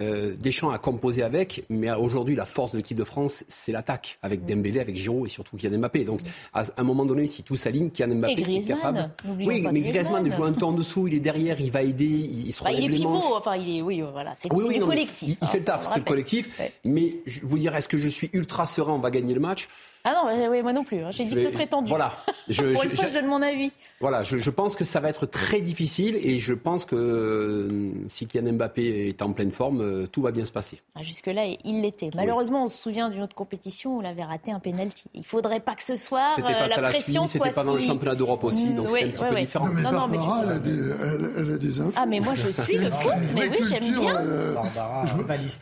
Euh, 0.00 0.34
Deschamps 0.36 0.70
a 0.70 0.78
composé 0.78 1.22
avec, 1.22 1.64
mais 1.68 1.90
aujourd'hui, 1.92 2.34
la 2.34 2.46
force 2.46 2.72
de 2.72 2.78
l'équipe 2.78 2.96
de 2.96 3.04
France, 3.04 3.44
c'est 3.48 3.72
l'attaque, 3.72 4.18
avec 4.22 4.46
Dembélé, 4.46 4.80
avec 4.80 4.96
Giroud 4.96 5.26
et 5.26 5.28
surtout 5.28 5.56
Kylian 5.56 5.78
Mbappé. 5.78 6.04
Donc, 6.04 6.20
à 6.54 6.64
un 6.76 6.82
moment 6.82 7.04
donné, 7.04 7.26
si 7.26 7.42
tout 7.42 7.56
s'aligne, 7.56 7.90
Kylian 7.90 8.16
Mbappé 8.16 8.56
est 8.56 8.66
capable. 8.66 9.10
Oui, 9.38 9.66
mais 9.70 9.80
Griezmann 9.80 10.30
joue 10.30 10.44
un 10.44 10.52
temps 10.52 10.70
en 10.70 10.72
dessous, 10.72 11.08
il 11.08 11.14
est 11.14 11.20
derrière, 11.20 11.60
il 11.60 11.70
va 11.70 11.82
aider, 11.82 12.04
il 12.04 12.52
sera 12.52 12.70
bah, 12.70 12.76
Il 12.78 12.92
est 12.92 12.96
pivot, 12.96 13.36
enfin, 13.36 13.56
il 13.56 13.78
est, 13.78 13.82
oui, 13.82 14.02
voilà, 14.12 14.34
c'est 14.36 14.52
oui, 14.52 14.78
le 14.78 14.86
collectif. 14.86 15.36
Il, 15.40 15.48
fait 15.48 15.58
le 15.58 15.64
taf, 15.64 15.86
c'est 15.92 15.98
le 15.98 16.04
collectif. 16.04 16.48
Mais 16.84 17.16
je 17.26 17.40
vous 17.42 17.58
dire, 17.58 17.74
est-ce 17.76 17.88
que 17.88 17.98
je 17.98 18.08
suis 18.08 18.30
ultra 18.32 18.66
serein, 18.66 18.92
on 18.92 18.98
va 18.98 19.10
gagner 19.10 19.34
le 19.34 19.40
match 19.40 19.68
ah 20.04 20.14
non, 20.14 20.50
oui, 20.50 20.62
moi 20.62 20.72
non 20.72 20.84
plus. 20.84 21.02
Hein. 21.02 21.10
J'ai 21.10 21.24
dit 21.24 21.34
que 21.34 21.42
ce 21.42 21.50
serait 21.50 21.66
tendu. 21.66 21.88
Voilà. 21.88 22.12
Je, 22.48 22.74
Pour 22.74 22.82
une 22.82 22.90
fois, 22.90 23.06
je 23.06 23.14
donne 23.14 23.26
mon 23.26 23.42
avis. 23.42 23.70
Voilà, 24.00 24.24
je, 24.24 24.50
pense 24.50 24.74
que 24.74 24.84
ça 24.84 24.98
va 24.98 25.08
être 25.08 25.26
très 25.26 25.60
difficile 25.60 26.18
et 26.20 26.38
je 26.38 26.52
pense 26.52 26.84
que 26.84 26.96
euh, 26.96 27.92
si 28.08 28.26
Kylian 28.26 28.54
Mbappé 28.54 29.08
est 29.08 29.22
en 29.22 29.32
pleine 29.32 29.52
forme, 29.52 29.82
euh, 29.82 30.06
tout 30.10 30.22
va 30.22 30.32
bien 30.32 30.44
se 30.44 30.50
passer. 30.50 30.80
Ah, 30.96 31.02
jusque-là, 31.02 31.44
il 31.64 31.82
l'était. 31.82 32.10
Malheureusement, 32.16 32.64
on 32.64 32.68
se 32.68 32.76
souvient 32.76 33.08
d'une 33.08 33.22
autre 33.22 33.36
compétition 33.36 33.98
où 33.98 34.02
il 34.02 34.06
avait 34.06 34.24
raté 34.24 34.50
un 34.50 34.58
penalty. 34.58 35.04
Il 35.14 35.24
faudrait 35.24 35.60
pas 35.60 35.76
que 35.76 35.82
ce 35.84 35.94
soir, 35.94 36.32
c'était 36.34 36.48
euh, 36.48 36.66
la, 36.66 36.80
la 36.80 36.88
pression 36.88 37.28
C'était 37.28 37.50
pas 37.50 37.62
dans 37.62 37.74
le 37.74 37.80
championnat 37.80 38.16
d'Europe 38.16 38.42
aussi, 38.42 38.70
donc 38.70 38.88
c'était 38.90 39.04
un 39.04 39.10
petit 39.10 39.34
peu 39.34 39.40
différent. 39.40 39.68
Non, 39.68 39.74
mais 39.74 39.82
non, 39.82 40.08
mais 40.08 40.18
elle, 40.42 40.50
a 40.50 40.58
des, 40.58 41.38
elle, 41.38 41.50
a 41.52 41.58
des 41.58 41.80
infos. 41.80 41.92
Ah, 41.94 42.06
mais 42.06 42.18
moi, 42.18 42.34
je 42.34 42.48
suis 42.48 42.78
le 42.78 42.90
foot, 42.90 43.12
mais 43.36 43.48
oui, 43.48 43.58
j'aime 43.68 43.84
bien. 43.84 44.20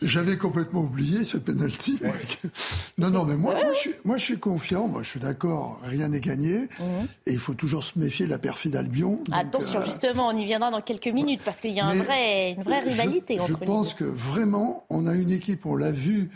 J'avais 0.01 0.37
complètement 0.37 0.81
oublié 0.81 1.23
ce 1.23 1.37
penalty. 1.37 1.99
non, 2.97 3.09
non, 3.09 3.25
mais 3.25 3.35
moi, 3.35 3.53
moi, 3.53 3.73
je 3.73 3.79
suis, 3.79 3.91
moi, 4.03 4.17
je 4.17 4.28
suis 4.33 4.39
confiant. 4.39 4.87
Moi, 4.87 5.03
je 5.03 5.09
suis 5.09 5.19
d'accord, 5.19 5.79
rien 5.83 6.09
n'est 6.09 6.19
gagné. 6.19 6.61
Mhm. 6.79 7.07
Et 7.25 7.33
il 7.33 7.39
faut 7.39 7.53
toujours 7.53 7.83
se 7.83 7.97
méfier 7.97 8.25
de 8.25 8.31
la 8.31 8.37
perfide 8.37 8.75
Albion. 8.75 9.21
Attention, 9.31 9.79
euh, 9.79 9.85
justement, 9.85 10.27
on 10.27 10.37
y 10.37 10.45
viendra 10.45 10.71
dans 10.71 10.81
quelques 10.81 11.07
minutes 11.07 11.41
parce 11.43 11.61
qu'il 11.61 11.71
y 11.71 11.79
a 11.79 11.85
un 11.85 11.95
vrai, 11.95 12.53
une 12.53 12.63
vraie 12.63 12.79
rivalité 12.79 13.37
je, 13.37 13.41
entre 13.41 13.59
Je 13.61 13.65
pense 13.65 13.93
que 13.93 14.03
vraiment, 14.03 14.85
on 14.89 15.07
a 15.07 15.13
une 15.15 15.31
équipe, 15.31 15.65
on 15.65 15.75
l'a 15.75 15.91
vu 15.91 16.29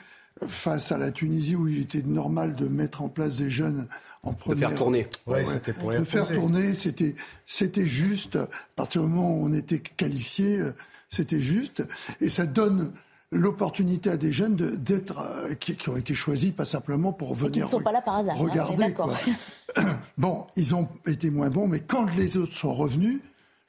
face 0.47 0.91
à 0.91 0.97
la 0.97 1.11
Tunisie 1.11 1.55
où 1.55 1.67
il 1.67 1.81
était 1.81 2.01
normal 2.01 2.55
de 2.55 2.67
mettre 2.67 3.01
en 3.01 3.09
place 3.09 3.37
des 3.37 3.49
jeunes 3.49 3.87
en 4.23 4.33
première. 4.33 4.69
De 4.69 4.73
faire 4.73 4.77
tourner. 4.77 5.07
Ouais, 5.27 5.45
c'était 5.45 5.73
pour 5.73 5.91
De 5.91 6.03
faire 6.03 6.27
tourner, 6.27 6.73
c'était, 6.73 7.15
c'était 7.45 7.85
juste. 7.85 8.37
À 8.37 8.47
partir 8.75 9.03
du 9.03 9.09
moment 9.09 9.37
où 9.37 9.45
on 9.45 9.53
était 9.53 9.79
qualifié, 9.79 10.59
euh, 10.59 10.73
c'était 11.09 11.41
juste. 11.41 11.83
Et 12.21 12.29
ça 12.29 12.45
donne 12.45 12.91
l'opportunité 13.33 14.09
à 14.09 14.17
des 14.17 14.31
jeunes 14.31 14.55
d'être 14.55 15.19
euh, 15.19 15.53
qui, 15.55 15.89
ont 15.89 15.97
été 15.97 16.13
choisis 16.13 16.51
pas 16.51 16.65
simplement 16.65 17.11
pour 17.11 17.33
venir. 17.33 17.57
Ils 17.57 17.63
ne 17.63 17.67
sont 17.67 17.81
pas 17.81 17.91
là 17.91 18.01
par 18.01 18.17
hasard. 18.17 18.35
Hein, 18.35 18.39
regarder. 18.39 18.93
bon, 20.17 20.45
ils 20.55 20.75
ont 20.75 20.87
été 21.05 21.29
moins 21.29 21.49
bons, 21.49 21.67
mais 21.67 21.79
quand 21.79 22.05
les 22.15 22.37
autres 22.37 22.53
sont 22.53 22.73
revenus, 22.73 23.19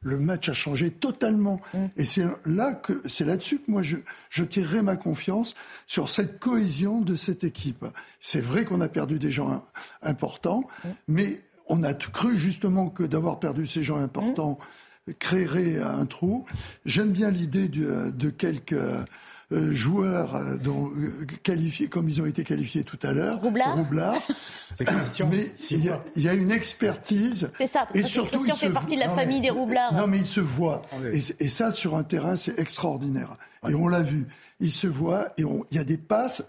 le 0.04 0.18
match 0.18 0.48
a 0.48 0.52
changé 0.52 0.90
totalement. 0.90 1.60
Mm. 1.72 1.86
Et 1.96 2.04
c'est 2.04 2.24
là 2.44 2.74
que 2.74 3.00
c'est 3.08 3.24
là-dessus 3.24 3.58
que 3.58 3.70
moi 3.70 3.82
je, 3.82 3.96
je 4.30 4.44
tirerai 4.44 4.82
ma 4.82 4.96
confiance 4.96 5.54
sur 5.86 6.10
cette 6.10 6.38
cohésion 6.38 7.00
de 7.00 7.16
cette 7.16 7.42
équipe. 7.42 7.84
C'est 8.20 8.42
vrai 8.42 8.64
qu'on 8.64 8.80
a 8.80 8.88
perdu 8.88 9.18
des 9.18 9.30
gens 9.30 9.64
importants, 10.02 10.64
mm. 10.84 10.88
mais 11.08 11.40
on 11.66 11.82
a 11.82 11.94
cru 11.94 12.36
justement 12.36 12.90
que 12.90 13.02
d'avoir 13.02 13.40
perdu 13.40 13.66
ces 13.66 13.82
gens 13.82 13.96
importants 13.96 14.58
mm. 15.08 15.12
créerait 15.14 15.78
un 15.80 16.06
trou. 16.06 16.44
J'aime 16.84 17.10
bien 17.10 17.30
l'idée 17.30 17.68
de, 17.68 18.10
de 18.10 18.30
quelques 18.30 18.76
joueurs 19.50 20.34
euh, 20.34 20.56
dont, 20.56 20.90
euh, 20.96 21.26
qualifiés 21.42 21.88
comme 21.88 22.08
ils 22.08 22.20
ont 22.22 22.26
été 22.26 22.44
qualifiés 22.44 22.84
tout 22.84 22.98
à 23.02 23.12
l'heure. 23.12 23.40
Roublard. 23.40 23.76
Roublard. 23.76 24.22
mais 25.30 25.52
il 25.70 25.84
y, 26.16 26.28
a, 26.28 26.34
une 26.34 26.50
expertise. 26.50 27.50
C'est 27.58 27.66
ça, 27.66 27.80
parce 27.80 27.96
et 27.96 28.00
que 28.00 28.06
surtout, 28.06 28.38
Christian 28.38 28.56
fait 28.56 28.70
partie 28.70 28.96
de 28.96 29.00
la 29.00 29.10
famille 29.10 29.40
des 29.40 29.50
Roublards. 29.50 29.94
Non, 29.94 30.06
mais 30.06 30.18
il 30.18 30.26
se 30.26 30.40
voit. 30.40 30.82
Et, 31.12 31.48
ça, 31.48 31.70
sur 31.70 31.96
un 31.96 32.02
terrain, 32.02 32.36
c'est 32.36 32.58
extraordinaire. 32.58 33.36
Et 33.68 33.74
on 33.74 33.88
l'a 33.88 34.02
vu. 34.02 34.26
Il 34.60 34.72
se 34.72 34.86
voit 34.86 35.28
et 35.38 35.42
il 35.42 35.76
y 35.76 35.80
a 35.80 35.84
des 35.84 35.98
passes. 35.98 36.44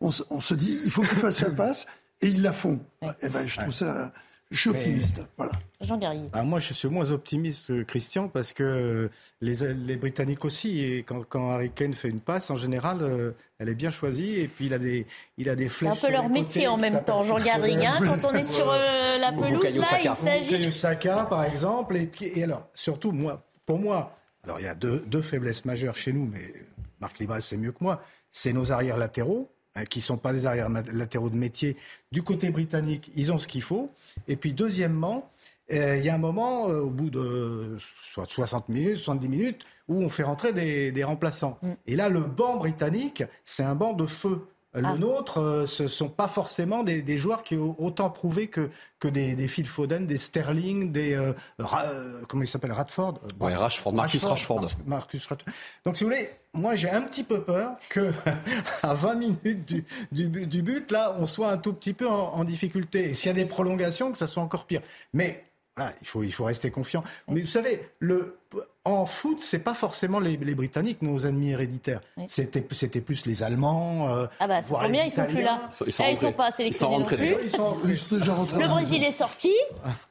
On, 0.00 0.10
se 0.10 0.54
dit, 0.54 0.78
il 0.84 0.90
faut 0.90 1.02
qu'ils 1.02 1.18
fassent 1.18 1.40
la 1.40 1.50
passe 1.50 1.86
et 2.20 2.28
ils 2.28 2.42
la 2.42 2.52
font. 2.52 2.80
Et 3.02 3.06
eh 3.22 3.28
ben, 3.28 3.46
je 3.46 3.60
trouve 3.60 3.72
ça 3.72 4.12
Je 4.50 4.60
suis 4.60 4.70
optimiste. 4.70 5.22
Voilà. 5.36 5.52
Jean. 5.80 6.00
Ah, 6.32 6.42
moi, 6.42 6.58
je 6.58 6.72
suis 6.72 6.88
moins 6.88 7.10
optimiste, 7.10 7.68
que 7.68 7.82
Christian, 7.82 8.28
parce 8.28 8.52
que 8.52 9.10
les, 9.40 9.74
les 9.74 9.96
Britanniques 9.96 10.44
aussi, 10.44 10.84
et 10.84 10.98
quand, 11.02 11.24
quand, 11.28 11.50
Harry 11.50 11.70
Kane 11.70 11.94
fait 11.94 12.08
une 12.08 12.20
passe, 12.20 12.50
en 12.50 12.56
général, 12.56 12.98
euh, 13.02 13.32
elle 13.58 13.68
est 13.68 13.74
bien 13.74 13.90
choisie, 13.90 14.40
et 14.40 14.48
puis 14.48 14.66
il 14.66 14.74
a 14.74 14.78
des, 14.78 15.06
il 15.36 15.48
a 15.48 15.56
des 15.56 15.68
flèches. 15.68 15.98
C'est 15.98 16.06
un 16.06 16.08
peu 16.08 16.12
leur 16.12 16.28
métier 16.28 16.68
en 16.68 16.76
même 16.76 17.02
temps, 17.04 17.24
Jean 17.26 17.38
Garrigue. 17.44 17.84
Hein, 17.84 18.00
quand 18.04 18.30
on 18.30 18.34
est 18.34 18.44
sur 18.44 18.70
euh, 18.70 19.18
la 19.18 19.32
pelouse, 19.32 19.76
là, 19.78 20.00
il 20.02 20.14
s'agit. 20.14 20.72
Saka, 20.72 21.26
par 21.28 21.44
exemple, 21.44 21.96
et, 21.96 22.10
et 22.20 22.44
alors, 22.44 22.68
surtout, 22.72 23.10
moi, 23.10 23.44
pour 23.66 23.78
moi, 23.78 24.16
alors 24.44 24.60
il 24.60 24.64
y 24.64 24.68
a 24.68 24.74
deux, 24.74 25.02
deux 25.06 25.22
faiblesses 25.22 25.64
majeures 25.64 25.96
chez 25.96 26.12
nous, 26.12 26.26
mais 26.26 26.54
Marc 27.00 27.18
Libral, 27.18 27.42
c'est 27.42 27.56
mieux 27.56 27.72
que 27.72 27.82
moi, 27.82 28.00
c'est 28.30 28.52
nos 28.52 28.70
arrières 28.70 28.96
latéraux 28.96 29.50
qui 29.84 29.98
ne 29.98 30.04
sont 30.04 30.16
pas 30.16 30.32
des 30.32 30.46
arrières 30.46 30.68
latéraux 30.68 31.30
de 31.30 31.36
métier. 31.36 31.76
Du 32.12 32.22
côté 32.22 32.50
britannique, 32.50 33.10
ils 33.16 33.32
ont 33.32 33.38
ce 33.38 33.46
qu'il 33.46 33.62
faut. 33.62 33.90
Et 34.28 34.36
puis, 34.36 34.52
deuxièmement, 34.52 35.30
euh, 35.72 35.96
il 35.96 36.04
y 36.04 36.08
a 36.08 36.14
un 36.14 36.18
moment, 36.18 36.68
euh, 36.68 36.80
au 36.80 36.90
bout 36.90 37.10
de 37.10 37.76
soit 38.12 38.28
60 38.28 38.68
minutes, 38.68 38.98
70 38.98 39.28
minutes, 39.28 39.66
où 39.88 40.02
on 40.02 40.08
fait 40.08 40.22
rentrer 40.22 40.52
des, 40.52 40.92
des 40.92 41.04
remplaçants. 41.04 41.58
Mm. 41.62 41.72
Et 41.86 41.96
là, 41.96 42.08
le 42.08 42.20
banc 42.20 42.56
britannique, 42.56 43.24
c'est 43.44 43.64
un 43.64 43.74
banc 43.74 43.92
de 43.92 44.06
feu. 44.06 44.46
Le 44.76 44.84
ah. 44.84 44.94
nôtre, 44.96 45.40
euh, 45.40 45.66
ce 45.66 45.84
ne 45.84 45.88
sont 45.88 46.08
pas 46.08 46.28
forcément 46.28 46.84
des, 46.84 47.00
des, 47.00 47.16
joueurs 47.16 47.42
qui 47.42 47.56
ont 47.56 47.74
autant 47.78 48.10
prouvé 48.10 48.48
que, 48.48 48.68
que 49.00 49.08
des, 49.08 49.34
des 49.34 49.48
Phil 49.48 49.66
Foden, 49.66 50.06
des 50.06 50.18
Sterling, 50.18 50.92
des. 50.92 51.14
Euh, 51.14 51.32
Ra, 51.58 51.84
comment 52.28 52.42
il 52.42 52.46
s'appelle 52.46 52.72
Radford 52.72 53.20
Oui, 53.40 53.54
Rashford, 53.54 53.94
Marcus 53.94 54.22
Rashford. 54.22 54.60
Rashford. 54.60 54.80
Marcus 54.86 55.26
Rashford. 55.26 55.52
Donc, 55.84 55.96
si 55.96 56.04
vous 56.04 56.10
voulez, 56.10 56.28
moi, 56.52 56.74
j'ai 56.74 56.90
un 56.90 57.02
petit 57.02 57.24
peu 57.24 57.42
peur 57.42 57.76
que 57.88 58.12
à 58.82 58.92
20 58.92 59.14
minutes 59.14 59.66
du, 59.66 59.84
du, 60.12 60.46
du, 60.46 60.62
but, 60.62 60.90
là, 60.90 61.16
on 61.18 61.26
soit 61.26 61.50
un 61.50 61.56
tout 61.56 61.72
petit 61.72 61.94
peu 61.94 62.08
en, 62.08 62.34
en 62.34 62.44
difficulté. 62.44 63.10
Et 63.10 63.14
s'il 63.14 63.28
y 63.28 63.30
a 63.30 63.34
des 63.34 63.46
prolongations, 63.46 64.12
que 64.12 64.18
ça 64.18 64.26
soit 64.26 64.42
encore 64.42 64.66
pire. 64.66 64.82
Mais 65.14 65.45
voilà, 65.76 65.92
il 66.00 66.06
faut, 66.06 66.22
il 66.22 66.32
faut 66.32 66.44
rester 66.44 66.70
confiant. 66.70 67.04
Mais 67.28 67.42
vous 67.42 67.46
savez, 67.46 67.86
le, 67.98 68.38
en 68.86 69.04
foot, 69.04 69.40
c'est 69.40 69.58
pas 69.58 69.74
forcément 69.74 70.20
les, 70.20 70.38
les, 70.38 70.54
Britanniques, 70.54 71.02
nos 71.02 71.26
ennemis 71.26 71.50
héréditaires. 71.50 72.00
Oui. 72.16 72.24
C'était, 72.28 72.66
c'était 72.70 73.02
plus 73.02 73.26
les 73.26 73.42
Allemands. 73.42 74.08
Euh, 74.08 74.26
ah 74.40 74.46
bah, 74.46 74.60
voire 74.60 74.84
combien 74.84 75.02
les 75.02 75.08
ils 75.08 75.10
sont 75.10 75.26
plus 75.26 75.42
là 75.42 75.60
ils 75.86 75.92
sont, 75.92 76.04
ils, 76.04 76.12
ils 76.12 76.16
sont 76.16 76.32
pas 76.32 76.50
sélectionnés. 76.52 76.96
Ils 77.44 77.50
sont, 77.50 77.76
ils 77.84 77.98
sont 77.98 78.16
déjà 78.16 78.34
le 78.58 78.68
Brésil 78.68 79.04
est 79.04 79.12
sorti. 79.12 79.52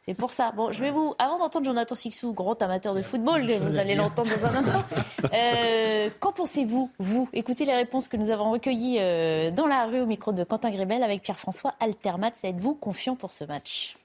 C'est 0.06 0.14
pour 0.14 0.34
ça. 0.34 0.52
Bon, 0.52 0.72
je 0.72 0.80
vais 0.82 0.92
vous, 0.92 1.16
avant 1.18 1.40
d'entendre 1.40 1.66
Jonathan 1.66 1.96
Sixou, 1.96 2.34
grand 2.34 2.62
amateur 2.62 2.94
de 2.94 3.02
football, 3.02 3.50
vous 3.62 3.80
allez 3.80 3.96
l'entendre 3.96 4.30
dans 4.38 4.46
un 4.46 4.56
instant. 4.56 4.84
Euh, 5.34 6.10
qu'en 6.20 6.32
pensez-vous, 6.32 6.92
vous? 7.00 7.28
Écoutez 7.34 7.66
les 7.66 7.74
réponses 7.74 8.08
que 8.08 8.16
nous 8.16 8.30
avons 8.30 8.52
recueillies 8.52 8.98
euh, 9.00 9.50
dans 9.50 9.66
la 9.66 9.86
rue 9.86 10.00
au 10.00 10.06
micro 10.06 10.32
de 10.32 10.44
Quentin 10.44 10.70
Grébel 10.70 11.04
avec 11.04 11.24
Pierre-François 11.24 11.74
Altermat. 11.80 12.32
Êtes-vous 12.44 12.76
confiant 12.76 13.16
pour 13.16 13.32
ce 13.32 13.44
match? 13.44 13.98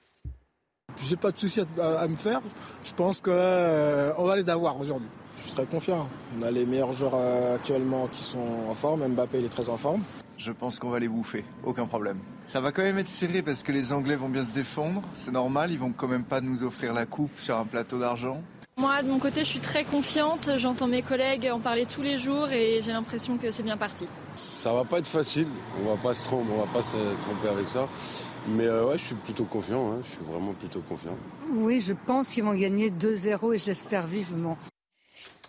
J'ai 1.03 1.15
pas 1.15 1.31
de 1.31 1.37
souci 1.37 1.61
à, 1.61 1.99
à, 1.99 2.07
me 2.07 2.15
faire. 2.15 2.41
Je 2.83 2.93
pense 2.93 3.19
qu'on 3.19 3.31
euh, 3.33 4.13
va 4.17 4.35
les 4.35 4.49
avoir 4.49 4.79
aujourd'hui. 4.79 5.07
Je 5.35 5.41
suis 5.41 5.53
très 5.53 5.65
confiant. 5.65 6.07
On 6.39 6.43
a 6.43 6.51
les 6.51 6.65
meilleurs 6.65 6.93
joueurs 6.93 7.15
euh, 7.15 7.55
actuellement 7.55 8.07
qui 8.11 8.23
sont 8.23 8.47
en 8.69 8.73
forme. 8.73 9.07
Mbappé, 9.07 9.39
il 9.39 9.45
est 9.45 9.49
très 9.49 9.69
en 9.69 9.77
forme. 9.77 10.03
Je 10.37 10.51
pense 10.51 10.79
qu'on 10.79 10.89
va 10.89 10.99
les 10.99 11.07
bouffer, 11.07 11.45
aucun 11.63 11.85
problème. 11.85 12.17
Ça 12.47 12.59
va 12.59 12.71
quand 12.71 12.81
même 12.81 12.97
être 12.97 13.07
serré 13.07 13.43
parce 13.43 13.61
que 13.61 13.71
les 13.71 13.93
Anglais 13.93 14.15
vont 14.15 14.29
bien 14.29 14.43
se 14.43 14.55
défendre, 14.55 15.03
c'est 15.13 15.31
normal, 15.31 15.71
ils 15.71 15.77
vont 15.77 15.93
quand 15.95 16.07
même 16.07 16.23
pas 16.23 16.41
nous 16.41 16.63
offrir 16.63 16.93
la 16.93 17.05
coupe 17.05 17.37
sur 17.37 17.57
un 17.57 17.65
plateau 17.65 17.99
d'argent. 17.99 18.41
Moi, 18.77 19.03
de 19.03 19.07
mon 19.07 19.19
côté, 19.19 19.41
je 19.41 19.49
suis 19.49 19.59
très 19.59 19.83
confiante. 19.83 20.49
J'entends 20.57 20.87
mes 20.87 21.03
collègues 21.03 21.47
en 21.53 21.59
parler 21.59 21.85
tous 21.85 22.01
les 22.01 22.17
jours 22.17 22.49
et 22.49 22.81
j'ai 22.81 22.91
l'impression 22.91 23.37
que 23.37 23.51
c'est 23.51 23.61
bien 23.61 23.77
parti. 23.77 24.07
Ça 24.33 24.73
va 24.73 24.83
pas 24.83 24.97
être 24.97 25.07
facile. 25.07 25.47
On 25.79 25.89
va 25.89 26.01
pas 26.01 26.15
se 26.15 26.23
tromper, 26.23 26.49
on 26.51 26.65
va 26.65 26.71
pas 26.73 26.81
se 26.81 26.97
tromper 27.21 27.49
avec 27.49 27.67
ça. 27.67 27.87
Mais 28.47 28.65
euh, 28.65 28.85
ouais, 28.85 28.97
je 28.97 29.03
suis 29.05 29.15
plutôt 29.15 29.45
confiant, 29.45 29.91
hein. 29.91 29.99
je 30.03 30.09
suis 30.09 30.25
vraiment 30.25 30.53
plutôt 30.53 30.81
confiant. 30.81 31.15
Oui, 31.49 31.79
je 31.79 31.93
pense 31.93 32.29
qu'ils 32.29 32.43
vont 32.43 32.53
gagner 32.53 32.89
2-0 32.89 33.53
et 33.53 33.57
je 33.57 33.65
l'espère 33.67 34.07
vivement. 34.07 34.57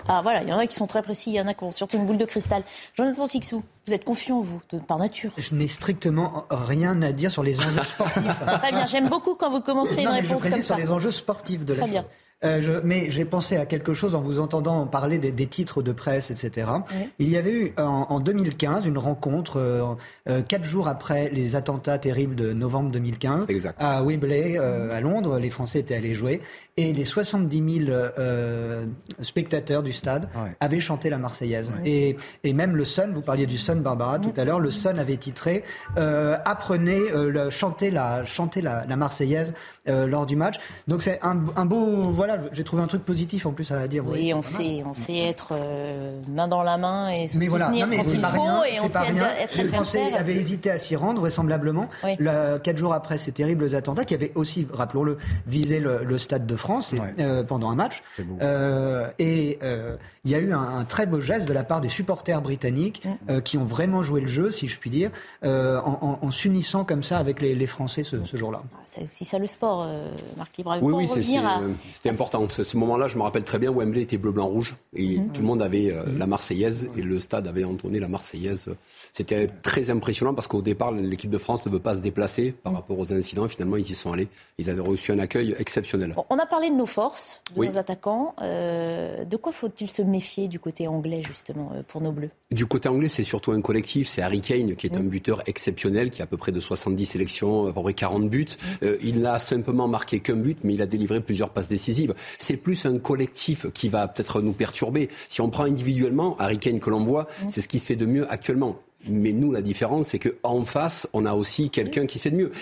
Ah 0.08 0.20
voilà, 0.22 0.42
il 0.42 0.48
y 0.48 0.52
en 0.52 0.58
a 0.58 0.66
qui 0.66 0.74
sont 0.74 0.86
très 0.86 1.02
précis, 1.02 1.30
il 1.30 1.36
y 1.36 1.40
en 1.40 1.46
a 1.46 1.54
qui 1.54 1.64
ont 1.64 1.70
surtout 1.70 1.96
une 1.96 2.06
boule 2.06 2.18
de 2.18 2.24
cristal. 2.24 2.64
Jonathan 2.94 3.26
Sixou, 3.26 3.62
vous 3.86 3.94
êtes 3.94 4.04
confiant, 4.04 4.40
vous, 4.40 4.60
de, 4.70 4.78
par 4.78 4.98
nature 4.98 5.32
Je 5.38 5.54
n'ai 5.54 5.66
strictement 5.66 6.46
rien 6.50 7.00
à 7.02 7.12
dire 7.12 7.30
sur 7.30 7.42
les 7.42 7.58
enjeux 7.58 7.82
sportifs. 7.94 8.40
très 8.60 8.70
bien, 8.72 8.86
j'aime 8.86 9.08
beaucoup 9.08 9.34
quand 9.34 9.50
vous 9.50 9.60
commencez 9.60 10.04
non, 10.04 10.10
une 10.14 10.22
réponse 10.22 10.44
je 10.44 10.50
comme 10.50 10.58
sur 10.58 10.68
ça. 10.68 10.76
les 10.76 10.90
enjeux 10.90 11.12
sportifs 11.12 11.64
de 11.64 11.72
très 11.74 11.82
la 11.86 11.90
bien. 11.90 12.00
chose. 12.02 12.10
Euh, 12.44 12.60
je, 12.60 12.72
mais 12.82 13.08
j'ai 13.08 13.24
pensé 13.24 13.56
à 13.56 13.66
quelque 13.66 13.94
chose 13.94 14.16
en 14.16 14.20
vous 14.20 14.40
entendant 14.40 14.84
parler 14.88 15.18
des, 15.20 15.30
des 15.30 15.46
titres 15.46 15.80
de 15.80 15.92
presse, 15.92 16.32
etc. 16.32 16.72
Oui. 16.90 17.08
Il 17.20 17.28
y 17.28 17.36
avait 17.36 17.52
eu 17.52 17.72
en, 17.78 18.06
en 18.08 18.18
2015 18.18 18.84
une 18.84 18.98
rencontre, 18.98 19.58
euh, 19.60 19.94
euh, 20.28 20.42
quatre 20.42 20.64
jours 20.64 20.88
après 20.88 21.28
les 21.30 21.54
attentats 21.54 21.98
terribles 21.98 22.34
de 22.34 22.52
novembre 22.52 22.90
2015, 22.90 23.46
exact. 23.48 23.76
à 23.80 24.02
Wembley, 24.02 24.58
euh, 24.58 24.90
à 24.92 25.00
Londres. 25.00 25.38
Les 25.38 25.50
Français 25.50 25.78
étaient 25.78 25.94
allés 25.94 26.14
jouer. 26.14 26.40
Et 26.76 26.92
les 26.92 27.04
70 27.04 27.84
000 27.84 27.90
euh, 27.90 28.86
spectateurs 29.20 29.82
du 29.84 29.92
stade 29.92 30.28
ouais. 30.34 30.56
avaient 30.58 30.80
chanté 30.80 31.10
la 31.10 31.18
Marseillaise. 31.18 31.72
Ouais. 31.82 31.88
Et, 31.90 32.16
et, 32.44 32.54
même 32.54 32.74
le 32.76 32.84
Sun, 32.86 33.12
vous 33.12 33.20
parliez 33.20 33.46
du 33.46 33.58
Sun, 33.58 33.71
Barbara, 33.80 34.18
tout 34.18 34.32
à 34.36 34.44
l'heure, 34.44 34.60
le 34.60 34.70
Sun 34.70 34.98
avait 34.98 35.16
titré 35.16 35.64
euh, 35.96 36.36
Apprenez, 36.44 37.00
le, 37.14 37.50
chantez, 37.50 37.90
la, 37.90 38.24
chantez 38.24 38.62
la, 38.62 38.84
la 38.86 38.96
Marseillaise 38.96 39.54
lors 39.86 40.26
du 40.26 40.36
match. 40.36 40.56
Donc 40.88 41.02
c'est 41.02 41.18
un, 41.22 41.38
un, 41.56 41.64
beau. 41.64 42.02
Voilà, 42.02 42.38
j'ai 42.52 42.64
trouvé 42.64 42.82
un 42.82 42.86
truc 42.86 43.04
positif 43.04 43.46
en 43.46 43.52
plus 43.52 43.70
à 43.72 43.88
dire. 43.88 44.04
Oui, 44.06 44.32
on, 44.34 44.42
sait, 44.42 44.82
on 44.86 44.92
sait 44.92 45.18
être 45.18 45.48
euh, 45.52 46.20
main 46.28 46.48
dans 46.48 46.62
la 46.62 46.76
main 46.76 47.10
et 47.10 47.26
se 47.26 47.38
mais 47.38 47.46
soutenir 47.46 47.68
voilà. 47.68 47.70
non, 47.70 47.86
mais 47.86 47.96
quand 47.96 48.12
il 48.12 48.24
faut. 48.24 48.42
Rien, 48.42 48.64
et 48.64 48.80
on 48.80 48.88
sait 48.88 48.98
rien. 48.98 49.28
être 49.38 49.56
Les 49.56 49.64
Français 49.64 50.14
avaient 50.14 50.34
hésité 50.34 50.70
à 50.70 50.78
s'y 50.78 50.96
rendre, 50.96 51.20
vraisemblablement. 51.20 51.88
Oui. 52.04 52.16
Le, 52.18 52.58
quatre 52.58 52.76
jours 52.76 52.94
après 52.94 53.18
ces 53.18 53.32
terribles 53.32 53.74
attentats, 53.74 54.04
qui 54.04 54.14
avaient 54.14 54.32
aussi, 54.34 54.66
rappelons-le, 54.72 55.18
visé 55.46 55.80
le, 55.80 56.04
le, 56.04 56.18
Stade 56.18 56.46
de 56.46 56.56
France 56.56 56.92
et, 56.92 57.00
ouais. 57.00 57.14
euh, 57.20 57.42
pendant 57.42 57.70
un 57.70 57.74
match. 57.74 58.02
Euh, 58.40 59.08
et 59.18 59.58
euh, 59.62 59.96
il 60.24 60.30
y 60.30 60.34
a 60.34 60.38
eu 60.38 60.52
un, 60.52 60.60
un, 60.60 60.84
très 60.84 61.06
beau 61.06 61.20
geste 61.20 61.46
de 61.46 61.52
la 61.52 61.64
part 61.64 61.80
des 61.80 61.88
supporters 61.88 62.40
britanniques 62.40 63.06
mm. 63.28 63.40
qui 63.40 63.58
ont 63.58 63.61
vraiment 63.64 64.02
joué 64.02 64.20
le 64.20 64.28
jeu, 64.28 64.50
si 64.50 64.68
je 64.68 64.78
puis 64.78 64.90
dire, 64.90 65.10
euh, 65.44 65.80
en, 65.80 66.18
en, 66.22 66.26
en 66.26 66.30
s'unissant 66.30 66.84
comme 66.84 67.02
ça 67.02 67.18
avec 67.18 67.40
les, 67.40 67.54
les 67.54 67.66
Français 67.66 68.02
ce, 68.02 68.24
ce 68.24 68.36
jour-là. 68.36 68.62
C'est 68.86 69.04
aussi 69.04 69.24
ça 69.24 69.38
le 69.38 69.46
sport, 69.46 69.88
Marc 70.36 70.56
Libra. 70.56 70.78
Oui, 70.80 70.92
oui, 70.92 71.08
c'était 71.08 72.08
à... 72.08 72.12
important. 72.12 72.48
Ce, 72.48 72.64
ce 72.64 72.76
moment-là, 72.76 73.08
je 73.08 73.16
me 73.16 73.22
rappelle 73.22 73.44
très 73.44 73.58
bien, 73.58 73.70
Wembley 73.70 74.02
était 74.02 74.18
bleu-blanc-rouge 74.18 74.74
et 74.94 75.18
mm. 75.18 75.28
tout 75.28 75.40
le 75.40 75.46
monde 75.46 75.62
avait 75.62 75.90
euh, 75.90 76.04
mm. 76.04 76.18
la 76.18 76.26
Marseillaise 76.26 76.90
et 76.96 77.02
le 77.02 77.20
stade 77.20 77.46
avait 77.48 77.64
entonné 77.64 77.98
la 77.98 78.08
Marseillaise. 78.08 78.68
C'était 79.12 79.46
très 79.46 79.90
impressionnant 79.90 80.34
parce 80.34 80.46
qu'au 80.46 80.62
départ, 80.62 80.92
l'équipe 80.92 81.30
de 81.30 81.38
France 81.38 81.64
ne 81.66 81.70
veut 81.70 81.78
pas 81.78 81.94
se 81.94 82.00
déplacer 82.00 82.52
par 82.52 82.74
rapport 82.74 82.98
aux 82.98 83.12
incidents. 83.12 83.48
Finalement, 83.48 83.76
ils 83.76 83.90
y 83.90 83.94
sont 83.94 84.12
allés. 84.12 84.28
Ils 84.58 84.70
avaient 84.70 84.80
reçu 84.80 85.12
un 85.12 85.18
accueil 85.18 85.54
exceptionnel. 85.58 86.12
Bon, 86.14 86.24
on 86.30 86.38
a 86.38 86.46
parlé 86.46 86.70
de 86.70 86.74
nos 86.74 86.86
forces, 86.86 87.40
de 87.54 87.60
oui. 87.60 87.68
nos 87.68 87.78
attaquants. 87.78 88.34
Euh, 88.40 89.24
de 89.24 89.36
quoi 89.36 89.52
faut-il 89.52 89.90
se 89.90 90.02
méfier 90.02 90.48
du 90.48 90.58
côté 90.58 90.88
anglais, 90.88 91.22
justement, 91.22 91.72
euh, 91.74 91.82
pour 91.86 92.00
nos 92.00 92.12
Bleus? 92.12 92.30
Du 92.50 92.66
côté 92.66 92.88
anglais, 92.88 93.08
c'est 93.08 93.22
surtout 93.22 93.51
un 93.52 93.60
collectif. 93.60 94.08
C'est 94.08 94.22
Harry 94.22 94.40
Kane, 94.40 94.76
qui 94.76 94.86
est 94.86 94.96
un 94.96 95.02
buteur 95.02 95.42
exceptionnel, 95.46 96.10
qui 96.10 96.22
a 96.22 96.24
à 96.24 96.26
peu 96.26 96.36
près 96.36 96.52
de 96.52 96.60
70 96.60 97.04
sélections, 97.06 97.66
à 97.68 97.72
peu 97.72 97.82
près 97.82 97.94
40 97.94 98.28
buts. 98.28 98.46
Euh, 98.82 98.96
il 99.02 99.20
n'a 99.20 99.38
simplement 99.38 99.88
marqué 99.88 100.20
qu'un 100.20 100.36
but, 100.36 100.58
mais 100.64 100.74
il 100.74 100.82
a 100.82 100.86
délivré 100.86 101.20
plusieurs 101.20 101.50
passes 101.50 101.68
décisives. 101.68 102.14
C'est 102.38 102.56
plus 102.56 102.86
un 102.86 102.98
collectif 102.98 103.66
qui 103.72 103.88
va 103.88 104.08
peut-être 104.08 104.40
nous 104.40 104.52
perturber. 104.52 105.08
Si 105.28 105.40
on 105.40 105.50
prend 105.50 105.64
individuellement, 105.64 106.36
Harry 106.38 106.58
Kane 106.58 106.80
que 106.80 106.90
l'on 106.90 107.04
voit, 107.04 107.28
c'est 107.48 107.60
ce 107.60 107.68
qui 107.68 107.78
se 107.78 107.86
fait 107.86 107.96
de 107.96 108.06
mieux 108.06 108.30
actuellement. 108.30 108.78
Mais 109.08 109.32
nous, 109.32 109.50
la 109.50 109.62
différence, 109.62 110.08
c'est 110.08 110.18
qu'en 110.18 110.62
face, 110.62 111.08
on 111.12 111.26
a 111.26 111.34
aussi 111.34 111.70
quelqu'un 111.70 112.06
qui 112.06 112.18
fait 112.18 112.30
de 112.30 112.36
mieux. 112.36 112.52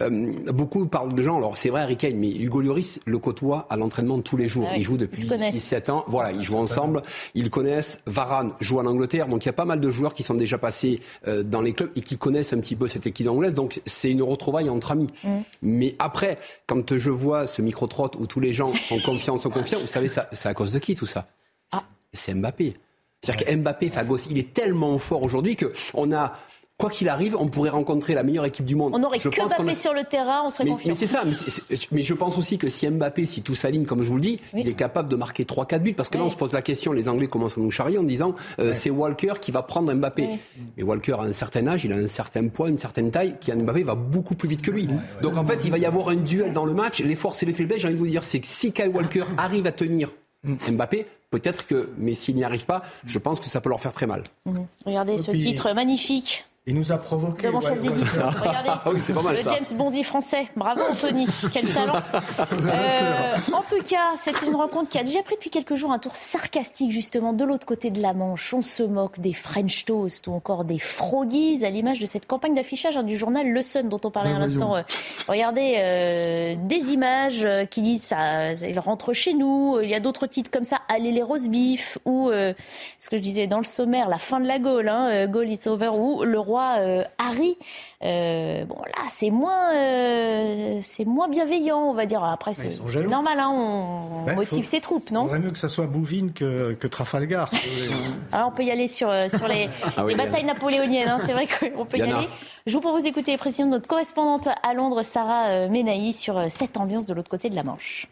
Euh, 0.00 0.32
beaucoup 0.52 0.86
parlent 0.86 1.14
de 1.14 1.22
gens, 1.22 1.36
alors 1.36 1.56
c'est 1.56 1.68
vrai 1.68 1.82
Harry 1.82 1.96
Kane, 1.96 2.16
mais 2.16 2.30
Hugo 2.30 2.60
Lloris 2.60 3.00
le 3.06 3.18
côtoie 3.18 3.66
à 3.70 3.76
l'entraînement 3.76 4.20
tous 4.20 4.36
les 4.36 4.48
jours. 4.48 4.66
Ah 4.68 4.72
oui, 4.74 4.80
ils 4.80 4.84
jouent 4.84 4.96
depuis 4.96 5.22
6-7 5.22 5.90
ans. 5.90 6.04
Voilà, 6.08 6.32
ils 6.32 6.42
jouent 6.42 6.56
ensemble. 6.56 7.02
Ils 7.34 7.50
connaissent. 7.50 8.00
Varane 8.06 8.52
joue 8.60 8.78
en 8.78 8.86
Angleterre. 8.86 9.26
Donc 9.26 9.44
il 9.44 9.46
y 9.46 9.50
a 9.50 9.54
pas 9.54 9.64
mal 9.64 9.80
de 9.80 9.90
joueurs 9.90 10.14
qui 10.14 10.22
sont 10.22 10.34
déjà 10.34 10.58
passés 10.58 11.00
euh, 11.26 11.42
dans 11.42 11.60
les 11.60 11.72
clubs 11.72 11.90
et 11.96 12.00
qui 12.00 12.16
connaissent 12.16 12.52
un 12.52 12.60
petit 12.60 12.76
peu 12.76 12.88
cette 12.88 13.06
équipe 13.06 13.28
anglaise. 13.28 13.54
Donc 13.54 13.80
c'est 13.86 14.10
une 14.10 14.22
retrouvaille 14.22 14.70
entre 14.70 14.92
amis. 14.92 15.08
Mm. 15.22 15.38
Mais 15.62 15.94
après, 15.98 16.38
quand 16.66 16.96
je 16.96 17.10
vois 17.10 17.46
ce 17.46 17.62
micro-trotte 17.62 18.16
où 18.16 18.26
tous 18.26 18.40
les 18.40 18.52
gens 18.52 18.72
sont 18.88 19.00
confiants, 19.00 19.38
sont 19.38 19.50
confiants, 19.50 19.78
vous 19.80 19.86
savez, 19.86 20.08
c'est 20.08 20.48
à 20.48 20.54
cause 20.54 20.72
de 20.72 20.78
qui 20.78 20.94
tout 20.94 21.06
ça? 21.06 21.26
Ah. 21.72 21.82
C'est 22.12 22.34
Mbappé. 22.34 22.76
C'est-à-dire 23.22 23.46
ouais. 23.46 23.54
que 23.54 23.60
Mbappé, 23.60 23.90
Fagos, 23.90 24.16
il 24.30 24.38
est 24.38 24.52
tellement 24.52 24.96
fort 24.98 25.22
aujourd'hui 25.22 25.56
qu'on 25.56 26.12
a 26.12 26.32
quoi 26.80 26.90
qu'il 26.90 27.08
arrive, 27.08 27.36
on 27.38 27.46
pourrait 27.46 27.70
rencontrer 27.70 28.14
la 28.14 28.22
meilleure 28.22 28.46
équipe 28.46 28.64
du 28.64 28.74
monde. 28.74 28.92
On 28.94 28.98
n'aurait 28.98 29.18
que 29.18 29.28
Mbappé 29.28 29.70
a... 29.70 29.74
sur 29.74 29.92
le 29.92 30.04
terrain, 30.04 30.42
on 30.44 30.50
serait 30.50 30.64
mais, 30.64 30.70
confiant. 30.70 30.88
Mais 30.88 30.94
c'est 30.94 31.06
ça. 31.06 31.22
Mais, 31.24 31.76
mais, 31.92 32.02
je 32.02 32.14
pense 32.14 32.38
aussi 32.38 32.58
que 32.58 32.68
si 32.68 32.88
Mbappé, 32.88 33.26
si 33.26 33.42
tout 33.42 33.54
s'aligne, 33.54 33.84
comme 33.84 34.02
je 34.02 34.08
vous 34.08 34.16
le 34.16 34.22
dis, 34.22 34.40
oui. 34.54 34.62
il 34.62 34.68
est 34.68 34.74
capable 34.74 35.08
de 35.08 35.16
marquer 35.16 35.44
3-4 35.44 35.78
buts. 35.80 35.92
Parce 35.92 36.08
que 36.08 36.14
oui. 36.14 36.20
là, 36.20 36.26
on 36.26 36.30
se 36.30 36.36
pose 36.36 36.52
la 36.52 36.62
question, 36.62 36.92
les 36.92 37.08
Anglais 37.08 37.26
commencent 37.26 37.58
à 37.58 37.60
nous 37.60 37.70
charrier 37.70 37.98
en 37.98 38.02
disant 38.02 38.34
euh, 38.58 38.72
c'est 38.72 38.90
Walker 38.90 39.34
qui 39.40 39.50
va 39.50 39.62
prendre 39.62 39.92
Mbappé. 39.92 40.26
Oui. 40.26 40.38
Mais 40.76 40.82
Walker 40.82 41.16
a 41.18 41.22
un 41.22 41.32
certain 41.32 41.66
âge, 41.66 41.84
il 41.84 41.92
a 41.92 41.96
un 41.96 42.08
certain 42.08 42.48
poids, 42.48 42.70
une 42.70 42.78
certaine 42.78 43.10
taille. 43.10 43.36
Kylian 43.38 43.62
Mbappé 43.64 43.82
va 43.82 43.94
beaucoup 43.94 44.34
plus 44.34 44.48
vite 44.48 44.62
que 44.62 44.70
lui. 44.70 44.88
Donc 45.22 45.36
en 45.36 45.44
fait, 45.44 45.64
il 45.64 45.70
va 45.70 45.78
y 45.78 45.86
avoir 45.86 46.08
un 46.08 46.16
duel 46.16 46.52
dans 46.52 46.64
le 46.64 46.74
match. 46.74 47.00
Les 47.00 47.16
forces 47.16 47.42
et 47.42 47.46
les 47.46 47.52
faiblesses, 47.52 47.80
j'ai 47.80 47.88
envie 47.88 47.94
de 47.94 48.00
vous 48.00 48.06
dire, 48.06 48.24
c'est 48.24 48.40
que 48.40 48.46
si 48.46 48.72
Kyle 48.72 48.88
Walker 48.88 49.24
arrive 49.36 49.66
à 49.66 49.72
tenir 49.72 50.10
Mbappé, 50.44 51.06
peut-être 51.30 51.66
que, 51.66 51.90
mais 51.98 52.14
s'il 52.14 52.36
n'y 52.36 52.44
arrive 52.44 52.64
pas, 52.64 52.82
je 53.04 53.18
pense 53.18 53.40
que 53.40 53.46
ça 53.46 53.60
peut 53.60 53.68
leur 53.68 53.80
faire 53.80 53.92
très 53.92 54.06
mal. 54.06 54.24
Mmh. 54.46 54.60
Regardez 54.86 55.18
ce 55.18 55.30
puis... 55.30 55.40
titre 55.40 55.72
magnifique 55.74 56.46
Il 56.66 56.74
nous 56.74 56.92
a 56.92 56.98
provoqué. 56.98 57.48
Regardez. 57.48 57.88
Ah 58.68 58.82
oui, 58.92 59.00
c'est 59.00 59.14
pas 59.14 59.22
mal, 59.22 59.34
le 59.34 59.42
ça. 59.42 59.54
James 59.54 59.78
Bondy 59.78 60.04
français. 60.04 60.46
Bravo 60.56 60.82
Anthony. 60.90 61.24
Quel 61.52 61.72
talent. 61.72 61.94
Euh, 62.38 63.36
en 63.54 63.62
tout 63.62 63.82
cas, 63.82 64.12
c'est 64.18 64.42
une 64.46 64.54
rencontre 64.54 64.90
qui 64.90 64.98
a 64.98 65.02
déjà 65.02 65.22
pris 65.22 65.36
depuis 65.36 65.48
quelques 65.48 65.76
jours 65.76 65.90
un 65.90 65.98
tour 65.98 66.14
sarcastique 66.14 66.90
justement 66.90 67.32
de 67.32 67.44
l'autre 67.46 67.66
côté 67.66 67.90
de 67.90 68.02
la 68.02 68.12
Manche. 68.12 68.52
On 68.52 68.60
se 68.60 68.82
moque 68.82 69.20
des 69.20 69.32
French 69.32 69.86
Toast 69.86 70.26
ou 70.26 70.32
encore 70.32 70.66
des 70.66 70.78
Froggies 70.78 71.64
à 71.64 71.70
l'image 71.70 71.98
de 71.98 72.04
cette 72.04 72.26
campagne 72.26 72.54
d'affichage 72.54 72.94
hein, 72.94 73.04
du 73.04 73.16
journal 73.16 73.48
Le 73.48 73.62
Sun 73.62 73.88
dont 73.88 74.00
on 74.04 74.10
parlait 74.10 74.32
à 74.32 74.38
l'instant. 74.38 74.76
Euh, 74.76 74.82
regardez 75.28 75.76
euh, 75.78 76.56
des 76.62 76.92
images 76.92 77.42
euh, 77.44 77.64
qui 77.64 77.80
disent 77.80 78.02
ça, 78.02 78.52
il 78.52 78.78
rentre 78.78 79.14
chez 79.14 79.32
nous. 79.32 79.78
Il 79.82 79.88
y 79.88 79.94
a 79.94 80.00
d'autres 80.00 80.26
titres 80.26 80.50
comme 80.50 80.64
ça, 80.64 80.78
Allez 80.88 81.10
les 81.10 81.22
roast 81.22 81.48
beef 81.48 81.96
ou 82.04 82.28
euh, 82.28 82.52
ce 82.98 83.08
que 83.08 83.16
je 83.16 83.22
disais 83.22 83.46
dans 83.46 83.58
le 83.58 83.64
sommaire, 83.64 84.10
la 84.10 84.18
fin 84.18 84.40
de 84.40 84.46
la 84.46 84.58
Gaule, 84.58 84.88
hein, 84.88 85.26
Gaule 85.26 85.48
is 85.48 85.66
over 85.66 85.88
ou 85.94 86.22
le 86.22 86.49
roi 86.50 86.76
euh, 86.78 87.04
Harry. 87.18 87.56
Euh, 88.02 88.64
bon 88.64 88.76
là, 88.76 89.04
c'est 89.08 89.30
moins, 89.30 89.74
euh, 89.74 90.78
c'est 90.80 91.04
moins 91.04 91.28
bienveillant, 91.28 91.78
on 91.78 91.94
va 91.94 92.06
dire. 92.06 92.22
Après, 92.24 92.54
c'est 92.54 92.78
normal, 93.08 93.38
hein, 93.40 93.48
on, 93.52 94.20
on 94.20 94.24
Ben, 94.24 94.34
motive 94.36 94.64
faut- 94.64 94.70
ses 94.70 94.80
troupes, 94.80 95.06
Il 95.10 95.14
non 95.14 95.22
vaudrait 95.22 95.38
mieux 95.38 95.50
que 95.50 95.58
ça 95.58 95.68
soit 95.68 95.86
Bouvines 95.86 96.32
que, 96.32 96.72
que 96.74 96.86
Trafalgar. 96.86 97.50
Alors 98.32 98.48
on 98.52 98.52
peut 98.52 98.64
y 98.64 98.70
aller 98.70 98.88
sur, 98.88 99.08
sur 99.30 99.48
les, 99.48 99.68
Ah 99.96 100.04
oui, 100.04 100.12
les 100.12 100.14
il 100.14 100.18
y 100.18 100.20
en 100.20 100.24
a. 100.24 100.26
batailles 100.26 100.44
napoléoniennes, 100.44 101.08
hein, 101.08 101.18
c'est 101.24 101.32
vrai 101.32 101.46
qu'on 101.46 101.84
peut 101.86 101.98
Il 101.98 102.06
y, 102.06 102.12
aller. 102.12 102.28
Je 102.66 102.74
vous 102.74 102.80
propose 102.80 103.04
d'écouter 103.04 103.32
les 103.32 103.38
précisions 103.38 103.66
de 103.66 103.70
notre 103.72 103.88
correspondante 103.88 104.48
à 104.62 104.74
Londres, 104.74 105.02
Sarah 105.02 105.68
Menaï, 105.68 106.12
sur 106.12 106.50
cette 106.50 106.76
ambiance 106.76 107.06
de 107.06 107.14
l'autre 107.14 107.30
côté 107.30 107.48
de 107.48 107.56
la 107.56 107.62
Manche. 107.62 108.06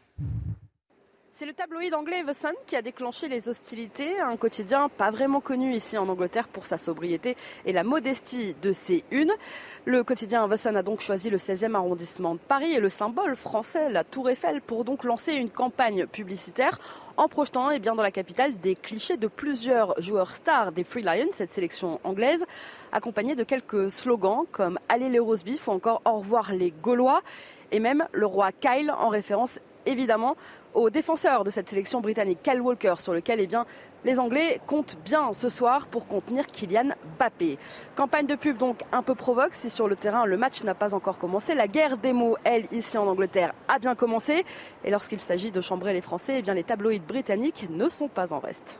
C'est 1.39 1.47
le 1.47 1.53
tabloïd 1.53 1.95
anglais 1.95 2.25
The 2.27 2.33
Sun 2.33 2.53
qui 2.67 2.75
a 2.75 2.83
déclenché 2.83 3.29
les 3.29 3.49
hostilités, 3.49 4.19
un 4.19 4.37
quotidien 4.37 4.89
pas 4.89 5.13
vraiment 5.13 5.41
connu 5.41 5.73
ici 5.73 5.97
en 5.97 6.09
Angleterre 6.09 6.49
pour 6.49 6.67
sa 6.67 6.79
sobriété 6.79 7.37
et 7.65 7.73
la 7.73 7.85
modestie 7.85 8.57
de 8.61 8.73
ses 8.73 9.05
unes. 9.13 9.31
Le 9.85 10.03
quotidien 10.03 10.49
The 10.49 10.57
Sun 10.57 10.77
a 10.77 10.83
donc 10.83 10.99
choisi 10.99 11.31
le 11.31 11.37
16e 11.37 11.77
arrondissement 11.77 12.35
de 12.35 12.41
Paris 12.41 12.73
et 12.73 12.81
le 12.81 12.89
symbole 12.89 13.37
français, 13.37 13.89
la 13.89 14.03
Tour 14.03 14.31
Eiffel, 14.31 14.61
pour 14.61 14.85
donc 14.85 15.05
lancer 15.05 15.33
une 15.33 15.49
campagne 15.49 16.09
publicitaire 16.09 16.77
en 17.17 17.29
projetant 17.29 17.71
eh 17.71 17.79
dans 17.79 17.95
la 17.95 18.11
capitale 18.11 18.59
des 18.59 18.75
clichés 18.75 19.17
de 19.17 19.29
plusieurs 19.29 19.95
joueurs 20.03 20.33
stars 20.33 20.73
des 20.73 20.83
Free 20.83 21.03
Lions, 21.03 21.31
cette 21.35 21.53
sélection 21.53 22.01
anglaise, 22.03 22.45
accompagnés 22.91 23.37
de 23.37 23.45
quelques 23.45 23.93
slogans 23.93 24.45
comme 24.51 24.81
Allez 24.89 25.09
les 25.09 25.21
beef 25.21 25.69
ou 25.69 25.71
encore 25.71 26.03
Au 26.05 26.19
revoir 26.19 26.53
les 26.53 26.73
Gaulois 26.73 27.23
et 27.71 27.79
même 27.79 28.09
le 28.11 28.27
roi 28.27 28.51
Kyle 28.51 28.91
en 28.91 29.09
référence 29.09 29.61
évidemment 29.87 30.37
au 30.75 30.91
défenseur 30.91 31.45
de 31.45 31.51
cette 31.51 31.69
sélection 31.69 32.01
britannique, 32.01 32.41
Kyle 32.43 32.61
Walker, 32.61 32.95
sur 32.99 33.13
lequel 33.13 33.41
eh 33.41 33.47
bien, 33.47 33.67
les 34.05 34.21
Anglais 34.21 34.61
comptent 34.67 34.97
bien 35.05 35.33
ce 35.35 35.49
soir 35.49 35.87
pour 35.87 36.07
contenir 36.07 36.47
Kylian 36.47 36.91
Mbappé. 37.19 37.59
Campagne 37.97 38.27
de 38.27 38.35
pub 38.35 38.57
donc 38.57 38.81
un 38.93 39.03
peu 39.03 39.15
provoque 39.15 39.55
si 39.55 39.71
sur 39.71 39.89
le 39.89 39.97
terrain 39.97 40.25
le 40.25 40.37
match 40.37 40.63
n'a 40.63 40.75
pas 40.75 40.95
encore 40.95 41.19
commencé. 41.19 41.55
La 41.55 41.69
guerre 41.69 41.99
des 41.99 42.13
mots, 42.13 42.37
elle, 42.45 42.67
ici 42.73 42.97
en 42.97 43.07
Angleterre, 43.07 43.55
a 43.67 43.79
bien 43.79 43.95
commencé. 43.95 44.45
Et 44.85 44.91
lorsqu'il 44.91 45.21
s'agit 45.21 45.51
de 45.51 45.61
chambrer 45.61 45.93
les 45.93 46.01
Français, 46.01 46.43
eh 46.47 46.55
les 46.55 46.65
tabloïds 46.65 47.01
britanniques 47.01 47.67
ne 47.71 47.89
sont 47.89 48.09
pas 48.09 48.33
en 48.33 48.39
reste. 48.39 48.79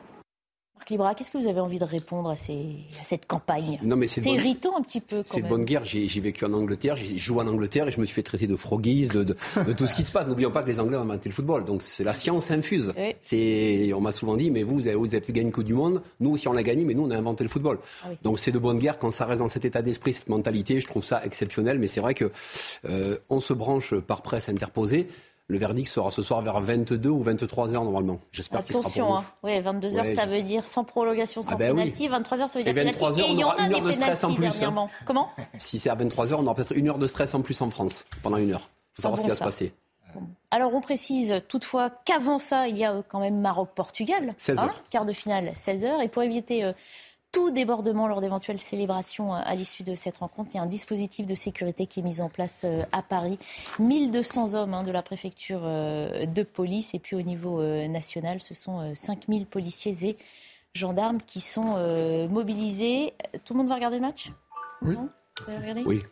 Marc 0.79 0.91
Libra, 0.91 1.15
qu'est-ce 1.17 1.33
que 1.33 1.39
vous 1.39 1.49
avez 1.49 1.59
envie 1.59 1.81
de 1.81 1.85
répondre 1.85 2.31
à, 2.31 2.37
ces- 2.37 2.77
à 3.01 3.03
cette 3.03 3.27
campagne 3.27 3.81
Non, 3.83 3.97
mais 3.97 4.07
c'est 4.07 4.21
bonne- 4.23 4.35
irritant 4.35 4.77
un 4.79 4.81
petit 4.83 5.01
peu 5.01 5.25
C'est 5.27 5.43
de 5.43 5.49
bonne 5.49 5.65
guerre. 5.65 5.85
J'ai 5.85 6.07
j'ai 6.07 6.21
vécu 6.21 6.45
en 6.45 6.53
Angleterre, 6.53 6.95
j'ai 6.95 7.19
joué 7.19 7.43
en 7.43 7.49
Angleterre 7.49 7.89
et 7.89 7.91
je 7.91 7.99
me 8.01 8.05
suis 8.07 8.15
fait 8.15 8.23
traiter 8.23 8.47
de 8.47 8.55
froggies, 8.55 9.09
de, 9.09 9.25
de- 9.25 9.37
de 9.67 9.73
tout 9.73 9.89
ce 9.89 9.93
qui 9.95 10.05
se 10.05 10.13
passe. 10.13 10.29
N'oublions 10.29 10.53
pas 10.53 10.63
que 10.63 10.69
les 10.69 10.79
Anglais 10.79 10.97
ont 10.97 11.01
inventé 11.01 11.29
le 11.29 11.35
football. 11.35 11.65
Donc 11.65 11.83
c'est 11.83 12.05
la 12.05 12.13
science 12.13 12.53
infuse. 12.53 12.95
Oui. 12.97 13.17
C'est, 13.21 13.93
on 13.93 14.01
m'a 14.01 14.13
souvent 14.13 14.37
dit, 14.37 14.53
mais 14.53 14.63
vous, 14.63 14.77
vous 14.77 14.87
avez, 14.87 14.95
vous 14.97 15.17
avez 15.17 15.21
gagné 15.33 15.41
une 15.49 15.53
Coupe 15.53 15.65
du 15.65 15.75
Monde. 15.75 16.01
Nous 16.21 16.31
aussi, 16.31 16.47
on 16.47 16.53
l'a 16.53 16.63
gagné, 16.63 16.85
mais 16.85 16.95
nous, 16.95 17.03
on 17.07 17.11
a 17.11 17.17
inventé 17.17 17.43
le 17.43 17.51
football. 17.51 17.81
Ah 18.05 18.07
oui. 18.11 18.17
Donc 18.23 18.39
c'est 18.39 18.53
de 18.53 18.59
bonne 18.61 18.79
guerre 18.79 19.01
quand 19.01 19.11
ça 19.11 19.27
reste 19.27 19.41
dans 19.41 19.49
cet 19.49 19.65
état 19.65 19.83
d'esprit, 19.83 20.13
cette 20.13 20.29
mentalité. 20.29 20.81
Je 20.81 20.87
trouve 20.87 21.03
ça 21.05 21.25
exceptionnel. 21.25 21.81
Mais 21.81 21.89
c'est 21.89 22.01
vrai 22.01 22.15
que 22.15 22.31
euh, 22.89 23.17
on 23.31 23.41
se 23.41 23.53
branche 23.53 23.95
par 23.99 24.23
presse 24.23 24.49
interposée. 24.49 25.09
Le 25.51 25.57
verdict 25.57 25.89
sera 25.89 26.11
ce 26.11 26.21
soir 26.23 26.43
vers 26.43 26.61
22 26.61 27.09
ou 27.09 27.23
23 27.23 27.75
heures 27.75 27.85
normalement. 27.85 28.19
J'espère 28.33 28.63
qu'il 28.65 28.75
sera 28.77 28.91
pour 28.91 29.09
nous. 29.09 29.15
hein. 29.15 29.25
ouais, 29.43 29.63
22h, 29.63 30.01
Ouais, 30.03 30.15
ça 30.15 30.27
veut 30.27 30.43
dire 30.43 30.67
sans 30.67 30.85
prolongation, 30.85 31.43
sans 31.43 31.53
Ah 31.53 31.57
ben 31.57 31.73
oui. 31.75 31.91
penalty. 31.91 32.09
23h, 32.09 32.47
ça 32.49 32.59
veut 32.59 32.69
Et 32.69 32.73
dire 32.73 32.75
penalty. 32.75 32.99
23 32.99 33.19
heures, 33.21 33.27
Et 33.27 33.31
on 33.31 33.33
il 33.33 33.39
y 33.41 33.45
en 33.45 33.47
aura 33.47 33.57
a 33.63 33.67
une 33.67 33.73
heure 33.75 33.83
de 33.83 33.93
stress 33.93 34.25
en 34.25 34.35
plus, 34.35 34.63
hein. 34.63 34.89
Comment? 35.07 35.31
Si 35.57 35.79
c'est 35.79 35.89
à 35.89 35.95
23 35.95 36.33
heures, 36.35 36.41
on 36.41 36.45
aura 36.45 36.55
peut-être 36.55 36.77
une 36.77 36.89
heure 36.91 36.99
de 36.99 37.07
stress 37.07 37.35
en 37.35 37.41
plus 37.41 37.61
en 37.63 37.71
France 37.71 38.05
pendant 38.23 38.37
une 38.37 38.53
heure. 38.53 38.69
faut 38.93 39.01
savoir 39.03 39.15
Ah 39.19 39.23
ce 39.23 39.23
qui 39.23 39.29
va 39.31 39.37
se 39.37 39.45
passer. 39.45 39.73
Alors 40.51 40.75
on 40.75 40.81
précise 40.81 41.43
toutefois 41.49 41.91
qu'avant 42.05 42.39
ça, 42.39 42.69
il 42.69 42.77
y 42.77 42.85
a 42.85 42.93
euh, 42.93 43.03
quand 43.09 43.21
même 43.21 43.41
Maroc-Portugal. 43.41 44.35
16 44.37 44.59
heures. 44.59 44.83
quart 44.91 45.05
de 45.07 45.13
finale, 45.13 45.53
16h. 45.55 46.03
Et 46.03 46.09
pour 46.09 46.23
éviter 46.23 46.65
euh, 46.65 46.73
tout 47.33 47.51
débordement 47.51 48.09
lors 48.09 48.21
d'éventuelles 48.21 48.61
célébrations 48.61 49.35
euh, 49.35 49.41
à 49.45 49.55
l'issue 49.55 49.83
de 49.83 49.95
cette 49.95 50.19
rencontre, 50.19 50.51
il 50.55 50.57
y 50.57 50.61
a 50.61 50.63
un 50.63 50.67
dispositif 50.67 51.27
de 51.27 51.35
sécurité 51.35 51.87
qui 51.87 52.01
est 52.01 52.03
mis 52.03 52.21
en 52.21 52.29
place 52.29 52.63
euh, 52.65 52.83
à 52.93 53.03
Paris. 53.03 53.39
1200 53.79 54.55
hommes 54.55 54.75
hein, 54.75 54.85
de 54.85 54.91
la 54.91 55.03
préfecture 55.03 55.61
euh, 55.65 56.27
de 56.27 56.43
police. 56.43 56.95
Et 56.95 56.99
puis 56.99 57.17
au 57.17 57.23
niveau 57.23 57.63
national, 57.89 58.41
ce 58.41 58.55
sont 58.55 58.81
euh, 58.81 58.95
5000 58.95 59.47
policiers 59.47 59.97
et 60.05 60.17
gendarmes 60.75 61.19
qui 61.19 61.41
sont 61.41 61.77
mobilisés. 62.29 63.15
Tout 63.45 63.55
le 63.55 63.59
monde 63.59 63.69
va 63.69 63.75
regarder 63.75 63.97
le 63.97 64.03
match? 64.03 64.33
Oui. 64.83 64.95
Non? 64.95 65.09
Vous 65.47 65.89
Oui. 65.89 66.03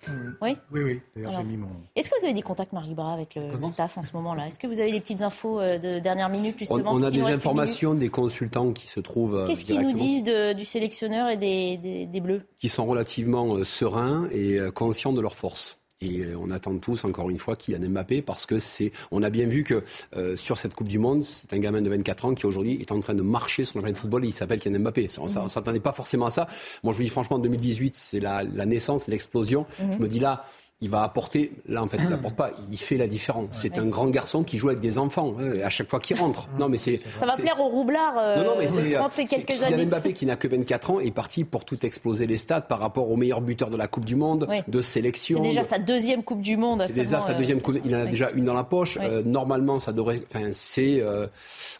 Oui 0.41 0.57
Oui, 0.73 0.81
oui. 0.83 1.01
D'ailleurs, 1.15 1.31
Alors. 1.31 1.43
j'ai 1.43 1.47
mis 1.49 1.57
mon. 1.57 1.69
Est-ce 1.95 2.09
que 2.11 2.19
vous 2.19 2.25
avez 2.25 2.35
des 2.35 2.43
contacts, 2.43 2.73
Marie 2.73 2.95
Bras, 2.95 3.13
avec 3.13 3.35
le, 3.35 3.57
le 3.61 3.69
staff 3.69 3.99
en 3.99 4.03
ce 4.03 4.13
moment-là? 4.15 4.47
Est-ce 4.49 4.59
que 4.59 4.67
vous 4.67 4.81
avez 4.81 4.93
des 4.93 5.01
petites 5.01 5.23
infos 5.23 5.61
euh, 5.61 5.79
de 5.79 5.99
dernière 5.99 6.29
minute, 6.29 6.55
On, 6.57 6.59
justement 6.59 6.93
on 6.93 7.03
a 7.03 7.11
des 7.11 7.23
informations 7.23 7.95
des 7.95 8.09
consultants 8.09 8.73
qui 8.73 8.89
se 8.89 9.01
trouvent 9.01 9.35
euh, 9.37 9.47
Qu'est-ce 9.47 9.65
qu'ils 9.65 9.81
nous 9.81 9.93
disent 9.93 10.25
de- 10.25 10.53
du 10.53 10.65
sélectionneur 10.65 11.29
et 11.31 11.37
des, 11.37 11.77
des- 11.79 12.07
des 12.07 12.21
Bleus? 12.21 12.43
Qui 12.59 12.69
sont 12.69 12.87
relativement 12.87 13.55
euh, 13.57 13.65
sereins 13.65 14.29
et 14.31 14.59
euh, 14.59 14.71
conscients 14.71 15.13
de 15.13 15.21
leurs 15.21 15.35
forces. 15.35 15.79
Et 16.01 16.21
euh, 16.21 16.37
on 16.39 16.51
attend 16.51 16.77
tous, 16.79 17.05
encore 17.05 17.31
une 17.31 17.39
fois, 17.39 17.57
Kylian 17.57 17.89
Mbappé, 17.89 18.21
parce 18.21 18.45
que 18.45 18.59
c'est, 18.59 18.93
on 19.11 19.23
a 19.23 19.31
bien 19.31 19.47
vu 19.47 19.65
que 19.65 19.83
euh, 20.17 20.37
sur 20.37 20.59
cette 20.59 20.75
Coupe 20.75 20.89
du 20.89 20.99
Monde, 20.99 21.25
c'est 21.25 21.53
un 21.55 21.59
gamin 21.59 21.81
de 21.81 21.89
24 21.89 22.25
ans 22.27 22.35
qui 22.35 22.45
aujourd'hui 22.47 22.75
est 22.81 22.93
en 22.93 23.01
train 23.01 23.15
de 23.15 23.23
marcher 23.23 23.65
sur 23.65 23.79
le 23.79 23.83
terrain 23.83 23.93
de 23.93 23.99
football. 23.99 24.25
Et 24.25 24.29
il 24.29 24.33
s'appelle 24.33 24.61
Kylian 24.61 24.81
Mbappé. 24.81 25.09
On 25.19 25.25
ne 25.25 25.49
s'attendait 25.49 25.81
pas 25.81 25.93
forcément 25.93 26.27
à 26.27 26.31
ça. 26.31 26.49
Moi, 26.83 26.93
je 26.93 26.99
vous 26.99 27.05
dis 27.05 27.09
franchement, 27.09 27.37
en 27.37 27.41
2018, 27.41 27.95
c'est 27.95 28.21
la, 28.21 28.43
la 28.43 28.67
naissance, 28.67 29.07
l'explosion. 29.07 29.67
Mhm. 29.81 29.93
Je 29.95 29.99
me 29.99 30.09
dis 30.09 30.19
là. 30.19 30.45
Il 30.83 30.91
va 30.91 31.03
apporter, 31.03 31.53
là 31.67 31.83
en 31.83 31.89
fait 31.89 31.97
il 32.03 32.09
n'apporte 32.11 32.37
pas, 32.37 32.51
il 32.71 32.77
fait 32.77 32.99
la 32.99 33.07
différence. 33.07 33.47
C'est 33.53 33.79
un 33.79 33.87
grand 33.87 34.09
garçon 34.09 34.45
qui 34.45 34.59
joue 34.59 34.69
avec 34.69 34.81
des 34.81 34.99
enfants 34.99 35.35
hein, 35.41 35.53
à 35.65 35.71
chaque 35.71 35.89
fois 35.89 36.01
qu'il 36.01 36.19
rentre. 36.19 36.49
Non 36.59 36.69
mais 36.69 36.77
c'est 36.77 37.01
Ça 37.19 37.25
va 37.25 37.33
plaire 37.35 37.59
aux 37.61 37.69
roublards 37.69 38.15
euh, 38.19 38.37
non, 38.45 38.51
non, 38.51 38.57
mais 38.59 38.67
de 38.67 38.71
c'est 38.71 38.91
30 38.93 39.11
et 39.11 39.13
c'est 39.17 39.25
quelques 39.25 39.47
Kylian 39.63 39.73
années. 39.73 39.87
Mbappé 39.87 40.13
qui 40.13 40.27
n'a 40.27 40.37
que 40.37 40.47
24 40.49 40.91
ans 40.91 41.01
est 41.01 41.13
parti 41.13 41.45
pour 41.45 41.65
tout 41.65 41.87
exploser 41.87 42.27
les 42.27 42.37
stades 42.37 42.67
par 42.69 42.79
rapport 42.79 43.11
au 43.11 43.17
meilleur 43.17 43.41
buteur 43.41 43.71
de 43.71 43.77
la 43.79 43.87
Coupe 43.89 44.05
du 44.05 44.17
Monde, 44.17 44.47
Ouais. 44.51 44.65
de 44.69 44.81
sélection. 44.83 45.39
C'est 45.43 45.49
déjà 45.49 45.63
de- 45.63 45.69
sa 45.69 45.79
deuxième 45.79 46.23
Coupe 46.23 46.43
du 46.43 46.59
Monde. 46.59 46.85
c'est 46.89 47.05
déjà 47.05 47.21
sa 47.23 47.33
euh, 47.33 47.39
deuxième 47.39 47.63
coupe. 47.63 47.79
Il 47.85 47.95
en 47.97 48.01
a 48.01 48.05
oui. 48.05 48.11
déjà 48.11 48.31
une 48.33 48.45
dans 48.45 48.53
la 48.55 48.65
poche. 48.65 48.99
Oui. 49.01 49.07
Euh, 49.09 49.23
normalement, 49.25 49.81
ça 49.81 49.93
devrait. 49.93 50.21
Enfin, 50.31 50.51
c'est. 50.53 51.01
euh, 51.01 51.27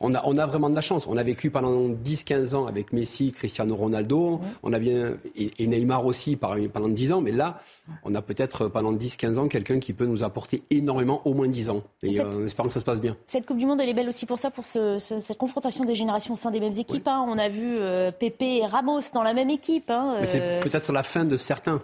on 0.01 0.15
a, 0.15 0.23
on 0.25 0.39
a 0.39 0.47
vraiment 0.47 0.71
de 0.71 0.75
la 0.75 0.81
chance. 0.81 1.07
On 1.07 1.19
a 1.19 1.23
vécu 1.23 1.51
pendant 1.51 1.89
10-15 1.91 2.55
ans 2.55 2.65
avec 2.67 2.95
Messi, 2.95 3.33
Cristiano 3.33 3.77
Ronaldo. 3.77 4.41
On 4.63 4.73
a 4.73 4.79
bien 4.79 5.17
et, 5.37 5.51
et 5.59 5.67
Neymar 5.67 6.07
aussi 6.07 6.37
pendant 6.37 6.89
10 6.89 7.13
ans. 7.13 7.21
Mais 7.21 7.33
là, 7.33 7.59
on 8.05 8.15
a 8.15 8.23
peut-être 8.23 8.69
pendant 8.69 8.86
10-15 8.93 9.39
ans 9.39 9.49
quelqu'un 9.49 9.79
qui 9.79 9.93
peut 9.93 10.07
nous 10.07 10.23
apporter 10.25 10.63
énormément, 10.71 11.23
au 11.25 11.35
moins 11.35 11.49
10 11.49 11.71
ans. 11.71 11.83
Et 12.03 12.13
Cette- 12.13 12.27
euh, 12.27 12.43
en 12.43 12.45
espérant 12.47 12.67
que 12.69 12.73
ça 12.75 12.81
se 12.81 12.85
passe 12.85 13.01
bien. 13.01 13.17
Cette 13.27 13.47
Coupe 13.47 13.59
du 13.59 13.67
Monde, 13.67 13.81
elle 13.81 13.89
est 13.89 13.95
belle 13.95 14.09
aussi 14.09 14.27
pour 14.27 14.39
ça, 14.39 14.51
pour 14.51 14.67
ce- 14.67 14.99
ce- 14.99 15.21
cette 15.21 15.39
confrontation 15.39 15.85
des 15.85 15.95
générations 15.95 16.35
au 16.35 16.37
sein 16.37 16.51
des 16.51 16.61
mêmes 16.61 16.77
équipes. 16.79 17.07
hein. 17.09 17.25
On 17.29 17.39
a 17.39 17.49
vu 17.49 17.77
euh, 17.79 18.11
Pépé 18.11 18.59
et 18.59 18.67
Ramos 18.67 19.01
dans 19.15 19.23
la 19.23 19.35
même 19.35 19.51
équipe. 19.51 19.91
hein, 19.91 20.17
Mais 20.21 20.27
c'est 20.27 20.41
euh, 20.43 20.61
peut-être 20.63 20.93
la 20.93 21.03
fin 21.03 21.25
de 21.25 21.37
certains. 21.37 21.83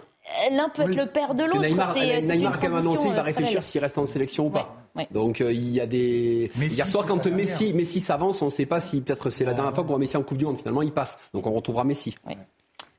L'un 0.51 0.69
peut 0.69 0.83
être 0.83 0.95
le 0.95 1.05
père 1.05 1.35
de 1.35 1.43
l'autre. 1.43 1.59
Neymar, 1.61 1.93
Neymar 1.95 2.53
quand 2.57 2.61
même 2.69 2.71
transition, 2.71 2.91
annoncé, 2.93 3.07
il 3.09 3.13
va 3.13 3.19
euh, 3.19 3.23
réfléchir 3.23 3.61
s'il 3.61 3.81
reste 3.81 3.97
en 3.97 4.05
sélection 4.05 4.45
ou 4.47 4.49
pas. 4.49 4.73
ouais. 4.95 5.05
Donc 5.11 5.41
euh, 5.41 5.51
il 5.51 5.69
y 5.69 5.81
a 5.81 5.85
des. 5.85 6.49
Messi, 6.57 6.75
Hier 6.77 6.87
soir, 6.87 7.05
quand 7.05 7.25
Messi, 7.27 7.73
Messi 7.73 7.99
s'avance, 7.99 8.41
on 8.41 8.45
ne 8.45 8.49
sait 8.49 8.65
pas 8.65 8.79
si 8.79 9.01
peut-être 9.01 9.29
c'est 9.29 9.43
la 9.43 9.53
dernière 9.53 9.73
fois 9.73 9.83
qu'on 9.83 9.89
voit 9.89 9.99
Messi 9.99 10.15
en 10.15 10.23
Coupe 10.23 10.37
du 10.37 10.45
Monde. 10.45 10.57
Finalement, 10.59 10.81
il 10.81 10.91
passe. 10.93 11.19
Donc 11.33 11.45
on 11.45 11.51
retrouvera 11.51 11.83
Messi. 11.83 12.15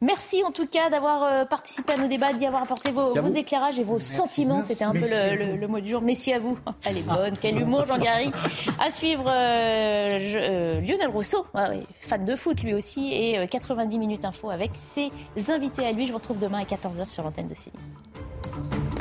Merci 0.05 0.43
en 0.47 0.51
tout 0.51 0.67
cas 0.67 0.91
d'avoir 0.91 1.23
euh, 1.25 1.45
participé 1.47 1.95
à 1.95 1.97
nos 1.97 2.07
débats, 2.09 2.33
d'y 2.35 2.45
avoir 2.47 2.63
apporté 2.63 2.91
vos, 2.93 3.15
éclairages 3.35 3.79
et 3.79 3.83
vos 3.85 3.99
sentiments. 3.99 4.61
C'était 4.63 4.85
un 4.85 4.93
peu 4.93 4.99
Merci 4.99 5.15
le, 5.39 5.45
le- 5.53 5.57
le 5.57 5.67
mot 5.67 5.81
du 5.81 5.91
jour. 5.91 6.03
Merci 6.03 6.33
à 6.33 6.39
vous. 6.39 6.59
Elle 6.87 6.99
est 6.99 7.03
bonne. 7.03 7.35
Quel 7.41 7.59
humour, 7.61 7.87
Jean-Garry. 7.87 8.31
À 8.79 8.91
suivre 8.91 9.25
euh, 9.27 10.19
je- 10.21 10.39
euh, 10.39 10.81
Lionel 10.83 11.09
Rousseau, 11.09 11.47
ah 11.55 11.69
oui, 11.71 11.81
fan 12.01 12.25
de 12.25 12.37
foot 12.37 12.63
lui 12.63 12.75
aussi, 12.75 13.13
et 13.15 13.39
euh, 13.39 13.47
90 13.47 13.99
minutes 13.99 14.25
info 14.25 14.51
avec 14.51 14.73
ses 14.75 15.11
invités 15.49 15.87
à 15.87 15.93
lui. 15.93 16.07
Je 16.07 16.13
vous 16.13 16.19
retrouve 16.19 16.39
demain 16.39 16.59
à 16.61 16.65
14h 16.65 17.09
sur 17.09 17.23
l'antenne 17.23 17.49
de 17.49 17.55
CNews. 17.55 18.94